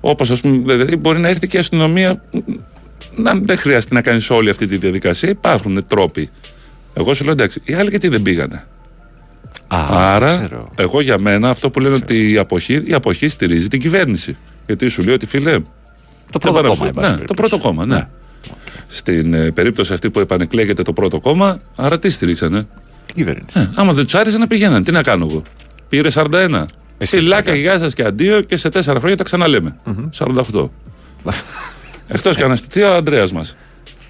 όπως 0.00 0.30
ας 0.30 0.40
πούμε, 0.40 0.74
δηλαδή 0.74 0.96
μπορεί 0.96 1.18
να 1.18 1.28
έρθει 1.28 1.48
και 1.48 1.56
η 1.56 1.60
αστυνομία. 1.60 2.22
Να, 3.16 3.34
δεν 3.34 3.56
χρειάζεται 3.56 3.94
να 3.94 4.02
κάνει 4.02 4.26
όλη 4.28 4.50
αυτή 4.50 4.66
τη 4.66 4.76
διαδικασία. 4.76 5.28
Υπάρχουν 5.28 5.86
τρόποι. 5.86 6.30
Εγώ 6.94 7.14
σου 7.14 7.24
λέω 7.24 7.32
εντάξει, 7.32 7.60
οι 7.64 7.74
άλλοι 7.74 7.88
γιατί 7.90 8.08
δεν 8.08 8.22
πήγανε; 8.22 8.64
Άρα, 9.68 10.28
ξέρω. 10.36 10.68
εγώ 10.76 11.00
για 11.00 11.18
μένα 11.18 11.48
αυτό 11.48 11.70
που 11.70 11.80
λένε 11.80 11.94
ότι 11.94 12.30
η 12.32 12.38
αποχή, 12.38 12.82
η 12.84 12.92
αποχή 12.92 13.28
στηρίζει 13.28 13.68
την 13.68 13.80
κυβέρνηση. 13.80 14.34
Γιατί 14.66 14.88
σου 14.88 15.02
λέει 15.02 15.14
ότι 15.14 15.26
φίλε. 15.26 15.60
Το 16.32 16.38
πρώτο 16.38 16.60
δεν 16.60 16.70
κόμμα, 16.70 16.86
εν 16.86 16.92
πάση 16.94 17.10
Ναι, 17.10 17.16
το 17.18 17.22
περιπτώσει. 17.24 17.48
πρώτο 17.48 17.58
κόμμα, 17.68 17.86
ναι. 17.86 18.00
Στην 18.94 19.34
ε, 19.34 19.50
περίπτωση 19.54 19.92
αυτή 19.92 20.10
που 20.10 20.20
επανεκλέγεται 20.20 20.82
το 20.82 20.92
πρώτο 20.92 21.18
κόμμα, 21.18 21.60
άρα 21.76 21.98
τι 21.98 22.10
στηρίξανε; 22.10 22.66
Την 23.06 23.14
κυβέρνηση. 23.14 23.58
Ε, 23.58 23.70
άμα 23.74 23.92
δεν 23.92 24.04
τους 24.04 24.14
άρεσε 24.14 24.38
να 24.38 24.46
πηγαίναν, 24.46 24.84
τι 24.84 24.92
να 24.92 25.02
κάνω 25.02 25.26
εγώ; 25.30 25.42
Πήρε 25.88 26.08
41. 26.14 26.62
Εσύ 26.98 27.16
Φιλάκα, 27.16 27.54
γεια 27.54 27.78
σας 27.78 27.88
και 27.88 28.04
αντίο 28.04 28.40
και 28.40 28.56
σε 28.56 28.68
τέσσερα 28.68 28.98
χρόνια 28.98 29.16
τα 29.16 29.24
ξαναλέμε. 29.24 29.76
48. 30.18 30.64
Εκτός 32.06 32.36
και 32.36 32.42
αν 32.42 32.50
αστηθεί 32.50 32.82
ο 32.82 32.94
Αντρέα 32.94 33.28
μας. 33.32 33.56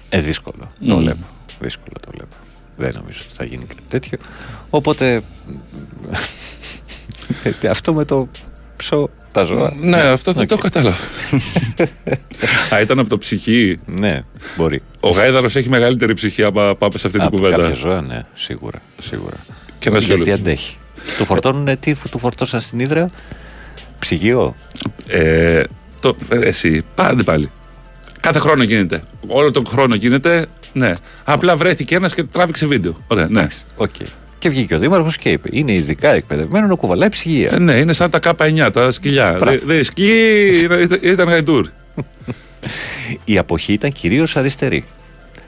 Ε, 0.09 0.19
δύσκολο. 0.19 0.71
Το 0.87 0.95
Μμ. 0.95 0.99
βλέπω. 0.99 1.25
Δύσκολο 1.59 1.93
το 2.01 2.09
βλέπω. 2.11 2.35
Δεν 2.75 2.91
νομίζω 2.99 3.19
ότι 3.25 3.35
θα 3.35 3.45
γίνει 3.45 3.65
κάτι 3.65 3.87
τέτοιο. 3.87 4.17
Οπότε. 4.69 5.21
ε, 7.61 7.67
αυτό 7.67 7.93
με 7.93 8.05
το 8.05 8.27
ψω, 8.83 9.09
τα 9.33 9.43
ζώα. 9.43 9.73
Ναι, 9.79 9.97
αυτό 10.01 10.33
δεν 10.33 10.47
το 10.47 10.53
Οκ. 10.55 10.61
κατάλαβα. 10.61 10.95
Α, 12.73 12.81
ήταν 12.81 12.99
από 12.99 13.09
το 13.09 13.17
ψυχή. 13.17 13.77
Ναι, 13.85 14.21
μπορεί. 14.57 14.81
Ο 15.01 15.09
Γάιδαρος 15.09 15.55
έχει 15.55 15.69
μεγαλύτερη 15.69 16.13
ψυχή 16.13 16.43
άμα 16.43 16.75
πάμε 16.75 16.97
σε 16.97 17.07
αυτή 17.07 17.17
την 17.17 17.27
Από 17.27 17.35
κουβέντα. 17.37 17.55
κάποια 17.57 17.75
ζώα, 17.75 18.01
ναι, 18.01 18.21
σίγουρα. 18.33 18.81
σίγουρα. 19.01 19.37
Και 19.79 19.89
να 19.89 19.97
Γιατί 19.97 20.25
σου 20.25 20.33
αντέχει. 20.33 20.75
του 21.17 21.25
φορτώνουν, 21.25 21.79
τι 21.79 21.95
του 22.11 22.19
φορτώσαν 22.19 22.59
στην 22.61 22.79
Ύδρα, 22.79 23.05
ψυγείο; 23.99 24.55
Ε, 25.07 25.63
το, 25.99 26.13
ε, 26.29 26.37
εσύ, 26.37 26.81
πάντα 26.95 27.23
πάλι. 27.23 27.49
Κάθε 28.21 28.39
χρόνο 28.39 28.63
γίνεται. 28.63 29.01
Όλο 29.27 29.51
τον 29.51 29.65
χρόνο 29.65 29.95
γίνεται. 29.95 30.45
Ναι. 30.73 30.91
Απλά 31.25 31.55
βρέθηκε 31.55 31.95
ένας 31.95 32.13
και 32.13 32.23
τράβηξε 32.23 32.65
βίντεο. 32.65 32.95
Ωραία, 33.07 33.27
ναι. 33.29 33.47
Οκ. 33.75 33.89
Και 34.43 34.49
βγήκε 34.49 34.75
ο 34.75 34.77
Δήμαρχος 34.77 35.17
και 35.17 35.29
είπε: 35.29 35.49
Είναι 35.51 35.73
ειδικά 35.73 36.13
εκπαιδευμένο 36.13 36.67
να 36.67 36.75
κουβαλάει 36.75 37.09
ψυγεία. 37.09 37.49
Ε, 37.53 37.59
ναι, 37.59 37.73
είναι 37.73 37.93
σαν 37.93 38.09
τα 38.09 38.19
K9, 38.23 38.69
τα 38.73 38.91
σκυλιά. 38.91 39.35
Μπράβο. 39.39 39.57
Δε, 39.65 39.75
δε 39.75 39.83
σκυλί 39.83 40.57
ήταν- 40.63 40.99
ήταν 41.01 41.27
γαϊδούρι. 41.27 41.67
Η 43.25 43.37
αποχή 43.37 43.73
ήταν 43.73 43.91
κυρίως 43.91 44.35
αριστερή. 44.35 44.83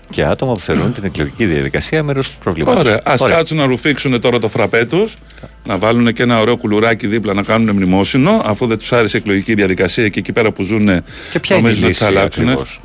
Και 0.10 0.24
άτομα 0.24 0.54
που 0.54 0.60
θεωρούν 0.60 0.94
την 0.94 1.04
εκλογική 1.04 1.46
διαδικασία 1.46 2.04
μέρο 2.04 2.22
του 2.22 2.34
προβλήματο. 2.44 2.80
Ωραία. 2.80 3.02
Α 3.04 3.16
κάτσουν 3.28 3.58
να 3.58 3.66
ρουφήξουν 3.66 4.22
τώρα 4.22 4.40
το 4.40 4.50
φραπέ 4.50 4.86
τους, 4.86 5.16
να 5.66 5.78
βάλουν 5.78 6.12
και 6.12 6.24
ένα 6.24 6.40
ωραίο 6.40 6.58
κουλουράκι 6.58 7.08
δίπλα 7.08 7.34
να 7.34 7.44
κάνουν 7.44 7.76
μνημόσυνο, 7.76 8.42
αφού 8.46 8.68
δεν 8.68 8.78
τους 8.78 8.94
άρεσε 8.94 9.18
η 9.18 9.20
εκλογική 9.24 9.54
διαδικασία 9.54 10.10
και 10.10 10.20
εκεί 10.20 10.34
πέρα 10.34 10.52
που 10.52 10.64
ζουν. 10.64 10.86
Και 11.32 11.40
ποια 11.40 11.56
είναι 11.56 11.68
η 11.68 11.72
νομίζουν 11.72 11.86
ότι 11.86 11.94
θα 11.94 12.10
λύση 12.10 12.18
αλλάξουν. 12.20 12.44
ακριβώς; 12.44 12.80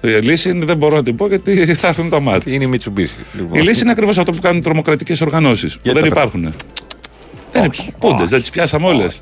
Η 0.00 0.08
λύση 0.08 0.50
είναι, 0.50 0.64
δεν 0.64 0.76
μπορώ 0.76 0.96
να 0.96 1.02
την 1.02 1.16
πω 1.16 1.26
γιατί 1.26 1.74
θα 1.74 1.88
έρθουν 1.88 2.08
τα 2.08 2.20
μάτια. 2.20 2.52
Είναι 2.52 2.64
η 2.64 2.66
Μιτσουμπίση. 2.66 3.14
Λοιπόν. 3.32 3.58
Η 3.58 3.62
λύση 3.62 3.80
είναι 3.80 3.90
ακριβώς 3.90 4.18
αυτό 4.18 4.32
που 4.32 4.40
κάνουν 4.40 4.62
τρομοκρατικές 4.62 5.20
οργανώσεις. 5.20 5.74
Που 5.74 5.80
Γιατί 5.82 6.00
δεν 6.00 6.10
τα 6.10 6.20
υπάρχουν. 6.20 6.54
Δεν 7.60 7.70
υπάρχουν. 7.96 8.28
Δεν 8.28 8.42
τι 8.42 8.48
πιάσαμε 8.52 8.86
όλες. 8.86 9.20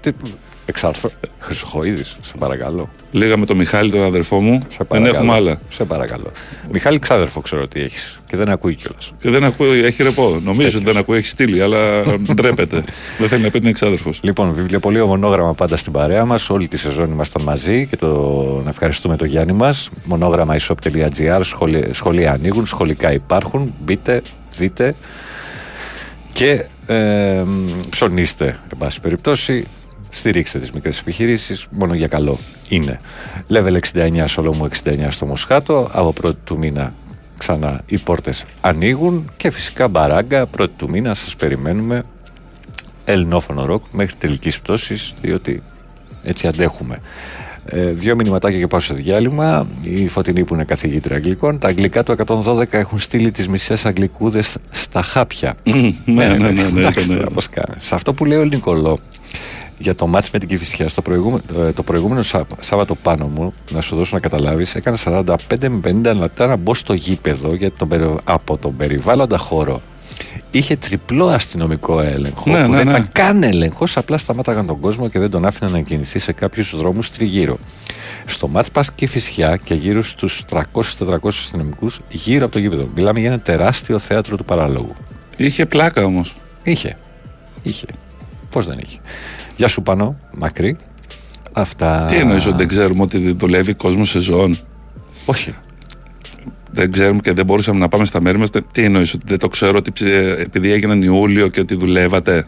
Εξάρθρο. 0.66 1.10
Χρυσοχοίδης, 1.40 2.16
σε 2.22 2.32
παρακαλώ. 2.38 2.88
Λίγα 3.10 3.36
με 3.36 3.46
τον 3.46 3.56
Μιχάλη, 3.56 3.90
τον 3.90 4.02
αδερφό 4.04 4.40
μου. 4.40 4.60
Σε 4.68 4.76
Δεν 4.78 4.86
παρακαλώ. 4.86 5.16
έχουμε 5.16 5.32
άλλα. 5.32 5.58
Σε 5.68 5.84
παρακαλώ. 5.84 6.32
Μιχάλη 6.72 6.98
Ξάδερφο 6.98 7.40
ξέρω 7.40 7.62
ότι 7.62 7.80
έχεις 7.80 8.16
και 8.26 8.36
δεν 8.36 8.48
ακούει 8.48 8.74
κιόλας. 8.74 9.12
Και 9.20 9.30
δεν 9.30 9.44
ακούει, 9.44 9.84
έχει 9.84 10.02
ρεπό. 10.02 10.40
Νομίζω 10.44 10.76
ότι 10.76 10.86
δεν 10.86 10.96
ακούει, 10.96 11.16
έχει 11.16 11.26
στείλει, 11.26 11.62
αλλά 11.62 12.02
ντρέπεται. 12.34 12.84
δεν 13.18 13.28
θέλει 13.28 13.42
να 13.42 13.48
πει 13.50 13.56
ότι 13.56 13.58
είναι 13.58 13.68
εξάδερφο. 13.68 14.10
Λοιπόν, 14.20 14.52
βιβλιοπωλείο 14.52 15.06
μονόγραμμα 15.06 15.54
πάντα 15.54 15.76
στην 15.76 15.92
παρέα 15.92 16.24
μας. 16.24 16.50
Όλη 16.50 16.68
τη 16.68 16.76
σεζόν 16.76 17.10
ήμασταν 17.10 17.42
μαζί 17.42 17.86
και 17.86 17.96
το... 17.96 18.08
να 18.64 18.70
ευχαριστούμε 18.70 19.16
τον 19.16 19.28
Γιάννη 19.28 19.52
μας. 19.52 19.90
Μονόγραμμα 20.04 20.56
isop.gr. 20.58 21.40
Σχολεία, 21.42 21.94
σχολεία 21.94 22.32
ανοίγουν, 22.32 22.66
σχολικά 22.66 23.12
υπάρχουν. 23.12 23.74
Μπείτε, 23.84 24.22
δείτε 24.56 24.94
και 26.34 26.64
ε, 26.86 27.42
μ, 27.46 27.66
ψωνίστε, 27.90 28.46
εν 28.46 28.78
πάση 28.78 29.00
περιπτώσει. 29.00 29.66
Στηρίξτε 30.10 30.58
τις 30.58 30.72
μικρές 30.72 30.98
επιχειρήσεις, 30.98 31.66
μόνο 31.70 31.94
για 31.94 32.06
καλό 32.06 32.38
είναι. 32.68 32.96
Level 33.48 33.78
69 33.92 34.24
Σολόμου 34.26 34.68
69 34.84 35.06
στο 35.08 35.26
Μοσχάτο, 35.26 35.88
από 35.92 36.12
πρώτη 36.12 36.38
του 36.44 36.58
μήνα 36.58 36.90
ξανά 37.38 37.80
οι 37.86 37.98
πόρτες 37.98 38.44
ανοίγουν 38.60 39.30
και 39.36 39.50
φυσικά 39.50 39.88
μπαράγκα 39.88 40.46
πρώτη 40.46 40.78
του 40.78 40.88
μήνα 40.88 41.14
σας 41.14 41.36
περιμένουμε 41.36 42.00
ελληνόφωνο 43.04 43.64
ροκ 43.64 43.84
μέχρι 43.90 44.14
τελικής 44.14 44.58
πτώσης 44.58 45.14
διότι 45.20 45.62
έτσι 46.22 46.46
αντέχουμε. 46.46 46.98
Ε, 47.66 47.84
δύο 47.90 48.14
μηνυματάκια 48.14 48.58
και 48.58 48.66
πάω 48.66 48.80
σε 48.80 48.94
διάλειμμα. 48.94 49.66
Η 49.82 50.08
Φωτεινή 50.08 50.44
που 50.44 50.54
είναι 50.54 50.64
καθηγήτρια 50.64 51.16
αγγλικών. 51.16 51.58
Τα 51.58 51.68
αγγλικά 51.68 52.02
του 52.02 52.12
112 52.26 52.64
έχουν 52.70 52.98
στείλει 52.98 53.30
τις 53.30 53.48
μισές 53.48 53.86
αγγλικούδες 53.86 54.56
στα 54.70 55.02
χάπια. 55.02 55.54
ναι, 55.64 55.82
ναι, 56.04 56.36
ναι, 56.36 56.50
ναι, 56.50 56.62
Εντάξει, 56.80 57.08
ναι. 57.08 57.16
τώρα 57.16 57.30
πώς 57.30 57.48
κάνει. 57.48 57.74
Σε 57.78 57.94
αυτό 57.94 58.14
που 58.14 58.24
λέει 58.24 58.38
ο 58.38 58.44
Νικολό 58.44 58.98
για 59.78 59.94
το 59.94 60.06
μάτς 60.06 60.30
με 60.30 60.38
την 60.38 60.48
Κηφισιά 60.48 60.88
στο 60.88 61.02
προηγούμενο, 61.02 61.42
ε, 61.66 61.70
το 61.72 61.82
προηγούμενο 61.82 62.22
Σά- 62.22 62.46
Σάββατο 62.60 62.94
πάνω 63.02 63.28
μου 63.28 63.50
να 63.70 63.80
σου 63.80 63.96
δώσω 63.96 64.10
να 64.14 64.20
καταλάβεις 64.20 64.74
έκανα 64.74 64.96
45 65.04 65.68
με 65.68 65.78
50 66.02 66.14
λεπτά 66.16 66.46
να 66.46 66.56
μπω 66.56 66.74
στο 66.74 66.94
γήπεδο 66.94 67.54
γιατί 67.54 67.78
τον, 67.78 67.88
περι- 67.88 68.14
από 68.24 68.56
τον 68.56 68.76
περιβάλλοντα 68.76 69.36
χώρο 69.38 69.80
είχε 70.58 70.76
τριπλό 70.76 71.26
αστυνομικό 71.26 72.00
έλεγχο 72.00 72.50
Ναι, 72.50 72.62
που 72.64 72.70
ναι, 72.70 72.76
δεν 72.76 72.86
ναι. 72.86 72.90
ήταν 72.90 73.08
καν 73.12 73.42
έλεγχος, 73.42 73.96
απλά 73.96 74.18
σταμάταγαν 74.18 74.66
τον 74.66 74.80
κόσμο 74.80 75.08
και 75.08 75.18
δεν 75.18 75.30
τον 75.30 75.46
άφηναν 75.46 75.72
να 75.72 75.80
κινηθεί 75.80 76.18
σε 76.18 76.32
κάποιους 76.32 76.76
δρόμους 76.76 77.10
τριγύρω. 77.10 77.56
Στο 78.26 78.48
μάτς 78.48 78.70
πας 78.70 78.92
και 78.92 79.06
φυσιά 79.06 79.56
και 79.64 79.74
γύρω 79.74 80.02
στους 80.02 80.42
300-400 80.50 80.62
αστυνομικούς 81.26 82.00
γύρω 82.10 82.44
από 82.44 82.52
το 82.52 82.58
γήπεδο. 82.58 82.86
Μιλάμε 82.94 83.20
για 83.20 83.28
ένα 83.28 83.38
τεράστιο 83.38 83.98
θέατρο 83.98 84.36
του 84.36 84.44
παραλόγου. 84.44 84.94
Είχε 85.36 85.66
πλάκα 85.66 86.04
όμως. 86.04 86.34
Είχε. 86.62 86.96
Είχε. 87.62 87.86
Πώς 88.50 88.66
δεν 88.66 88.78
είχε. 88.78 88.98
Γεια 89.56 89.68
σου 89.68 89.82
πάνω, 89.82 90.16
μακρύ. 90.36 90.76
Αυτά. 91.52 92.04
Τι 92.04 92.16
εννοείς 92.16 92.46
ότι 92.46 92.56
δεν 92.56 92.68
ξέρουμε 92.68 93.02
ότι 93.02 93.32
δουλεύει 93.32 93.74
κόσμο 93.74 94.04
σε 94.04 94.18
ζώων; 94.18 94.58
Όχι. 95.24 95.54
Δεν 96.74 96.92
ξέρουμε 96.92 97.20
και 97.20 97.32
δεν 97.32 97.44
μπορούσαμε 97.44 97.78
να 97.78 97.88
πάμε 97.88 98.04
στα 98.04 98.20
μέρη 98.20 98.38
μας. 98.38 98.50
Τι 98.72 98.84
εννοείς, 98.84 99.14
ότι 99.14 99.24
δεν 99.28 99.38
το 99.38 99.48
ξέρω 99.48 99.76
ότι 99.78 99.92
ψε- 99.92 100.38
επειδή 100.38 100.72
έγιναν 100.72 101.02
Ιούλιο 101.02 101.48
και 101.48 101.60
ότι 101.60 101.74
δουλεύατε. 101.74 102.44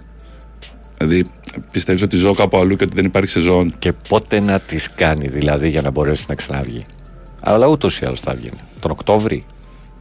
Δηλαδή, 0.99 1.25
πιστεύεις 1.73 2.03
ότι 2.03 2.17
ζω 2.17 2.35
κάπου 2.35 2.59
αλλού 2.59 2.77
και 2.77 2.85
ότι 2.85 2.95
δεν 2.95 3.05
υπάρχει 3.05 3.31
σεζόν; 3.31 3.75
Και 3.79 3.93
πότε 4.09 4.41
να 4.41 4.61
τις 4.61 4.89
κάνει 4.95 5.27
δηλαδή 5.29 5.69
για 5.69 5.81
να 5.83 5.91
μπορέσει 5.91 6.25
να 6.29 6.35
ξαναβγεί; 6.35 6.85
Αλλά 7.41 7.67
ούτως 7.67 7.99
ή 7.99 8.05
άλλως 8.07 8.21
θα 8.21 8.33
βγαίνει. 8.33 8.57
Τον 8.81 8.91
Οκτώβρη; 8.91 9.43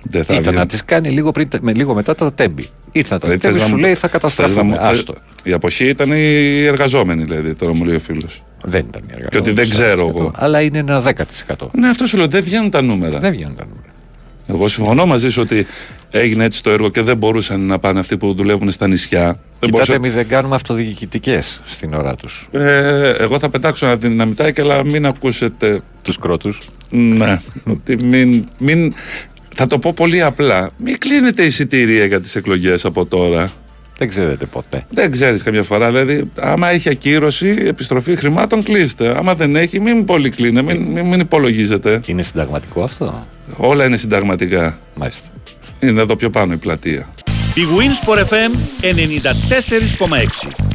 Δεν 0.10 0.24
θα 0.24 0.34
Ήταν 0.34 0.44
βγαίνει. 0.44 0.58
να 0.58 0.66
τις 0.66 0.86
κάνει 0.86 1.10
λίγο, 1.10 1.32
πριν, 1.32 1.48
με, 1.62 1.74
λίγο 1.74 1.94
μετά 1.94 2.16
τα 2.16 2.34
τέμπη. 2.34 2.68
Ήρθαν 2.92 3.20
τα 3.20 3.28
Δηλαδή, 3.28 3.42
τέμπη, 3.42 3.54
θες 3.54 3.62
να 3.64 3.68
σου 3.70 3.76
μου- 3.76 3.82
λέει 3.82 3.94
θα 3.94 4.00
θες 4.00 4.04
να 4.04 4.20
καταστραφούμε. 4.20 4.64
μου- 4.64 4.78
Άστο. 4.80 5.14
Η 5.44 5.54
αποχή 5.54 5.86
ήταν 5.88 6.12
οι 6.12 6.64
εργαζόμενοι, 6.66 7.24
δηλαδή, 7.24 7.56
τώρα 7.56 7.74
μου 7.76 7.86
λέει 7.86 7.96
ο 7.96 8.00
φίλος. 8.00 8.40
Δεν 8.64 8.80
ήταν 8.88 9.02
οι 9.02 9.12
εργαζόμενοι. 9.12 9.30
Και 9.30 9.38
ότι 9.38 9.52
δεν 9.52 9.70
ξέρω 9.70 10.08
εγώ. 10.08 10.32
Αλλά 10.36 10.62
είναι 10.62 10.78
ένα 10.78 11.02
10%. 11.02 11.70
Ναι, 11.74 11.88
αυτό 11.88 12.06
σου 12.08 12.18
λέω, 12.18 12.28
δεν 12.28 12.44
βγαίνουν 12.44 12.70
τα 12.70 12.82
νούμερα. 12.82 13.20
Δεν 13.20 13.32
βγαίνουν 13.32 13.56
τα 13.56 13.64
νούμερα. 13.64 13.94
Εγώ 14.48 14.68
συμφωνώ 14.68 15.06
μαζί 15.06 15.30
σου 15.30 15.42
ότι 15.42 15.66
έγινε 16.12 16.44
έτσι 16.44 16.64
το 16.64 16.70
έργο 16.70 16.90
και 16.90 17.02
δεν 17.02 17.18
μπορούσαν 17.18 17.66
να 17.66 17.80
πάνε 17.80 18.00
αυτοί 18.00 18.18
που 18.18 18.34
δουλεύουν 18.34 18.72
στα 18.72 18.88
νησιά. 18.88 19.24
Δεν 19.26 19.36
Κοιτάτε, 19.60 19.72
μπορούσε- 19.72 19.94
εμεί 19.96 20.10
δεν 20.10 20.28
κάνουμε 20.28 20.56
αυτοδιοικητικές 20.56 21.62
στην 21.66 21.94
ώρα 21.94 22.16
τους. 22.16 22.48
Ε, 22.52 23.10
εγώ 23.20 23.40
θα 23.40 23.50
πετάξω 23.50 23.86
ένα 23.86 23.96
δυναμητάκι, 23.96 24.62
αλλά 24.62 24.84
μην 24.86 25.06
ακούσετε. 25.06 25.80
Τους 26.02 26.18
κρότους. 26.18 26.62
Ναι. 26.90 27.42
ότι 27.66 28.06
μην, 28.06 28.46
μην, 28.60 28.94
θα 29.56 29.68
το 29.68 29.80
πω 29.80 29.94
πολύ 29.96 30.22
απλά. 30.22 30.70
Μην 30.84 30.98
κλείνετε 30.98 31.44
εισιτήρια 31.44 32.06
για 32.06 32.22
τις 32.22 32.36
εκλογές 32.36 32.86
από 32.86 33.06
τώρα. 33.06 33.52
Δεν 33.98 34.08
ξέρετε 34.10 34.46
ποτέ. 34.46 34.86
Δεν 34.90 35.12
ξέρεις 35.12 35.44
καμιά 35.44 35.64
φορά. 35.64 35.88
Δηλαδή, 35.88 36.22
άμα 36.40 36.70
έχει 36.70 36.90
ακύρωση, 36.90 37.56
επιστροφή 37.68 38.16
χρημάτων, 38.16 38.64
κλείστε. 38.64 39.18
Άμα 39.18 39.36
δεν 39.36 39.56
έχει, 39.56 39.80
μην 39.80 40.06
πολύ 40.06 40.30
κλείνε, 40.30 40.62
μην, 40.62 40.82
μην, 40.82 41.06
μην 41.06 41.20
υπολογίζετε. 41.20 42.02
Είναι 42.06 42.24
συνταγματικό 42.24 42.84
αυτό; 42.84 43.24
Όλα 43.58 43.86
είναι 43.86 43.98
συνταγματικά. 43.98 44.78
Μάλιστα. 44.96 45.28
Είναι 45.80 46.02
εδώ 46.02 46.16
πιο 46.16 46.30
πάνω 46.30 46.54
η 46.54 46.58
πλατεία. 46.58 47.10
Η 47.56 47.62
Winsport 47.78 48.20
FM 48.20 48.52
94,6. 50.50 50.75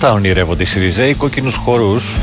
Αυτά 0.00 0.12
ονειρεύονται 0.12 0.62
οι 0.62 0.66
Σιριζέοι, 0.66 1.14
κόκκινους 1.14 1.56
χορούς. 1.56 2.16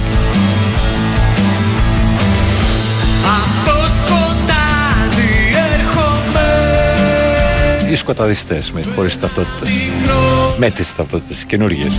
Απ' 3.24 3.66
το 3.66 3.72
σκοτάδι 3.72 5.34
έρχομαι 5.74 6.48
Οι 7.92 7.96
σκοταδιστές 7.96 8.72
με 8.72 8.84
χωρίς 8.96 9.20
ταυτότητες. 9.20 9.70
Με 10.58 10.70
τις 10.70 10.96
ταυτότητες 10.96 11.46
καινούργιες. 11.46 11.94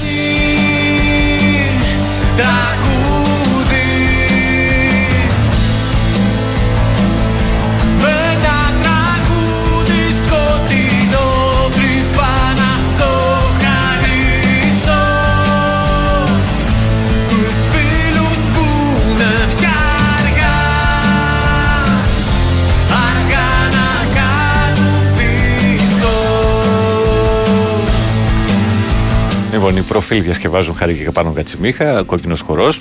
Λοιπόν, 29.52 29.76
οι 29.76 29.80
προφίλ 29.80 30.22
διασκευάζουν 30.22 30.74
χάρη 30.74 30.94
και 30.94 31.10
πάνω 31.10 31.32
κατσιμίχα, 31.32 32.02
κόκκινος 32.02 32.40
χορός. 32.40 32.80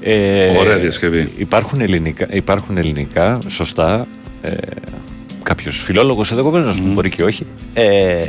Ε, 0.00 0.56
Ωραία 0.58 0.78
διασκευή. 0.78 1.28
Υπάρχουν 1.36 1.80
ελληνικά, 1.80 2.26
υπάρχουν 2.30 2.76
ελληνικά 2.76 3.38
σωστά. 3.48 4.06
Ε, 4.42 4.50
Κάποιος 5.42 5.82
φιλόλογος 5.82 6.30
ενδεχομένω, 6.30 6.74
μπορεί 6.80 7.10
και 7.10 7.24
όχι. 7.24 7.46
Ε, 7.74 8.24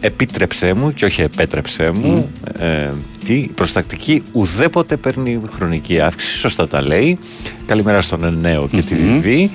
επίτρεψέ 0.00 0.72
μου 0.72 0.94
και 0.94 1.04
όχι 1.04 1.20
επέτρεψέ 1.20 1.90
μου. 1.90 2.30
Ε, 2.58 2.88
τι, 3.24 3.48
προστακτική 3.54 4.22
ουδέποτε 4.32 4.96
παίρνει 4.96 5.40
χρονική 5.56 6.00
αύξηση. 6.00 6.38
Σωστά 6.38 6.68
τα 6.68 6.82
λέει. 6.82 7.18
Καλημέρα 7.66 8.00
στον 8.00 8.24
Εννέο 8.24 8.68
και 8.68 8.82
τη 8.82 8.94
Βιβί. 8.94 9.50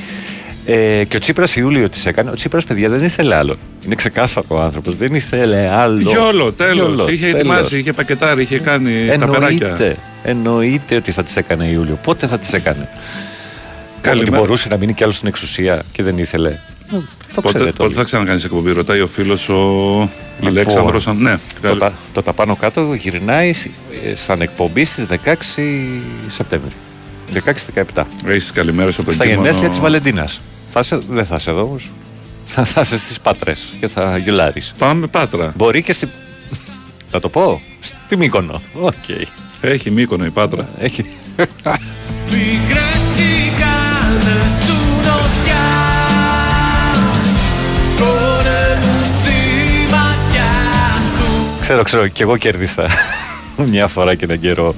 Ε, 0.65 1.03
και 1.07 1.15
ο 1.15 1.19
Τσίπρας 1.19 1.55
Ιούλιο 1.55 1.89
τη 1.89 2.01
έκανε. 2.05 2.29
Ο 2.29 2.33
Τσίπρας, 2.33 2.63
παιδιά, 2.65 2.89
δεν 2.89 3.03
ήθελε 3.03 3.35
άλλο. 3.35 3.57
Είναι 3.85 3.95
ξεκάθαρο 3.95 4.45
ο 4.49 4.59
άνθρωπος. 4.61 4.95
Δεν 4.95 5.15
ήθελε 5.15 5.69
άλλο. 5.73 5.99
Γιόλο, 5.99 6.51
τέλος. 6.51 6.75
Γιόλο, 6.95 7.09
Είχε 7.11 7.25
τέλος. 7.25 7.39
ετοιμάσει, 7.39 7.77
είχε 7.77 7.93
πακετάρει, 7.93 8.41
είχε 8.41 8.59
κάνει 8.59 9.05
τα 9.19 9.27
περάκια. 9.27 9.67
Εννοείται, 9.67 9.95
εννοείται 10.23 10.95
ότι 10.95 11.11
θα 11.11 11.23
τις 11.23 11.37
έκανε 11.37 11.65
Ιούλιο. 11.65 11.99
Πότε 12.03 12.27
θα 12.27 12.37
τις 12.39 12.53
έκανε. 12.53 12.89
Καλημέρα. 14.01 14.29
Ότι 14.31 14.39
μπορούσε 14.39 14.67
να 14.69 14.77
μείνει 14.77 14.93
κι 14.93 15.03
άλλος 15.03 15.15
στην 15.15 15.27
εξουσία 15.27 15.83
και 15.91 16.03
δεν 16.03 16.17
ήθελε. 16.17 16.49
Ε, 16.49 16.55
Το 17.35 17.41
Πότε, 17.41 17.47
ξέρετε 17.47 17.71
πότε 17.71 17.83
όλοι. 17.83 17.93
θα 17.93 18.03
ξανακάνει 18.03 18.41
εκπομπή, 18.45 18.71
ρωτάει 18.71 19.01
ο 19.01 19.07
φίλος 19.07 19.49
ο 19.49 19.53
Λοιπόν, 20.39 20.47
Αλέξανδρος. 20.47 21.05
Ναι, 21.05 21.31
το, 21.61 21.67
καλ- 21.67 21.79
τα, 21.79 21.93
το 22.13 22.21
τα 22.23 22.33
πάνω 22.33 22.55
κάτω 22.55 22.93
γυρνάει 22.93 23.49
ε, 24.11 24.15
σαν 24.15 24.41
εκπομπή 24.41 24.85
στις 24.85 25.05
16 25.25 25.33
Σεπτέμβρη. 26.27 26.71
16-17. 27.33 28.03
Έχεις 28.25 28.51
καλημέρες 28.51 28.95
από 28.95 29.05
τον 29.05 29.13
Στα 29.13 29.23
κείμενο- 29.23 29.43
γενέθλια 29.43 29.69
της 29.69 29.79
Βαλεντίνας. 29.79 30.41
Θα 30.69 30.83
σε, 30.83 30.99
δεν 31.09 31.25
θα 31.25 31.39
σε 31.39 31.51
δω 31.51 31.61
όμως. 31.61 31.89
Θα, 32.45 32.63
θα 32.63 32.81
είσαι 32.81 32.97
στις 32.97 33.19
Πάτρες 33.19 33.73
και 33.79 33.87
θα 33.87 34.17
γελάρεις. 34.17 34.73
Πάμε 34.77 35.07
Πάτρα. 35.07 35.53
Μπορεί 35.55 35.83
και 35.83 35.93
στη... 35.93 36.07
Θα 37.11 37.19
το 37.19 37.29
πω. 37.29 37.61
Στη 37.79 38.17
Μύκονο. 38.17 38.61
Οκ. 38.73 38.93
Έχει 39.61 39.91
Μύκονο 39.91 40.25
η 40.25 40.29
Πάτρα. 40.29 40.69
Έχει. 40.79 41.05
Μικρές 41.35 43.01
τσιγγάνες 43.15 44.51
του 44.67 44.75
νοτιά 44.95 45.69
Χορεύουν 47.97 49.03
στη 49.21 49.37
ματιά 49.91 50.51
σου 51.17 51.57
Ξέρω, 51.61 51.83
ξέρω, 51.83 52.07
και 52.07 52.23
εγώ 52.23 52.37
κέρδισα 52.37 52.87
μια 53.73 53.87
φορά 53.87 54.15
και 54.15 54.25
έναν 54.25 54.39
καιρό 54.39 54.75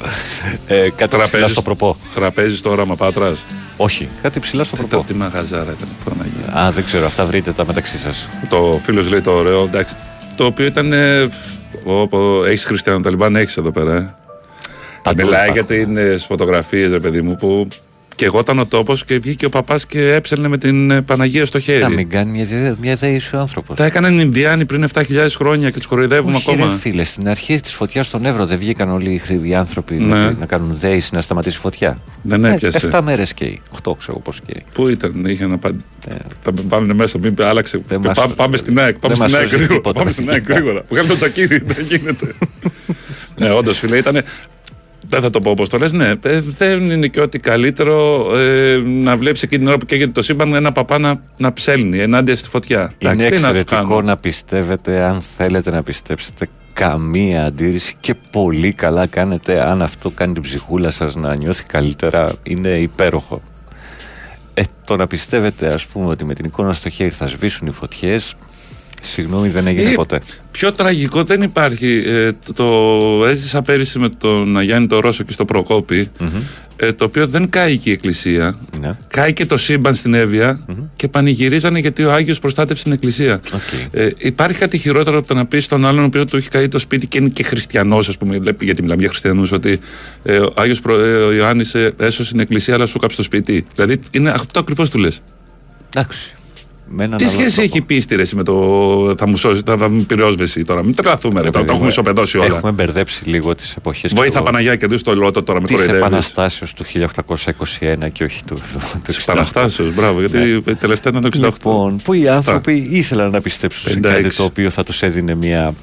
ε, 0.68 0.90
κάτι 0.96 1.18
ψηλά 1.24 1.48
στο 1.48 1.62
προπό. 1.62 1.98
Τραπέζι 2.16 2.58
στο 2.58 2.70
όραμα 2.70 2.96
Πάτρας; 2.96 3.44
Όχι, 3.78 4.10
κάτι 4.22 4.40
ψηλά 4.40 4.64
στο 4.64 4.76
προπό. 4.76 5.04
Τι 5.08 5.14
μαγαζάρα 5.14 5.72
ήταν. 5.78 5.88
Παναγία. 6.04 6.66
Α, 6.68 6.72
δεν 6.72 6.84
ξέρω, 6.84 7.06
αυτά 7.06 7.26
βρείτε 7.26 7.52
τα 7.52 7.66
μεταξύ 7.66 7.98
σας. 7.98 8.30
Το 8.50 8.80
φίλος 8.84 9.10
λέει 9.10 9.22
το 9.22 9.32
ωραίο, 9.32 9.64
εντάξει. 9.64 9.96
Το 10.36 10.46
οποίο 10.46 10.66
ήταν. 10.66 10.94
Ε, 10.94 11.30
έχεις 12.48 12.66
Χριστιανό 12.66 13.00
Ταλιμπάν, 13.00 13.36
έχεις 13.36 13.58
εδώ 13.58 13.72
πέρα. 13.72 13.96
Ε. 13.96 14.14
Μιλάει 15.16 15.52
για 15.52 15.66
τις 15.66 16.26
φωτογραφίες, 16.26 16.90
ρε 16.90 17.00
παιδί 17.00 17.22
μου, 17.22 17.36
που 17.36 17.68
και 18.16 18.26
εγώ 18.26 18.40
ήταν 18.40 18.60
ο 18.60 18.66
τόπος 18.66 19.06
και 19.06 19.20
βγήκε 19.20 19.46
ο 19.46 19.50
παπάς 19.50 19.86
και 19.86 20.14
έψελνε 20.14 20.48
με 20.48 20.58
την 20.58 20.92
ε, 20.92 21.02
Παναγία 21.02 21.46
στο 21.46 21.58
Να 21.58 21.64
χέρι. 21.64 21.94
μην 21.94 22.10
κάνει 22.10 22.32
μια, 22.32 22.42
ιδέα- 22.44 22.76
μια 22.82 22.92
ιδέα 22.92 23.18
ο 23.34 23.38
άνθρωπος. 23.38 23.76
Τα 23.76 23.86
έκαναν 23.86 24.14
οι 24.14 24.22
Ινδιάνοι 24.22 24.66
πριν 24.66 24.88
7.000 24.94 25.28
χρόνια 25.36 25.70
και 25.70 25.78
τους 25.78 25.86
κοροϊδεύουμε 25.88 26.36
Όχι, 26.36 26.52
ακόμα. 26.52 26.72
ρε 26.72 26.78
φίλε, 26.78 27.04
στην 27.04 27.30
αρχή 27.30 27.60
της 27.60 27.74
φωτιάς 27.74 28.06
στον 28.06 28.26
Εύρο 28.26 28.46
δεν 28.46 28.58
βγήκαν 28.58 28.92
όλοι 28.92 29.14
οι 29.14 29.18
χρη- 29.18 29.46
οι 29.50 29.56
άνθρωποι 29.56 29.96
Ναι. 29.96 30.06
να, 30.16 30.32
να 30.32 30.46
κάνουν 30.46 30.76
δέηση 30.78 31.10
να 31.16 31.22
σταματήσει 31.22 31.58
η 31.58 31.60
φωτιά. 31.60 32.02
Δεν 32.24 32.46
έπιασε. 32.46 32.90
7 32.92 33.00
μέρες 33.04 33.34
καίει. 33.34 33.62
8 33.84 33.96
ξέρω 33.98 34.20
πώς 34.20 34.40
καίει. 34.46 34.64
Πού 34.74 34.88
ήταν, 34.88 35.26
είχε 35.26 35.46
να 35.46 35.58
πάει. 35.58 35.72
Θα 36.44 36.54
πάμε 36.70 36.94
μέσα, 36.94 37.18
μην 37.22 37.36
άλλαξε. 37.42 37.80
μας- 38.04 38.18
Πάμε, 38.18 38.34
πάμε 38.36 38.58
στην 38.58 38.80
ΑΕΚ. 38.80 38.98
Πάμε 39.00 39.16
δεν 39.16 39.28
στην 39.28 39.32
μας 39.32 39.34
ΑΕΚ 39.34 39.44
σώζει 39.44 39.56
γρήγορα. 39.56 39.76
τίποτα. 39.76 40.00
Πάμε 40.00 40.12
στην 40.12 40.30
ΑΕΚ 40.30 40.48
γρήγορα. 40.50 40.82
Βγάλε 40.90 41.08
το 41.08 41.16
τσακίρι, 41.16 41.62
δεν 41.66 41.86
γίνεται. 41.90 42.34
ναι, 43.40 43.52
όντως 43.52 43.78
φίλε, 43.80 43.98
ήταν. 43.98 44.22
Δεν 45.08 45.22
θα 45.22 45.30
το 45.30 45.42
πω 45.42 45.50
όπως 45.50 45.70
το 45.70 45.78
λες. 45.78 45.92
Ναι, 45.92 46.14
ε, 46.24 46.42
δεν 46.58 46.92
είναι 46.92 47.08
και 47.08 47.22
ότι 47.22 47.40
καλύτερο 47.40 48.28
ε, 48.38 48.82
να 48.86 49.18
βλέπεις 49.18 49.44
εκείνη 49.44 49.60
την 49.60 49.68
ώρα 49.68 49.78
που 49.78 49.86
καίγεται 49.86 50.12
το 50.12 50.22
σύμπαν 50.22 50.54
ένα 50.54 50.72
παπά 50.72 51.00
να, 51.00 51.22
να 51.38 51.54
ψέλνει 51.54 52.00
ενάντια 52.00 52.36
στη 52.36 52.50
φωτιά. 52.50 52.94
Είναι 52.98 53.12
Εντάξει, 53.12 53.36
τι 53.36 53.42
να 53.42 53.54
σου 53.54 53.58
εξαιρετικό 53.58 53.96
κάνω. 53.96 54.02
να 54.02 54.18
πιστεύετε, 54.18 55.04
αν 55.04 55.22
θέλετε 55.22 55.72
να 55.72 55.82
πιστέψετε, 55.82 56.48
καμία 56.74 57.46
αντίρρηση 57.46 57.96
και 58.00 58.16
πολύ 58.32 58.74
καλά 58.74 59.06
κάνετε 59.08 59.62
αν 59.62 59.82
αυτό 59.82 60.10
κάνει 60.10 60.34
την 60.34 60.42
ψυχούλα 60.42 60.90
σας 60.90 61.16
να 61.16 61.36
νιώθει 61.36 61.64
καλύτερα 61.64 62.34
είναι 62.44 62.70
υπέροχο 62.70 63.42
ε, 64.54 64.62
το 64.88 64.96
να 64.96 65.08
πιστεύετε 65.08 65.74
ας 65.74 65.86
πούμε 65.86 66.08
ότι 66.08 66.26
με 66.26 66.34
την 66.34 66.46
εικόνα 66.46 66.74
στο 66.74 66.90
χέρι 66.90 67.12
θα 67.12 67.28
σβήσουν 67.28 67.68
οι 67.68 67.72
φωτιές 67.72 68.36
συγγνώμη 69.06 69.50
δεν 69.50 69.68
έγινε 69.68 69.90
Ε, 69.90 69.94
ποτέ 69.94 70.22
Πιο 70.52 70.72
τραγικό 70.72 71.24
δεν 71.24 71.42
υπάρχει. 71.42 72.04
Ε, 72.06 72.32
το, 72.46 72.54
το 72.54 73.26
έζησα 73.26 73.62
πέρυσι 73.62 74.00
με 74.00 74.10
τον 74.10 74.58
Αγιάννη 74.58 74.88
το 74.88 75.00
Ρώσο 75.00 75.24
και 75.24 75.32
στο 75.32 75.46
προκοπη 75.46 76.10
ε, 76.76 76.92
το 76.94 77.06
οποίο 77.06 77.28
δεν 77.28 77.50
κάει 77.50 77.78
και 77.78 77.90
η 77.90 77.94
εκκλησία. 77.94 78.56
Ναι. 78.80 78.96
Κάει 79.08 79.34
και 79.34 79.46
το 79.46 79.58
σύμπαν 79.58 79.96
στην 79.96 80.14
ευβοια 80.14 80.66
και 80.96 81.08
πανηγυρίζανε 81.08 81.80
γιατί 81.80 82.04
ο 82.04 82.14
Άγιος 82.14 82.40
προστάτευσε 82.40 82.84
την 82.84 82.92
εκκλησία. 82.92 83.42
Ε, 83.92 84.10
υπάρχει 84.18 84.58
κάτι 84.58 84.78
χειρότερο 84.78 85.18
από 85.18 85.28
το 85.28 85.34
να 85.34 85.46
πεις 85.46 85.64
στον 85.64 85.86
άλλον 85.86 86.04
ο 86.04 86.06
οποίος 86.06 86.26
του 86.26 86.38
έχει 86.38 86.50
καεί 86.50 86.68
το 86.68 86.80
σπίτι 86.80 87.08
και 87.08 87.18
είναι 87.18 87.30
και 87.30 87.44
χριστιανός, 87.44 88.08
ας 88.08 88.18
πούμε, 88.18 88.38
λέει- 88.38 88.56
γιατί 88.62 88.82
μιλάμε 88.82 89.00
για 89.02 89.10
χριστιανούς, 89.10 89.52
ότι 89.52 89.80
ε, 90.24 90.38
ο 90.38 90.54
Άγιος 90.56 90.82
ε, 90.90 90.92
ο 90.92 91.32
Ιωάννης 91.32 91.76
ε, 91.76 91.94
έσωσε 91.98 92.32
την 92.32 92.40
εκκλησία, 92.40 92.74
αλλά 92.74 92.86
σου 92.86 93.00
κάψε 93.00 93.18
το 93.18 93.24
σπίτι. 93.24 93.66
Δηλαδή 93.76 94.00
είναι 94.12 94.30
αυτό 94.30 94.60
ακριβώς 94.60 94.90
του 94.90 94.98
λες. 94.98 95.22
εντάξει 95.96 96.32
με 96.88 97.04
έναν 97.04 97.18
Τι 97.18 97.24
άλλο 97.24 97.34
σχέση 97.34 97.50
τρόπο. 97.56 97.62
έχει 97.62 97.78
η 97.78 97.82
πίστη 97.82 98.16
ρε, 98.16 98.22
εσύ, 98.22 98.36
με 98.36 98.44
το 98.44 98.54
θα 99.18 99.28
μου 99.28 99.36
σώσει, 99.38 99.62
θα, 99.66 99.78
θα 99.78 99.90
μου 99.90 100.04
πυρόσβεση 100.06 100.66
τώρα. 100.66 100.84
Μην 100.86 100.96
τρελαθούμε, 100.96 101.42
ρε, 101.42 101.50
τώρα, 101.50 101.66
το 101.66 101.72
έχουμε 101.74 101.88
ισοπεδώσει 101.88 102.38
όλα. 102.38 102.46
Έχουμε 102.46 102.72
μπερδέψει 102.72 103.26
λίγο 103.30 103.56
τις 103.56 103.76
εποχές 103.76 104.14
Βοήθα 104.14 104.38
του- 104.38 104.44
Παναγιά 104.46 104.76
και 104.76 104.88
το 104.88 105.16
λότο 105.16 105.44
τώρα 105.44 105.62
με 105.62 105.66
της 105.68 105.76
κοροϊδεύεις. 105.76 106.06
Επαναστάσεως 106.08 106.74
του 106.74 106.84
1821 106.84 108.10
και 108.14 108.24
όχι 108.24 108.44
του, 108.44 108.56
του, 108.56 108.62
του 108.94 109.02
Της 109.04 109.18
Επαναστάσεως, 109.18 109.94
μπράβο, 109.94 110.20
γιατί 110.20 110.38
η 110.68 110.76
τελευταία 110.76 111.14
ήταν 111.18 111.22
το 111.22 111.28
68. 111.28 111.44
Λοιπόν, 111.46 111.98
που 112.04 112.14
οι 112.14 112.28
άνθρωποι 112.30 112.88
ήθελαν 112.92 113.32
να 113.32 113.42
πιστέψουν 113.42 113.92
σε 113.92 113.98
Εντάξει. 113.98 114.22
κάτι 114.22 114.36
το 114.36 114.44
οποίο 114.44 114.70
θα 114.70 114.84
τους 114.84 115.02
έδινε 115.02 115.36
μια 115.36 115.74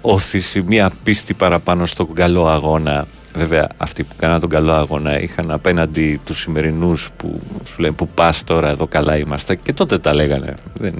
όθηση, 0.00 0.62
μια 0.66 0.90
πίστη 1.04 1.34
παραπάνω 1.34 1.86
στον 1.86 2.14
καλό 2.14 2.48
αγώνα. 2.48 3.06
Βέβαια, 3.34 3.68
αυτοί 3.76 4.02
που 4.04 4.14
κάναν 4.18 4.40
τον 4.40 4.48
καλό 4.48 4.72
αγώνα 4.72 5.20
είχαν 5.20 5.50
απέναντι 5.50 6.20
τους 6.26 6.38
σημερινούς 6.38 7.10
που 7.16 7.34
σου 7.68 7.80
λένε 7.82 7.94
που 7.94 8.06
πας 8.14 8.44
τώρα 8.44 8.68
εδώ 8.68 8.86
καλά 8.86 9.16
είμαστε 9.18 9.54
και 9.56 9.72
τότε 9.72 9.98
τα 9.98 10.14
λέγανε. 10.14 10.54
Δεν, 10.74 10.94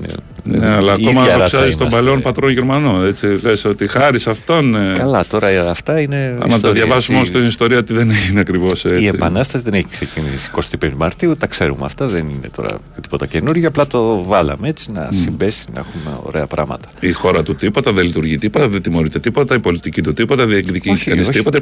Ναι, 0.44 0.66
αλλά 0.66 0.93
η 0.98 1.07
ακόμα 1.07 1.23
ίδια 1.23 1.36
ράτσα 1.36 1.51
δοξάζει 1.59 1.70
τον 1.70 1.81
είμαστε. 1.81 1.98
παλαιόν 2.01 2.20
πατρόν 2.20 2.51
Γερμανό. 2.51 3.05
Έτσι, 3.07 3.27
λες 3.43 3.65
ότι 3.65 3.89
χάρη 3.89 4.19
σε 4.19 4.31
αυτόν. 4.31 4.74
ε, 4.74 4.93
Καλά, 4.97 5.24
τώρα 5.27 5.70
αυτά 5.70 6.01
είναι. 6.01 6.16
Άμα 6.16 6.39
το 6.39 6.55
ιστορίες. 6.55 6.85
διαβάσουμε 6.85 7.19
Η- 7.19 7.20
όμω 7.20 7.31
την 7.31 7.47
ιστορία 7.47 7.78
ότι 7.78 7.94
δεν 7.94 8.11
είναι 8.31 8.40
ακριβώς 8.40 8.85
έτσι. 8.85 9.02
Η 9.02 9.07
Επανάσταση 9.07 9.65
δεν 9.65 9.74
έχει 9.74 9.86
ξεκινήσει 9.89 10.51
25 10.81 10.93
Μαρτίου, 10.97 11.36
τα 11.36 11.47
ξέρουμε 11.47 11.85
αυτά, 11.85 12.07
δεν 12.07 12.28
είναι 12.28 12.48
τώρα 12.57 12.70
τίποτα 13.01 13.27
καινούργιο. 13.27 13.69
Απλά 13.69 13.86
το 13.86 14.23
βάλαμε 14.24 14.69
έτσι 14.69 14.93
να 14.93 15.09
συμπέσει, 15.12 15.65
να 15.74 15.81
έχουμε 15.81 16.19
ωραία 16.23 16.47
πράγματα. 16.47 16.89
Η 17.01 17.12
χώρα 17.12 17.43
του 17.43 17.55
τίποτα, 17.55 17.93
δεν 17.93 18.05
λειτουργεί 18.05 18.35
τίποτα, 18.35 18.69
δεν 18.69 18.82
τιμωρείται 18.82 19.19
τίποτα, 19.20 19.55
η 19.55 19.61
πολιτική 19.61 20.02
του 20.02 20.12
τίποτα, 20.12 20.47
δεν 20.47 20.55
διεκδικεί 20.55 20.90
Όχι, 20.90 21.11
κανείς 21.11 21.28
όχι. 21.28 21.39
τίποτα. 21.39 21.59
η 21.59 21.61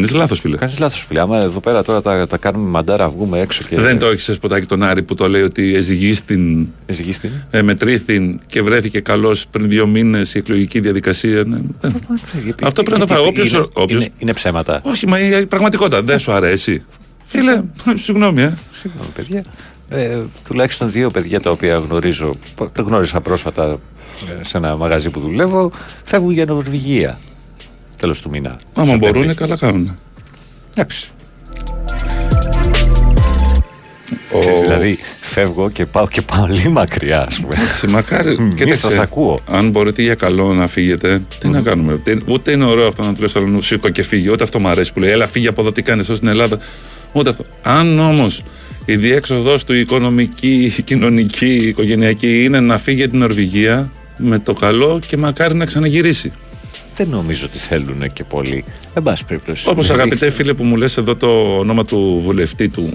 πολιτική- 0.00 0.18
Κάνεις 0.18 0.30
λάθος, 0.30 0.40
φίλε. 0.40 0.56
Κάνεις 0.56 0.78
λάθος, 0.78 1.04
φίλε. 1.06 1.20
Άμα 1.20 1.38
εδώ 1.38 1.60
πέρα 1.60 1.82
τώρα 1.82 2.02
τα, 2.02 2.26
τα 2.26 2.36
κάνουμε 2.36 2.68
μαντάρα, 2.70 3.08
βγούμε 3.08 3.40
έξω 3.40 3.62
και. 3.68 3.76
Δεν 3.80 3.98
το 3.98 4.06
έχεις 4.06 4.22
σε 4.24 4.34
σποτάκι 4.34 4.66
τον 4.66 4.82
Άρη 4.82 5.02
που 5.02 5.14
το 5.14 5.28
λέει 5.28 5.42
ότι 5.42 5.74
εζυγίστην, 5.74 6.68
Εζυγίστην. 6.86 7.30
ε, 7.50 7.62
μετρήθην 7.62 8.40
και 8.46 8.62
βρέθηκε 8.62 9.00
καλός 9.00 9.46
πριν 9.46 9.68
δύο 9.68 9.86
μήνες 9.86 10.34
η 10.34 10.38
εκλογική 10.38 10.80
διαδικασία. 10.80 11.44
Ναι, 11.46 11.56
ναι. 11.56 11.92
Αυτό 12.62 12.82
πρέπει 12.82 13.00
να 13.00 13.06
το 13.06 13.14
πάει. 13.14 13.26
Όποιος- 13.26 13.50
Είναι, 13.52 13.64
όποιος- 13.72 14.02
είναι, 14.04 14.12
είναι 14.18 14.32
ψέματα. 14.32 14.80
Όχι, 14.84 15.06
μα 15.06 15.20
η 15.20 15.46
πραγματικότητα 15.46 16.02
δεν 16.02 16.18
σου 16.18 16.32
αρέσει. 16.32 16.84
Φίλε, 17.24 17.62
συγγνώμη, 18.02 18.42
ε. 18.42 18.54
Συγγνώμη, 18.80 19.08
παιδιά. 19.14 19.44
Ε, 19.88 20.18
τουλάχιστον 20.44 20.90
δύο 20.90 21.10
παιδιά 21.10 21.40
τα 21.40 21.50
οποία 21.50 21.76
γνωρίζω, 21.76 22.34
τα 22.72 22.82
γνώρισα 22.82 23.20
πρόσφατα 23.20 23.70
ε, 24.40 24.44
σε 24.44 24.56
ένα 24.56 24.76
μαγαζί 24.76 25.10
που 25.10 25.20
δουλεύω, 25.20 25.72
φεύγουν 26.04 26.30
για 26.30 26.44
Νορβηγία. 26.44 27.18
Τέλος 28.00 28.20
του 28.20 28.28
μήνα. 28.30 28.56
Άμα 28.74 28.86
Σεπτέμβρη. 28.86 29.18
μπορούν, 29.20 29.34
καλά 29.34 29.56
κάνουν. 29.56 29.96
Εντάξει. 30.74 31.10
Ο- 34.32 34.38
Ξέρεις, 34.38 34.60
δηλαδή, 34.60 34.98
φεύγω 35.20 35.70
και 35.70 35.86
πάω 35.86 36.08
και 36.08 36.22
πολύ 36.22 36.68
μακριά, 36.78 37.22
ας 37.28 37.40
πούμε. 37.40 37.54
Σε 37.78 37.86
μακάρι. 37.88 38.38
Μη 38.40 38.54
κοίταξε, 38.54 38.80
σας 38.80 38.98
ακούω. 38.98 39.38
Αν 39.50 39.70
μπορείτε 39.70 40.02
για 40.02 40.14
καλό 40.14 40.52
να 40.54 40.66
φύγετε, 40.66 41.22
τι 41.40 41.48
να 41.48 41.60
κάνουμε; 41.60 41.98
Τι- 41.98 42.16
Ούτε 42.26 42.50
είναι 42.52 42.64
ωραίο 42.64 42.86
αυτό 42.86 43.02
να 43.04 43.14
του 43.14 43.20
λες 43.22 43.36
άλλο 43.36 43.60
σήκω 43.62 43.88
και 43.88 44.02
φύγει. 44.02 44.28
Ούτε 44.28 44.42
αυτό 44.42 44.60
μου 44.60 44.68
αρέσει 44.68 44.92
που 44.92 45.00
λέει. 45.00 45.10
Έλα, 45.10 45.26
φύγει 45.26 45.46
από 45.46 45.60
εδώ 45.60 45.72
τι 45.72 45.82
κάνεις 45.82 46.04
εδώ 46.04 46.14
στην 46.14 46.28
Ελλάδα. 46.28 46.58
Ούτε 47.14 47.28
αυτό. 47.28 47.44
Αν 47.62 47.98
όμως 47.98 48.42
η 48.84 48.96
διέξοδος 48.96 49.64
του 49.64 49.74
οικονομική, 49.74 50.74
κοινωνική, 50.84 51.54
οικογενειακή 51.54 52.44
είναι 52.44 52.60
να 52.60 52.78
φύγει 52.78 53.00
από 53.02 53.10
την 53.10 53.20
Νορβηγία 53.20 53.90
με 54.18 54.38
το 54.38 54.52
καλό 54.54 54.98
και 55.06 55.16
μακάρι 55.16 55.54
να 55.54 55.64
ξαναγυρίσει. 55.64 56.30
Δεν 57.00 57.08
νομίζω 57.08 57.46
ότι 57.48 57.58
θέλουν 57.58 58.12
και 58.12 58.24
πολύ. 58.24 58.64
Εν 58.94 59.02
πάση 59.02 59.24
περιπτώσει. 59.24 59.68
Όπως 59.68 59.86
Δηλαδή, 59.86 60.02
αγαπητέ 60.02 60.30
φίλε 60.30 60.54
που 60.54 60.64
μου 60.64 60.76
λες 60.76 60.96
εδώ 60.96 61.16
το 61.16 61.28
όνομα 61.58 61.84
του 61.84 62.20
βουλευτή 62.24 62.70
του. 62.70 62.92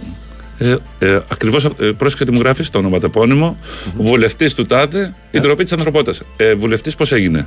Ε, 0.58 0.76
ε, 1.00 1.20
Ακριβώς, 1.32 1.66
ε, 1.66 1.90
πρόσεξε 1.98 2.26
τι 2.26 2.32
μου 2.32 2.40
γράφεις 2.40 2.70
το 2.70 2.78
ονοματεπώνυμο. 2.78 3.60
Βουλευτής 3.94 4.54
του 4.54 4.66
ΤΑΔΕ, 4.66 5.12
η 5.32 5.40
ντροπή 5.40 5.64
της 5.64 5.72
ανθρωπότητας. 5.72 6.22
Ε, 6.38 6.54
Βουλευτής 6.54 6.96
πώς 6.96 7.12
έγινε; 7.12 7.46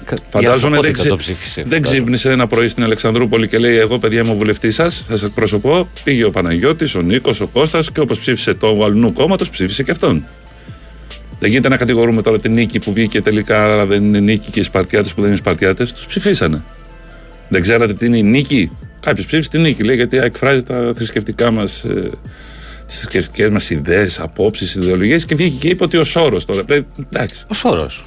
η 0.00 0.16
Φαντάζομαι 0.30 0.58
δεν, 0.58 0.64
ανθρωπότητα 0.64 0.98
ξε... 0.98 1.08
το 1.08 1.16
ψήφισε. 1.16 1.62
δεν 1.66 1.82
ξύπνησε 1.82 2.30
ένα 2.30 2.46
πρωί 2.46 2.68
στην 2.68 2.82
Αλεξανδρούπολη 2.82 3.48
και 3.48 3.58
λέει: 3.58 3.76
Εγώ, 3.76 3.98
παιδιά, 3.98 4.20
είμαι 4.20 4.30
ο 4.30 4.34
βουλευτής 4.34 4.74
σας, 4.74 5.04
σας 5.08 5.22
εκπροσωπώ. 5.22 5.88
Πήγε 6.04 6.24
ο 6.24 6.30
Παναγιώτης, 6.30 6.94
ο 6.94 7.02
Νίκος, 7.02 7.40
ο 7.40 7.46
Κώστας 7.46 7.92
και 7.92 8.00
όπως 8.00 8.18
ψήφισε 8.18 8.54
το 8.54 8.82
αλλού 8.84 9.12
κόμματο, 9.12 9.44
ψήφισε 9.50 9.82
και 9.82 9.90
αυτόν. 9.90 10.22
Δεν 11.38 11.50
γίνεται 11.50 11.68
να 11.68 11.76
κατηγορούμε 11.76 12.22
τώρα 12.22 12.38
την 12.38 12.52
νίκη 12.52 12.78
που 12.78 12.92
βγήκε 12.92 13.20
τελικά, 13.22 13.72
αλλά 13.72 13.86
δεν 13.86 14.04
είναι 14.04 14.20
νίκη 14.20 14.50
και 14.50 14.60
οι 14.60 14.62
Σπαρτιάτες 14.62 15.14
που 15.14 15.20
δεν 15.20 15.30
είναι 15.30 15.38
Σπαρτιάτες. 15.38 15.92
Τους 15.92 16.06
ψηφίσανε. 16.06 16.64
Δεν 17.48 17.60
ξέρατε 17.60 17.92
τι 17.92 18.06
είναι 18.06 18.16
η 18.16 18.22
νίκη; 18.22 18.70
Κάποιος 19.00 19.26
ψήφισε 19.26 19.50
τη 19.50 19.58
νίκη, 19.58 19.82
λέει, 19.82 19.96
γιατί 19.96 20.16
εκφράζει 20.16 20.62
τα 20.62 20.92
θρησκευτικά 20.94 21.50
μας. 21.50 21.84
Ε, 21.84 22.10
τις 22.86 22.96
θρησκευτικές 22.96 23.50
μας 23.50 23.70
ιδέες, 23.70 24.20
απόψεις, 24.20 24.74
ιδεολογίες 24.74 25.24
και 25.24 25.34
βγήκε 25.34 25.56
και 25.56 25.68
είπε 25.68 25.84
ότι 25.84 25.96
ο 25.96 26.04
Σόρος 26.04 26.44
τώρα. 26.44 26.62
Ε, 26.68 26.80
εντάξει. 27.12 27.44
Ο 27.48 27.54
Σόρος. 27.54 28.04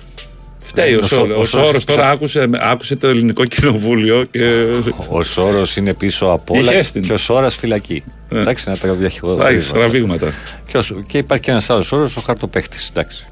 Φταίει 0.70 0.94
ο 0.96 1.00
Ο 1.04 1.08
Σο- 1.08 1.16
Σόρο. 1.16 1.36
ο 1.38 1.40
Ο 1.40 1.46
Σόρος 1.46 1.68
Σόρο 1.68 1.82
τώρα 1.86 2.10
άκουσε, 2.10 2.50
άκουσε 2.60 2.96
το 2.96 3.08
ελληνικό 3.08 3.44
κοινοβούλιο 3.44 4.24
και. 4.32 4.66
Ο 5.08 5.24
Σόρο 5.24 5.62
είναι 5.78 5.94
πίσω 5.94 6.26
από 6.26 6.58
όλα 6.58 6.72
Ηχέστην. 6.72 7.02
και 7.02 7.14
ο 7.14 7.18
Σόρας 7.18 7.56
φυλακή. 7.56 8.04
Ε. 8.30 8.40
Εντάξει, 8.40 8.70
να 8.70 8.78
τα 8.78 8.80
Θα 8.80 8.88
έχει 8.88 8.98
διαχειρίζουμε. 8.98 9.60
στραβήγματα. 9.62 10.34
Και, 10.66 10.78
ο 10.78 10.82
Σο- 10.82 11.02
και 11.08 11.18
υπάρχει 11.18 11.44
και 11.44 11.52
ένας 11.52 11.70
άλλος 11.70 11.86
Σόρος, 11.86 12.18
ο 12.18 12.22
χαρτοπέχτη. 12.22 12.78
Εντάξει. 12.90 13.24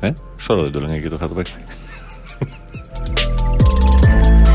Ε, 0.00 0.12
Σόρο 0.40 0.60
δεν 0.62 0.70
το 0.72 0.78
λένε 0.80 0.98
και 0.98 1.08
το 1.08 1.16
χαρτοπέχτη. 1.18 1.52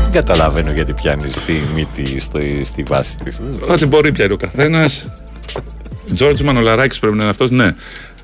Δεν 0.00 0.10
καταλαβαίνω 0.10 0.72
γιατί 0.72 0.92
πιάνεις 0.92 1.44
τη 1.44 1.52
μύτη 1.74 2.20
στο, 2.20 2.38
στη 2.64 2.82
βάση 2.82 3.16
της. 3.18 3.40
Ό,τι 3.68 3.86
μπορεί 3.86 4.12
πιάνει 4.12 4.32
ο 4.32 4.36
καθένας. 4.36 5.02
Τζόρτζ 6.14 6.40
Μανολαράκης 6.40 6.98
πρέπει 6.98 7.14
να 7.16 7.20
είναι 7.22 7.30
αυτός, 7.30 7.50
ναι. 7.50 7.74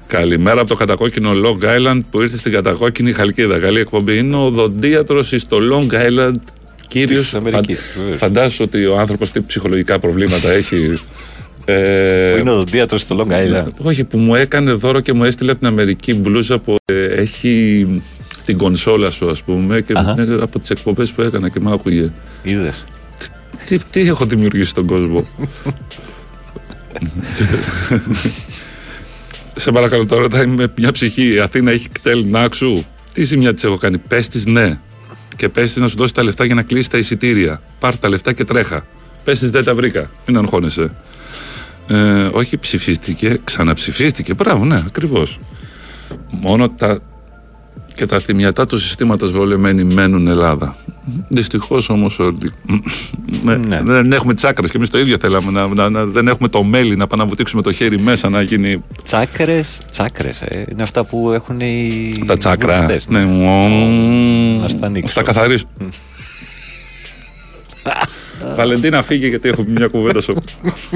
Καλημέρα 0.07 0.61
από 0.61 0.69
το 0.69 0.75
κατακόκκινο 0.77 1.31
Long 1.45 1.65
Island 1.65 2.01
που 2.11 2.23
ήρθε 2.23 2.37
στην 2.37 2.53
κατακόκκινη 2.53 3.13
Χαλκίδα. 3.13 3.59
Καλή 3.59 3.81
εκπομπή. 3.81 4.17
Είναι 4.19 4.37
ο 4.37 4.51
δοντίατρος 4.51 5.33
στο 5.37 5.59
Long 5.73 5.93
Island. 5.95 6.33
Κύριος. 6.89 7.21
Της 7.21 7.35
Αμερικής, 7.35 7.93
βεβαίως. 7.97 8.19
Φαντάσου 8.19 8.65
ότι 8.65 8.87
ο 8.87 8.99
άνθρωπος 8.99 9.31
τι 9.31 9.41
ψυχολογικά 9.41 9.99
προβλήματα 9.99 10.51
έχει. 10.51 10.99
Ε, 11.65 12.31
Που 12.33 12.39
είναι 12.41 12.51
ο 12.51 12.55
δοντίατρος 12.57 13.01
στο 13.01 13.27
Long 13.29 13.33
Island. 13.33 13.71
όχι, 13.83 14.05
που 14.05 14.19
μου 14.19 14.35
έκανε 14.35 14.73
δώρο 14.73 15.01
και 15.01 15.13
μου 15.13 15.25
έστειλε 15.25 15.51
από 15.51 15.59
την 15.59 15.69
Αμερική 15.69 16.15
μπλούζα 16.15 16.59
που 16.61 16.77
ε, 16.85 17.05
έχει 17.07 17.87
την 18.45 18.57
κονσόλα 18.59 19.11
σου, 19.11 19.31
ας 19.31 19.43
πούμε, 19.43 19.81
και 19.81 19.93
Αχα. 19.97 20.15
είναι 20.19 20.43
από 20.43 20.59
τις 20.59 20.71
εκπομπές 20.71 21.11
που 21.11 21.23
έκανα 21.23 21.49
και 21.49 21.61
μ' 21.61 21.69
άκουγε. 21.73 22.13
Είδες. 22.43 22.85
Τι, 23.69 23.79
τι 23.79 24.01
έχω 24.09 24.25
δημιουργήσει 24.25 24.69
στον 24.69 24.87
κόσμο; 24.87 25.25
Σε 29.57 29.71
παρακαλώ 29.71 30.07
τώρα, 30.07 30.23
ρωτάει 30.23 30.47
με 30.47 30.73
μια 30.79 30.93
ψυχή. 30.93 31.33
Η 31.33 31.39
Αθήνα 31.39 31.71
έχει 31.71 31.89
κτέλ 31.89 32.25
Νάξου. 32.27 32.83
Τι 33.13 33.25
ζημιά 33.25 33.55
της 33.55 33.65
έχω 33.65 33.77
κάνει. 33.77 33.99
Πες 33.99 34.29
της 34.29 34.47
ναι. 34.47 34.79
Και 35.37 35.49
πες 35.49 35.73
της 35.73 35.83
να 35.83 35.89
σου 35.89 35.97
δώσει 35.97 36.15
τα 36.15 36.23
λεφτά 36.23 36.45
για 36.45 36.55
να 36.55 36.63
κλείσει 36.63 36.91
τα 36.91 36.99
εισιτήρια. 36.99 37.63
Πάρ 37.79 37.97
τα 37.99 38.09
λεφτά 38.09 38.33
και 38.33 38.45
τρέχα. 38.45 38.87
Πες 39.25 39.39
της 39.39 39.51
δεν 39.51 39.65
τα 39.65 39.75
βρήκα. 39.75 40.11
Μην 40.27 40.37
αγχώνεσαι. 40.37 40.89
Ε, 41.87 42.29
όχι, 42.33 42.59
ψηφίστηκε, 42.59 43.39
ξαναψηφίστηκε. 43.45 44.35
Μπράβο, 44.35 44.65
ναι, 44.65 44.83
ακριβώς. 44.87 45.39
Μόνο 46.31 46.71
τα 46.71 46.99
και 47.97 48.07
τα 48.07 48.19
θυμιατά 48.19 48.67
του 48.67 48.79
συστήματος 48.79 49.33
βολεμένοι 49.33 49.85
μένουν 49.85 50.27
Ελλάδα. 50.29 50.77
Δυστυχώς 51.29 51.89
όμως 51.89 52.19
όλοι. 52.19 52.53
ναι, 53.43 53.81
Δεν 53.83 54.13
έχουμε 54.13 54.35
τσάκρε 54.35 54.67
και 54.67 54.77
εμείς 54.77 54.91
το 54.91 54.99
ίδιο 54.99 55.17
θέλαμε. 55.21 55.51
Να, 55.51 55.67
να, 55.67 55.89
να- 55.91 56.05
δεν 56.05 56.29
έχουμε 56.29 56.49
το 56.49 56.65
μέλι 56.65 56.97
να 56.97 57.07
πάμε 57.07 57.23
να 57.23 57.29
βουτήξουμε 57.29 57.63
το 57.63 57.73
χέρι 57.73 57.99
μέσα 58.01 58.29
να 58.29 58.43
γίνει. 58.43 58.83
Τσάκρες, 59.05 59.83
τσάκρες. 59.91 60.43
Ε. 60.43 60.65
Είναι 60.73 60.83
αυτά 60.83 61.07
που 61.07 61.31
έχουν 61.33 61.61
οι. 61.61 62.13
Τα 62.27 62.37
τσάκρα. 62.37 62.75
βουλευτές. 62.75 63.07
Ναι, 63.09 63.25
μου- 63.25 64.61
Να 64.61 64.69
στα 64.69 64.87
ανοίξω. 64.87 65.09
Στα 65.09 65.23
καθαρίσω. 65.23 65.65
Βαλεντίνα, 68.57 69.03
φύγε 69.03 69.27
γιατί 69.27 69.49
έχουμε 69.49 69.67
μια 69.71 69.87
κουβέντα 69.87 70.21
σου. 70.21 70.35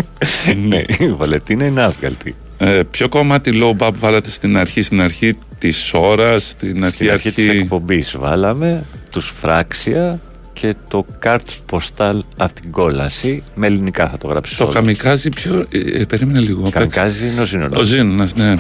ναι, 0.69 0.83
η 0.99 1.09
Βαλεντίνα 1.09 1.65
είναι 1.67 1.83
άσγαλτη. 1.83 2.35
Ε, 2.59 2.83
ποιο 2.91 3.09
κομμάτι 3.09 3.51
low 3.63 3.77
bab 3.87 3.91
βάλατε 3.99 4.31
στην 4.31 4.57
αρχή, 4.59 4.83
στην 4.83 5.01
αρχή 5.01 5.35
της 5.59 5.91
ώρας, 5.95 6.49
στην 6.49 6.85
αρχή, 6.85 6.95
Στην 6.95 7.11
αρχή 7.11 7.31
της 7.33 7.49
εκπομπής 7.49 8.17
βάλαμε 8.19 8.83
τους 9.11 9.33
Φράξια 9.41 10.19
και 10.53 10.75
το 10.91 11.05
καρτ 11.19 11.49
ποστάλ 11.67 12.25
από 12.39 12.53
την 12.61 12.71
κόλαση. 12.71 13.43
Με 13.55 13.67
ελληνικά 13.67 14.09
θα 14.09 14.17
το 14.17 14.27
γράψεις. 14.29 14.57
Το 14.57 14.67
καμικάζι 14.67 15.29
ποιο. 15.29 15.65
Ε, 15.71 16.01
ε, 16.01 16.05
περίμενε 16.05 16.41
λίγο. 16.41 16.71
Καμικάζι 16.71 17.29
είναι 17.29 17.41
ο 17.41 17.45
Ζήνονας. 17.45 17.81
Ο 17.81 17.83
Ζήνονας, 17.85 18.35
ναι. 18.35 18.55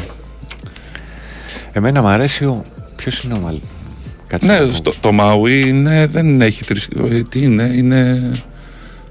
Εμένα 1.72 2.00
μου 2.02 2.08
αρέσει 2.08 2.44
ο. 2.44 2.64
Ποιος 2.96 3.22
είναι 3.22 3.34
ο 3.34 3.38
Μαλ. 3.42 3.54
Κάτσε 4.28 4.46
να 4.46 4.58
Ναι, 4.58 4.64
δω. 4.64 4.74
στο, 4.74 4.92
το 5.00 5.12
Μαουί 5.12 5.68
είναι, 5.68 6.06
δεν 6.06 6.40
έχει 6.40 6.64
θρησκεία. 6.64 7.02
ε, 7.10 7.22
Τι 7.22 7.42
είναι, 7.42 7.62
είναι. 7.62 8.30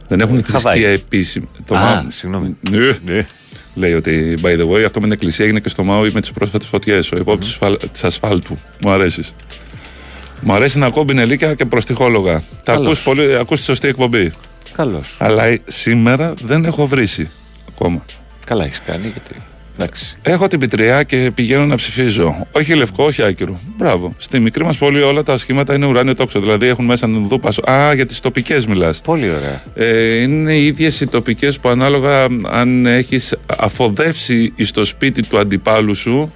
Δεν 0.10 0.20
έχουν 0.20 0.36
θρησκεία 0.44 0.60
Χαβάη. 0.60 0.84
επίσημη. 0.84 1.46
Το 1.68 1.76
Α, 1.78 1.80
Μαου- 1.96 2.12
συγγνώμη. 2.12 2.58
Ναι. 3.06 3.26
Λέει 3.76 3.94
ότι 3.94 4.38
by 4.42 4.60
the 4.60 4.68
way 4.70 4.82
αυτό 4.86 5.00
με 5.00 5.06
την 5.06 5.12
εκκλησία 5.12 5.46
έγινε 5.46 5.60
και 5.60 5.70
στο 5.70 5.84
Μάουι 5.84 6.12
με 6.14 6.22
τις 6.22 6.32
πρόσφατες 6.32 6.68
φωτιές. 6.68 7.12
Ο 7.12 7.18
υπόπτη 7.18 7.46
της 7.92 8.04
ασφάλτου. 8.04 8.58
Μου 8.82 8.92
αρέσεις. 8.92 9.36
Μου 10.42 10.54
αρέσει 10.54 10.78
να 10.78 10.86
ακούω 10.86 11.04
μπινελίκια 11.04 11.54
και 11.54 11.66
προστιχόλογα. 11.66 12.34
Τα 12.64 12.72
Καλώς. 12.74 12.86
ακούς 12.88 13.04
πολύ, 13.04 13.36
ακούς 13.38 13.58
τη 13.60 13.66
σωστή 13.66 13.88
εκπομπή. 13.88 14.32
Καλώς. 14.72 15.18
Αλλά 15.20 15.44
ε, 15.44 15.58
σήμερα 15.68 16.34
δεν 16.44 16.66
έχω 16.66 16.88
βρήσει 16.88 17.30
ακόμα. 17.70 18.06
Καλά 18.46 18.66
έχεις 18.66 18.82
κάνει 18.82 19.08
γιατί. 19.08 19.36
Εντάξει. 19.82 20.18
Έχω 20.24 20.48
την 20.48 20.60
πιτριά 20.60 21.04
και 21.04 21.32
πηγαίνω 21.36 21.66
να 21.66 21.76
ψηφίζω. 21.76 22.48
Όχι 22.52 22.74
λευκό, 22.74 23.04
όχι 23.04 23.24
άκυρο. 23.24 23.60
Μπράβο. 23.78 24.14
Στη 24.18 24.40
μικρή 24.40 24.64
μας 24.64 24.78
πόλη 24.78 25.02
όλα 25.02 25.24
τα 25.24 25.38
σχήματα 25.38 25.74
είναι 25.74 25.86
ουράνιο 25.86 26.14
τόξο. 26.14 26.40
Δηλαδή 26.40 26.68
έχουν 26.68 26.86
μέσα 26.86 27.08
νουδούπα. 27.08 27.72
Α, 27.72 27.94
για 27.94 28.06
τις 28.06 28.20
τοπικές 28.20 28.66
μιλάς. 28.66 29.02
Πολύ 29.02 29.30
ωραία. 29.30 29.62
Ε, 29.76 30.22
είναι 30.22 30.54
οι 30.54 30.66
ίδιες 30.66 31.02
οι 31.02 31.08
τοπικές 31.08 31.60
που 31.60 31.70
ανάλογα 31.70 32.28
αν 32.50 32.86
έχεις 32.86 33.36
αφοδεύσει 33.58 34.54
στο 34.58 34.86
σπίτι 34.86 35.22
του 35.22 35.40
αντιπάλου 35.40 35.96
σου, 35.96 36.30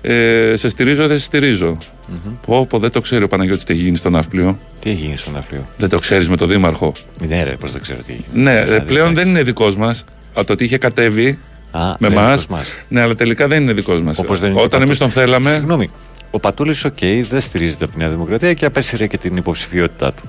ε, 0.00 0.56
σε 0.56 0.68
στηρίζω 0.68 1.06
δεν 1.06 1.18
σε 1.18 1.24
στηρίζω. 1.24 1.76
Πω, 2.46 2.66
πω, 2.68 2.78
δεν 2.78 2.90
το 2.90 3.00
ξέρει 3.00 3.24
ο 3.24 3.28
Παναγιώτης 3.28 3.64
τι 3.64 3.72
έχει 3.72 3.82
γίνει 3.82 3.96
στο 3.96 4.10
Ναύπλιο. 4.10 4.56
Τι 4.78 4.90
έχει 4.90 5.00
γίνει 5.00 5.16
στο 5.16 5.36
Ναύπλιο. 5.36 5.62
Δεν 5.76 5.88
το 5.88 5.98
ξέρεις 5.98 6.28
με 6.28 6.36
το 6.36 6.46
Δήμαρχο. 6.46 6.92
Ναι, 7.28 7.42
ρε, 7.42 7.50
πώς 7.50 7.72
δεν 7.72 7.80
ξέρω 7.80 7.98
τι 8.06 8.12
έχει 8.12 8.24
γίνει. 8.30 8.42
Ναι, 8.42 8.58
ε, 8.58 8.64
Δηλαδή, 8.64 8.86
πλέον 8.86 9.14
δεν 9.14 9.28
είναι 9.28 9.42
δικός 9.42 9.76
μας. 9.76 10.04
Από 10.34 10.46
το 10.46 10.52
ότι 10.52 10.64
είχε 10.64 10.78
κατέβει 10.78 11.38
Α, 11.70 11.80
με 11.86 11.94
δεν 11.98 12.10
είναι 12.10 12.20
εμά. 12.20 12.28
δικός 12.30 12.46
μας. 12.46 12.66
Ναι, 12.88 13.00
αλλά 13.00 13.14
τελικά 13.14 13.48
δεν 13.48 13.62
είναι 13.62 13.72
δικός 13.72 14.00
μας. 14.00 14.18
Όπως 14.18 14.40
δεν 14.40 14.50
είναι 14.50 14.58
και 14.58 14.64
Όταν 14.64 14.80
ο 14.80 14.82
εμείς 14.82 14.98
τον 14.98 15.06
Πατούλης. 15.08 15.30
θέλαμε. 15.30 15.50
Συγγνώμη. 15.50 15.88
Ο 16.30 16.40
Πατούλης, 16.40 16.84
οκ, 16.84 16.94
δεν 17.28 17.40
στηρίζεται 17.40 17.84
από 17.84 17.92
τη 17.92 17.98
Νέα 17.98 18.08
Δημοκρατία 18.08 18.54
και 18.54 18.64
απέσυρε 18.64 19.06
και 19.06 19.18
την 19.18 19.36
υποψηφιότητά 19.36 20.12
του. 20.12 20.22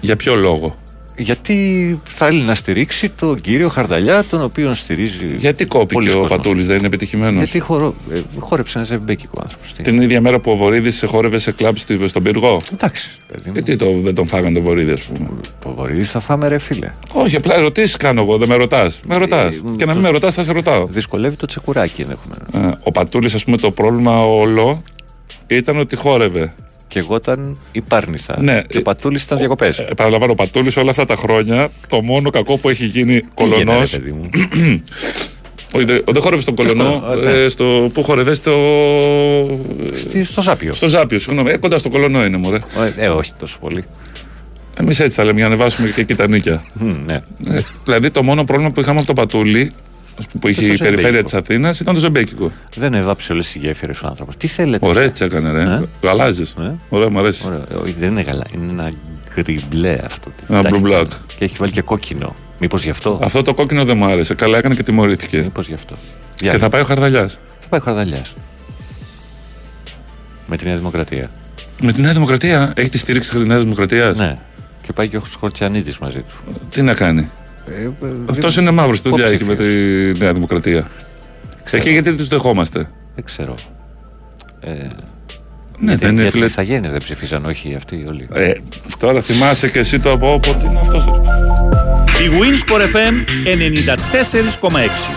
Για 0.00 0.16
ποιο 0.16 0.34
λόγο; 0.34 0.76
Γιατί 1.18 2.00
θέλει 2.04 2.40
να 2.40 2.54
στηρίξει 2.54 3.08
τον 3.08 3.40
κύριο 3.40 3.68
Χαρδαλιά, 3.68 4.24
τον 4.24 4.42
οποίο 4.42 4.74
στηρίζει. 4.74 5.26
Γιατί 5.36 5.64
κόπηκε 5.66 5.92
πολλοί 5.94 6.10
ο 6.10 6.12
κόσμος. 6.12 6.30
Πατούλης, 6.36 6.66
δεν 6.66 6.76
είναι 6.76 6.86
επιτυχημένος; 6.86 7.42
Γιατί 7.42 7.58
χορο... 7.60 7.94
ε, 8.12 8.20
χόρεψε 8.38 8.78
ένα 8.78 8.86
ζεμπέκικο 8.86 9.40
άνθρωπος. 9.44 9.72
Την 9.72 10.00
ίδια 10.00 10.20
μέρα 10.20 10.38
που 10.38 10.50
ο 10.50 10.56
Βορύδης 10.56 10.96
σε 10.96 11.06
χόρευε 11.06 11.38
σε 11.38 11.52
κλαμπ 11.52 11.76
στη- 11.76 12.08
στον 12.08 12.22
πύργο. 12.22 12.60
Εντάξει, 12.72 13.10
παιδί 13.32 13.42
μου. 13.50 13.52
Γιατί 13.52 13.76
το, 13.76 14.00
δεν 14.02 14.14
τον 14.14 14.26
φάγανε 14.26 14.54
τον 14.54 14.64
Βορύδη, 14.64 14.90
ας 14.90 15.00
πούμε; 15.02 15.30
Το 15.64 15.74
βορείδι 15.74 16.02
θα 16.02 16.20
φάμε, 16.20 16.48
ρε 16.48 16.58
φίλε. 16.58 16.90
Όχι, 17.12 17.36
απλά 17.36 17.54
ερωτήσεις 17.54 17.96
κάνω 17.96 18.20
εγώ, 18.22 18.36
δεν 18.36 18.48
με 18.48 18.54
ρωτάς. 18.54 19.00
Με 19.06 19.16
ρωτάς. 19.16 19.54
Ε, 19.54 19.60
και 19.76 19.84
να 19.84 19.92
μην 19.92 20.02
με 20.02 20.08
ρωτάς, 20.08 20.34
θα 20.34 20.44
σε 20.44 20.52
ρωτάω. 20.52 20.86
Δυσκολεύει 20.86 21.36
το 21.36 21.46
τσεκουράκι 21.46 22.00
ενδεχομένως. 22.00 22.74
Ε, 22.74 22.78
ο 22.82 22.90
Πατούλης, 22.90 23.34
ας 23.34 23.44
πούμε, 23.44 23.56
το 23.56 23.70
πρόβλημα 23.70 24.20
όλο 24.20 24.82
ήταν 25.46 25.78
ότι 25.78 25.96
χόρευε. 25.96 26.54
Και 26.96 27.02
εγώ 27.02 27.16
ήταν 27.16 27.56
υπάρνηθα. 27.72 28.42
Ναι, 28.42 28.62
Και 28.68 28.78
ο 28.78 28.82
Πατούλης 28.82 29.22
ήταν 29.22 29.38
διακοπές. 29.38 29.78
Ε, 29.78 29.88
παραλαμβάνω, 29.96 30.32
ο 30.32 30.34
Πατούλης 30.34 30.76
όλα 30.76 30.90
αυτά 30.90 31.04
τα 31.04 31.16
χρόνια, 31.16 31.68
το 31.88 32.02
μόνο 32.02 32.30
κακό 32.30 32.56
που 32.56 32.68
έχει 32.68 32.84
γίνει 32.86 33.18
κολονό. 33.34 33.82
παιδί 33.90 34.12
μου; 34.12 34.26
Όχι, 35.72 35.84
δεν 35.84 36.02
δεν 36.06 36.22
χόρευε 36.22 36.42
στον 36.42 36.54
κολονό. 36.54 37.02
κολονό, 37.06 37.22
ναι. 37.22 37.30
ε, 37.30 37.48
στο, 37.48 37.90
πού 37.92 38.02
χόρευε, 38.02 38.34
στο. 38.34 38.52
Στη- 39.92 40.24
στο 40.24 40.42
Ζάπιο. 40.42 40.72
Στο 40.72 40.88
Ζάπιο, 40.88 41.18
συγγνώμη. 41.18 41.50
Ε, 41.50 41.56
κοντά 41.56 41.78
στο 41.78 41.88
κολονό 41.90 42.24
είναι, 42.24 42.36
μωρέ. 42.36 42.58
Ε, 42.96 43.04
ε, 43.04 43.08
όχι 43.08 43.32
τόσο 43.38 43.58
πολύ. 43.60 43.84
Εμείς 44.80 45.00
έτσι 45.00 45.16
θα 45.16 45.24
λέμε 45.24 45.38
για 45.38 45.48
να 45.48 45.54
ανεβάσουμε 45.54 45.88
και 45.88 46.00
εκεί 46.00 46.14
τα 46.14 46.28
νίκια. 46.28 46.64
Μμ, 46.80 46.92
ναι. 47.04 47.14
Ε, 47.50 47.60
δηλαδή, 47.84 48.10
το 48.10 48.22
μόνο 48.22 48.44
πρόβλημα 48.44 48.70
που 48.70 48.80
είχαμε 48.80 48.96
από 48.98 49.06
τον 49.06 49.14
Πατούλη, 49.14 49.60
ας 49.60 49.68
πούμε, 49.68 49.95
που 50.40 50.48
είχε 50.48 50.66
το 50.66 50.72
η 50.72 50.76
περιφέρεια 50.76 51.22
της 51.22 51.30
ζεμπέκικο. 51.30 51.36
Αθήνας, 51.36 51.80
ήταν 51.80 51.94
το 51.94 52.00
ζεμπέκικο. 52.00 52.50
Δεν 52.76 52.94
έβαψε 52.94 53.32
όλες 53.32 53.52
τις 53.52 53.62
γέφυρες 53.62 54.02
ο 54.02 54.06
άνθρωπος. 54.06 54.36
Τι 54.36 54.46
θέλετε; 54.46 54.86
Ωραία, 54.88 55.02
έτσι 55.02 55.24
έκανε, 55.24 55.52
ρε. 55.52 55.62
Ε; 55.62 55.82
Το 56.00 56.10
αλλάζει. 56.10 56.42
Ε; 56.60 56.74
Ωραία, 56.88 57.08
μου 57.08 57.18
αρέσει. 57.18 57.42
Ωραία. 57.46 57.64
Όχι, 57.82 57.94
δεν 57.98 58.08
είναι 58.08 58.20
γαλά. 58.20 58.44
Είναι 58.54 58.72
ένα 58.72 58.92
γκριμπλέ 59.40 59.98
αυτό. 60.04 60.30
Ένα 60.48 60.62
Τα 60.62 60.68
blue 60.70 60.74
έχει- 60.74 60.84
black. 60.86 61.06
Και 61.38 61.44
έχει 61.44 61.54
βάλει 61.58 61.72
και 61.72 61.82
κόκκινο. 61.82 62.32
Μήπως 62.60 62.84
γι' 62.84 62.90
αυτό; 62.90 63.18
Αυτό 63.22 63.42
το 63.42 63.54
κόκκινο 63.54 63.84
δεν 63.84 63.96
μου 63.96 64.04
άρεσε. 64.04 64.34
Καλά 64.34 64.58
έκανε 64.58 64.74
και 64.74 64.82
τιμωρήθηκε. 64.82 65.36
Μήπως 65.42 65.66
γι' 65.66 65.74
αυτό. 65.74 65.96
Και 66.36 66.58
θα 66.58 66.68
πάει 66.68 66.80
ο 66.80 66.84
Χαρδαλιάς. 66.84 67.38
Θα 67.60 67.68
πάει 67.68 67.80
ο 67.80 67.82
Χαρδαλιάς. 67.82 68.32
Με 70.46 70.56
τη 70.56 70.64
Νέα 70.64 70.76
Δημοκρατία. 70.76 71.28
Με 71.82 71.92
τη 71.92 72.00
Νέα 72.00 72.12
Δημοκρατία; 72.12 72.72
Έχει 72.76 72.88
τη 72.88 72.98
στήριξη 72.98 73.30
της 73.36 73.44
Νέας 73.46 73.62
Δημοκρατίας; 73.62 74.18
Ναι. 74.18 74.32
Και 74.82 74.92
πάει 74.92 75.08
και 75.08 75.16
ο 75.16 75.20
Σκορτσιανίδη 75.20 75.94
μαζί 76.00 76.18
του. 76.18 76.34
Τι 76.70 76.82
να 76.82 76.94
κάνει; 76.94 77.26
Ε, 77.70 77.82
ε, 77.82 77.88
Αυτός 78.30 78.54
δεν- 78.54 78.64
είναι 78.64 78.72
μαύρος. 78.72 79.02
Τι 79.02 79.08
δουλειά 79.08 79.26
έχει 79.26 79.44
με 79.44 79.54
τη 79.54 79.62
υποψήφιος. 79.64 80.18
Νέα 80.18 80.32
Δημοκρατία. 80.32 80.88
Ξέρω. 81.64 81.82
Εκεί 81.82 81.90
γιατί 81.92 82.14
τους 82.14 82.28
δεχόμαστε. 82.28 82.78
Δεν 83.14 83.24
ξέρω. 83.24 83.54
Ε, 84.60 84.70
Ναι, 84.72 84.78
γιατί, 85.88 86.04
δεν 86.04 86.12
είναι 86.12 86.20
γιατί 86.22 86.32
φιλε- 86.36 86.48
οι 86.48 86.52
Ιθαγένειες 86.52 86.92
δεν 86.92 87.00
ψηφίσαν, 87.02 87.44
όχι 87.44 87.74
αυτοί 87.74 88.04
όλοι. 88.08 88.26
Ε, 88.32 88.52
τώρα 88.98 89.20
θυμάσαι 89.20 89.68
και 89.68 89.78
εσύ 89.78 89.98
το 89.98 90.10
από 90.10 90.32
όπου. 90.32 90.54
Τι 90.60 90.66
είναι 90.66 90.80
αυτό. 90.80 91.24
Η 92.24 92.28
Winsport 92.40 92.80
FM 92.80 93.14
94,6. 93.44 95.10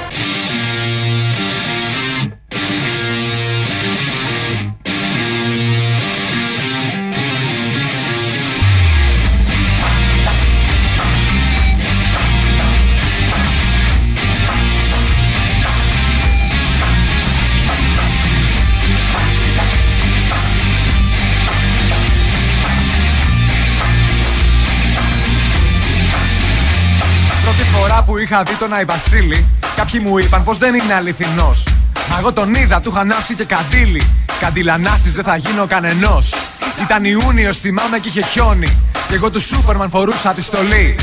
Είχα 28.21 28.43
δει 28.43 28.53
τον 28.53 28.73
Άι 28.73 28.85
Βασίλη, 28.85 29.45
κάποιοι 29.75 30.01
μου 30.03 30.17
είπαν 30.17 30.43
πως 30.43 30.57
δεν 30.57 30.73
είναι 30.73 30.93
αληθινός. 30.93 31.63
Μα 32.09 32.17
εγώ 32.19 32.33
τον 32.33 32.53
είδα, 32.53 32.81
του 32.81 32.89
είχα 32.89 32.99
ανάψει 32.99 33.35
και 33.35 33.43
καντήλι. 33.43 34.01
Καντιλανάτη 34.39 35.09
δεν 35.09 35.23
θα 35.23 35.35
γίνω 35.35 35.65
κανενός. 35.65 36.33
Ήταν 36.81 37.05
Ιούνιος, 37.05 37.57
θυμάμαι 37.57 37.99
και 37.99 38.07
είχε 38.07 38.21
χιόνι. 38.21 38.77
Και 39.07 39.15
εγώ 39.15 39.29
του 39.31 39.41
Σούπερμαν 39.41 39.89
φορούσα 39.89 40.33
τη 40.33 40.41
στολή. 40.41 40.95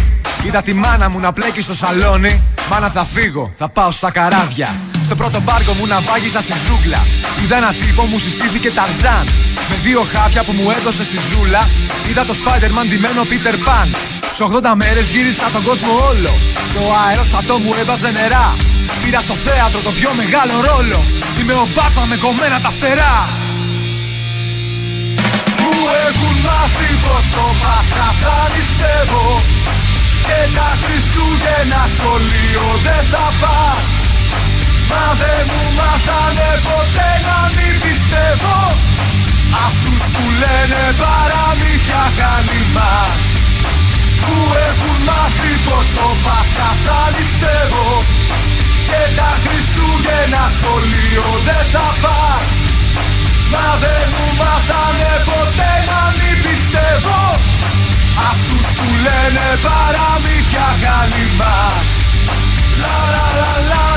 Είδα 0.47 0.63
τη 0.63 0.73
μάνα 0.73 1.09
μου 1.09 1.21
να 1.21 1.33
πλέκει 1.33 1.61
στο 1.61 1.75
σαλόνι. 1.75 2.41
Μάνα 2.71 2.89
θα 2.91 3.05
φύγω, 3.05 3.53
θα 3.59 3.69
πάω 3.69 3.91
στα 3.91 4.11
καράβια. 4.11 4.75
Στο 5.05 5.15
πρώτο 5.15 5.41
μπάρκο 5.41 5.73
μου 5.73 5.87
να 5.87 6.01
βάγισα 6.01 6.41
στη 6.41 6.53
ζούγκλα. 6.67 6.99
Είδα 7.45 7.57
ένα 7.57 7.73
τύπο 7.73 8.03
μου 8.03 8.19
συστήθηκε 8.19 8.71
Ταρζάν. 8.71 9.46
Με 9.71 9.77
δύο 9.83 10.07
χάπια 10.13 10.43
που 10.45 10.53
μου 10.53 10.71
έδωσε 10.71 11.03
στη 11.05 11.19
ζούλα. 11.31 11.63
Είδα 12.09 12.25
το 12.25 12.35
Spider-Man 12.41 12.87
ντυμένο 12.89 13.23
Peter 13.31 13.57
Pan. 13.67 13.89
Σε 14.37 14.43
80 14.45 14.73
μέρες 14.83 15.11
γύρισα 15.11 15.47
τον 15.53 15.63
κόσμο 15.63 15.93
όλο. 16.11 16.33
Το 16.75 16.83
αεροστατό 17.07 17.59
μου 17.59 17.73
έβαζε 17.81 18.11
νερά. 18.11 18.57
Πήρα 19.03 19.21
στο 19.21 19.35
θέατρο 19.35 19.81
το 19.81 19.93
πιο 19.99 20.11
μεγάλο 20.21 20.55
ρόλο. 20.71 20.99
Είμαι 21.39 21.53
ο 21.53 21.67
Batman 21.77 22.07
με 22.13 22.17
κομμένα 22.17 22.61
τα 22.61 22.71
φτερά. 22.77 23.17
Μου 25.63 25.77
έχουν 26.09 26.37
μάθει 26.47 26.91
πως 27.05 27.25
το 27.37 27.47
Πάσχα 27.63 28.09
θα 28.23 28.37
νηστεύω 28.53 29.29
Και 30.27 30.41
τα 30.57 30.71
Χριστούγεννα 30.83 31.83
σχολείο 31.97 32.67
δεν 32.87 33.03
θα 33.13 33.27
πας 33.43 33.87
Μα 34.91 35.05
δεν 35.21 35.43
μου 35.51 35.63
μάθανε 35.79 36.51
ποτέ 36.69 37.11
να 37.29 37.39
μην 37.55 37.75
πιστεύω 37.85 38.59
Αυτούς 39.67 40.03
που 40.13 40.25
λένε 40.43 40.83
παραμύθια 41.03 42.05
χάνει 42.17 42.63
μας. 42.77 43.23
Που 44.25 44.37
έχουν 44.69 44.99
μάθει 45.09 45.53
πως 45.67 45.87
το 45.97 46.09
Πάσχα 46.25 46.71
θα 46.85 47.01
νηστεύω. 47.15 47.91
Και 48.89 49.03
τα 49.19 49.31
Χριστούγεννα 49.43 50.45
σχολείο 50.57 51.27
δεν 51.47 51.65
θα 51.73 51.89
πας. 52.03 52.49
Μα 53.53 53.67
δεν 53.83 54.05
μου 54.13 54.27
μάθανε 54.41 55.13
ποτέ 55.31 55.73
να 55.91 56.01
μην 56.17 56.37
πιστεύω. 56.45 57.21
Αυτούς 58.31 58.67
που 58.77 58.89
λένε 59.07 59.47
παραμύθια 59.67 60.69
χάνει 60.83 61.27
μας. 61.41 61.89
Λα 62.83 62.97
λα 63.15 63.27
λα 63.41 63.53
λα 63.71 63.71
λα 63.71 63.85
λα 63.91 63.96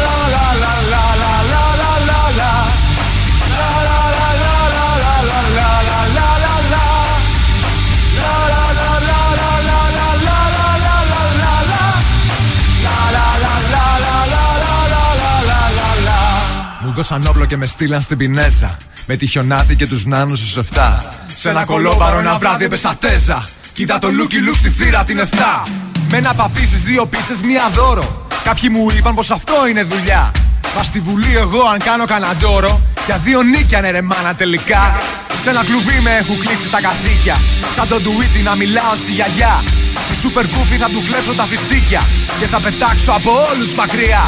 έδωσαν 17.00 17.28
όπλο 17.28 17.46
και 17.46 17.58
με 17.58 17.66
στείλαν 17.66 18.02
στην 18.02 18.18
Πινέζα. 18.18 18.78
Με 19.06 19.16
τη 19.16 19.26
χιονάτη 19.26 19.76
και 19.76 19.88
τους 19.88 20.06
νάνους 20.06 20.40
στους 20.40 20.66
7. 20.74 20.98
Σε 21.36 21.50
ένα 21.50 21.66
κολόβαρο 21.66 22.20
ένα 22.20 22.38
βράδυ 22.38 22.64
έπεσα 22.66 22.96
τέζα. 23.00 23.48
Κοίτα 23.74 24.00
το 24.00 24.10
λούκι 24.10 24.38
λουκ 24.38 24.56
στη 24.56 24.70
θύρα 24.70 25.04
την 25.04 25.20
7. 25.20 25.68
Με 26.12 26.18
ένα 26.18 26.34
παπί 26.34 26.66
στις 26.66 26.82
δύο 26.84 27.06
πίτσες, 27.06 27.42
μία 27.42 27.70
δώρο. 27.74 28.28
Κάποιοι 28.44 28.70
μου 28.72 28.90
είπαν 28.98 29.16
πως 29.16 29.32
αυτό 29.32 29.68
είναι 29.70 29.84
δουλειά. 29.84 30.32
Μα 30.76 30.84
στη 30.84 31.00
βουλή 31.00 31.38
εγώ 31.38 31.62
αν 31.74 31.80
κάνω 31.80 32.06
καναντόρο 32.06 32.82
Για 33.06 33.18
δύο 33.18 33.42
νίκια 33.42 33.82
ναι 33.82 33.92
ρε 33.92 34.02
μάνα 34.02 34.36
τελικά 34.36 34.98
Σε 35.42 35.50
ένα 35.50 35.64
κλουβί 35.64 36.00
με 36.02 36.12
έχουν 36.12 36.40
κλείσει 36.40 36.70
τα 36.70 36.82
καθήκια 36.82 37.36
Σαν 37.76 37.88
τον 37.88 38.04
Τουίτι 38.04 38.42
να 38.44 38.56
μιλάω 38.56 38.96
στη 38.96 39.12
γιαγιά 39.12 39.64
Του 40.10 40.16
σούπερ 40.20 40.48
κούφι 40.48 40.76
θα 40.76 40.90
του 40.90 41.04
κλέψω 41.08 41.34
τα 41.34 41.44
φιστίκια 41.44 42.02
Και 42.40 42.46
θα 42.46 42.60
πετάξω 42.60 43.12
από 43.12 43.32
όλους 43.52 43.74
μακριά 43.74 44.24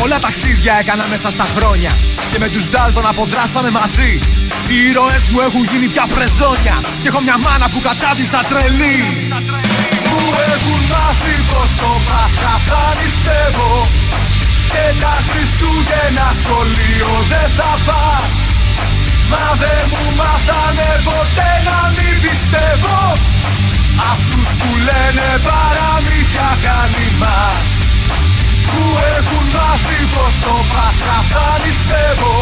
Πολλά 0.00 0.18
ταξίδια 0.18 0.74
έκανα 0.80 1.04
μέσα 1.10 1.30
στα 1.30 1.46
χρόνια 1.56 1.92
Και 2.30 2.38
με 2.38 2.48
τους 2.48 2.68
Ντάλτον 2.68 3.06
αποδράσαμε 3.06 3.70
μαζί. 3.70 4.12
Οι 4.68 4.76
ήρωες 4.88 5.24
μου 5.30 5.40
έχουν 5.46 5.62
γίνει 5.70 5.86
πια 5.92 6.04
πρεζόνια 6.14 6.76
Και 7.02 7.08
έχω 7.08 7.20
μια 7.26 7.38
μάνα 7.44 7.68
που 7.72 7.80
κατάδυσα 7.88 8.40
τρελή. 8.50 8.98
Μου 10.10 10.24
έχουν 10.54 10.80
μάθει 10.92 11.34
πως 11.50 11.70
το 11.82 11.90
Πάσχα 12.08 12.54
θα 12.68 12.82
νηστεύω 12.98 13.74
Και 14.72 14.84
τα 15.02 15.14
Χριστούγεννα 15.28 16.28
σχολείο 16.42 17.10
δεν 17.32 17.48
θα 17.58 17.72
πας. 17.88 18.32
Μα 19.30 19.46
δεν 19.62 19.82
μου 19.90 20.04
μάθανε 20.20 20.90
ποτέ 21.08 21.50
να 21.68 21.78
μην 21.96 22.14
πιστεύω. 22.24 22.98
Αυτούς 24.12 24.48
που 24.58 24.68
λένε 24.88 25.26
παραμύθια 25.46 26.50
κάνει 26.66 27.06
μας 27.20 27.81
Που 28.72 28.84
έχουν 29.16 29.46
μάθει 29.56 30.00
πως 30.14 30.34
το 30.44 30.54
Πάσχα 30.72 31.18
θα 31.32 31.46
νηστεύω. 31.62 32.36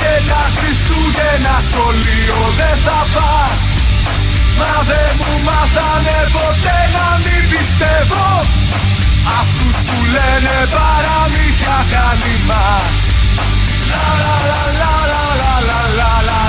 Και 0.00 0.14
τα 0.30 0.42
Χριστούγεννα 0.56 1.56
σχολείο 1.68 2.38
δεν 2.58 2.76
θα 2.86 3.00
πας. 3.14 3.60
Μα 4.58 4.74
δεν 4.90 5.10
μου 5.18 5.32
μάθανε 5.48 6.18
ποτέ 6.36 6.78
να 6.96 7.06
μην 7.24 7.42
πιστεύω. 7.52 8.26
Αυτούς 9.40 9.76
που 9.86 9.96
λένε 10.14 10.56
παραμύθια 10.76 11.78
κάνει 11.94 12.34
μας. 12.50 12.98
La 13.92 14.08
la 14.22 14.36
la 14.50 14.62
la 14.80 15.54
la 15.68 15.80
la 15.98 16.12
la 16.28 16.45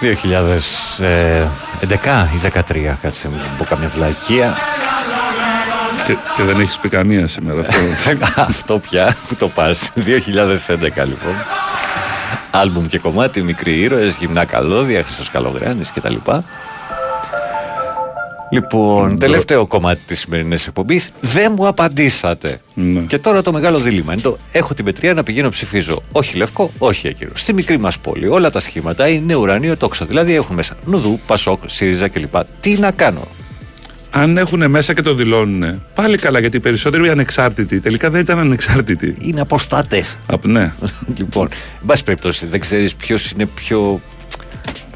2011 0.00 0.04
ή 2.34 2.50
13, 2.54 2.94
κάτσε 3.02 3.28
μου 3.28 3.40
πω 3.58 3.64
καμιά 3.64 3.88
βλακεία. 3.88 4.56
Και, 6.06 6.16
και 6.36 6.42
δεν 6.42 6.60
έχεις 6.60 6.78
πει 6.78 6.88
καμία 6.88 7.26
σήμερα 7.26 7.60
αυτό. 7.60 7.76
Αυτό 8.48 8.78
πια 8.78 9.16
που 9.28 9.34
το 9.34 9.48
πας 9.48 9.90
2011 9.96 10.02
λοιπόν 11.04 11.34
Άλμπουμ 12.50 12.86
και 12.86 12.98
κομμάτι, 12.98 13.42
μικροί 13.42 13.80
ήρωες, 13.80 14.16
γυμνά 14.16 14.44
καλώδια, 14.44 15.02
Χρήστος 15.02 15.30
Καλογράνης 15.30 15.92
κτλ. 15.92 16.14
Λοιπόν, 18.50 19.18
τελευταίο 19.18 19.66
κομμάτι 19.66 20.00
της 20.06 20.18
σημερινής 20.18 20.66
εκπομπής 20.66 21.10
Δεν 21.20 21.52
μου 21.56 21.66
απαντήσατε 21.66 22.58
Ναι. 22.74 23.00
Και 23.00 23.18
τώρα 23.18 23.42
το 23.42 23.52
μεγάλο 23.52 23.78
δίλημα 23.78 24.12
είναι 24.12 24.22
το 24.22 24.36
Έχω 24.52 24.74
την 24.74 24.84
πετριά 24.84 25.14
να 25.14 25.22
πηγαίνω 25.22 25.48
ψηφίζω 25.48 26.02
Όχι 26.12 26.36
λευκό, 26.36 26.70
όχι 26.78 27.08
ακύρο 27.08 27.30
Στη 27.34 27.52
μικρή 27.52 27.78
μας 27.78 27.98
πόλη 27.98 28.28
όλα 28.28 28.50
τα 28.50 28.60
σχήματα 28.60 29.08
είναι 29.08 29.34
ουρανίο 29.34 29.76
τόξο 29.76 30.04
Δηλαδή 30.04 30.34
έχουν 30.34 30.54
μέσα 30.54 30.76
Νουδού, 30.86 31.18
Πασόκ, 31.26 31.58
ΣΥΡΙΖΑ 31.66 32.08
κλπ 32.08 32.34
Τι 32.60 32.78
να 32.78 32.90
κάνω; 32.92 33.28
Αν 34.10 34.36
έχουν 34.36 34.70
μέσα 34.70 34.94
και 34.94 35.02
το 35.02 35.14
δηλώνουν, 35.14 35.82
πάλι 35.94 36.16
καλά 36.16 36.38
γιατί 36.38 36.56
οι 36.56 36.60
περισσότεροι 36.60 37.08
ανεξάρτητοι 37.08 37.80
τελικά 37.80 38.10
δεν 38.10 38.20
ήταν 38.20 38.38
ανεξάρτητοι. 38.38 39.14
Είναι 39.20 39.40
αποστάτες. 39.40 40.18
ναι. 40.42 40.74
λοιπόν, 41.18 41.48
εν 41.74 41.86
πάση 41.86 42.04
περιπτώσει, 42.04 42.46
δεν 42.46 42.60
ξέρεις 42.60 42.94
ποιος 42.94 43.30
είναι 43.30 43.46
πιο. 43.46 44.00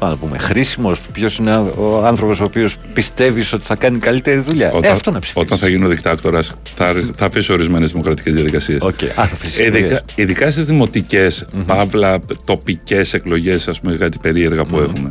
Πάμε 0.03 0.15
να 0.15 0.21
πούμε, 0.21 0.37
χρήσιμος, 0.37 1.01
ποιος 1.13 1.37
είναι 1.37 1.55
ο 1.55 2.05
άνθρωπος 2.05 2.39
ο 2.39 2.43
οποίος 2.43 2.75
πιστεύεις 2.93 3.53
ότι 3.53 3.65
θα 3.65 3.75
κάνει 3.75 3.97
καλύτερη 3.99 4.39
δουλειά. 4.39 4.71
ε, 4.81 4.87
αυτό 4.87 5.11
να 5.11 5.19
ψηφίσεις. 5.19 5.45
Όταν 5.45 5.57
θα 5.57 5.67
γίνω 5.67 5.87
δικτάκτορας, 5.87 6.51
θα, 6.75 6.93
θα 7.15 7.25
αφήσω 7.25 7.53
ορισμένες 7.53 7.91
δημοκρατικές 7.91 8.33
διαδικασίες. 8.33 8.81
Okay. 8.83 9.05
Α, 9.05 9.13
θα 9.13 9.21
αφήσεις 9.21 9.59
ειδικά, 9.59 9.77
εκλογές. 9.77 10.03
ειδικά 10.15 10.51
στις 10.51 10.65
δημοτικές, 10.65 11.45
παύλα, 11.65 12.19
τοπικές 12.45 13.13
εκλογές, 13.13 13.67
ας 13.67 13.79
πούμε, 13.79 13.95
κάτι 13.95 14.17
περίεργα 14.21 14.65
που 14.65 14.79
έχουμε. 14.79 15.09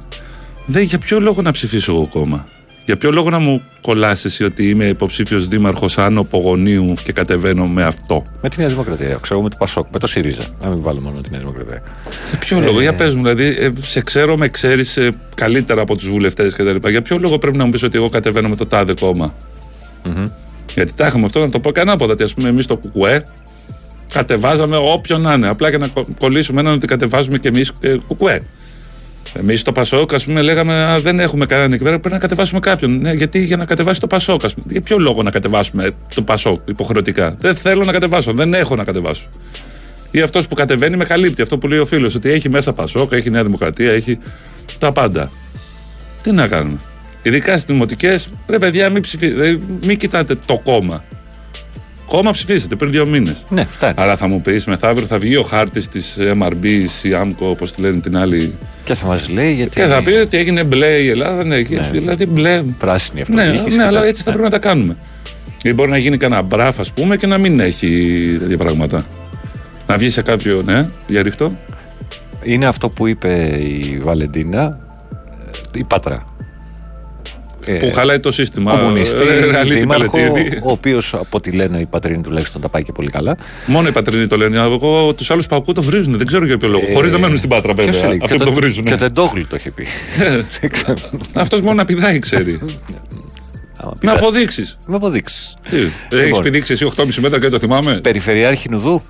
Δεν, 0.66 0.82
για 0.82 0.98
ποιο 0.98 1.20
λόγο 1.20 1.42
να 1.42 1.52
ψηφίσω 1.52 1.92
εγώ 1.92 2.08
κόμμα; 2.12 2.46
Για 2.84 2.96
ποιο 2.96 3.10
λόγο 3.10 3.30
να 3.30 3.38
μου 3.38 3.62
κολλάσει 3.80 4.26
εσύ 4.26 4.44
ότι 4.44 4.68
είμαι 4.68 4.84
υποψήφιος 4.84 5.48
δήμαρχος 5.48 5.98
Άνω 5.98 6.24
Πογονίου 6.24 6.94
και 7.04 7.12
κατεβαίνω 7.12 7.66
με 7.66 7.84
αυτό; 7.84 8.22
Με 8.42 8.48
τη 8.48 8.58
Νέα 8.58 8.68
Δημοκρατία. 8.68 9.18
Ξέρω 9.20 9.42
με 9.42 9.48
το 9.48 9.56
Πασόκ, 9.58 9.86
με 9.92 9.98
το 9.98 10.06
ΣΥΡΙΖΑ. 10.06 10.42
Να 10.62 10.68
μην 10.68 10.82
βάλω 10.82 11.00
μόνο 11.02 11.18
τη 11.18 11.30
Νέα 11.30 11.40
Δημοκρατία. 11.40 11.82
Για 12.30 12.38
ποιο 12.38 12.60
λόγο, 12.60 12.80
για 12.80 12.94
πες 12.94 13.14
μου, 13.14 13.22
δηλαδή, 13.22 13.44
ε, 13.44 13.68
σε 13.80 14.00
ξέρω, 14.00 14.36
με 14.36 14.48
ξέρεις 14.48 14.98
καλύτερα 15.34 15.82
από 15.82 15.94
τους 15.94 16.08
βουλευτές 16.08 16.54
κτλ. 16.54 16.88
Για 16.88 17.00
ποιο 17.00 17.18
λόγο 17.18 17.38
πρέπει 17.38 17.56
να 17.56 17.64
μου 17.64 17.70
πεις 17.70 17.82
ότι 17.82 17.96
εγώ 17.96 18.08
κατεβαίνω 18.08 18.48
με 18.48 18.56
το 18.56 18.66
τάδε 18.66 18.94
κόμμα; 19.00 19.34
Γιατί 20.74 20.94
τα 20.94 21.06
είχαμε 21.06 21.24
αυτό 21.24 21.40
να 21.40 21.50
το 21.50 21.60
πω 21.60 21.72
κανάποδα. 21.72 22.12
Ότι 22.12 22.22
ας 22.22 22.34
πούμε, 22.34 22.48
εμείς 22.48 22.66
το 22.66 22.76
Κουκουέ 22.76 23.22
κατεβάζαμε 24.12 24.76
όποιον 24.76 25.22
να 25.22 25.32
είναι. 25.32 25.48
Απλά 25.48 25.68
για 25.68 25.78
να 25.78 25.86
κο- 25.88 26.04
κολλήσουμε 26.18 26.60
έναν 26.60 26.74
ότι 26.74 26.86
κατεβάζουμε 26.86 27.38
κι 27.38 27.48
εμείς 27.48 27.72
ε, 27.80 27.94
Κουκουέ. 28.06 28.40
Εμείς 29.34 29.62
το 29.62 29.72
Πασόκ, 29.72 30.14
ας 30.14 30.24
πούμε, 30.24 30.42
λέγαμε 30.42 30.74
Α, 30.74 31.00
δεν 31.00 31.20
έχουμε 31.20 31.46
κανέναν 31.46 31.72
εκεί 31.72 31.82
πέρα. 31.82 31.98
Πρέπει 31.98 32.14
να 32.14 32.20
κατεβάσουμε 32.20 32.60
κάποιον. 32.60 32.98
Ναι, 32.98 33.12
γιατί 33.12 33.44
για 33.44 33.56
να 33.56 33.64
κατεβάσει 33.64 34.00
το 34.00 34.06
Πασόκ, 34.06 34.44
ας 34.44 34.54
πούμε. 34.54 34.66
Για 34.70 34.80
ποιο 34.80 34.98
λόγο 34.98 35.22
να 35.22 35.30
κατεβάσουμε 35.30 35.90
το 36.14 36.22
Πασόκ 36.22 36.68
υποχρεωτικά; 36.68 37.34
Δεν 37.38 37.54
θέλω 37.54 37.84
να 37.84 37.92
κατεβάσω. 37.92 38.32
Δεν 38.32 38.54
έχω 38.54 38.76
να 38.76 38.84
κατεβάσω. 38.84 39.28
Ή 40.10 40.20
αυτός 40.20 40.48
που 40.48 40.54
κατεβαίνει 40.54 40.96
με 40.96 41.04
καλύπτει. 41.04 41.42
Αυτό 41.42 41.58
που 41.58 41.68
λέει 41.68 41.78
ο 41.78 41.86
φίλος. 41.86 42.14
Ότι 42.14 42.30
έχει 42.30 42.48
μέσα 42.48 42.72
Πασόκ, 42.72 43.12
έχει 43.12 43.30
Νέα 43.30 43.42
Δημοκρατία, 43.42 43.92
έχει 43.92 44.18
τα 44.78 44.92
πάντα. 44.92 45.30
Τι 46.22 46.32
να 46.32 46.48
κάνουμε; 46.48 46.78
Ειδικά 47.22 47.52
στις 47.52 47.64
δημοτικές, 47.64 48.28
ρε 48.46 48.58
παιδιά, 48.58 48.90
μην, 48.90 49.02
ψηφί... 49.02 49.26
ε, 49.26 49.58
μην 49.86 49.98
κοιτάτε 49.98 50.34
το 50.46 50.60
κόμμα. 50.64 51.04
Κόμμα 52.16 52.30
ψηφίσατε 52.30 52.76
πριν 52.76 52.90
δύο 52.90 53.06
μήνες. 53.06 53.36
Ναι, 53.50 53.64
φτάνει. 53.64 53.94
Αλλά 53.96 54.16
θα 54.16 54.28
μου 54.28 54.36
πεις 54.36 54.64
μεθαύριο 54.64 55.06
θα 55.06 55.18
βγει 55.18 55.36
ο 55.36 55.42
χάρτης 55.42 55.88
της 55.88 56.16
MRB 56.20 56.64
ή 57.02 57.10
AMCO, 57.22 57.38
όπως 57.38 57.72
τη 57.72 57.80
λένε 57.80 58.00
την 58.00 58.16
άλλη. 58.16 58.54
Και 58.84 58.94
θα 58.94 59.06
μας 59.06 59.28
λέει 59.28 59.52
γιατί. 59.52 59.70
Και 59.74 59.84
θα 59.86 60.02
πει 60.02 60.12
ότι 60.12 60.36
έγινε 60.36 60.64
μπλε 60.64 60.86
η 60.86 61.08
Ελλάδα. 61.08 61.44
Ναι, 61.44 61.62
και- 61.62 61.80
δηλαδή 61.92 62.26
μπλε. 62.30 62.62
Πράσινη 62.78 63.22
Ναι, 63.28 63.40
αυτοδιοίκηση. 63.42 63.76
ναι, 63.76 63.82
και 63.82 63.88
αλλά 63.88 64.00
τα- 64.00 64.06
έτσι 64.06 64.22
θα 64.22 64.28
πρέπει 64.30 64.44
να 64.44 64.50
τα 64.50 64.58
κάνουμε. 64.58 64.96
Ή 65.62 65.72
μπορεί 65.72 65.90
να 65.90 65.98
γίνει 65.98 66.16
κανένα 66.16 66.42
μπράφ, 66.42 66.78
ας 66.80 66.92
πούμε, 66.92 67.16
και 67.16 67.26
να 67.26 67.38
μην 67.38 67.60
έχει 67.60 67.88
τέτοια 68.38 68.56
πράγματα. 68.56 69.02
Να 69.88 69.96
βγει 69.96 70.10
σε 70.10 70.22
κάποιο, 70.22 70.62
ναι, 70.64 70.80
για 71.08 71.22
ρίχτω. 71.22 71.56
Είναι 72.42 72.66
αυτό 72.66 72.88
που 72.88 73.06
είπε 73.06 73.58
η 73.58 73.98
Βαλεντίνα, 74.02 74.78
ε, 75.74 75.78
η 75.78 75.84
Πάτρα. 75.84 76.24
Ε, 77.64 77.72
Που 77.72 77.92
χαλάει 77.92 78.20
το 78.20 78.32
σύστημα. 78.32 78.76
Κομμουνιστή, 78.76 79.16
Ε, 79.20 79.50
Ραλίτη 79.50 79.78
δήμαρχο, 79.78 80.16
Πελετίδη. 80.16 80.56
ο 80.62 80.70
οποίος 80.70 81.14
από 81.14 81.26
ό,τι 81.30 81.50
λένε 81.50 81.78
οι 81.80 81.86
πατρίνοι 81.86 82.22
τουλάχιστον 82.22 82.60
τα 82.60 82.68
πάει 82.68 82.82
και 82.82 82.92
πολύ 82.92 83.10
καλά. 83.10 83.36
Μόνο 83.66 83.88
οι 83.88 83.92
πατρινοί 83.92 84.26
το 84.26 84.36
λένε. 84.36 84.56
Εγώ 84.58 85.14
τους 85.14 85.30
άλλους 85.30 85.46
παγκού 85.46 85.72
το 85.72 85.82
βρίζουν. 85.82 86.16
Δεν 86.18 86.26
ξέρω 86.26 86.44
για 86.46 86.56
ποιο 86.58 86.68
λόγο. 86.68 86.84
Ε, 86.88 86.92
Χωρίς 86.94 87.12
να 87.12 87.18
μένουν 87.18 87.36
στην 87.36 87.48
πάτρα, 87.48 87.72
ποιος 87.72 87.86
βέβαια. 87.86 88.00
έλεγε, 88.04 88.24
Αυτοί 88.24 88.36
και 88.36 88.42
που 88.44 88.48
ο 88.50 88.52
το 88.52 88.60
Τε- 88.60 88.62
βρίζουν. 88.62 88.84
Και 88.84 88.92
ο 88.92 88.96
Τεντόγλου 88.96 89.44
το 89.48 89.56
είχε 89.56 89.70
πει. 89.70 89.86
Αυτός 91.42 91.60
μόνο 91.60 91.74
να 91.74 91.84
πηδάει, 91.84 92.18
ξέρει. 92.18 92.58
Με 94.02 94.10
αποδείξεις. 94.10 94.78
Με 94.88 94.96
αποδείξεις. 94.96 95.54
Έχεις 95.70 95.92
Λοιπόν. 96.10 96.42
πηδήξεις 96.42 96.70
εσύ 96.80 96.84
8,5 96.96 97.20
μέτρα 97.20 97.36
και 97.36 97.42
δεν 97.42 97.50
το 97.50 97.58
θυμάμαι; 97.58 98.00
Περιφερειάρχη 98.00 98.68
Νουδού 98.70 99.02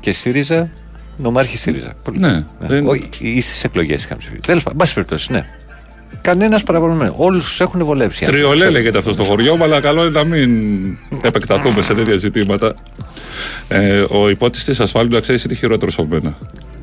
και 0.00 0.12
ΣΥΡΙΖΑ, 0.12 0.70
νομάρχη 1.22 1.56
ΣΥΡΙΖΑ. 1.56 1.94
Πολύ 2.04 2.18
Ναι, 2.18 2.28
καλά. 2.28 2.44
δεν- 2.60 2.86
Όχι, 2.86 3.08
ή 3.18 3.40
στι 3.40 3.60
εκλογές 3.64 4.04
είχαν 4.04 4.16
ψηφίσει. 4.16 4.40
Τέλος 4.46 4.62
πάντων, 4.62 4.78
πάση 4.78 4.94
περιπτώσει, 4.94 5.32
ναι. 5.32 5.44
Κανένας 6.20 6.62
παραπάνω. 6.62 7.14
Όλους 7.16 7.44
τους 7.44 7.60
έχουν 7.60 7.84
βολέψει. 7.84 8.24
Τριολέ 8.24 8.70
λέγεται 8.70 8.98
αυτό 8.98 9.12
στο 9.12 9.22
χωριό 9.22 9.56
μου, 9.56 9.64
αλλά 9.64 9.80
καλό 9.80 10.00
είναι 10.00 10.10
να 10.10 10.24
μην 10.24 10.62
επεκταθούμε 11.22 11.82
σε 11.82 11.94
τέτοια 11.94 12.16
ζητήματα. 12.16 12.72
Ε, 13.68 14.04
ο 14.10 14.28
υπότη 14.28 14.64
τη 14.64 14.82
ασφάλεια, 14.82 15.10
να 15.12 15.20
ξέρεις, 15.20 15.44
είναι 15.44 15.54
χειρότερος 15.54 15.98
από 15.98 16.06
μένα. 16.10 16.36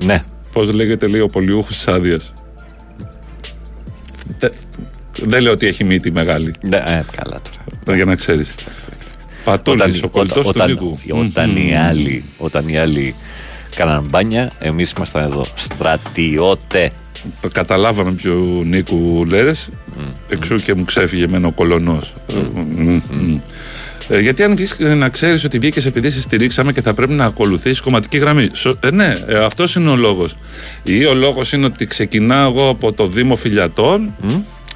Ναι. 0.06 0.20
Πώς 0.52 0.74
λέγεται, 0.74 1.08
λέει 1.08 1.22
ο 1.22 1.26
πολιούχος 1.26 1.76
της 1.76 1.88
άδειας. 1.88 2.34
Δεν 5.22 5.42
λέω 5.42 5.52
ότι 5.52 5.68
έχει 5.68 5.84
μύτη 5.84 6.12
μεγάλη. 6.12 6.54
Ναι, 6.68 6.78
ε, 6.78 7.04
καλά 7.16 7.42
τώρα. 7.86 7.96
Για 7.96 8.06
να 8.06 8.16
ξέρεις. 8.16 8.56
Πατούλη, 9.44 10.02
ο 10.04 10.10
κολλητό 10.10 10.42
του 10.42 10.50
όταν, 10.50 10.70
Νίκου. 10.70 11.00
όταν, 11.10 11.56
οι 11.56 11.72
Μμμ. 11.72 11.88
άλλοι, 11.88 12.24
όταν 12.38 12.68
οι 12.68 12.78
άλλοι 12.78 13.16
κάναν 13.76 14.06
μπάνια, 14.10 14.52
εμείς 14.60 14.92
ήμασταν 14.92 15.24
εδώ. 15.24 15.46
Στρατιώτε. 15.56 16.92
Το 17.42 17.50
καταλάβαμε 17.54 18.12
ποιο 18.12 18.34
Νίκου 18.66 19.26
λες 19.30 19.70
Εξού 20.30 20.56
και 20.56 20.74
μου 20.74 20.84
ξέφυγε 20.84 21.24
εμένα 21.24 21.48
ο 21.48 21.52
κολονός 21.52 22.12
Ε, 24.10 24.20
γιατί 24.20 24.44
αν 24.44 24.56
βγεις 24.56 24.72
ε, 24.80 24.94
να 24.94 25.10
ξέρεις 25.10 25.44
ότι 25.44 25.60
βγήκες 25.60 25.86
επειδή 25.86 26.12
σε 26.12 26.22
στηρίξαμε 26.22 26.72
και 26.72 26.82
θα 26.82 26.94
πρέπει 26.94 27.14
να 27.14 27.26
ακολουθήσει 27.26 27.82
κομματική 27.82 28.18
γραμμή. 28.18 28.50
Σο- 28.54 28.76
ε, 28.80 28.92
ναι, 28.92 29.18
ε, 29.28 29.44
αυτός 29.44 29.76
είναι 29.76 29.90
ο 29.90 29.96
λόγος. 29.96 30.36
Ή 30.84 31.06
ο 31.06 31.14
λόγος 31.14 31.54
είναι 31.54 31.66
ότι 31.66 31.86
ξεκινάω 31.86 32.50
εγώ 32.52 32.70
από 32.70 32.94
το 32.94 33.08
Δήμο 33.08 33.36
Φιλιατών, 33.36 34.16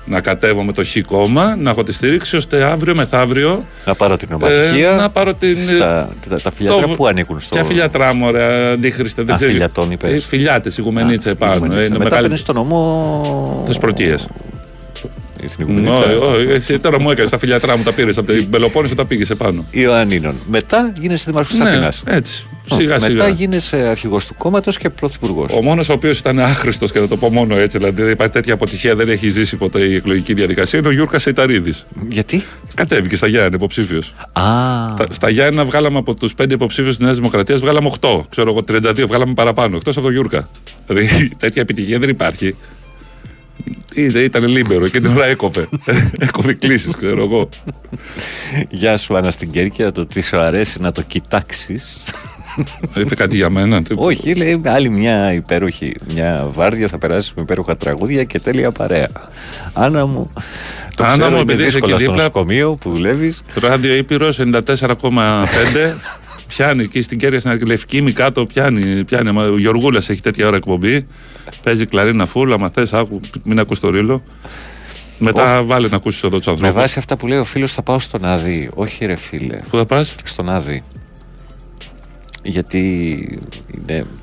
να 0.09 0.21
κατέβω 0.21 0.63
με 0.63 0.71
το 0.71 0.83
Χ 0.85 0.97
κόμμα, 1.05 1.55
να 1.59 1.69
έχω 1.69 1.83
τη 1.83 1.93
στήριξη 1.93 2.35
ώστε 2.35 2.63
αύριο 2.63 2.95
μεθαύριο. 2.95 3.63
Να 3.85 3.95
πάρω 3.95 4.17
την 4.17 4.33
ομαδικία. 4.33 4.89
Ε, 4.91 4.95
να 4.95 5.09
πάρω 5.09 5.33
την. 5.33 5.57
Στα, 5.63 6.09
τα, 6.29 6.39
τα 6.41 6.51
φιλιατρά 6.51 6.87
το- 6.87 6.93
που 6.93 7.07
ανήκουν 7.07 7.39
στο. 7.39 7.55
Ποια 7.55 7.63
φιλιατρά 7.63 8.13
μου, 8.13 8.31
ρε, 8.31 8.71
αντίχρηστε, 8.71 9.23
δεν 9.23 9.33
Α, 9.33 9.37
ξέρω. 9.37 9.51
φιλιατών 9.51 9.91
είπες. 9.91 10.25
Φιλιάτες, 10.25 10.77
ηγουμενίτσα 10.77 11.29
Α, 11.29 11.31
επάνω. 11.31 11.53
ηγουμενίτσα. 11.53 11.81
ε, 11.81 11.85
Είναι 11.85 11.97
Μετά 11.97 12.03
μεγάλη. 12.09 12.21
παίρνεις 12.21 12.43
το 12.43 12.53
νομό. 12.53 13.63
Τις 13.67 13.77
πρωτείες. 13.77 14.27
Στην 15.47 15.67
ηγουμενίτσα. 15.67 16.05
Όχι, 16.05 16.39
όχι, 16.41 16.51
εσύ 16.51 16.79
τώρα 16.79 16.99
μου 16.99 17.11
έκανες 17.11 17.29
τα 17.31 17.37
φιλιατρά 17.37 17.77
μου, 17.77 17.83
τα 17.83 17.91
πήρες 17.93 18.17
από 18.17 18.31
την 18.31 18.49
Πελοπόννησο, 18.49 18.95
τα 18.95 19.05
πήγες 19.05 19.29
επάνω. 19.29 19.63
Ιωαννίνων. 19.71 20.37
Μετά 20.49 20.91
γίνεσαι 20.99 21.23
δημάρχος 21.27 21.51
της 21.51 21.59
Ναι, 21.59 21.69
Αθήνας. 21.69 22.01
έτσι. 22.05 22.43
Σιγά 22.71 22.99
σιγά. 22.99 23.13
Μετά 23.13 23.27
γίνεσαι 23.27 23.77
αρχηγός 23.77 24.25
του 24.25 24.33
κόμματος 24.37 24.77
και 24.77 24.89
πρωθυπουργός. 24.89 25.53
Ο 25.53 25.61
μόνος 25.61 25.89
ο 25.89 25.93
οποίος 25.93 26.19
ήταν 26.19 26.39
άχρηστος 26.39 26.91
και 26.91 26.99
θα 26.99 27.07
το 27.07 27.17
πω 27.17 27.29
μόνο 27.31 27.55
έτσι, 27.57 27.77
δηλαδή 27.77 28.01
δεν 28.01 28.11
υπάρχει 28.11 28.33
τέτοια 28.33 28.53
αποτυχία, 28.53 28.95
δεν 28.95 29.09
έχει 29.09 29.29
ζήσει 29.29 29.55
ποτέ 29.57 29.79
η 29.87 29.93
εκλογική 29.95 30.33
διαδικασία, 30.33 30.79
είναι 30.79 30.87
ο 30.87 30.91
Γιούρκας 30.91 31.21
Σεϊταρίδης. 31.21 31.83
Γιατί; 32.07 32.43
Κατέβηκε 32.73 33.15
στα 33.15 33.27
Γιάννη 33.27 33.55
υποψήφιος. 33.55 34.13
Α. 34.33 34.43
Στα 35.09 35.29
Γιάννη 35.29 35.63
βγάλαμε 35.63 35.97
από 35.97 36.13
τους 36.13 36.33
πέντε 36.33 36.53
υποψήφιους 36.53 36.95
της 36.95 37.05
Νέας 37.05 37.17
Δημοκρατίας, 37.17 37.59
βγάλαμε 37.59 37.87
8. 37.99 38.25
Ξέρω 38.29 38.49
εγώ, 38.49 38.63
32 38.63 39.07
βγάλαμε 39.07 39.33
παραπάνω. 39.33 39.75
Εκτός 39.75 39.95
από 39.95 40.05
τον 40.05 40.13
Γιούρκα. 40.13 40.47
Δηλαδή 40.87 41.31
τέτοια 41.37 41.61
επιτυχία 41.61 41.99
δεν 41.99 42.09
υπάρχει. 42.09 42.55
Ήταν, 43.95 44.21
ήταν 44.21 44.45
λίμπερο 44.47 44.87
και 44.87 44.99
την 45.01 45.15
ώρα 45.15 45.25
έκοβε. 45.25 45.67
έκοβε 46.27 46.53
κλήσεις, 46.53 46.95
ξέρω 46.95 47.23
εγώ. 47.23 47.49
Γεια 48.69 48.97
σου, 48.97 49.17
Άννα 49.17 49.31
στην 49.31 49.51
Κέρκυρα. 49.51 49.91
Το 49.91 50.05
τι 50.05 50.21
σου 50.21 50.37
αρέσει 50.39 50.81
να 50.81 50.91
το 50.91 51.01
κοιτάξεις. 51.01 52.03
Είπε 52.95 53.15
κάτι 53.15 53.35
για 53.35 53.49
μένα. 53.49 53.83
τι- 53.83 53.95
Όχι, 53.97 54.35
λέει 54.35 54.61
άλλη 54.65 54.89
μια 54.89 55.33
υπέροχη. 55.33 55.93
Μια 56.13 56.45
βάρδια 56.49 56.87
θα 56.87 56.97
περάσεις 56.97 57.33
με 57.35 57.41
υπέροχα 57.41 57.77
τραγούδια 57.77 58.23
και 58.23 58.39
τέλεια 58.39 58.71
παρέα. 58.71 59.07
Άννα 59.73 60.05
μου. 60.05 60.29
Το 60.95 61.03
Άννα 61.03 61.13
ξέρω, 61.17 61.29
μου, 61.29 61.41
είναι 61.41 61.41
επειδή 61.51 61.61
είσαι 61.61 61.71
δύσκολα 61.71 61.93
εκεί 61.93 62.03
στο 62.03 62.11
δίπλα. 62.11 62.27
νοσοκομείο 62.27 62.77
που 62.81 62.89
δουλεύεις. 62.91 63.41
Ράδιο 63.53 63.95
Ήπειρος 63.95 64.39
94,5. 64.39 65.95
Πιάνει 66.49 66.83
εκεί 66.83 67.01
στην 67.01 67.19
κέρια 67.19 67.39
στην 67.39 67.65
Λευκή 67.65 68.01
μη 68.01 68.11
κάτω, 68.11 68.45
πιάνει. 68.45 69.03
πιάνει. 69.03 69.31
Μα 69.31 69.43
Ο 69.43 69.57
Γιωργούλα 69.57 69.97
έχει 70.07 70.21
τέτοια 70.21 70.47
ώρα 70.47 70.55
εκπομπή. 70.55 71.05
Παίζει 71.63 71.85
κλαρίνα 71.85 72.25
φούλα. 72.25 72.53
Άμα 72.55 72.69
θες, 72.69 72.93
άκου, 72.93 73.19
μην 73.45 73.59
ακούς 73.59 73.79
το 73.79 73.89
ρίλο. 73.89 74.23
Μετά 75.19 75.63
βάλε 75.63 75.87
να 75.87 75.95
ακούσεις 75.95 76.23
εδώ 76.23 76.37
τους 76.37 76.45
Με 76.45 76.51
ανθρώπους. 76.51 76.75
βάση 76.81 76.99
αυτά 76.99 77.17
που 77.17 77.27
λέει 77.27 77.37
ο 77.37 77.43
φίλος, 77.43 77.73
θα 77.73 77.81
πάω 77.81 77.99
στον 77.99 78.25
Άδη. 78.25 78.69
Όχι, 78.73 79.05
ρε 79.05 79.15
φίλε. 79.15 79.59
Πού 79.69 79.77
θα 79.77 79.85
πας; 79.85 80.15
Στον 80.23 80.49
Άδη. 80.49 80.81
Γιατί 82.43 82.79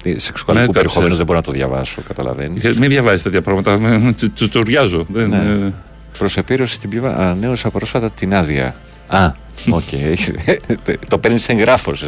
είναι 0.04 0.18
σεξουαλικό 0.18 0.66
Ναι, 0.66 0.72
τα 0.72 0.72
περιεχόμενο, 0.72 0.90
ξέρεις. 0.90 1.16
δεν 1.16 1.26
μπορώ 1.26 1.38
να 1.38 1.44
το 1.44 1.52
διαβάσω, 1.52 2.02
καταλαβαίνεις. 2.06 2.76
Μην 2.76 2.88
διαβάζεις 2.88 3.22
τέτοια 3.22 3.42
πράγματα. 3.42 3.78
με- 3.78 4.12
τσου- 4.12 4.32
Τσουτσουριάζω. 4.34 5.04
Δεν, 5.12 5.28
Ναι. 5.28 5.36
ε, 5.66 5.68
Προς 6.18 6.36
επίρρωση 6.36 6.78
την 6.80 6.90
πίβα 6.90 7.16
ανανέωσα 7.16 7.70
πρόσφατα 7.70 8.10
την 8.10 8.34
άδεια. 8.34 8.74
Α, 9.08 9.32
οκ. 9.70 9.82
το 11.10 11.18
παίρνεις 11.18 11.48
εγγράφως. 11.48 12.04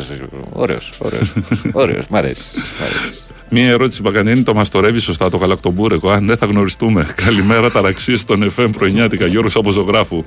Ωραίος, 0.52 0.92
ωραίος. 0.98 1.32
Ωραίος, 1.72 2.06
μ' 2.10 2.16
αρέσεις. 2.16 2.52
μ' 2.80 2.82
αρέσεις. 2.82 3.24
Μία 3.50 3.68
ερώτηση 3.68 4.02
Παγκανίνη, 4.02 4.42
το 4.42 4.54
μαστορεύεις 4.54 5.02
σωστά 5.02 5.30
το 5.30 5.36
γαλακτομπούρεκο. 5.36 6.10
Αν 6.10 6.26
δεν 6.26 6.36
θα 6.36 6.46
γνωριστούμε. 6.46 7.06
Καλημέρα, 7.24 7.70
ταραξίες 7.70 8.20
στον 8.20 8.52
FM 8.56 8.68
πρωινιάτικα. 8.72 9.26
Γιώργος 9.26 9.56
από 9.56 9.70
ζωγράφου. 9.70 10.24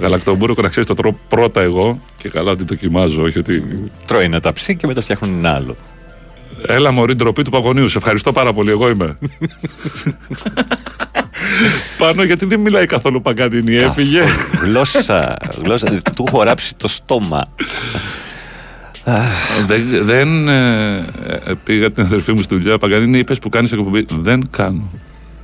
Γαλακτομπούρεκο 0.00 0.62
να 0.62 0.68
ξέρεις 0.68 0.88
το 0.88 0.94
τρώω 0.94 1.12
πρώτα 1.28 1.60
εγώ 1.60 1.98
και 2.18 2.28
καλά 2.28 2.50
ότι 2.50 2.64
δοκιμάζω. 2.64 3.22
Όχι 3.22 3.38
ότι. 3.38 3.80
Τρώει 4.04 4.24
ένα 4.24 4.40
ταψί 4.40 4.76
και 4.76 4.86
μετά 4.86 5.00
φτιάχνουν 5.00 5.38
ένα 5.38 5.54
άλλο. 5.54 5.76
Έλα 6.66 6.92
μωρή 6.92 7.14
ντροπή 7.14 7.42
του 7.42 7.50
Παγωνίου. 7.50 7.88
Σε 7.88 7.98
ευχαριστώ 7.98 8.32
πάρα 8.32 8.52
πολύ. 8.52 8.70
Εγώ 8.70 8.88
είμαι. 8.88 9.18
Πάνω 11.98 12.22
γιατί 12.22 12.46
δεν 12.46 12.60
μιλάει 12.60 12.86
καθόλου 12.86 13.22
Παγκανίνη. 13.22 13.74
Έφυγε. 13.74 14.22
Γλώσσα, 14.62 15.36
γλώσσα. 15.62 16.00
Του 16.14 16.24
έχω 16.26 16.42
ράψει 16.42 16.74
το 16.74 16.88
στόμα. 16.88 17.48
δεν 19.66 19.82
δεν 20.02 20.48
ε, 20.48 20.96
ε, 21.26 21.52
πήγα 21.64 21.90
την 21.90 22.02
αδερφή 22.02 22.32
μου 22.32 22.42
στη 22.42 22.56
δουλειά. 22.56 22.76
Παγκανίνη, 22.76 23.18
είπες 23.18 23.38
που 23.38 23.48
κάνεις 23.48 23.72
εκπομπή. 23.72 24.04
Δεν 24.20 24.48
κάνω. 24.50 24.90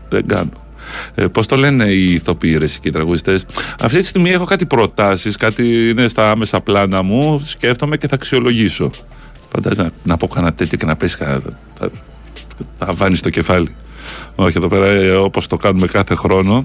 Δεν 0.09 0.27
κάνω. 0.27 0.51
Ε, 1.15 1.27
Πώς 1.27 1.47
το 1.47 1.57
λένε 1.57 1.85
οι 1.85 2.13
ηθοποιοί 2.13 2.57
ρε, 2.59 2.67
και 2.67 2.89
οι 2.89 2.91
τραγουδιστές; 2.91 3.47
Αυτή 3.81 3.99
τη 3.99 4.07
στιγμή 4.07 4.31
έχω 4.31 4.45
κάτι 4.45 4.67
προτάσεις, 4.67 5.37
κάτι 5.37 5.89
είναι 5.89 6.09
στα 6.09 6.31
άμεσα 6.31 6.61
πλάνα 6.61 7.03
μου. 7.03 7.39
Σκέφτομαι 7.45 7.97
και 7.97 8.09
θα 8.09 8.15
αξιολογήσω. 8.15 8.91
Φαντάζεσαι 9.53 9.83
να, 9.83 9.91
να 10.03 10.17
πω 10.17 10.29
κανένα 10.29 10.53
τέτοιο 10.53 10.79
και 10.79 10.87
να 10.87 10.97
πέσει 10.97 11.17
κανένα. 11.17 11.43
Θα, 11.79 11.91
θα 12.77 12.93
βάνεις 12.93 13.21
το 13.21 13.31
κεφάλι. 13.31 13.75
Όχι, 14.35 14.57
εδώ 14.57 14.69
πέρα 14.69 15.21
όπως 15.21 15.47
το 15.47 15.57
κάνουμε 15.57 15.87
κάθε 15.87 16.15
χρόνο. 16.15 16.65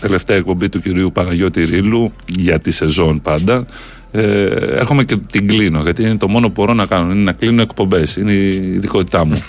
Τελευταία 0.00 0.36
εκπομπή 0.36 0.68
του 0.68 0.80
κυρίου 0.80 1.12
Παναγιώτη 1.12 1.64
Ρήλου 1.64 2.08
για 2.26 2.58
τη 2.58 2.70
σεζόν 2.70 3.20
πάντα. 3.22 3.66
Ε, 4.10 4.42
έρχομαι 4.54 5.04
και 5.04 5.16
την 5.16 5.48
κλείνω 5.48 5.80
γιατί 5.80 6.02
είναι 6.02 6.16
το 6.16 6.28
μόνο 6.28 6.46
που 6.46 6.52
μπορώ 6.56 6.72
να 6.74 6.86
κάνω. 6.86 7.12
Είναι 7.12 7.22
να 7.22 7.32
κλείνω 7.32 7.62
εκπομπές. 7.62 8.16
Είναι 8.16 8.32
η 8.32 8.68
ειδικότητά 8.68 9.24
μου. 9.24 9.42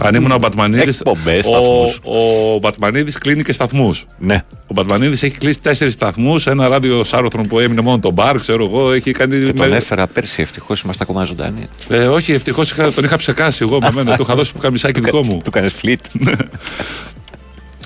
Αν 0.00 0.14
ήμουν 0.14 0.30
ο 0.30 0.38
Μπατμανίδης. 0.38 0.98
Εκπομπές, 1.00 1.46
ο, 1.46 1.50
σταθμούς. 1.50 1.98
ο 2.04 2.58
Μπατμανίδης 2.58 3.18
κλείνει 3.18 3.42
και 3.42 3.52
σταθμούς. 3.52 4.04
Ναι. 4.18 4.42
Ο 4.66 4.74
Μπατμανίδης 4.74 5.22
έχει 5.22 5.36
κλείσει 5.38 5.58
τέσσερις 5.60 5.92
σταθμούς. 5.94 6.46
Ένα 6.46 6.68
ράδιο 6.68 7.04
Σάρωθρον 7.04 7.46
που 7.46 7.58
έμεινε 7.58 7.80
μόνο 7.80 7.98
το 7.98 8.10
μπαρ, 8.10 8.38
ξέρω 8.40 8.64
εγώ. 8.64 8.92
Έχει 8.92 9.12
κάνει. 9.12 9.44
Και 9.44 9.52
τον 9.52 9.68
με- 9.68 9.76
έφερα 9.76 10.06
πέρσι, 10.06 10.42
ευτυχώς 10.42 10.80
είμαστε 10.80 11.02
ακόμα 11.02 11.24
ζωντανοί. 11.24 11.68
Ε, 11.88 12.06
όχι, 12.06 12.32
ευτυχώς 12.32 12.74
τον 12.94 13.04
είχα 13.04 13.16
ψεκάσει 13.16 13.58
εγώ 13.62 13.78
με 13.80 13.90
μένα. 13.92 14.16
του 14.16 14.22
είχα 14.22 14.34
δώσει 14.34 14.52
που 14.52 14.58
καμισάκι 14.58 15.00
δικό 15.00 15.22
μου. 15.24 15.40
Του 15.44 15.50
κάνει 15.50 15.68
φλιτ. 15.68 16.04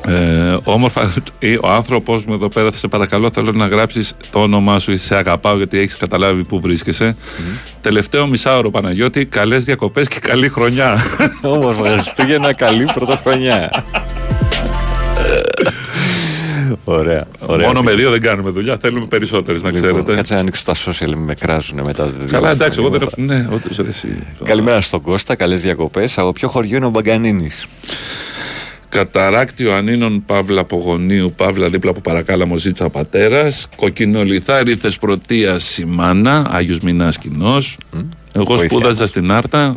Ε, 0.09 0.57
όμορφα, 0.65 1.13
ε, 1.39 1.57
ο 1.63 1.69
άνθρωπος 1.69 2.25
μου 2.25 2.35
εδώ 2.35 2.49
πέρα, 2.49 2.71
θα 2.71 2.77
σε 2.77 2.89
παρακαλώ, 2.89 3.31
θέλω 3.31 3.53
να 3.53 3.67
γράψεις 3.67 4.15
το 4.31 4.43
όνομά 4.43 4.79
σου. 4.79 4.99
Σε 4.99 5.15
αγαπάω 5.17 5.57
γιατί 5.57 5.79
έχεις 5.79 5.97
καταλάβει 5.97 6.45
πού 6.45 6.61
βρίσκεσαι. 6.61 7.17
Τελευταίο 7.81 8.27
μισάωρο 8.27 8.71
Παναγιώτη, 8.71 9.27
καλές 9.27 9.65
διακοπές 9.65 10.09
και 10.09 10.19
καλή 10.21 10.49
χρονιά. 10.49 10.99
Όμορφα 11.43 11.93
Χριστούγεννα, 11.93 12.53
καλή 12.53 12.85
πρωτοχρονιά. 12.95 13.85
Ωραία. 16.85 17.27
ωραία. 17.47 17.67
Μόνο 17.67 17.83
με 17.83 17.93
δύο 17.93 18.11
δεν 18.11 18.21
κάνουμε 18.21 18.51
δουλειά, 18.51 18.77
θέλουμε 18.77 19.07
περισσότερες 19.07 19.63
να 19.63 19.71
Λοιπόν, 19.71 19.91
ξέρετε. 19.91 20.15
Κάτσε 20.15 20.35
να 20.35 20.41
ανοίξω 20.41 20.65
τα 20.65 20.75
social, 20.75 21.13
με 21.17 21.35
κράζουν 21.35 21.81
μετά. 21.83 22.13
Καλά, 22.31 22.51
εντάξει, 22.51 22.79
εγώ 22.81 22.89
δεν 22.89 23.01
έχω. 23.01 23.11
Ναι, 23.17 23.47
όντως, 23.53 23.77
ρε, 23.77 23.89
εσύ. 23.89 24.23
Καλημέρα 24.45 24.81
στον 24.81 25.01
Κώστα, 25.01 25.35
καλές 25.35 25.61
διακοπές. 25.61 26.19
Από 26.19 26.33
ποιο 26.33 26.49
χωριό 26.49 26.77
είναι 26.77 26.87
ο 26.87 26.91
Μπαγκανίνης; 26.91 27.67
Καταράκτη 28.89 29.71
Ανίνων 29.71 30.23
Παύλα 30.27 30.65
Πογονίου, 30.65 31.33
Παύλα 31.37 31.69
δίπλα 31.69 31.91
από 31.91 32.01
παρακάλαμο 32.01 32.57
Ζήτσα 32.57 32.89
Πατέρα. 32.89 33.47
Κοκκινολιθάρι 33.77 34.75
Θεσπρωτεία 34.75 35.59
Σιμάνα, 35.59 36.47
Άγιος 36.51 36.81
Μινάς 36.81 37.19
Κοινός. 37.19 37.79
Εγώ 38.33 38.45
Βοήθεια 38.45 38.69
σπούδαζα 38.69 39.01
μας. 39.01 39.09
στην 39.09 39.33
Άρτα. 39.33 39.77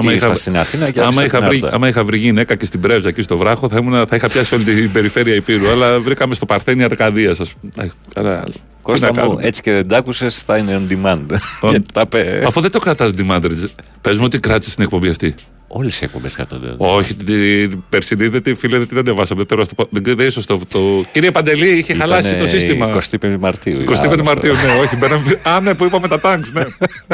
Τι, 0.00 0.06
ήρθα 0.06 0.34
στην 0.34 0.56
Αθήνα 0.58 0.90
και 0.90 1.00
άμα, 1.00 1.08
άφησα 1.08 1.24
είχα 1.24 1.38
την 1.38 1.46
βρει, 1.48 1.56
Άρτα; 1.62 1.74
άμα 1.76 1.88
είχα 1.88 2.04
βρει 2.04 2.18
γυναίκα 2.18 2.54
και 2.54 2.64
στην 2.64 2.80
Πρέβζα 2.80 3.08
εκεί 3.08 3.22
στο 3.22 3.36
βράχο, 3.36 3.68
θα, 3.68 3.78
ήμουν, 3.80 4.06
θα 4.06 4.16
είχα 4.16 4.28
πιάσει 4.28 4.54
όλη 4.54 4.64
την 4.64 4.92
περιφέρεια 4.92 5.34
Υπήρου. 5.34 5.68
αλλά 5.70 6.00
βρήκαμε 6.00 6.34
στο 6.34 6.46
Παρθένη 6.46 6.82
Αρκαδίας, 6.84 7.40
ας 7.40 7.52
πούμε. 7.52 7.90
Καλά, 8.14 8.44
τι 8.44 8.52
Κώστα 8.82 9.06
να 9.06 9.12
μου, 9.12 9.18
κάνουμε. 9.18 9.46
έτσι 9.46 9.62
και 9.62 9.72
δεν 9.72 9.86
τ' 9.86 9.92
άκουσες, 9.92 10.42
θα 10.42 10.56
είναι 10.56 10.80
on 10.88 10.92
demand. 10.92 11.20
Γιατί 11.70 11.92
τα 11.92 12.06
πε- 12.06 12.44
Αφού 12.46 12.60
δεν 12.60 12.70
το 12.70 12.78
κρατάς 12.78 13.10
demand, 13.18 13.40
ρε, 13.42 13.54
πες 14.00 14.16
μου 14.16 14.24
ότι 14.24 14.38
κράτησες 14.38 14.74
την 14.74 14.84
εκπομπή 14.84 15.08
αυτή. 15.08 15.34
Όλες 15.72 16.00
οι 16.00 16.04
εκπομπές 16.04 16.34
κρατώνται. 16.34 16.74
Όχι, 16.76 17.14
την 17.14 17.82
περσινή 17.88 18.28
δεν 18.28 18.42
τη 18.42 18.54
φίλε, 18.54 18.78
δεν 18.78 18.88
την 18.88 18.98
ανεβάσαμε. 18.98 19.44
Τέλος, 19.44 19.68
το- 19.68 19.88
Δεν 19.90 20.02
δεν 20.02 20.18
είναι 20.18 20.30
σωστό. 20.30 20.60
Το... 20.70 21.04
Κύριε 21.12 21.30
Παντελή, 21.30 21.68
είχε 21.68 21.92
Ήτανε 21.92 21.98
χαλάσει 21.98 22.34
το 22.36 22.46
σύστημα. 22.46 23.00
25 23.20 23.36
Μαρτίου. 23.40 23.80
25 23.88 23.94
Άλλο 24.12 24.22
Μαρτίου, 24.24 24.50
αυτό. 24.52 24.66
ναι, 24.66 24.72
όχι. 24.80 24.96
μπαίναμε- 24.96 25.40
Α, 25.42 25.60
ναι, 25.60 25.74
που 25.74 25.84
είπαμε 25.84 26.08
τα 26.08 26.20
τάγκς, 26.20 26.52
ναι. 26.52 26.62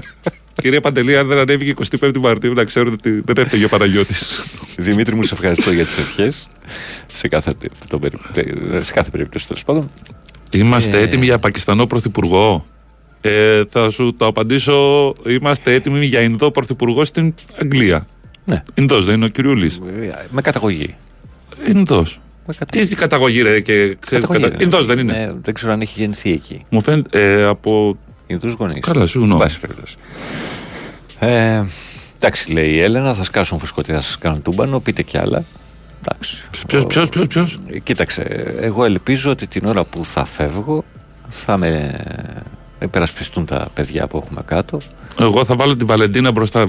Κύριε 0.63 0.81
Παντελή, 0.81 1.17
αν 1.17 1.27
δεν 1.27 1.39
ανέβηκε 1.39 1.75
25 2.01 2.11
Μαρτίου, 2.21 2.53
να 2.53 2.65
ξέρετε 2.65 2.93
ότι 2.95 3.21
δεν 3.25 3.35
έφταιγε 3.45 3.65
ο 3.65 3.69
Παναγιώτης. 3.69 4.25
Δημήτρη 4.77 5.15
μου, 5.15 5.23
σε 5.23 5.35
ευχαριστώ 5.35 5.73
για 5.73 5.85
τις 5.85 5.99
ευχές. 5.99 6.49
Σε, 7.13 7.29
κάθε, 7.29 7.55
το 7.89 7.99
περι- 7.99 8.85
σε 8.85 8.93
κάθε 8.93 9.11
περίπτωση, 9.11 9.47
τέλος 9.47 9.63
πάντων. 9.63 9.85
Είμαστε 10.53 10.99
Ε. 10.99 11.03
έτοιμοι 11.03 11.25
για 11.25 11.39
Πακιστανό 11.39 11.87
Πρωθυπουργό; 11.87 12.65
Ε, 13.21 13.63
θα 13.71 13.91
σου 13.91 14.13
το 14.19 14.27
απαντήσω. 14.27 15.15
Είμαστε 15.27 15.73
έτοιμοι 15.75 16.05
για 16.07 16.21
Ινδό 16.21 16.51
Πρωθυπουργό 16.51 17.05
στην 17.05 17.35
Αγγλία. 17.61 18.07
Ναι. 18.47 18.63
Ινδός 18.75 19.05
δεν 19.05 19.15
είναι 19.15 19.25
ο 19.25 19.29
Κυριούλης. 19.29 19.81
Με 20.31 20.41
καταγωγή. 20.41 20.97
Ινδός. 21.69 22.21
Με 22.47 22.55
κατα- 22.59 22.81
Τι 22.81 22.95
καταγωγή, 22.95 23.43
ρε, 23.43 23.61
και 23.61 23.97
Καταγωγή 24.11 24.41
κατα... 24.43 24.55
είναι. 24.55 24.65
Ινδός 24.65 24.87
δεν 24.87 24.99
είναι. 24.99 25.13
Ναι, 25.13 25.29
δεν 25.43 25.55
ξέρω 25.55 25.73
αν 25.73 25.81
έχει 25.81 26.01
γεννηθεί 26.01 26.33
εκεί. 26.33 26.65
Μου 26.71 26.81
φαίνεται 26.83 27.33
ε, 27.41 27.45
από. 27.45 27.97
Ινδούς 28.27 28.53
γονείς. 28.53 28.79
Καλά, 28.81 29.07
συγγνώμη. 29.07 29.41
Πάση 29.41 29.61
περιπτώσει. 29.61 29.95
Ε, 31.19 31.63
εντάξει, 32.17 32.53
λέει 32.53 32.71
η 32.71 32.81
Έλενα, 32.81 33.15
θα 33.15 33.23
σκάσουν 33.23 33.59
φουσκωτή, 33.59 33.93
θα 33.93 34.01
σας 34.01 34.19
κάνουν 34.19 34.43
τούμπανο, 34.43 34.81
πείτε 34.81 35.03
κι 35.03 35.19
άλλα. 35.19 35.45
Εντάξει. 36.05 36.37
Ποιος, 36.67 36.85
ποιος, 36.87 37.09
ποιος, 37.09 37.27
ποιος; 37.27 37.59
Ε, 37.67 37.79
Κοίταξε, 37.79 38.23
εγώ 38.61 38.85
ελπίζω 38.85 39.31
ότι 39.31 39.47
την 39.47 39.67
ώρα 39.67 39.85
που 39.85 40.05
θα 40.05 40.25
φεύγω 40.25 40.85
θα 41.29 41.57
με 41.57 41.99
υπερασπιστούν 42.83 43.47
τα 43.47 43.69
παιδιά 43.75 44.07
που 44.07 44.21
έχουμε 44.25 44.43
κάτω. 44.45 44.79
Εγώ 45.21 45.45
θα 45.45 45.57
βάλω 45.57 45.75
τη 45.75 45.85
Βαλεντίνα 45.85 46.31
μπροστά. 46.33 46.67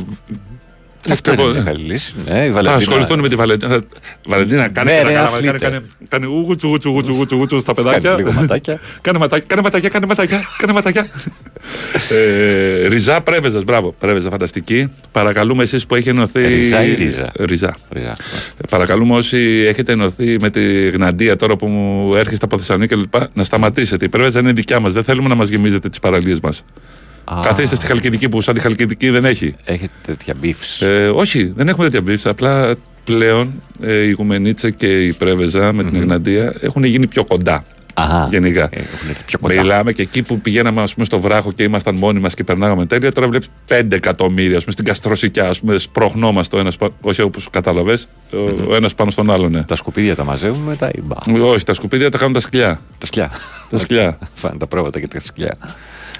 Αυτό 1.11 1.31
είναι 1.33 1.41
Εγώ- 1.41 1.51
μια 1.51 1.61
καλή 1.61 1.83
λύση. 1.83 2.13
Ναι, 2.25 2.39
η 2.39 2.47
Θα 2.47 2.51
Βαλεντίνα. 2.53 2.73
ασχοληθούν 2.75 3.19
με 3.19 3.29
τη 3.29 3.35
Βαλεντίνα. 3.35 3.71
Θα- 3.71 3.83
Βαλεντίνα, 4.25 4.67
κάνε 4.69 4.91
Ναι, 4.91 4.97
ένα 4.97 5.07
ρε, 5.09 5.13
καλά, 5.15 5.25
κάνε, 5.29 5.37
αθλείτε. 5.47 5.57
κάνε, 5.65 5.81
κάνε 6.09 6.25
γούτσου, 6.25 6.67
γούτσου, 6.67 6.89
γούτσου, 6.89 7.13
γούτσου, 7.13 7.35
γούτσου 7.35 7.59
στα 7.59 7.73
παιδάκια. 7.73 7.99
Κάνει 8.09 8.17
λίγο 8.21 8.31
ματάκια. 8.31 8.79
Κάνε 9.01 9.17
ματάκια, 9.19 9.45
κάνε 9.47 9.61
ματάκια, 9.61 9.89
κάνε 9.89 10.05
ματάκια, 10.05 10.41
κάνε 10.57 10.73
ματάκια. 10.73 11.07
ε, 12.83 12.87
Ριζά 12.87 13.19
Πρέβεζας, 13.21 13.63
μπράβο. 13.63 13.95
Πρέβεζα, 13.99 14.29
φανταστική. 14.29 14.91
Παρακαλούμε 15.11 15.63
εσείς 15.63 15.85
που 15.85 15.95
έχει 15.95 16.09
ενωθεί. 16.09 16.47
Ριζά 16.47 16.83
ή 16.85 16.93
Ρίζα; 16.93 17.31
Ριζά. 17.39 17.75
Ρίζα. 17.91 18.09
Ε, 18.09 18.67
Παρακαλούμε 18.69 19.15
όσοι 19.15 19.37
έχετε 19.67 19.91
ενωθεί 19.91 20.37
με 20.41 20.49
τη 20.49 20.89
Γναντία 20.89 21.35
τώρα 21.35 21.55
που 21.55 21.67
μου 21.67 22.15
έρχεστε 22.15 22.45
από 22.45 22.57
Θεσσαλονίκη 22.57 22.95
κλπ. 22.95 23.13
να 23.33 23.43
σταματήσετε. 23.43 24.05
Η 24.05 24.09
Πρέβεζα 24.09 24.39
είναι 24.39 24.51
δικιά 24.51 24.79
μας. 24.79 24.93
Δεν 24.93 25.03
θέλουμε 25.03 25.27
να 25.27 25.35
μας 25.35 25.49
γεμίζετε 25.49 25.89
τις 25.89 25.99
παραλίες 25.99 26.39
μας. 26.39 26.63
Α. 27.27 27.39
Καθίστε 27.43 27.75
στη 27.75 27.85
Χαλκιδική 27.85 28.29
που 28.29 28.41
σαν 28.41 28.53
τη 28.53 28.59
Χαλκιδική 28.59 29.09
δεν 29.09 29.25
έχει. 29.25 29.55
Έχετε 29.65 29.93
τέτοια 30.05 30.33
beefs. 30.43 30.85
Ε, 30.85 31.07
όχι, 31.07 31.53
δεν 31.55 31.67
έχουμε 31.67 31.89
τέτοια 31.89 32.13
beefs. 32.13 32.21
Απλά 32.23 32.75
πλέον 33.03 33.61
ε, 33.81 34.01
η 34.01 34.11
Γουμενίτσα 34.11 34.69
και 34.69 35.05
η 35.05 35.13
Πρέβεζα 35.13 35.73
με 35.73 35.83
την 35.83 35.95
Εγναντία 35.95 36.55
έχουν 36.59 36.83
γίνει 36.83 37.07
πιο 37.07 37.25
κοντά. 37.25 37.63
Αχα. 37.93 38.27
Γενικά. 38.29 38.69
Έχουν 38.71 39.09
έρθει 39.09 39.23
πιο 39.25 39.39
κοντά. 39.39 39.53
Μιλάμε 39.53 39.91
και 39.91 40.01
εκεί 40.01 40.23
που 40.23 40.39
πηγαίναμε 40.39 40.81
ας 40.81 40.93
πούμε, 40.93 41.05
στο 41.05 41.19
βράχο 41.19 41.51
και 41.51 41.63
ήμασταν 41.63 41.95
μόνοι 41.95 42.19
μας 42.19 42.33
και 42.33 42.43
περνάγαμε 42.43 42.85
τέλεια. 42.85 43.11
Τώρα 43.11 43.27
βλέπεις 43.27 43.49
5 43.67 43.91
εκατομμύρια 43.91 44.55
ας 44.57 44.61
πούμε, 44.61 44.71
στην 44.71 44.85
Καστροσικιά. 44.85 45.49
Ας 45.49 45.59
πούμε, 45.59 45.77
σπρώχνόμαστε 45.77 46.55
ο 46.55 46.59
ένας, 46.59 46.77
όχι 47.01 47.21
όπως 47.21 47.49
κατάλαβες, 47.49 48.07
ο, 48.33 48.71
ο 48.71 48.75
ένας 48.75 48.95
πάνω 48.95 49.11
στον 49.11 49.31
άλλον. 49.31 49.51
Ναι. 49.51 49.63
Τα 49.63 49.75
σκουπίδια 49.75 50.15
τα 50.15 50.23
μαζεύουμε 50.23 50.69
μετά 50.69 50.89
ή 50.93 50.99
μπα. 51.03 51.45
Όχι, 51.47 51.65
τα 51.65 51.73
σκουπίδια 51.73 52.11
τα 52.11 52.17
κάνουν 52.17 52.33
τα 52.33 52.39
σκυλιά. 52.39 52.81
Τα 52.97 53.05
σκυλιά. 53.05 53.31
Τα 53.69 53.77
σκυλιά. 53.77 54.17
Σαν 54.33 54.57
τα 54.59 54.67
πρόβατα 54.67 54.99
και 54.99 55.07
τα 55.07 55.19
σκυλιά. 55.19 55.57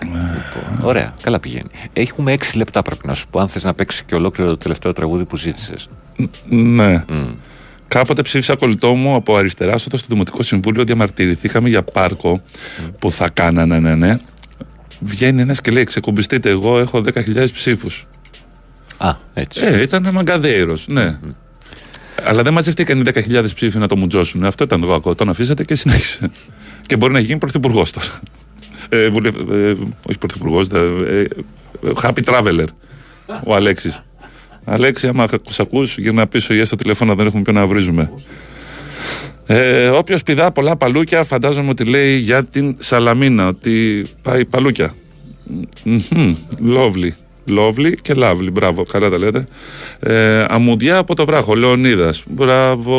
Λοιπόν, 0.02 0.86
ωραία, 0.86 1.14
καλά 1.22 1.40
πηγαίνει. 1.40 1.70
Έχουμε 1.94 2.34
6 2.34 2.56
λεπτά 2.56 2.82
πρέπει 2.82 3.08
να 3.08 3.14
σου 3.14 3.28
πω. 3.28 3.40
Αν 3.40 3.48
θες 3.48 3.64
να 3.64 3.74
παίξει 3.74 4.04
και 4.06 4.16
ολόκληρο 4.16 4.50
το 4.50 4.58
τελευταίο 4.58 4.94
τραγούδι 4.94 5.24
που 5.24 5.38
ζήτησες. 5.38 5.88
Ναι. 6.50 7.04
Κάποτε 7.88 8.22
ψήφισα 8.22 8.56
κολλητό 8.56 8.94
μου 8.94 9.16
από 9.16 9.36
αριστερά 9.36 9.78
στο 9.78 9.98
Δημοτικό 10.08 10.44
Συμβούλιο. 10.44 10.84
Διαμαρτυρηθήκαμε 10.84 11.70
για 11.70 11.84
πάρκο 11.84 12.42
που 13.00 13.12
θα 13.12 13.30
κάνανε, 13.30 13.80
ναι, 13.80 13.96
ναι. 13.96 14.16
Βγαίνει 15.00 15.42
ένας 15.42 15.62
και 15.62 15.72
λέει: 15.72 15.84
Ξεκουμπιστείτε, 15.84 16.50
εγώ 16.50 16.80
έχω 16.80 17.02
10.000 17.14 17.48
ψήφους. 17.54 18.08
Α, 18.98 19.16
έτσι. 19.34 19.66
Ε, 19.66 19.82
ήταν 19.82 20.10
μαγκαδέιρος, 20.14 20.88
ναι. 20.88 21.20
Αλλά 22.24 22.42
δεν 22.42 22.54
μαζευτήκαν 22.54 23.00
οι 23.00 23.04
10.000 23.14 23.46
ψήφοι 23.56 23.78
να 23.78 23.88
το 23.88 23.98
μουτζώσουν. 23.98 24.46
Αυτό 24.46 24.64
ήταν 24.64 24.82
το 24.82 24.88
κακό. 24.88 25.16
Τον 25.16 25.30
αφήσατε 25.30 25.64
και 25.64 25.76
συνέχισε. 25.76 26.32
και 26.86 26.98
μπορεί 26.98 27.14
να 27.14 27.20
γίνει 27.20 27.40
πρωθυπουργός 27.40 27.92
τώρα. 27.92 28.20
Ε, 28.90 29.10
βουλε... 29.10 29.30
ε, 29.30 29.76
όχι 30.10 30.18
πρωθυπουργός, 30.20 30.68
ε, 30.68 31.28
ε, 31.84 31.92
happy 32.02 32.24
traveler. 32.26 32.66
Ο 33.44 33.56
Αλέξης. 33.56 34.04
Αλέξη, 34.66 35.08
άμα 35.08 35.28
σ' 35.50 35.60
ακούς, 35.60 35.98
γυρνά 35.98 36.28
πίσω 36.28 36.54
ή 36.54 36.66
στο 36.66 36.76
τηλέφωνο 36.76 37.16
δεν 37.16 37.26
έχουμε 37.28 37.42
ποιο 37.42 37.54
να 37.54 37.68
βρίζουμε. 37.68 38.12
Ε, 39.46 39.88
Όποιος 39.88 40.24
πηδά 40.24 40.52
πολλά 40.52 40.76
παλούκια, 40.76 41.24
φαντάζομαι 41.24 41.70
ότι 41.70 41.86
λέει 41.86 42.18
για 42.18 42.44
την 42.44 42.76
Σαλαμίνα, 42.80 43.48
ότι 43.48 44.06
πάει 44.22 44.46
παλούκια. 44.46 44.94
Μμμ, 45.84 46.36
Lovely. 46.76 47.10
Lovely 47.58 47.94
και 48.02 48.14
lovely. 48.18 48.50
Μπράβο, 48.52 48.84
καλά 48.84 49.10
τα 49.10 49.18
λέτε. 49.18 49.48
Ε, 50.00 50.46
αμμουδιά 50.48 50.98
από 50.98 51.16
το 51.16 51.26
βράχο, 51.26 51.56
Λεωνίδας. 51.56 52.24
Μπράβο. 52.28 52.96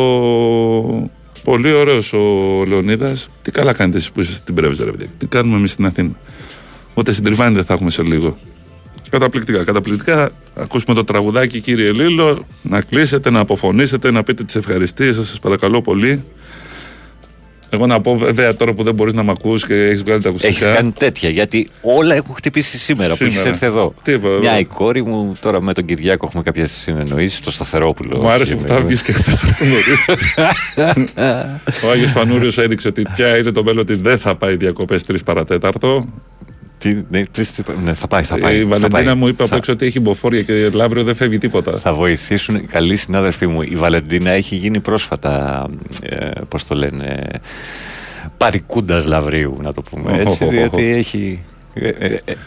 Πολύ 1.49 1.73
ωραίος 1.73 2.13
ο 2.13 2.19
Λεωνίδας. 2.67 3.27
Τι 3.41 3.51
καλά 3.51 3.73
κάνετε 3.73 3.97
εσείς 3.97 4.11
που 4.11 4.21
είστε 4.21 4.33
στην 4.33 4.55
Πρέβεζα, 4.55 4.85
ρε 4.85 4.91
παιδί. 4.91 5.09
Τι 5.17 5.25
κάνουμε 5.25 5.57
εμείς 5.57 5.71
στην 5.71 5.85
Αθήνα. 5.85 6.11
Ούτε 6.95 7.11
συντριβάνι 7.11 7.55
δεν 7.55 7.63
θα 7.63 7.73
έχουμε 7.73 7.89
σε 7.89 8.03
λίγο. 8.03 8.35
Καταπληκτικά, 9.09 9.63
καταπληκτικά. 9.63 10.31
Ακούσουμε 10.57 10.95
το 10.95 11.03
τραγουδάκι, 11.03 11.59
κύριε 11.59 11.91
Λίλο. 11.91 12.45
Να 12.61 12.81
κλείσετε, 12.81 13.29
να 13.29 13.39
αποφωνήσετε, 13.39 14.11
να 14.11 14.23
πείτε 14.23 14.43
τις 14.43 14.55
ευχαριστίες 14.55 15.15
σας, 15.15 15.27
σας 15.27 15.39
παρακαλώ 15.39 15.81
πολύ. 15.81 16.21
Εγώ 17.69 17.85
να 17.85 18.01
πω 18.01 18.17
βέβαια 18.17 18.55
τώρα 18.55 18.73
που 18.73 18.83
δεν 18.83 18.95
μπορείς 18.95 19.13
να 19.13 19.23
μ' 19.23 19.29
ακούς 19.29 19.65
και 19.65 19.73
έχεις 19.73 20.03
βγάλει 20.03 20.21
τα 20.21 20.29
ακουστικά. 20.29 20.53
Έχεις 20.53 20.75
κάνει 20.75 20.91
τέτοια 20.91 21.29
γιατί 21.29 21.69
όλα 21.81 22.15
έχουν 22.15 22.35
χτυπήσει 22.35 22.77
σήμερα, 22.77 23.09
που 23.09 23.15
Σήμερα. 23.15 23.39
έχει 23.39 23.47
έρθει 23.47 23.65
εδώ. 23.65 23.93
Τι 24.03 24.11
είπα, 24.11 24.27
εγώ. 24.27 24.39
Μια 24.39 24.59
η 24.59 24.65
κόρη 24.65 25.03
μου, 25.03 25.33
τώρα 25.39 25.61
με 25.61 25.73
τον 25.73 25.85
Κυριάκο 25.85 26.25
έχουμε 26.25 26.43
κάποιε 26.43 26.65
συνεννοήσεις 26.65 27.37
στο 27.37 27.51
Σταθερόπουλο. 27.51 28.17
Μου 28.17 28.29
άρεσε 28.29 28.55
που 28.55 28.67
θα 28.67 28.79
βγεις 28.79 29.01
και 29.01 29.11
χθε 29.11 29.31
το 29.31 29.65
νωρί. 29.65 29.95
Ο 31.85 31.91
Άγιος 31.91 32.11
Φανούριο 32.11 32.63
έδειξε 32.63 32.87
ότι 32.87 33.01
πια 33.15 33.37
είναι 33.37 33.51
το 33.51 33.63
μέλλον 33.63 33.79
ότι 33.79 33.95
δεν 33.95 34.17
θα 34.17 34.35
πάει 34.35 34.55
διακοπές 34.55 35.03
3 35.11 35.15
παρατέταρτο. 35.25 36.03
Τι, 36.79 37.03
ναι, 37.09 37.25
τρεις, 37.25 37.51
ναι, 37.83 37.93
θα 37.93 38.07
πάει, 38.07 38.23
θα 38.23 38.37
πάει. 38.37 38.55
Η 38.57 38.61
θα 38.61 38.67
Βαλεντίνα 38.67 39.03
πάει. 39.03 39.13
μου 39.15 39.27
είπε 39.27 39.41
από 39.41 39.51
Θα- 39.51 39.55
έξω 39.55 39.71
ότι 39.71 39.85
έχει 39.85 39.99
μποφόρια 39.99 40.41
και 40.41 40.71
αύριο 40.81 41.03
δεν 41.03 41.15
φεύγει 41.15 41.37
τίποτα. 41.37 41.77
Θα 41.77 41.93
βοηθήσουν 41.93 42.55
οι 42.55 42.59
καλοί 42.59 42.95
συνάδελφοί 42.95 43.47
μου. 43.47 43.61
Η 43.61 43.75
Βαλεντίνα 43.75 44.29
έχει 44.29 44.55
γίνει 44.55 44.79
πρόσφατα, 44.79 45.65
ε, 46.01 46.29
πώς 46.49 46.65
το 46.67 46.75
λένε, 46.75 47.17
παρικούντας 48.37 49.05
λαβρίου, 49.05 49.53
να 49.61 49.73
το 49.73 49.81
πούμε 49.81 50.11
έτσι, 50.13 50.25
Οχ, 50.27 50.33
οχ, 50.41 50.47
οχ. 50.47 50.49
διότι 50.53 50.83
έχει, 50.85 51.17
ε, 51.17 51.41
ε, 51.41 51.43
ε, 51.43 51.58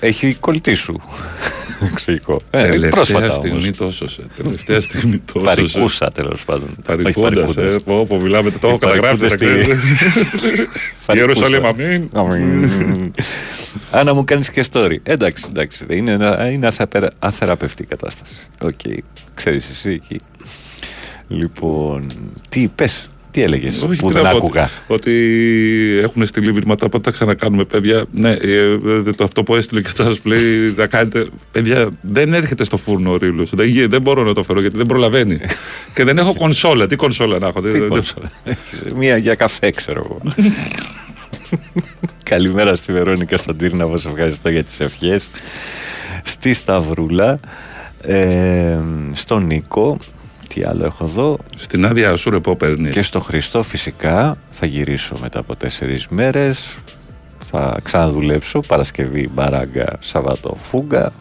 έχει 0.01 0.37
κολλητή 0.41 0.75
σου. 0.75 1.01
Εξωγικό. 1.93 2.41
Ε, 2.51 2.63
Τελευταία 2.63 2.91
πρόσφατα 2.91 3.31
στιγμή 3.33 3.63
όμως. 3.65 3.77
το 3.77 3.85
έσωσε. 3.85 4.23
Τελευταία 4.37 4.81
στιγμή 4.81 5.19
το 5.33 5.41
έσωσε. 5.41 5.55
Παρικούσα 5.73 6.13
τέλος 6.13 6.45
πάντων. 6.45 6.69
Όχι 6.71 6.83
Παρικούντας, 7.03 7.21
παρικούντας. 7.45 7.75
ε, 7.75 7.79
πω, 7.79 8.07
πω, 8.07 8.21
μιλάμε, 8.21 8.51
το 8.51 8.67
έχω 8.67 8.77
Οι 8.77 8.79
καταγράψει. 8.79 9.27
παρικούντες 9.27 9.31
τα 9.31 9.37
στη- 9.37 9.47
ξέρετε. 9.47 10.69
Ιερουσαλήμ, 11.19 11.61
Παρικούσα. 11.63 11.85
αμήν. 11.87 12.09
Αμήν. 12.15 13.11
Α, 13.91 14.03
να 14.05 14.15
μου 14.15 14.25
κάνεις 14.25 14.51
και 14.51 14.65
story. 14.73 14.97
Εντάξει, 15.03 15.47
εντάξει. 15.49 15.87
Είναι, 15.89 16.13
ένα- 16.13 16.51
είναι 16.51 16.67
αθεπερα- 16.67 17.13
αθεραπευτή 17.19 17.83
η 17.83 17.87
κατάσταση. 17.87 18.35
Οκ. 18.61 18.81
Ξέρεις 19.35 19.71
εσύ 19.71 19.91
εκεί. 19.91 20.21
Λοιπόν, 21.29 22.13
τι 22.49 22.69
πες, 22.75 23.09
τι 23.33 23.43
έλεγες 23.43 23.83
Όχι, 23.83 24.01
που 24.01 24.07
τι 24.09 24.13
δεν 24.13 24.23
να 24.23 24.31
πω, 24.31 24.37
άκουγα; 24.37 24.71
Ότι, 24.87 25.11
ότι 25.11 25.99
έχουν 26.03 26.27
στείλει 26.27 26.53
βήματα 26.53 26.87
από 26.87 27.01
τα 27.01 27.11
ξανακάνουμε, 27.11 27.65
παιδιά. 27.65 28.05
Ναι, 28.13 28.31
ε, 28.31 28.57
ε, 29.07 29.13
το 29.17 29.25
αυτό 29.25 29.43
που 29.43 29.55
έστειλε 29.57 29.81
και 29.81 29.89
σα 29.97 30.05
λέει 30.29 30.75
να 30.77 30.87
κάνετε. 30.87 31.27
Παιδιά, 31.53 31.89
δεν 32.01 32.33
έρχεται 32.35 32.65
στο 32.65 32.77
φούρνο 32.77 33.13
ο 33.13 33.17
ρίλο. 33.17 33.47
Δεν, 33.51 33.67
γι- 33.67 33.87
δεν 33.87 34.03
μπορώ 34.03 34.23
να 34.23 34.35
το 34.35 34.43
φέρω 34.43 34.61
γιατί 34.61 34.77
δεν 34.77 34.87
προλαβαίνει. 34.87 35.39
και 35.95 36.05
δεν 36.05 36.19
έχω 36.19 36.35
κονσόλα. 36.35 36.87
Τι 36.87 36.97
κονσόλα 36.97 37.39
να 37.39 37.47
έχω. 37.47 37.61
Τι 37.61 37.69
δεν- 37.69 37.89
κόνσολα. 37.89 38.31
Έχεις 38.45 38.95
Μία 38.95 39.17
για 39.17 39.35
καφέ, 39.35 39.71
ξέρω 39.71 40.03
εγώ. 40.05 40.23
Καλημέρα 42.23 42.75
στη 42.75 42.93
Βερόνικα 42.93 43.37
στον 43.37 43.57
Τύρναβο. 43.57 43.97
Σε 43.99 44.09
ευχαριστώ 44.09 44.49
για 44.51 44.65
τις 44.65 44.81
ευχές. 44.81 45.31
Στη 46.25 46.53
Σταυρούλα. 46.53 47.41
Ε, 48.03 48.79
στον 49.13 49.45
Νίκο. 49.47 49.99
Τι 50.55 50.63
άλλο 50.63 50.85
έχω 50.85 51.05
εδώ. 51.05 51.39
Στην 51.57 51.87
άδεια 51.87 52.17
σου 52.17 52.31
ρε 52.31 52.39
πω 52.39 52.57
παίρνεις. 52.57 52.93
Και 52.93 53.03
στο 53.03 53.21
Χριστό 53.21 53.63
φυσικά 53.63 54.37
θα 54.49 54.67
γυρίσω 54.67 55.15
μετά 55.21 55.39
από 55.39 55.57
τέσσερις 55.57 56.07
μέρες 56.09 56.77
Θα 57.45 57.79
ξαναδουλέψω 57.83 58.61
Παρασκευή 58.61 59.29
μπαράγκα 59.33 59.97
Σαββατό 60.01 60.55
φούγκα 60.55 61.13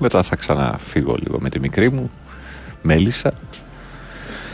Μετά 0.00 0.22
θα 0.22 0.36
ξαναφύγω 0.36 1.14
λίγο 1.22 1.36
με 1.40 1.48
τη 1.48 1.60
μικρή 1.60 1.90
μου 1.92 2.10
Μέλισσα 2.82 3.32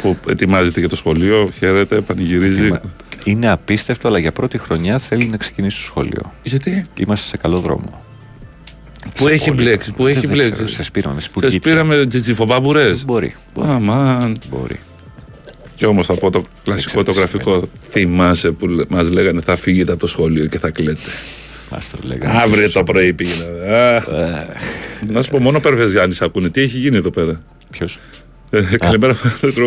Που 0.02 0.16
ετοιμάζεται 0.28 0.80
για 0.80 0.88
το 0.88 0.96
σχολείο, 0.96 1.50
χαίρεται, 1.58 2.00
πανηγυρίζει. 2.00 2.70
Είναι 3.24 3.50
απίστευτο 3.50 4.08
αλλά 4.08 4.18
για 4.18 4.32
πρώτη 4.32 4.58
χρονιά 4.58 4.98
θέλει 4.98 5.26
να 5.26 5.36
ξεκινήσει 5.36 5.76
το 5.76 5.82
σχολείο 5.82 6.32
Γιατί; 6.42 6.84
Είμαστε 6.96 7.26
σε 7.26 7.36
καλό 7.36 7.58
δρόμο 7.58 8.11
Που 9.14 9.28
έχει 9.28 9.52
μπλέξει, 9.52 9.92
που 9.92 10.06
έχει 10.06 10.20
Δεν 10.20 10.30
μπλέξει. 10.30 10.52
ξέρω, 10.52 10.68
σε 10.68 10.82
σπήραμε 10.82 11.20
Σε 11.20 11.26
σπουργίτια. 11.26 11.58
σπήραμε 11.58 12.06
τζιτζιφομπάμπουρε. 12.06 12.92
Μπορεί. 13.04 13.34
Αμάν. 13.62 14.36
Μπορεί. 14.50 14.80
Και 15.76 15.86
όμως 15.86 16.06
θα 16.06 16.14
πω 16.14 16.30
το 16.30 16.42
κλασικό 16.64 17.02
το 17.02 17.12
γραφικό. 17.12 17.62
Θυμάσαι 17.90 18.50
που 18.50 18.84
μας 18.88 19.10
λέγανε 19.10 19.40
θα 19.40 19.56
φύγετε 19.56 19.92
από 19.92 20.00
το 20.00 20.06
σχολείο 20.06 20.46
και 20.46 20.58
θα 20.58 20.70
κλαίτε. 20.70 21.00
Ας 21.70 21.90
το 21.90 21.98
λέγανε. 22.02 22.38
Αύριο 22.40 22.70
το 22.70 22.82
πρωί 22.82 23.12
πήγαινα. 23.12 23.44
Αχ. 23.96 24.04
Να 25.10 25.22
σου 25.22 25.30
πω, 25.30 25.38
μόνο 25.38 25.60
Περβεζιάννη 25.60 26.16
ακούνε. 26.20 26.48
Τι 26.50 26.60
έχει 26.60 26.78
γίνει 26.78 26.96
εδώ 26.96 27.10
πέρα; 27.10 27.40
Ποιος; 27.72 27.98
Καλημέρα, 28.78 29.16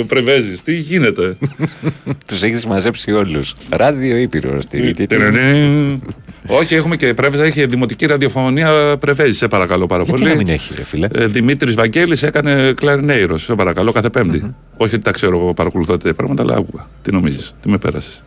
Πρεβέζη. 0.07 0.57
Τι 0.63 0.73
γίνεται; 0.75 1.35
Τους 2.27 2.43
έχεις 2.43 2.65
μαζέψει 2.65 3.11
όλους 3.11 3.55
Ράδιο 3.69 4.15
Ήπειρο 4.17 4.59
Τερενέ. 5.07 5.99
Όχι, 6.47 6.75
έχουμε 6.75 6.95
και 6.95 7.13
Πρέβεζα, 7.13 7.43
έχει 7.43 7.65
δημοτική 7.65 8.05
ραδιοφωνία 8.05 8.97
Πρεβέζη, 8.99 9.33
σε 9.33 9.47
παρακαλώ 9.47 9.85
πάρα 9.85 10.03
Γιατί 10.03 10.19
πολύ. 10.21 10.31
να 10.33 10.37
μην 10.37 10.47
έχει 10.47 10.73
ρε 10.75 10.83
φίλε; 10.83 11.07
Δημήτρης 11.27 11.75
Βαγγέλης 11.75 12.23
έκανε 12.23 12.73
κλαρινέιρο, 12.75 13.37
σε 13.37 13.55
παρακαλώ, 13.55 13.91
κάθε 13.91 14.09
Πέμπτη. 14.09 14.49
Όχι 14.77 14.95
ότι 14.95 15.03
τα 15.03 15.11
ξέρω 15.11 15.37
εγώ, 15.37 15.53
παρακολουθώ 15.53 15.93
τέτοια 15.97 16.13
πράγματα, 16.13 16.43
αλλά 16.43 16.55
άκουγα. 16.55 16.85
Τι 17.01 17.11
νομίζεις, 17.11 17.51
τι 17.61 17.69
με 17.69 17.77
πέρασες. 17.77 18.23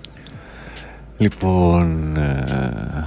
Λοιπόν, 1.19 2.17
ε, 2.17 3.07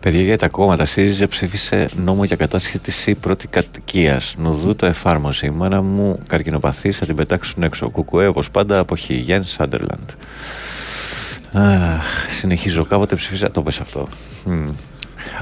παιδιά 0.00 0.22
για 0.22 0.38
τα 0.38 0.48
κόμματα, 0.48 0.84
ΣΥΡΙΖΑ 0.84 1.28
ψήφισε 1.28 1.88
νόμο 1.96 2.24
για 2.24 2.36
κατάσχεση 2.36 3.14
πρώτη 3.14 3.46
κατοικίας. 3.46 4.34
Νουδού 4.38 4.76
το 4.76 4.86
εφάρμοσε. 4.86 5.46
Η 5.46 5.50
μάνα 5.50 5.82
μου 5.82 6.16
καρκινοπαθής 6.28 6.96
θα 6.98 7.06
την 7.06 7.16
πετάξουν 7.16 7.62
έξω. 7.62 7.90
Κουκουέ 7.90 8.26
όπως 8.26 8.48
πάντα 8.48 8.78
αποχή. 8.78 9.14
Γιάννη 9.14 9.46
Σάντερλαντ. 9.46 10.10
Αχ, 11.52 12.30
συνεχίζω. 12.30 12.84
Κάποτε 12.84 13.14
ψήφισα. 13.16 13.50
Το 13.50 13.62
πες 13.62 13.80
αυτό. 13.80 14.06
Μμ. 14.46 14.68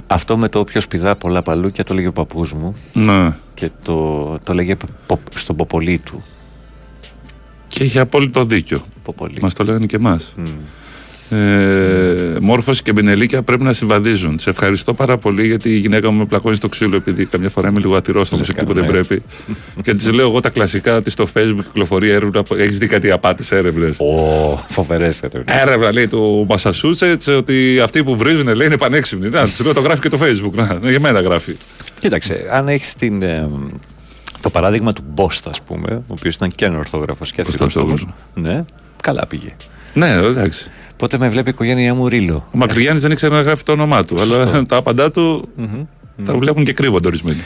Αυτό 0.07 0.39
με 0.39 0.49
το 0.49 0.59
όποιος 0.59 0.87
πηδά 0.89 1.17
πολλά 1.17 1.43
παλούκια 1.43 1.85
το 1.85 1.95
λέγε 1.95 2.07
ο 2.07 2.13
παππούς 2.13 2.53
μου. 2.53 2.71
Ναι. 2.93 3.37
Και 3.55 3.71
το, 3.85 4.39
το 4.45 4.53
λέγε 4.55 4.77
πο- 5.07 5.19
στον 5.35 5.57
ποπολί 5.57 5.99
του. 5.99 6.25
Και 7.69 7.85
έχει 7.85 7.99
απόλυτο 7.99 8.45
δίκιο. 8.45 8.83
Ποπολί. 9.03 9.39
Μας 9.43 9.55
το 9.55 9.65
λέγανε 9.65 9.87
και 9.87 9.97
εμάς. 9.97 10.33
Ε, 11.35 12.37
μόρφωση 12.41 12.83
και 12.83 12.93
μπινελίκια 12.93 13.43
πρέπει 13.43 13.63
να 13.63 13.73
συμβαδίζουν. 13.73 14.39
Σε 14.39 14.51
ευχαριστώ 14.51 14.95
πάρα 14.95 15.17
πολύ 15.17 15.47
γιατί 15.47 15.69
η 15.71 15.77
γυναίκα 15.79 16.11
μου 16.11 16.19
με 16.19 16.25
πλακώνει 16.25 16.57
στο 16.57 16.69
ξύλο 16.69 16.97
επειδή 16.97 17.25
καμιά 17.27 17.49
φορά 17.49 17.69
είμαι 17.69 17.81
λίγο 17.81 17.97
ατυρόστομο 17.97 18.43
εκεί 18.49 18.65
που 18.65 18.73
δεν 18.73 18.85
κανένα. 18.87 19.05
πρέπει. 19.05 19.23
και 19.83 19.95
της 19.95 20.13
λέω 20.13 20.29
εγώ 20.29 20.41
τα 20.41 20.51
κλασικά 20.51 20.97
ότι 20.97 21.11
στο 21.11 21.27
facebook 21.35 21.63
κυκλοφορεί 21.65 22.09
έρευνα. 22.09 22.43
Έχεις 22.57 22.79
δει 22.79 22.87
κάτι 22.87 23.11
απάτες 23.11 23.51
έρευνες. 23.53 23.97
Ω, 24.01 24.57
φοβερές 24.69 25.23
έρευνες. 25.23 25.61
Έρευνα 25.63 25.93
λέει 25.93 26.09
του 26.09 26.47
Μασασούτσετς 26.49 27.27
ότι 27.27 27.81
αυτοί 27.81 28.05
που 28.05 28.17
βρίζουν 28.17 28.55
λέει 28.55 28.67
είναι 28.67 28.77
πανέξυπνοι. 28.77 29.29
Να, 29.29 29.43
της 29.43 29.61
λέω 29.61 29.75
το 29.75 29.81
γράφει 29.81 30.01
και 30.01 30.09
το 30.09 30.19
facebook. 30.23 30.53
Να, 30.55 30.79
ναι, 30.83 30.91
για 30.91 31.01
μένα 31.01 31.21
γράφει. 31.21 31.57
Κοίταξε, 31.99 32.47
αν 32.51 32.69
έχεις 32.69 32.95
την. 32.95 33.23
ε, 33.23 33.47
το 34.41 34.51
παράδειγμα 34.51 34.93
του 34.93 35.03
Μπόστα, 35.07 35.51
ας 35.51 35.61
πούμε, 35.61 35.91
ο 35.93 36.03
οποίος 36.07 36.35
ήταν 36.35 36.51
και 36.51 36.67
ορθόγραφος 36.67 37.33
και 37.33 37.41
αθλητός. 37.41 38.07
Ναι, 38.35 38.65
καλά 39.03 39.27
πήγε. 39.27 39.57
Ναι, 39.95 40.09
εντάξει. 40.13 40.71
Πότε 40.97 41.19
με 41.19 41.29
βλέπει 41.29 41.49
η 41.49 41.53
οικογένειά 41.53 41.95
μου 41.95 42.09
ρίλο. 42.09 42.49
Ο 42.53 42.59
Μακρυγιάννης 42.59 43.03
δεν 43.03 43.11
ήξερε 43.11 43.35
να 43.35 43.41
γράφει 43.41 43.63
το 43.63 43.73
όνομά 43.73 44.05
του. 44.05 44.21
Αλλά 44.21 44.51
τα 44.69 44.77
απαντά 44.77 45.11
του 45.11 45.49
τα 46.25 46.35
βλέπουν 46.35 46.65
και 46.65 46.73
κρύβονται 46.73 47.09
ορισμένοι. 47.09 47.41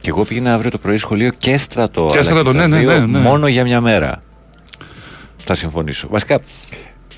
Και 0.00 0.08
εγώ 0.08 0.24
πήγαινα 0.24 0.54
αύριο 0.54 0.70
το 0.70 0.78
πρωί 0.78 0.96
σχολείο 0.96 1.30
και 1.38 1.56
στρατό. 1.56 2.06
Και 2.10 2.18
αλλά 2.18 2.22
στρατό, 2.22 2.44
τα 2.44 2.52
ναι, 2.52 2.66
ναι, 2.66 2.78
δύο 2.78 2.88
ναι, 2.90 3.06
ναι. 3.06 3.18
Μόνο 3.18 3.46
για 3.46 3.64
μια 3.64 3.80
μέρα. 3.80 4.22
Θα 5.44 5.54
συμφωνήσω. 5.54 6.08
Βασικά, 6.08 6.40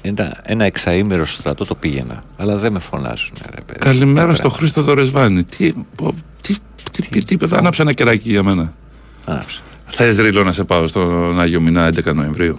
ένα, 0.00 0.36
ένα 0.42 0.64
εξαήμερο 0.64 1.24
στο 1.24 1.40
στρατό 1.40 1.64
το 1.64 1.74
πήγαινα. 1.74 2.22
Αλλά 2.36 2.56
δεν 2.56 2.72
με 2.72 2.78
φωνάζουν, 2.78 3.36
ρε 3.54 3.60
παιδί. 3.66 3.78
Καλημέρα 3.78 4.30
Τι 4.30 4.36
στο 4.36 4.48
Χρήστο 4.48 4.82
Δωρεσβάνη. 4.82 5.44
Τι, 5.44 5.72
πω, 5.96 6.12
τι, 6.40 6.54
τι, 6.92 7.08
τι, 7.08 7.24
τι, 7.24 7.36
τι, 7.36 7.56
άναψε 7.56 7.82
ένα 7.82 7.92
κεράκι 7.92 8.30
για 8.30 8.42
μένα. 8.42 8.72
Άναψε. 9.24 9.60
Θες 9.86 10.18
ρίλο 10.18 10.44
να 10.44 10.52
σε 10.52 10.64
πάω 10.64 10.86
στον 10.86 11.40
Άγιο 11.40 11.60
Μηνά 11.60 11.88
11 11.88 12.14
Νοεμβρίου; 12.14 12.58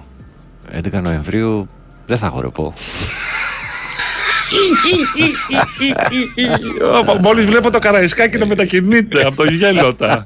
11 0.91 1.01
Νοεμβρίου 1.01 1.65
δεν 2.05 2.17
θα 2.17 2.29
χορεπώ. 2.29 2.73
Μόλις 7.21 7.45
βλέπω 7.45 7.71
το 7.71 7.79
καραϊσκάκι 7.79 8.37
να 8.37 8.45
μετακινείται 8.45 9.21
από 9.27 9.35
το 9.35 9.51
γέλοτα. 9.51 10.25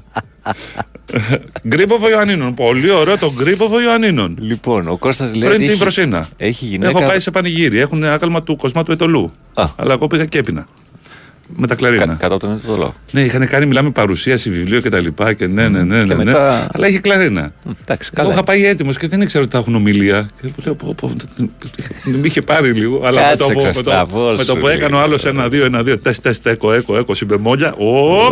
Γκρίποβο 1.68 2.10
Ιωαννίνων. 2.10 2.54
Πολύ 2.54 2.90
ωραίο 2.90 3.18
το 3.18 3.32
γκρίποβο 3.36 3.80
Ιωαννίνων. 3.80 4.36
Λοιπόν, 4.40 4.88
ο 4.88 4.96
Κώστας 4.96 5.30
λέει 5.30 5.40
Πριν 5.40 5.50
ότι 5.52 5.58
την 5.58 5.68
έχει- 5.68 5.78
Βροσίνα. 5.78 6.28
έχει 6.36 6.64
γυναίκα- 6.64 6.98
Έχω 6.98 7.08
πάει 7.08 7.20
σε 7.20 7.30
πανηγύρι. 7.30 7.78
Έχουν 7.78 8.04
άκαλμα 8.04 8.42
του 8.42 8.56
Κοσμά 8.56 8.82
του 8.84 8.92
Ετωλού. 8.92 9.30
Αλλά 9.76 9.92
εγώ 9.92 10.06
πήγα 10.06 10.24
και 10.24 10.38
έπινα. 10.38 10.66
Με 11.56 11.66
τα 11.66 11.74
κλαρίνα. 11.74 12.16
Κατά 12.18 12.38
τον 12.38 12.60
Ετωλό. 12.64 12.94
Ναι, 13.12 13.20
είχαν 13.20 13.46
κάνει, 13.48 13.66
μιλάμε, 13.66 13.90
παρουσίαση 13.90 14.50
βιβλίο 14.50 14.80
και 14.80 14.88
τα 14.88 15.00
λοιπά 15.00 15.32
και 15.32 15.46
ναι, 15.46 15.68
ναι, 15.68 15.82
ναι, 15.82 15.98
Και 16.04 16.14
ναι, 16.14 16.24
μετά- 16.24 16.58
ναι. 16.60 16.66
Αλλά 16.72 16.88
είχε 16.88 16.98
κλαρίνα. 16.98 17.52
Εντάξει, 17.80 18.10
Εγώ 18.14 18.22
καλά. 18.22 18.32
είχα 18.32 18.42
πάει 18.44 18.66
έτοιμος 18.66 18.98
και 18.98 19.08
δεν 19.08 19.20
ήξερα 19.20 19.42
ότι 19.44 19.52
θα 19.52 19.58
έχουν 19.58 19.74
ομιλία. 19.74 20.28
Και 20.42 20.46
του 20.48 20.62
λέω, 20.64 20.74
πω, 20.74 20.94
πω, 21.00 21.12
με 22.04 22.20
είχε 22.26 22.42
πάρει 22.42 22.72
λίγο. 22.72 23.00
Αλλά 23.04 23.20
με 23.30 23.36
το, 23.36 23.46
Κάτσε, 23.46 23.52
που- 23.52 23.62
με 23.62 23.68
Ξεστά, 23.70 24.00
το, 24.06 24.10
πώς 24.18 24.38
με 24.38 24.44
το 24.44 24.52
σου 24.52 24.58
που 24.58 24.68
έκανε 24.68 24.94
ο 24.94 24.98
λέει. 24.98 25.06
άλλος 25.06 25.24
ένα-δύο, 25.24 25.64
ένα-δύο, 25.64 25.98
τεστ, 25.98 26.22
τεστ, 26.22 26.46
έκο, 26.46 26.72
έκο, 26.72 26.96
έκο, 26.96 27.14
συμπεμόλια. 27.14 27.74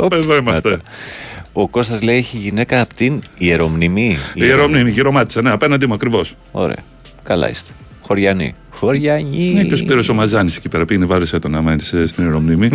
Ωπ, 0.00 0.12
εδώ 0.12 0.36
είμαστε. 0.36 0.78
Ο 1.52 1.68
Κώστας 1.68 2.02
λέει 2.02 2.16
έχει 2.16 2.36
γυναίκα 2.36 2.80
από 2.80 2.94
την 2.94 3.20
Ιερομνημή. 3.38 4.16
Η 4.34 4.40
Ιερομνήμη, 4.44 4.90
γυρομάτισα, 4.90 5.42
ναι, 5.42 5.50
απέναντί 5.50 5.86
μου 5.86 5.94
ακριβώς. 5.94 6.34
Ωραία. 6.52 6.76
Καλά 7.22 7.50
είστε. 7.50 7.70
Χωριανή. 8.08 8.52
Χωριανή. 8.70 9.52
Ναι, 9.52 9.64
και 9.64 9.74
ο 9.74 9.76
Σπύρος 9.76 10.08
ο 10.08 10.14
Μαζάνης 10.14 10.56
εκεί 10.56 10.68
πέρα 10.68 10.84
πήγαινε, 10.84 11.06
βάλεσε 11.06 11.38
τον 11.38 11.54
άμα 11.54 11.74
είσαι 11.74 12.06
στην 12.06 12.24
Ιερομνήμη. 12.24 12.70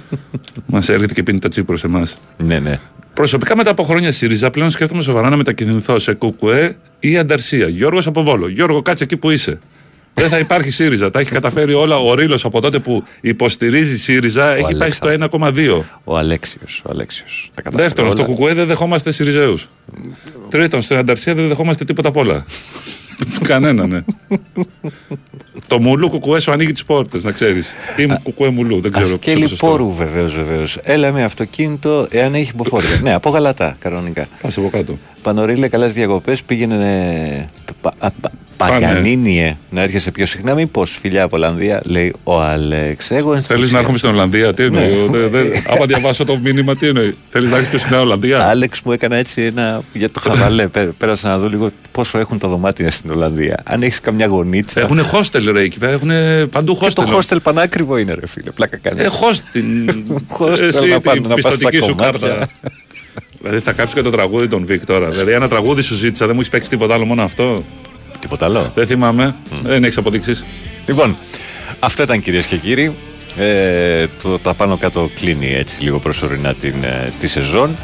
Μας 0.66 0.88
έρχεται 0.88 1.14
και 1.14 1.22
πίνει 1.22 1.38
τα 1.38 1.48
τσίπρος 1.48 1.80
σε 1.80 1.86
εμάς. 1.86 2.16
Ναι, 2.36 2.58
ναι. 2.58 2.80
Προσωπικά 3.14 3.56
μετά 3.56 3.70
από 3.70 3.82
χρόνια 3.82 4.12
ΣΥΡΙΖΑ 4.12 4.50
πλέον 4.50 4.70
σκέφτομαι 4.70 5.02
σοβαρά 5.02 5.28
να 5.28 5.36
μετακινηθώ 5.36 5.98
σε 5.98 6.14
ΚΚΕ 6.14 6.76
ή 7.00 7.16
Ανταρσία. 7.16 7.68
Γιώργος 7.68 8.06
από 8.06 8.22
Βόλο. 8.22 8.48
Γιώργο, 8.48 8.82
κάτσε 8.82 9.04
εκεί 9.04 9.16
που 9.16 9.30
είσαι. 9.30 9.58
Δεν 10.14 10.28
θα 10.28 10.38
υπάρχει 10.38 10.70
ΣΥΡΙΖΑ. 10.70 11.10
Τα 11.10 11.20
έχει 11.20 11.30
καταφέρει 11.30 11.74
όλα. 11.74 11.96
Ο 11.96 12.14
Ρήλο 12.14 12.40
από 12.42 12.60
τότε 12.60 12.78
που 12.78 13.04
υποστηρίζει 13.20 13.98
ΣΥΡΙΖΑ 13.98 14.54
έχει 14.54 14.76
πάει 14.76 14.90
στο 14.90 15.08
1,2. 15.30 15.80
Ο 16.04 16.16
Αλέξιος. 16.16 16.82
Ο 16.84 16.90
Αλέξιος. 16.90 17.50
Τα 17.54 17.62
καταφέρει 17.62 17.88
Δεύτερον, 17.88 18.12
στο 18.12 18.22
όλα. 18.22 18.34
ΚΚΕ 18.34 18.54
δεν 18.54 18.66
δεχόμαστε 18.66 19.12
ΣΥΡΙΖΑΕΟΥ. 19.12 19.58
Τρίτον, 20.48 20.82
στην 20.82 20.96
Ανταρσία 20.96 21.34
δεν 21.34 21.48
δεχόμαστε 21.48 21.84
τίποτα 21.84 22.08
απ' 22.08 22.16
όλα. 22.16 22.44
Κανένα, 23.48 23.86
ναι. 23.86 24.00
Το 25.66 25.78
μουλού 25.80 26.08
κουκουέ 26.08 26.40
σου 26.40 26.52
ανοίγει 26.52 26.72
τις 26.72 26.84
πόρτες, 26.84 27.24
να 27.24 27.32
ξέρεις. 27.32 27.68
Είμαι 27.96 28.20
κουκουέ 28.22 28.48
μουλού, 28.48 28.80
δεν 28.80 28.92
ξέρω. 28.92 29.06
ποιος 29.06 29.10
είναι 29.10 29.18
Ασκέλη 29.20 29.42
το 29.42 29.48
σωστό. 29.48 29.66
πόρου 29.66 29.94
βεβαίως, 29.94 30.34
βεβαίως. 30.34 30.78
Έλα 30.82 31.12
με 31.12 31.24
αυτοκίνητο 31.24 32.06
εάν 32.10 32.34
έχει 32.34 32.50
υποφόρτια. 32.54 33.00
ναι, 33.02 33.14
από 33.14 33.30
γαλατά 33.30 33.76
κανονικά. 33.78 34.28
Πα 34.42 34.48
από 34.56 34.68
κάτω. 34.68 34.98
Πανορίλε, 35.22 35.68
καλές 35.68 35.92
διακοπές. 35.92 36.42
Πήγαινε. 36.42 37.48
Πα- 38.58 38.66
πα- 38.66 38.72
πα- 38.72 38.78
Παγανίνιε 38.86 39.56
να 39.70 39.82
έρχεσαι 39.82 40.10
πιο 40.10 40.26
συχνά. 40.26 40.54
Μήπως 40.54 40.98
φιλιά 41.00 41.22
από 41.22 41.36
Ολλανδία, 41.36 41.80
λέει 41.84 42.14
ο 42.24 42.40
Αλέξ. 42.42 43.10
Εγώ 43.10 43.20
Θέλεις 43.20 43.26
να 43.30 43.34
ενθουσιάζομαι. 43.54 43.78
έρχομαι 43.78 43.98
στην 43.98 44.10
Ολλανδία, 44.10 44.54
τι 44.54 44.62
εννοεί. 44.62 44.92
Ναι. 45.10 45.18
Δε- 45.18 45.26
δε- 45.42 45.60
Άμα 45.68 45.86
διαβάσω 45.86 46.24
το 46.24 46.38
μήνυμα, 46.42 46.76
τι 46.76 46.86
εννοεί. 46.86 47.14
Θέλεις 47.30 47.50
να 47.50 47.56
έρθεις 47.56 47.70
πιο 47.70 47.78
συχνά 47.78 48.00
Ολλανδία; 48.00 48.48
Άλεξ 48.48 48.80
μου 48.84 48.92
έκανα 48.92 49.16
έτσι 49.16 49.42
ένα 49.42 49.82
για 49.92 50.10
το 50.10 50.20
χαβαλέ. 50.20 50.66
Πέ- 50.68 50.90
Πέρασα 50.98 51.28
να 51.28 51.38
δω 51.38 51.48
λίγο 51.48 51.70
πόσο 51.92 52.18
έχουν 52.18 52.38
τα 52.38 52.48
δωμάτια 52.48 52.90
στην 52.90 53.10
Ολλανδία. 53.10 53.62
Αν 53.64 53.82
έχεις 53.82 54.00
καμιά 54.00 54.26
γωνίτσα. 54.26 54.80
Έχουν 54.80 55.00
hostel 55.12 55.50
ρε 55.52 55.60
εκεί 55.60 55.78
πέρα, 55.78 55.92
έχουν 55.92 56.10
παντού 56.50 56.78
Και 56.78 56.86
hostel. 56.86 56.92
το 56.92 57.18
hostel 57.18 57.36
πανάκριβο 57.42 57.96
είναι, 57.96 58.14
ρε 58.14 58.26
φίλε. 58.26 58.50
Πλάκα 58.50 58.76
κάνει. 58.76 59.00
Ε, 59.00 59.06
hostel. 59.06 59.90
Hostel 60.38 60.60
Εσύ 60.60 60.86
να 60.86 61.00
πάνε, 61.00 61.20
την 61.20 61.28
να 61.28 61.34
πας 61.34 61.40
στα 61.40 61.48
πιστοτική 61.50 61.82
σου 61.84 61.94
κομμάτια. 61.96 62.28
κάρτα. 62.28 62.48
Δηλαδή 63.42 63.60
θα 63.60 63.72
κάψει 63.72 63.94
και 63.94 64.02
το 64.02 64.10
τραγούδι 64.10 64.48
των 64.48 64.64
Βικ 64.66 64.86
τώρα. 64.86 65.08
Δηλαδή 65.08 65.32
ένα 65.32 65.48
τραγούδι 65.48 65.82
σου 65.82 65.94
ζήτησα, 65.94 66.24
δεν 66.26 66.34
μου 66.34 66.40
έχεις 66.40 66.52
παίξει 66.52 66.68
τίποτα 66.68 66.94
άλλο, 66.94 67.04
μόνο 67.04 67.22
αυτό. 67.22 67.64
Τίποτα 68.20 68.44
άλλο. 68.44 68.72
Δεν 68.74 68.86
θυμάμαι. 68.86 69.34
Δεν 69.62 69.84
έχεις 69.84 69.96
αποδείξεις. 69.96 70.44
Λοιπόν, 70.86 71.16
αυτό 71.78 72.02
ήταν 72.02 72.22
κυρίες 72.22 72.46
και 72.46 72.56
κύριοι. 72.56 72.94
Ε, 73.38 74.06
το, 74.22 74.38
τα 74.38 74.54
πάνω 74.54 74.76
κάτω 74.76 75.10
κλείνει 75.14 75.54
έτσι 75.54 75.82
λίγο 75.82 75.98
προσωρινά 75.98 76.54
την, 76.54 76.74
ε, 76.84 77.12
τη 77.20 77.26
σεζόν. 77.26 77.76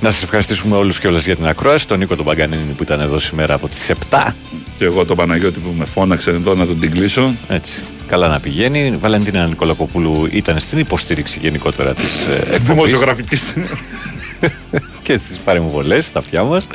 Να 0.00 0.10
σας 0.10 0.22
ευχαριστήσουμε 0.22 0.76
όλους 0.76 0.98
και 0.98 1.06
όλες 1.06 1.24
για 1.24 1.36
την 1.36 1.46
ακρόαση. 1.46 1.86
Τον 1.86 1.98
Νίκο 1.98 2.16
τον 2.16 2.24
Παγκανίνη 2.24 2.72
που 2.76 2.82
ήταν 2.82 3.00
εδώ 3.00 3.18
σήμερα 3.18 3.54
από 3.54 3.68
τις 3.68 3.90
7. 4.10 4.34
Και 4.78 4.84
εγώ 4.84 5.04
τον 5.04 5.16
Παναγιώτη 5.16 5.58
που 5.58 5.74
με 5.78 5.84
φώναξε 5.84 6.30
εδώ 6.30 6.54
να 6.54 6.66
τον 6.66 6.80
την 6.80 6.90
κλείσω. 6.90 7.34
Έτσι. 7.48 7.82
Καλά 8.06 8.28
να 8.28 8.40
πηγαίνει. 8.40 8.78
Η 8.86 8.96
Βαλεντίνα 8.96 9.46
Νικολακοπούλου 9.46 10.28
ήταν 10.32 10.58
στην 10.60 10.78
υποστήριξη 10.78 11.38
γενικότερα 11.42 11.92
της 11.92 12.26
ε, 12.50 12.58
Δημοσιογραφικής. 12.58 13.54
και 15.04 15.16
στις 15.16 15.36
παρεμβολές 15.36 16.06
στα 16.06 16.18
αυτιά 16.18 16.42
μας. 16.42 16.66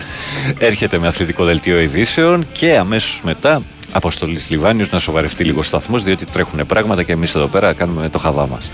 Έρχεται 0.60 0.98
με 0.98 1.07
αθλητικό 1.07 1.44
δελτίο 1.44 1.80
ειδήσεων 1.80 2.45
και 2.52 2.77
αμέσως 2.77 3.22
μετά 3.23 3.61
Αποστολής 3.91 4.49
Λιβάνιος 4.49 4.91
να 4.91 4.99
σοβαρευτεί 4.99 5.44
λίγο 5.44 5.60
ο 5.60 5.64
σταθμός 5.64 6.03
διότι 6.03 6.26
τρέχουν 6.26 6.65
πράγματα 6.65 7.03
και 7.03 7.11
εμείς 7.11 7.36
εδώ 7.36 7.48
πέρα 7.48 7.73
κάνουμε 7.73 8.10
το 8.10 8.18
χαβά 8.18 8.48
μας. 8.48 8.72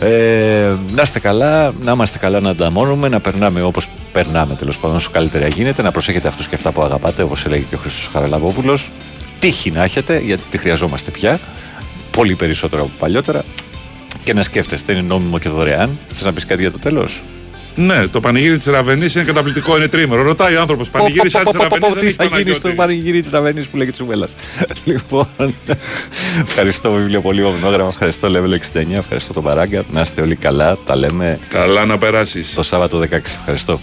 Ε, 0.00 0.76
να 0.94 1.02
είστε 1.02 1.18
καλά, 1.18 1.72
να 1.82 1.92
είμαστε 1.92 2.18
καλά 2.18 2.40
να 2.40 2.50
ανταμώνουμε, 2.50 3.08
να 3.08 3.20
περνάμε 3.20 3.62
όπως 3.62 3.88
περνάμε 4.12 4.54
τέλος 4.54 4.78
πάντων 4.78 4.96
όσο 4.96 5.10
καλύτερα 5.10 5.46
γίνεται, 5.46 5.82
να 5.82 5.90
προσέχετε 5.90 6.28
αυτούς 6.28 6.48
και 6.48 6.54
αυτά 6.54 6.72
που 6.72 6.82
αγαπάτε 6.82 7.22
όπως 7.22 7.44
έλεγε 7.44 7.64
και 7.68 7.74
ο 7.74 7.78
Χρήστος 7.78 8.08
Χαραλαμπόπουλος. 8.12 8.90
Τύχη 9.38 9.70
να 9.70 9.82
έχετε 9.82 10.18
γιατί 10.18 10.42
τη 10.50 10.58
χρειαζόμαστε 10.58 11.10
πια, 11.10 11.40
πολύ 12.10 12.34
περισσότερο 12.34 12.82
από 12.82 12.92
παλιότερα 12.98 13.44
και 14.24 14.34
να 14.34 14.42
σκέφτεστε, 14.42 14.92
είναι 14.92 15.02
νόμιμο 15.02 15.38
και 15.38 15.48
δωρεάν. 15.48 15.98
Θες 16.08 16.24
να 16.24 16.32
πεις 16.32 16.46
κάτι 16.46 16.60
για 16.60 16.70
το 16.72 16.78
τέλος; 16.78 17.22
Ναι, 17.74 18.06
το 18.06 18.20
πανηγύρι 18.20 18.56
της 18.56 18.66
Ραβενής 18.66 19.14
είναι 19.14 19.24
καταπληκτικό, 19.24 19.76
είναι 19.76 19.88
τρίμερο. 19.88 20.22
Ρωτάει 20.22 20.56
ο 20.56 20.60
άνθρωπος, 20.60 20.90
πανηγύρι 20.90 21.30
σαν 21.30 21.44
της 21.44 21.54
Ραβενής. 21.60 21.98
Τι 21.98 22.10
θα 22.12 22.24
γίνει 22.38 22.52
στο 22.52 22.68
πανηγύρι 22.68 23.20
της 23.20 23.30
Ραβενής 23.30 23.66
που 23.66 23.76
λέγεται 23.76 23.96
Τσουβέλλα. 23.96 24.28
Λοιπόν, 24.84 25.26
ευχαριστώ 26.42 26.92
βιβλιοπολείο 26.92 27.54
Γνόγραμμα, 27.60 27.88
ευχαριστώ 27.88 28.28
Level 28.28 28.78
69, 28.78 28.84
ευχαριστώ 28.90 29.32
τον 29.32 29.42
Παράγκα. 29.42 29.84
Να 29.92 30.00
είστε 30.00 30.20
όλοι 30.20 30.34
καλά, 30.34 30.78
τα 30.86 30.96
λέμε. 30.96 31.38
Καλά 31.48 31.84
να 31.84 31.98
περάσεις. 31.98 32.54
Το 32.54 32.62
Σάββατο 32.62 32.98
16. 32.98 33.12
Ευχαριστώ. 33.12 33.80